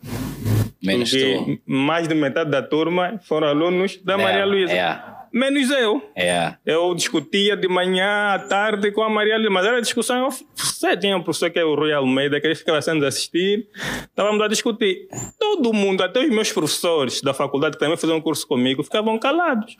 Menos 0.84 1.10
tu. 1.10 1.60
mais 1.66 2.06
de 2.06 2.14
metade 2.14 2.50
da 2.50 2.62
turma 2.62 3.18
foram 3.24 3.48
alunos 3.48 3.96
da 4.04 4.18
Maria 4.18 4.44
Luísa. 4.44 4.72
Yeah. 4.72 5.26
Menos 5.32 5.70
eu. 5.70 6.00
Yeah. 6.16 6.58
Eu 6.64 6.94
discutia 6.94 7.56
de 7.56 7.66
manhã 7.66 8.34
à 8.34 8.38
tarde 8.38 8.92
com 8.92 9.02
a 9.02 9.10
Maria 9.10 9.36
Luísa, 9.36 9.50
mas 9.50 9.66
era 9.66 9.80
discussão. 9.80 10.28
Você 10.54 10.96
tinha 10.96 11.16
um 11.16 11.22
professor 11.22 11.50
que 11.50 11.58
é 11.58 11.64
o 11.64 11.74
Rui 11.74 11.92
Almeida, 11.92 12.40
que 12.40 12.46
ele 12.46 12.54
ficava 12.54 12.80
sendo 12.80 13.04
assistir, 13.04 13.66
estávamos 14.02 14.40
a 14.42 14.46
discutir. 14.48 15.08
Todo 15.38 15.72
mundo, 15.72 16.02
até 16.02 16.20
os 16.20 16.30
meus 16.30 16.52
professores 16.52 17.20
da 17.20 17.34
faculdade 17.34 17.76
que 17.76 17.80
também 17.80 17.96
faziam 17.96 18.18
um 18.18 18.20
curso 18.20 18.46
comigo, 18.46 18.84
ficavam 18.84 19.18
calados. 19.18 19.76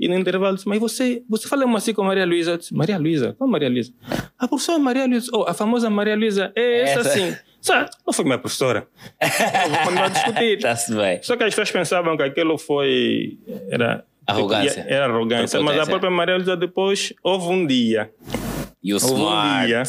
E 0.00 0.08
no 0.08 0.18
intervalo 0.18 0.56
disse, 0.56 0.68
mas 0.68 0.80
você, 0.80 1.22
você 1.28 1.46
fala 1.46 1.64
assim 1.76 1.92
com 1.92 2.02
a 2.02 2.06
Maria 2.06 2.26
Luísa? 2.26 2.58
Maria 2.72 2.98
Luísa? 2.98 3.34
Qual 3.38 3.48
Maria 3.48 3.68
Luísa? 3.68 3.92
A 4.38 4.48
professora 4.48 4.78
Maria 4.78 5.06
Luísa, 5.06 5.30
oh, 5.34 5.44
a 5.46 5.54
famosa 5.54 5.88
Maria 5.90 6.16
Luísa, 6.16 6.52
é 6.56 6.80
essa, 6.80 7.00
Essa. 7.00 7.10
sim. 7.10 7.36
Sabe, 7.62 7.90
não 8.04 8.12
foi 8.12 8.24
minha 8.24 8.38
professora. 8.38 8.88
Discutir. 10.12 10.56
Está-se 10.58 10.94
bem. 10.94 11.22
Só 11.22 11.36
que 11.36 11.44
as 11.44 11.50
pessoas 11.50 11.70
pensavam 11.70 12.16
que 12.16 12.24
aquilo 12.24 12.58
foi. 12.58 13.38
Era. 13.70 14.04
Arrogância. 14.26 14.84
Era 14.88 15.06
arrogância. 15.06 15.60
Mas 15.60 15.78
a 15.78 15.86
própria 15.86 16.10
Maria 16.10 16.36
Luísa 16.36 16.56
depois 16.56 17.12
houve 17.22 17.46
um 17.46 17.64
dia. 17.66 18.10
E 18.82 18.92
o 18.92 18.96
Houve 18.96 19.14
um 19.14 19.16
smart. 19.26 19.66
dia 19.68 19.82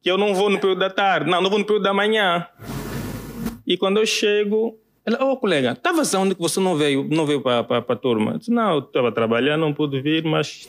que 0.00 0.10
eu 0.10 0.16
não 0.16 0.34
vou 0.34 0.48
no 0.48 0.60
período 0.60 0.78
da 0.78 0.90
tarde. 0.90 1.28
Não, 1.28 1.40
não 1.40 1.50
vou 1.50 1.58
no 1.58 1.64
período 1.64 1.82
da 1.82 1.92
manhã. 1.92 2.46
E 3.66 3.76
quando 3.76 3.98
eu 3.98 4.06
chego. 4.06 4.78
Ela, 5.06 5.22
ô 5.22 5.36
colega, 5.36 5.72
estava 5.72 6.00
onde 6.18 6.34
que 6.34 6.40
você 6.40 6.58
não 6.60 6.76
veio, 6.76 7.06
não 7.10 7.26
veio 7.26 7.42
para 7.42 7.60
a 7.60 7.96
turma? 7.96 8.32
Eu 8.32 8.38
disse, 8.38 8.50
não, 8.50 8.78
estava 8.78 9.12
trabalhando, 9.12 9.60
não 9.60 9.74
pude 9.74 10.00
vir, 10.00 10.24
mas. 10.24 10.66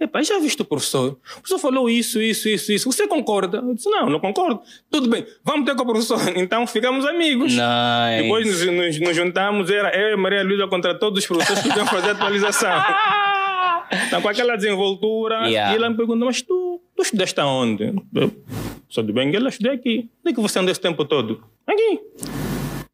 Epá, 0.00 0.20
já 0.24 0.40
viste 0.40 0.60
o 0.60 0.64
professor? 0.64 1.10
O 1.12 1.40
professor 1.40 1.58
falou 1.60 1.88
isso, 1.88 2.20
isso, 2.20 2.48
isso, 2.48 2.72
isso. 2.72 2.90
Você 2.90 3.06
concorda? 3.06 3.58
Eu 3.58 3.74
disse, 3.74 3.88
não, 3.88 4.10
não 4.10 4.18
concordo. 4.18 4.60
Tudo 4.90 5.08
bem, 5.08 5.24
vamos 5.44 5.66
ter 5.66 5.76
com 5.76 5.82
o 5.82 5.86
professor. 5.86 6.18
Então 6.36 6.66
ficamos 6.66 7.06
amigos. 7.06 7.52
Nice. 7.52 8.22
Depois 8.22 8.46
nos, 8.46 8.66
nos, 8.66 9.00
nos 9.00 9.16
juntamos, 9.16 9.70
era 9.70 9.96
eu 9.96 10.14
e 10.14 10.16
Maria 10.16 10.42
Luísa 10.42 10.66
contra 10.66 10.94
todos 10.98 11.20
os 11.20 11.26
professores 11.26 11.62
que 11.62 11.68
iam 11.78 11.86
fazer 11.86 12.10
atualização. 12.10 12.70
Então, 14.08 14.20
com 14.20 14.28
aquela 14.28 14.56
desenvoltura, 14.56 15.48
Yeah. 15.48 15.72
e 15.72 15.76
ela 15.76 15.88
me 15.88 15.96
pergunta, 15.96 16.24
mas 16.24 16.42
tu, 16.42 16.80
tu 16.96 17.02
estudaste 17.02 17.40
aonde? 17.40 17.94
Eu 18.16 18.32
sou 18.88 19.04
de 19.04 19.12
Benguela, 19.12 19.48
estudei 19.48 19.72
aqui. 19.72 20.10
Onde 20.24 20.32
é 20.32 20.34
que 20.34 20.40
você 20.40 20.58
andou 20.58 20.72
esse 20.72 20.80
tempo 20.80 21.04
todo? 21.04 21.40
Aqui. 21.64 22.00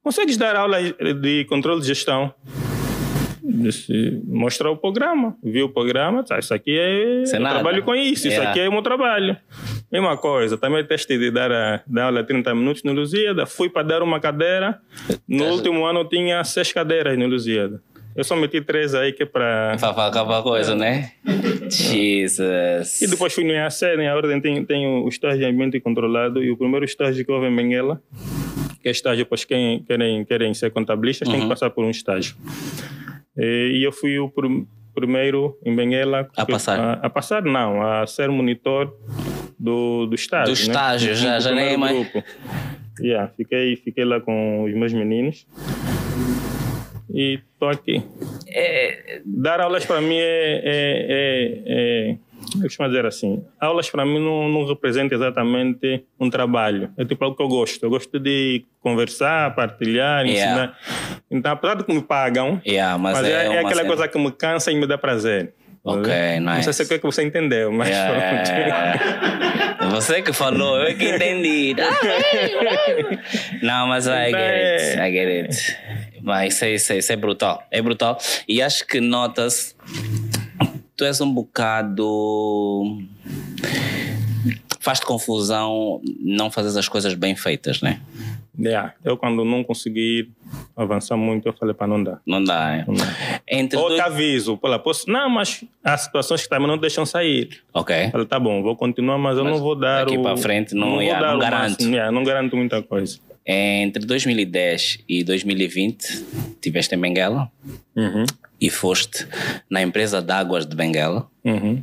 Consegues 0.03 0.37
dar 0.37 0.57
aula 0.57 0.79
de 0.83 1.45
controle 1.45 1.81
de 1.81 1.87
gestão? 1.87 2.35
Mostrar 4.27 4.71
o 4.71 4.77
programa. 4.77 5.37
Viu 5.43 5.67
o 5.67 5.69
programa, 5.69 6.25
tá, 6.25 6.39
isso 6.39 6.53
aqui 6.55 6.77
é. 6.79 7.23
É 7.23 7.37
eu 7.37 7.41
nada. 7.41 7.57
trabalho 7.57 7.83
com 7.83 7.95
isso, 7.95 8.27
isso 8.27 8.37
Yeah. 8.37 8.51
aqui 8.51 8.61
é 8.61 8.69
o 8.69 8.73
meu 8.73 8.83
trabalho. 8.83 9.37
Mesma 9.91 10.17
coisa, 10.17 10.57
também 10.57 10.85
testei 10.85 11.19
de 11.19 11.31
dar, 11.31 11.53
a, 11.53 11.83
dar 11.87 12.05
aula 12.07 12.25
30 12.25 12.55
minutos 12.55 12.83
no 12.83 12.93
Lusíada. 12.93 13.47
Fui 13.47 13.69
para 13.69 13.83
dar 13.83 14.03
uma 14.03 14.19
cadeira. 14.19 14.81
No 15.29 15.45
último 15.51 15.85
ano 15.85 16.01
eu 16.01 16.09
tinha 16.09 16.43
seis 16.45 16.73
cadeiras 16.73 17.17
no 17.19 17.27
Lusíada. 17.27 17.81
Eu 18.17 18.25
só 18.25 18.37
meti 18.37 18.61
três 18.61 18.95
aí 18.95 19.13
que 19.13 19.23
é 19.23 19.27
para. 19.27 19.77
Para 19.79 20.07
acabar 20.07 20.39
a 20.41 20.43
coisa, 20.43 20.75
né? 20.75 21.13
Jesus. 21.71 23.01
E 23.03 23.07
depois 23.07 23.33
fui 23.33 23.45
no 23.45 23.53
IAC, 23.53 23.97
né? 23.97 24.09
A 24.11 24.17
ordem 24.17 24.41
tem, 24.41 24.65
tem 24.65 24.87
o 24.87 25.09
estágio 25.09 25.39
de 25.39 25.45
ambiente 25.47 25.81
controlado. 25.81 26.43
E 26.43 26.51
o 26.51 26.57
primeiro 26.57 26.85
estágio 26.85 27.25
que 27.25 27.33
houve 27.33 27.47
em 27.47 27.57
Benguela, 27.57 28.03
que 28.83 28.89
é 28.89 28.93
estágio 28.93 29.25
para 29.25 29.39
quem 29.47 29.83
querem, 29.85 30.25
querem 30.25 30.53
ser 30.55 30.71
contabilistas, 30.71 31.29
tem 31.29 31.41
que 31.41 31.49
passar 31.49 31.71
por 31.71 31.85
um 31.85 31.91
estágio. 31.91 32.35
E, 33.37 33.79
e 33.79 33.83
eu 33.85 33.93
fui 33.93 34.19
o 34.19 34.29
prim- 34.29 34.67
primeiro 34.95 35.57
em 35.65 35.75
Benguela. 35.75 36.29
A 36.37 36.45
passar. 36.45 36.79
A, 36.79 36.93
a 36.95 37.09
passar, 37.11 37.43
não, 37.43 37.81
a 37.83 38.07
ser 38.07 38.29
monitor 38.29 38.93
do, 39.59 40.07
do 40.07 40.15
estágio. 40.15 40.55
Do 40.55 40.59
estágio, 40.61 41.09
né? 41.11 41.15
já- 41.15 41.39
Do 41.39 41.45
já 41.45 41.55
nem 41.55 41.69
é 41.75 41.77
mais- 41.77 41.97
grupo. 41.97 42.23
Yeah, 43.01 43.33
fiquei, 43.37 43.75
fiquei 43.77 44.05
lá 44.05 44.21
com 44.21 44.65
os 44.65 44.75
meus 44.75 44.93
meninos. 44.93 45.47
E 47.15 47.41
estou 47.55 47.69
aqui. 47.71 48.03
Dar 49.25 49.61
aulas 49.61 49.85
para 49.87 50.01
mim 50.01 50.17
é, 50.17 50.63
é, 50.65 51.07
é, 51.09 51.63
é 51.67 52.17
eu 52.57 52.63
costumo 52.63 52.89
dizer 52.89 53.07
assim, 53.07 53.45
aulas 53.61 53.89
para 53.91 54.05
mim 54.05 54.19
não, 54.19 54.49
não 54.49 54.67
representa 54.67 55.15
exatamente 55.15 56.05
um 56.19 56.29
trabalho. 56.31 56.91
É 56.97 57.05
tipo 57.05 57.25
algo 57.25 57.37
que 57.37 57.43
eu 57.43 57.49
gosto. 57.49 57.83
Eu 57.85 57.91
gosto 57.91 58.19
de 58.19 58.65
conversar, 58.81 59.55
partilhar, 59.55 60.27
Yeah. 60.27 60.53
ensinar. 60.53 60.79
Então, 61.31 61.53
apesar 61.53 61.75
de 61.77 61.85
que 61.85 61.93
me 61.93 62.03
pagam, 62.03 62.61
Yeah, 62.67 62.99
mas, 62.99 63.19
mas, 63.19 63.27
é, 63.27 63.47
é 63.47 63.49
uma 63.51 63.59
aquela 63.61 63.75
cena- 63.77 63.87
coisa 63.87 64.09
que 64.09 64.19
me 64.19 64.31
cansa 64.33 64.71
e 64.73 64.75
me 64.75 64.87
dá 64.87 64.99
prazer. 64.99 65.55
Ok, 65.85 66.03
Não 66.41 66.53
sei 66.53 66.67
nice. 66.69 66.73
se 66.75 66.83
é 66.95 66.97
o 66.97 67.01
que 67.01 67.05
você 67.07 67.25
entendeu, 67.25 67.73
mas 67.73 67.89
Yeah, 67.89 68.15
pronto. 68.45 68.51
yeah. 68.59 69.91
Você 69.91 70.23
que 70.23 70.33
falou, 70.33 70.79
eu 70.81 70.97
que 70.97 71.09
entendi. 71.11 71.75
Não, 73.63 73.87
mas 73.89 74.07
I 74.07 74.31
get 74.31 74.37
it, 74.37 75.01
I 75.01 75.13
get 75.13 75.29
it. 75.51 75.77
Mas 76.23 76.55
isso, 76.55 76.65
é- 76.65 76.71
isso, 76.75 76.93
é- 76.93 76.99
isso 76.99 77.13
é 77.13 77.17
brutal, 77.17 77.63
é 77.71 77.83
brutal. 77.83 78.17
E 78.49 78.63
acho 78.63 78.87
que 78.87 79.01
notas, 79.01 79.77
tu 81.03 81.07
és 81.07 81.21
um 81.21 81.33
bocado... 81.33 82.99
Faz-te 84.79 85.05
confusão 85.07 86.01
não 86.21 86.51
fazer 86.51 86.77
as 86.79 86.89
coisas 86.89 87.15
bem 87.15 87.35
feitas, 87.37 87.81
né? 87.83 88.01
Yeah, 88.59 88.95
Eu, 89.05 89.17
quando 89.17 89.45
não 89.45 89.65
consegui 89.65 90.31
avançar 90.77 91.17
muito, 91.17 91.49
eu 91.49 91.53
falei 91.55 91.73
para 91.75 91.87
não 91.87 92.03
dar. 92.03 92.21
Não 92.27 92.43
dá, 92.43 92.67
né? 92.67 92.85
Não 92.87 92.95
dá. 92.95 93.41
Entre 93.49 93.79
Ou 93.79 93.89
dois... 93.89 94.01
te 94.01 94.07
aviso, 94.07 94.57
pô, 94.57 94.69
lá, 94.69 94.79
posso, 94.79 95.09
não, 95.11 95.31
mas 95.31 95.65
há 95.83 95.97
situações 95.97 96.43
que 96.43 96.49
também 96.49 96.67
não 96.69 96.77
deixam 96.77 97.07
sair. 97.07 97.63
Ok. 97.73 98.11
Falei, 98.11 98.27
tá 98.27 98.39
bom, 98.39 98.63
vou 98.63 98.77
continuar, 98.77 99.19
mas, 99.19 99.39
eu 99.39 99.45
Mas 99.45 99.55
não 99.55 99.61
vou 99.61 99.75
dar 99.75 100.05
daqui 100.05 100.19
o... 100.19 100.23
pra 100.23 100.37
frente 100.37 100.75
não- 100.75 100.91
vou 100.93 101.03
yeah, 101.03 101.33
não 101.33 101.39
garanto. 101.39 101.83
yeah, 101.85 102.11
não 102.13 102.23
garanto 102.25 102.57
muita 102.57 102.83
coisa. 102.83 103.19
Entre 103.47 104.05
2010 104.05 104.99
e 105.09 105.25
2020, 105.25 106.25
tiveste 106.61 106.95
em 106.95 106.99
Benguela 106.99 107.51
Uhum, 107.97 108.25
e 108.63 108.71
foste 108.71 109.27
na 109.69 109.83
empresa 109.83 110.23
de 110.23 110.33
águas 110.33 110.65
de 110.65 110.77
Benguela, 110.77 111.29
uhum, 111.45 111.83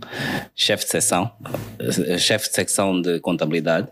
chefe 0.55 0.85
de 0.85 0.91
seção, 0.91 1.29
chefe 2.17 2.47
de 2.47 2.55
secção 2.55 3.01
de 3.01 3.19
contabilidade, 3.19 3.89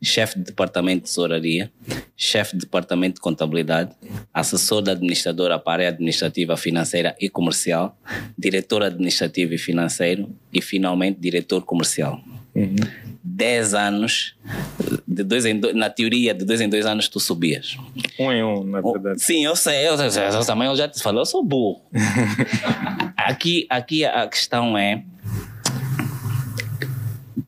chefe 0.00 0.38
de 0.38 0.44
departamento 0.44 1.02
de 1.02 1.08
tesouraria, 1.08 1.72
chefe 2.16 2.52
de 2.52 2.60
departamento 2.60 3.16
de 3.16 3.20
contabilidade, 3.20 3.90
assessor 4.32 4.80
da 4.82 4.92
administradora 4.92 5.58
para 5.58 5.72
a 5.72 5.74
área 5.74 5.88
administrativa, 5.88 6.56
financeira 6.56 7.16
e 7.20 7.28
comercial, 7.28 7.98
diretor 8.38 8.84
administrativo 8.84 9.54
e 9.54 9.58
financeiro 9.58 10.32
e 10.52 10.62
finalmente 10.62 11.18
diretor 11.18 11.62
comercial. 11.62 12.22
Uhum. 12.54 12.76
10 13.24 13.74
anos, 13.74 14.34
de 15.06 15.22
dois 15.22 15.46
em 15.46 15.58
dois, 15.58 15.74
na 15.74 15.88
teoria, 15.88 16.34
de 16.34 16.44
dois 16.44 16.60
em 16.60 16.68
dois 16.68 16.84
anos 16.84 17.08
tu 17.08 17.20
subias. 17.20 17.76
Um 18.18 18.32
em 18.32 18.42
um, 18.42 18.64
na 18.64 18.80
verdade. 18.80 19.22
Sim, 19.22 19.44
eu 19.44 19.54
sei, 19.54 19.86
eu, 19.86 19.94
eu, 19.94 20.10
eu 20.10 20.44
também 20.44 20.68
eu 20.68 20.76
já 20.76 20.88
te 20.88 21.00
falei, 21.00 21.20
eu 21.20 21.26
sou 21.26 21.44
burro. 21.44 21.82
aqui, 23.16 23.66
aqui 23.70 24.04
a 24.04 24.26
questão 24.26 24.76
é. 24.76 25.04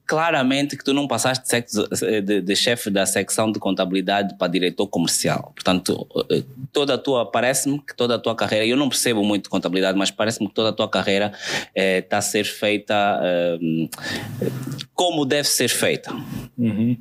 Claramente 0.06 0.76
que 0.76 0.84
tu 0.84 0.92
não 0.92 1.08
passaste 1.08 1.44
de, 1.48 2.20
de, 2.20 2.40
de 2.40 2.56
chefe 2.56 2.90
da 2.90 3.06
secção 3.06 3.50
de 3.50 3.58
contabilidade 3.58 4.36
para 4.36 4.48
diretor 4.48 4.86
comercial. 4.86 5.52
Portanto, 5.54 6.06
eh, 6.30 6.42
toda 6.72 6.94
a 6.94 6.98
tua, 6.98 7.30
parece-me 7.30 7.78
que 7.80 7.96
toda 7.96 8.16
a 8.16 8.18
tua 8.18 8.34
carreira, 8.34 8.66
eu 8.66 8.76
não 8.76 8.88
percebo 8.88 9.24
muito 9.24 9.44
de 9.44 9.48
contabilidade, 9.48 9.98
mas 9.98 10.10
parece-me 10.10 10.48
que 10.48 10.54
toda 10.54 10.70
a 10.70 10.72
tua 10.72 10.88
carreira 10.88 11.32
está 11.74 12.16
eh, 12.16 12.18
a 12.18 12.20
ser 12.20 12.44
feita 12.44 13.20
eh, 13.22 13.88
como 14.94 15.24
deve 15.24 15.48
ser 15.48 15.68
feita. 15.68 16.14
Uhum. 16.58 16.96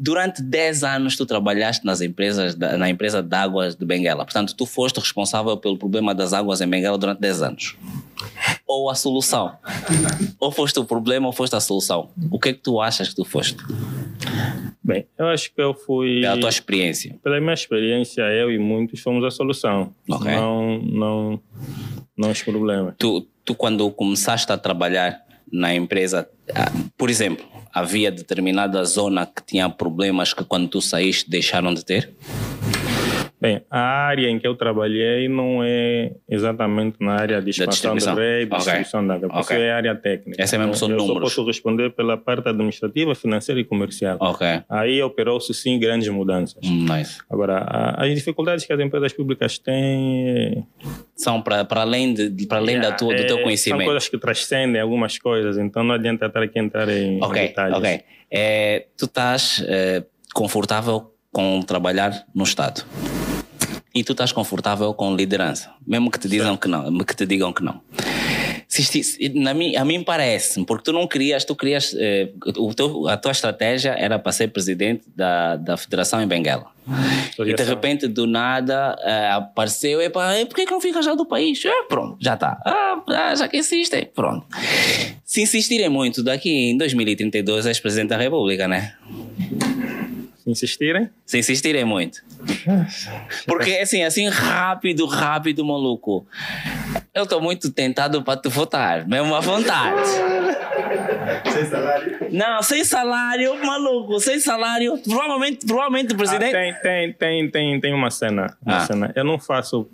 Durante 0.00 0.42
10 0.42 0.84
anos 0.84 1.16
tu 1.16 1.26
trabalhaste 1.26 1.84
nas 1.84 2.00
empresas, 2.00 2.56
na 2.56 2.88
empresa 2.88 3.22
de 3.22 3.36
águas 3.36 3.74
de 3.74 3.84
Benguela. 3.84 4.24
Portanto, 4.24 4.54
tu 4.54 4.64
foste 4.64 4.98
responsável 5.00 5.56
pelo 5.56 5.76
problema 5.76 6.14
das 6.14 6.32
águas 6.32 6.60
em 6.60 6.68
Benguela 6.68 6.96
durante 6.96 7.20
10 7.20 7.42
anos. 7.42 7.76
Ou 8.66 8.90
a 8.90 8.94
solução. 8.94 9.56
ou 10.38 10.50
foste 10.50 10.78
o 10.78 10.84
problema 10.84 11.26
ou 11.26 11.32
foste 11.32 11.54
a 11.56 11.60
solução. 11.60 12.10
O 12.30 12.38
que 12.38 12.50
é 12.50 12.52
que 12.52 12.60
tu 12.60 12.80
achas 12.80 13.08
que 13.08 13.16
tu 13.16 13.24
foste? 13.24 13.56
Bem, 14.82 15.06
eu 15.18 15.26
acho 15.28 15.52
que 15.54 15.60
eu 15.60 15.74
fui. 15.74 16.22
Pela 16.22 16.38
tua 16.38 16.48
experiência. 16.48 17.18
Pela 17.22 17.40
minha 17.40 17.52
experiência, 17.52 18.22
eu 18.22 18.50
e 18.50 18.58
muitos 18.58 19.00
fomos 19.00 19.24
a 19.24 19.30
solução. 19.30 19.92
Okay. 20.08 20.34
Não, 20.34 20.78
não, 20.78 21.40
não 22.16 22.30
os 22.30 22.42
problemas. 22.42 22.94
Tu, 22.98 23.26
tu, 23.44 23.54
quando 23.54 23.90
começaste 23.90 24.50
a 24.50 24.56
trabalhar 24.56 25.22
na 25.52 25.74
empresa, 25.74 26.28
ah, 26.54 26.72
por 26.96 27.10
exemplo, 27.10 27.44
havia 27.72 28.10
determinada 28.10 28.82
zona 28.84 29.26
que 29.26 29.42
tinha 29.44 29.68
problemas 29.68 30.32
que 30.32 30.44
quando 30.44 30.68
tu 30.68 30.80
saíste 30.80 31.28
deixaram 31.28 31.74
de 31.74 31.84
ter? 31.84 32.10
Bem, 33.40 33.62
a 33.70 33.78
área 33.78 34.28
em 34.28 34.38
que 34.38 34.46
eu 34.46 34.56
trabalhei 34.56 35.28
não 35.28 35.62
é 35.62 36.12
exatamente 36.28 36.96
na 37.00 37.12
área 37.12 37.40
de 37.40 37.50
expansão 37.50 37.94
do 37.94 38.14
rei, 38.14 38.46
distribuição 38.46 39.00
okay. 39.00 39.08
da 39.08 39.14
água, 39.14 39.40
okay. 39.40 39.60
é 39.60 39.72
área 39.72 39.94
técnica. 39.94 40.42
Essa 40.42 40.56
é 40.56 40.58
mesmo 40.58 40.74
são 40.74 40.90
eu 40.90 40.96
números. 40.96 41.16
Eu 41.16 41.28
só 41.28 41.36
posso 41.36 41.46
responder 41.46 41.90
pela 41.90 42.16
parte 42.16 42.48
administrativa, 42.48 43.14
financeira 43.14 43.60
e 43.60 43.64
comercial. 43.64 44.18
Okay. 44.20 44.62
Aí 44.68 45.00
operou-se 45.02 45.54
sim 45.54 45.78
grandes 45.78 46.08
mudanças. 46.08 46.58
Hum, 46.64 46.84
nice. 46.92 47.18
Agora, 47.30 47.58
a, 47.58 48.04
as 48.04 48.14
dificuldades 48.14 48.64
que 48.64 48.72
as 48.72 48.80
empresas 48.80 49.12
públicas 49.12 49.56
têm... 49.56 50.66
São 51.14 51.40
para 51.40 51.66
além, 51.76 52.14
de, 52.14 52.46
para 52.46 52.58
além 52.58 52.80
da 52.80 52.92
tua, 52.92 53.14
do 53.14 53.26
teu 53.26 53.42
conhecimento. 53.42 53.78
São 53.78 53.86
coisas 53.86 54.08
que 54.08 54.18
transcendem 54.18 54.80
algumas 54.80 55.18
coisas, 55.18 55.58
então 55.58 55.82
não 55.84 55.94
adianta 55.94 56.26
estar 56.26 56.42
aqui 56.42 56.58
entrar 56.58 56.88
em 56.88 57.22
okay. 57.22 57.48
detalhes. 57.48 57.76
Ok, 57.76 58.00
é, 58.30 58.86
tu 58.96 59.06
estás 59.06 59.64
é, 59.66 60.04
confortável 60.34 61.12
com 61.32 61.60
trabalhar 61.60 62.24
no 62.34 62.44
Estado? 62.44 62.84
E 63.94 64.04
tu 64.04 64.12
estás 64.12 64.32
confortável 64.32 64.92
com 64.94 65.14
liderança, 65.14 65.70
mesmo 65.86 66.10
que 66.10 66.18
te 66.18 66.28
digam 66.28 66.56
que 66.56 66.68
não, 66.68 66.98
que 66.98 67.16
te 67.16 67.26
digam 67.26 67.52
que 67.52 67.62
não. 67.62 67.80
Se, 68.68 69.30
na 69.34 69.54
mim, 69.54 69.74
a 69.76 69.84
mim 69.84 70.04
parece, 70.04 70.62
porque 70.64 70.84
tu 70.84 70.92
não 70.92 71.06
querias, 71.06 71.42
tu 71.42 71.56
querias, 71.56 71.96
eh, 71.98 72.28
o 72.58 72.74
teu, 72.74 73.08
a 73.08 73.16
tua 73.16 73.32
estratégia 73.32 73.92
era 73.92 74.18
para 74.18 74.30
ser 74.30 74.48
presidente 74.48 75.04
da, 75.16 75.56
da 75.56 75.76
federação 75.78 76.20
em 76.20 76.26
Benguela. 76.26 76.66
E 77.38 77.54
de 77.54 77.62
repente, 77.62 78.06
do 78.06 78.26
nada, 78.26 78.94
eh, 79.00 79.30
apareceu, 79.32 80.02
e 80.02 80.10
pá, 80.10 80.34
por 80.46 80.54
que, 80.54 80.66
não 80.66 80.82
fica 80.82 81.00
já 81.00 81.14
do 81.14 81.24
país? 81.24 81.64
É, 81.64 81.84
pronto, 81.88 82.18
já 82.20 82.34
está. 82.34 82.60
Ah, 82.62 83.34
já 83.34 83.48
que 83.48 83.56
insistem, 83.56 84.04
pronto. 84.14 84.46
Se 85.24 85.40
insistirem 85.40 85.88
muito, 85.88 86.22
daqui 86.22 86.50
em 86.50 86.76
2032 86.76 87.64
és 87.64 87.80
presidente 87.80 88.10
da 88.10 88.18
República, 88.18 88.68
né? 88.68 88.94
Insistirem? 90.50 91.10
Se 91.24 91.38
insistirem 91.38 91.84
muito. 91.84 92.22
Porque 93.46 93.72
assim, 93.72 94.02
assim, 94.02 94.28
rápido, 94.28 95.06
rápido, 95.06 95.64
maluco. 95.64 96.26
Eu 97.14 97.24
estou 97.24 97.40
muito 97.40 97.70
tentado 97.70 98.22
para 98.22 98.40
te 98.40 98.48
votar, 98.48 99.06
mesmo 99.06 99.34
à 99.34 99.40
vontade. 99.40 100.08
Sem 101.52 101.64
salário? 101.66 102.18
Não, 102.30 102.62
sem 102.62 102.84
salário, 102.84 103.66
maluco, 103.66 104.20
sem 104.20 104.40
salário. 104.40 104.98
Provavelmente, 104.98 105.66
provavelmente 105.66 106.14
o 106.14 106.16
presidente. 106.16 106.54
Ah, 106.54 106.60
tem, 106.60 106.74
tem, 106.74 107.12
tem, 107.12 107.50
tem, 107.50 107.80
tem 107.80 107.94
uma 107.94 108.10
cena. 108.10 108.56
Uma 108.64 108.76
ah. 108.76 108.86
cena. 108.86 109.12
Eu 109.14 109.24
não 109.24 109.38
faço 109.38 109.88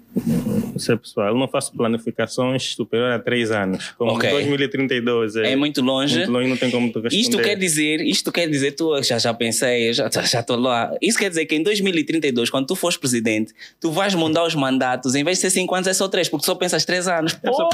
pessoal, 1.00 1.28
eu 1.28 1.34
não 1.34 1.48
faço 1.48 1.72
planificações 1.72 2.74
superior 2.74 3.12
a 3.12 3.18
três 3.18 3.50
anos. 3.50 3.90
Como 3.98 4.12
okay. 4.12 4.30
2032 4.30 5.36
é, 5.36 5.52
é 5.52 5.56
muito 5.56 5.82
longe. 5.82 6.16
Muito 6.16 6.30
longe, 6.30 6.48
não 6.48 6.56
tem 6.56 6.70
como 6.70 6.92
tu 6.92 7.00
responder. 7.00 7.20
Isto 7.20 7.38
quer 7.38 7.56
dizer, 7.56 8.00
isto 8.00 8.30
quer 8.32 8.48
dizer, 8.48 8.72
tu 8.72 9.02
já 9.02 9.18
já 9.18 9.34
pensei, 9.34 9.92
já 9.92 10.08
já 10.08 10.40
estou 10.40 10.56
lá. 10.56 10.94
Isso 11.02 11.18
quer 11.18 11.28
dizer 11.28 11.46
que 11.46 11.54
em 11.54 11.62
2032, 11.62 12.50
quando 12.50 12.66
tu 12.66 12.76
fores 12.76 12.96
presidente, 12.96 13.52
tu 13.80 13.90
vais 13.90 14.14
mudar 14.14 14.44
os 14.44 14.54
mandatos, 14.54 15.14
em 15.14 15.24
vez 15.24 15.38
de 15.38 15.42
ser 15.42 15.50
cinco 15.50 15.74
anos 15.74 15.88
é 15.88 15.92
só 15.92 16.08
três, 16.08 16.28
porque 16.28 16.42
tu 16.42 16.46
só 16.46 16.54
pensas 16.54 16.84
três 16.84 17.08
anos. 17.08 17.34
Porra, 17.34 17.68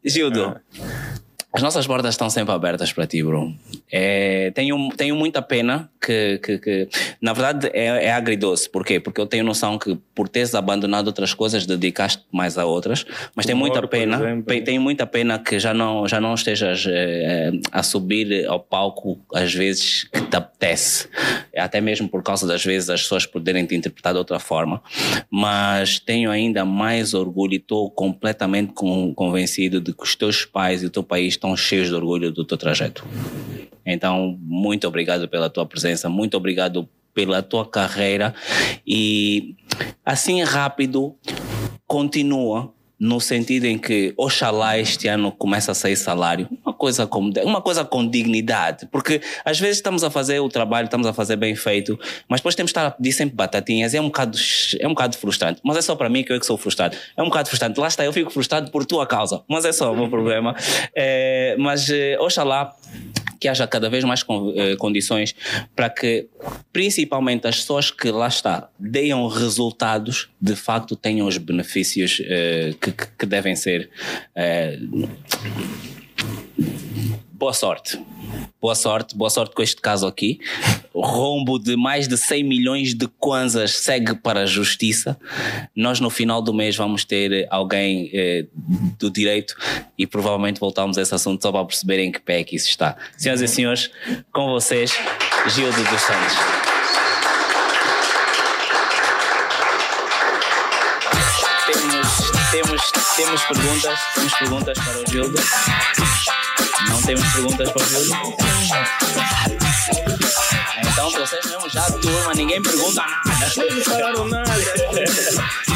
Gildo. 0.04 0.56
Ah. 0.56 1.09
As 1.52 1.62
nossas 1.62 1.84
portas 1.84 2.14
estão 2.14 2.30
sempre 2.30 2.54
abertas 2.54 2.92
para 2.92 3.06
ti, 3.06 3.22
bro. 3.24 3.52
É, 3.90 4.52
tenho, 4.52 4.88
tenho 4.96 5.16
muita 5.16 5.42
pena 5.42 5.90
que, 6.00 6.38
que, 6.38 6.58
que 6.58 6.88
na 7.20 7.32
verdade, 7.32 7.68
é, 7.72 8.06
é 8.06 8.12
agridoce. 8.12 8.70
Por 8.70 8.84
quê? 8.84 9.00
Porque 9.00 9.20
eu 9.20 9.26
tenho 9.26 9.42
noção 9.42 9.76
que 9.76 9.98
por 10.14 10.28
teres 10.28 10.54
abandonado 10.54 11.08
outras 11.08 11.34
coisas, 11.34 11.66
dedicaste 11.66 12.24
mais 12.30 12.56
a 12.56 12.64
outras. 12.64 13.04
Mas 13.34 13.46
tem 13.46 13.54
muita 13.54 13.86
pena, 13.88 14.20
tenho 14.64 14.80
muita 14.80 15.06
pena 15.06 15.40
que 15.40 15.58
já 15.58 15.74
não, 15.74 16.06
já 16.06 16.20
não 16.20 16.34
estejas 16.34 16.84
é, 16.86 17.50
a 17.72 17.82
subir 17.82 18.46
ao 18.46 18.60
palco 18.60 19.18
às 19.34 19.52
vezes 19.52 20.04
que 20.04 20.20
te 20.20 20.36
apetece. 20.36 21.08
Até 21.56 21.80
mesmo 21.80 22.08
por 22.08 22.22
causa 22.22 22.46
das 22.46 22.64
vezes 22.64 22.88
as 22.90 23.02
pessoas 23.02 23.26
poderem 23.26 23.66
te 23.66 23.74
interpretar 23.74 24.12
de 24.12 24.18
outra 24.18 24.38
forma. 24.38 24.80
Mas 25.28 25.98
tenho 25.98 26.30
ainda 26.30 26.64
mais 26.64 27.12
orgulho 27.12 27.54
e 27.54 27.56
estou 27.56 27.90
completamente 27.90 28.72
convencido 28.72 29.80
de 29.80 29.92
que 29.92 30.02
os 30.04 30.14
teus 30.14 30.44
pais 30.44 30.84
e 30.84 30.86
o 30.86 30.90
teu 30.90 31.02
país 31.02 31.39
estão 31.40 31.56
cheios 31.56 31.88
de 31.88 31.94
orgulho 31.94 32.30
do 32.30 32.44
teu 32.44 32.58
trajeto. 32.58 33.02
Então, 33.84 34.38
muito 34.42 34.86
obrigado 34.86 35.26
pela 35.26 35.48
tua 35.48 35.64
presença, 35.64 36.08
muito 36.08 36.36
obrigado 36.36 36.86
pela 37.14 37.42
tua 37.42 37.66
carreira 37.66 38.34
e 38.86 39.56
assim 40.04 40.42
rápido 40.42 41.16
continua 41.86 42.72
no 42.98 43.18
sentido 43.18 43.64
em 43.64 43.78
que 43.78 44.12
oxalá 44.16 44.78
este 44.78 45.08
ano 45.08 45.32
começa 45.32 45.72
a 45.72 45.74
sair 45.74 45.96
salário, 45.96 46.46
coisa 46.80 47.06
com, 47.06 47.30
uma 47.44 47.60
coisa 47.60 47.84
com 47.84 48.08
dignidade, 48.08 48.88
porque 48.90 49.20
às 49.44 49.60
vezes 49.60 49.76
estamos 49.76 50.02
a 50.02 50.10
fazer 50.10 50.40
o 50.40 50.48
trabalho, 50.48 50.86
estamos 50.86 51.06
a 51.06 51.12
fazer 51.12 51.36
bem 51.36 51.54
feito, 51.54 52.00
mas 52.26 52.40
depois 52.40 52.54
temos 52.54 52.70
de 52.70 52.72
estar 52.72 52.86
a 52.86 52.90
pedir 52.90 53.12
sempre 53.12 53.36
batatinhas, 53.36 53.92
é 53.92 54.00
um 54.00 54.06
bocado, 54.06 54.38
é 54.80 54.86
um 54.86 54.90
bocado 54.90 55.18
frustrante, 55.18 55.60
mas 55.62 55.76
é 55.76 55.82
só 55.82 55.94
para 55.94 56.08
mim 56.08 56.24
que 56.24 56.32
eu 56.32 56.36
é 56.36 56.40
que 56.40 56.46
sou 56.46 56.56
frustrado, 56.56 56.96
é 57.14 57.22
um 57.22 57.26
bocado 57.26 57.50
frustrante, 57.50 57.78
lá 57.78 57.86
está, 57.86 58.02
eu 58.02 58.14
fico 58.14 58.30
frustrado 58.30 58.70
por 58.70 58.86
tua 58.86 59.06
causa, 59.06 59.42
mas 59.46 59.66
é 59.66 59.72
só 59.72 59.92
o 59.92 59.96
meu 59.96 60.08
problema, 60.10 60.56
é, 60.96 61.54
mas 61.58 61.90
eh, 61.90 62.16
oxalá 62.18 62.74
que 63.40 63.48
haja 63.48 63.66
cada 63.66 63.88
vez 63.88 64.04
mais 64.04 64.22
eh, 64.54 64.76
condições 64.76 65.34
para 65.74 65.88
que, 65.88 66.28
principalmente 66.72 67.46
as 67.46 67.56
pessoas 67.56 67.90
que 67.90 68.10
lá 68.10 68.28
está, 68.28 68.68
deem 68.78 69.10
resultados, 69.28 70.28
de 70.40 70.54
facto 70.54 70.94
tenham 70.94 71.26
os 71.26 71.38
benefícios 71.38 72.20
eh, 72.24 72.74
que, 72.78 72.92
que, 72.92 73.26
devem 73.26 73.56
ser. 73.56 73.88
Eh, 74.36 74.78
boa 77.32 77.52
sorte. 77.52 77.98
Boa 78.60 78.74
sorte, 78.74 79.16
boa 79.16 79.30
sorte 79.30 79.54
com 79.54 79.62
este 79.62 79.80
caso 79.80 80.06
aqui. 80.06 80.38
O 80.92 81.00
rombo 81.00 81.58
de 81.58 81.76
mais 81.76 82.06
de 82.06 82.16
100 82.16 82.44
milhões 82.44 82.94
de 82.94 83.08
kwanzas 83.08 83.70
segue 83.70 84.14
para 84.14 84.42
a 84.42 84.46
justiça. 84.46 85.18
Nós, 85.74 85.98
no 85.98 86.10
final 86.10 86.42
do 86.42 86.52
mês, 86.52 86.76
vamos 86.76 87.02
ter 87.02 87.46
alguém 87.50 88.10
eh, 88.12 88.44
do 88.98 89.10
direito 89.10 89.54
e 89.96 90.06
provavelmente 90.06 90.60
voltamos 90.60 90.98
a 90.98 91.02
esse 91.02 91.14
assunto 91.14 91.40
só 91.40 91.50
para 91.50 91.64
perceberem 91.64 92.08
em 92.08 92.12
que 92.12 92.20
pé 92.20 92.40
é 92.40 92.44
que 92.44 92.54
isso 92.54 92.68
está. 92.68 92.96
Senhoras 93.16 93.40
e 93.40 93.48
senhores, 93.48 93.90
com 94.30 94.48
vocês, 94.48 94.92
Gildo 95.48 95.82
dos 95.84 96.00
Santos. 96.02 96.59
Temos, 103.24 103.42
perguntas, 103.42 103.98
temos 104.14 104.34
perguntas 104.34 104.78
para 104.78 104.98
o 104.98 105.10
Gildo. 105.10 105.38
Não 106.88 107.02
temos 107.02 107.32
perguntas 107.32 107.70
para 107.70 107.82
o 107.82 107.88
Júlio? 107.88 108.36
Então 110.82 111.10
vocês 111.10 111.46
mesmo 111.46 111.68
já 111.68 111.82
turma, 111.90 112.34
ninguém 112.34 112.62
pergunta 112.62 113.02
nada. 113.02 113.52
Não 113.74 113.84
falaram 113.84 114.28
nada. 114.28 114.54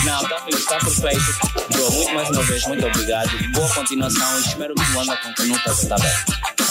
Não, 0.05 0.49
está 0.49 0.79
perfeito. 0.79 1.39
Bro, 1.73 1.91
muito 1.93 2.15
mais 2.15 2.31
uma 2.31 2.43
vez, 2.43 2.67
muito 2.67 2.87
obrigado. 2.87 3.31
Boa 3.53 3.69
continuação. 3.75 4.41
Espero 4.41 4.75
que 4.75 4.83
o 4.93 5.01
Anda 5.01 5.17
continue 5.19 5.61
a 5.67 5.71
estar 5.71 5.97
bem. 6.01 6.13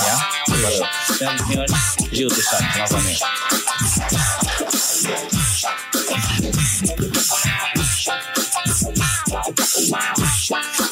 Yeah? 0.04 0.30
Valeu. 0.48 0.88
Senhoras 1.18 1.42
e 1.42 1.46
senhores, 1.46 1.72
Gil 2.12 2.30
dos 2.30 2.46
Santos, 2.46 2.78
novamente. 2.78 3.24
Wow. 9.90 10.33
shot. 10.44 10.83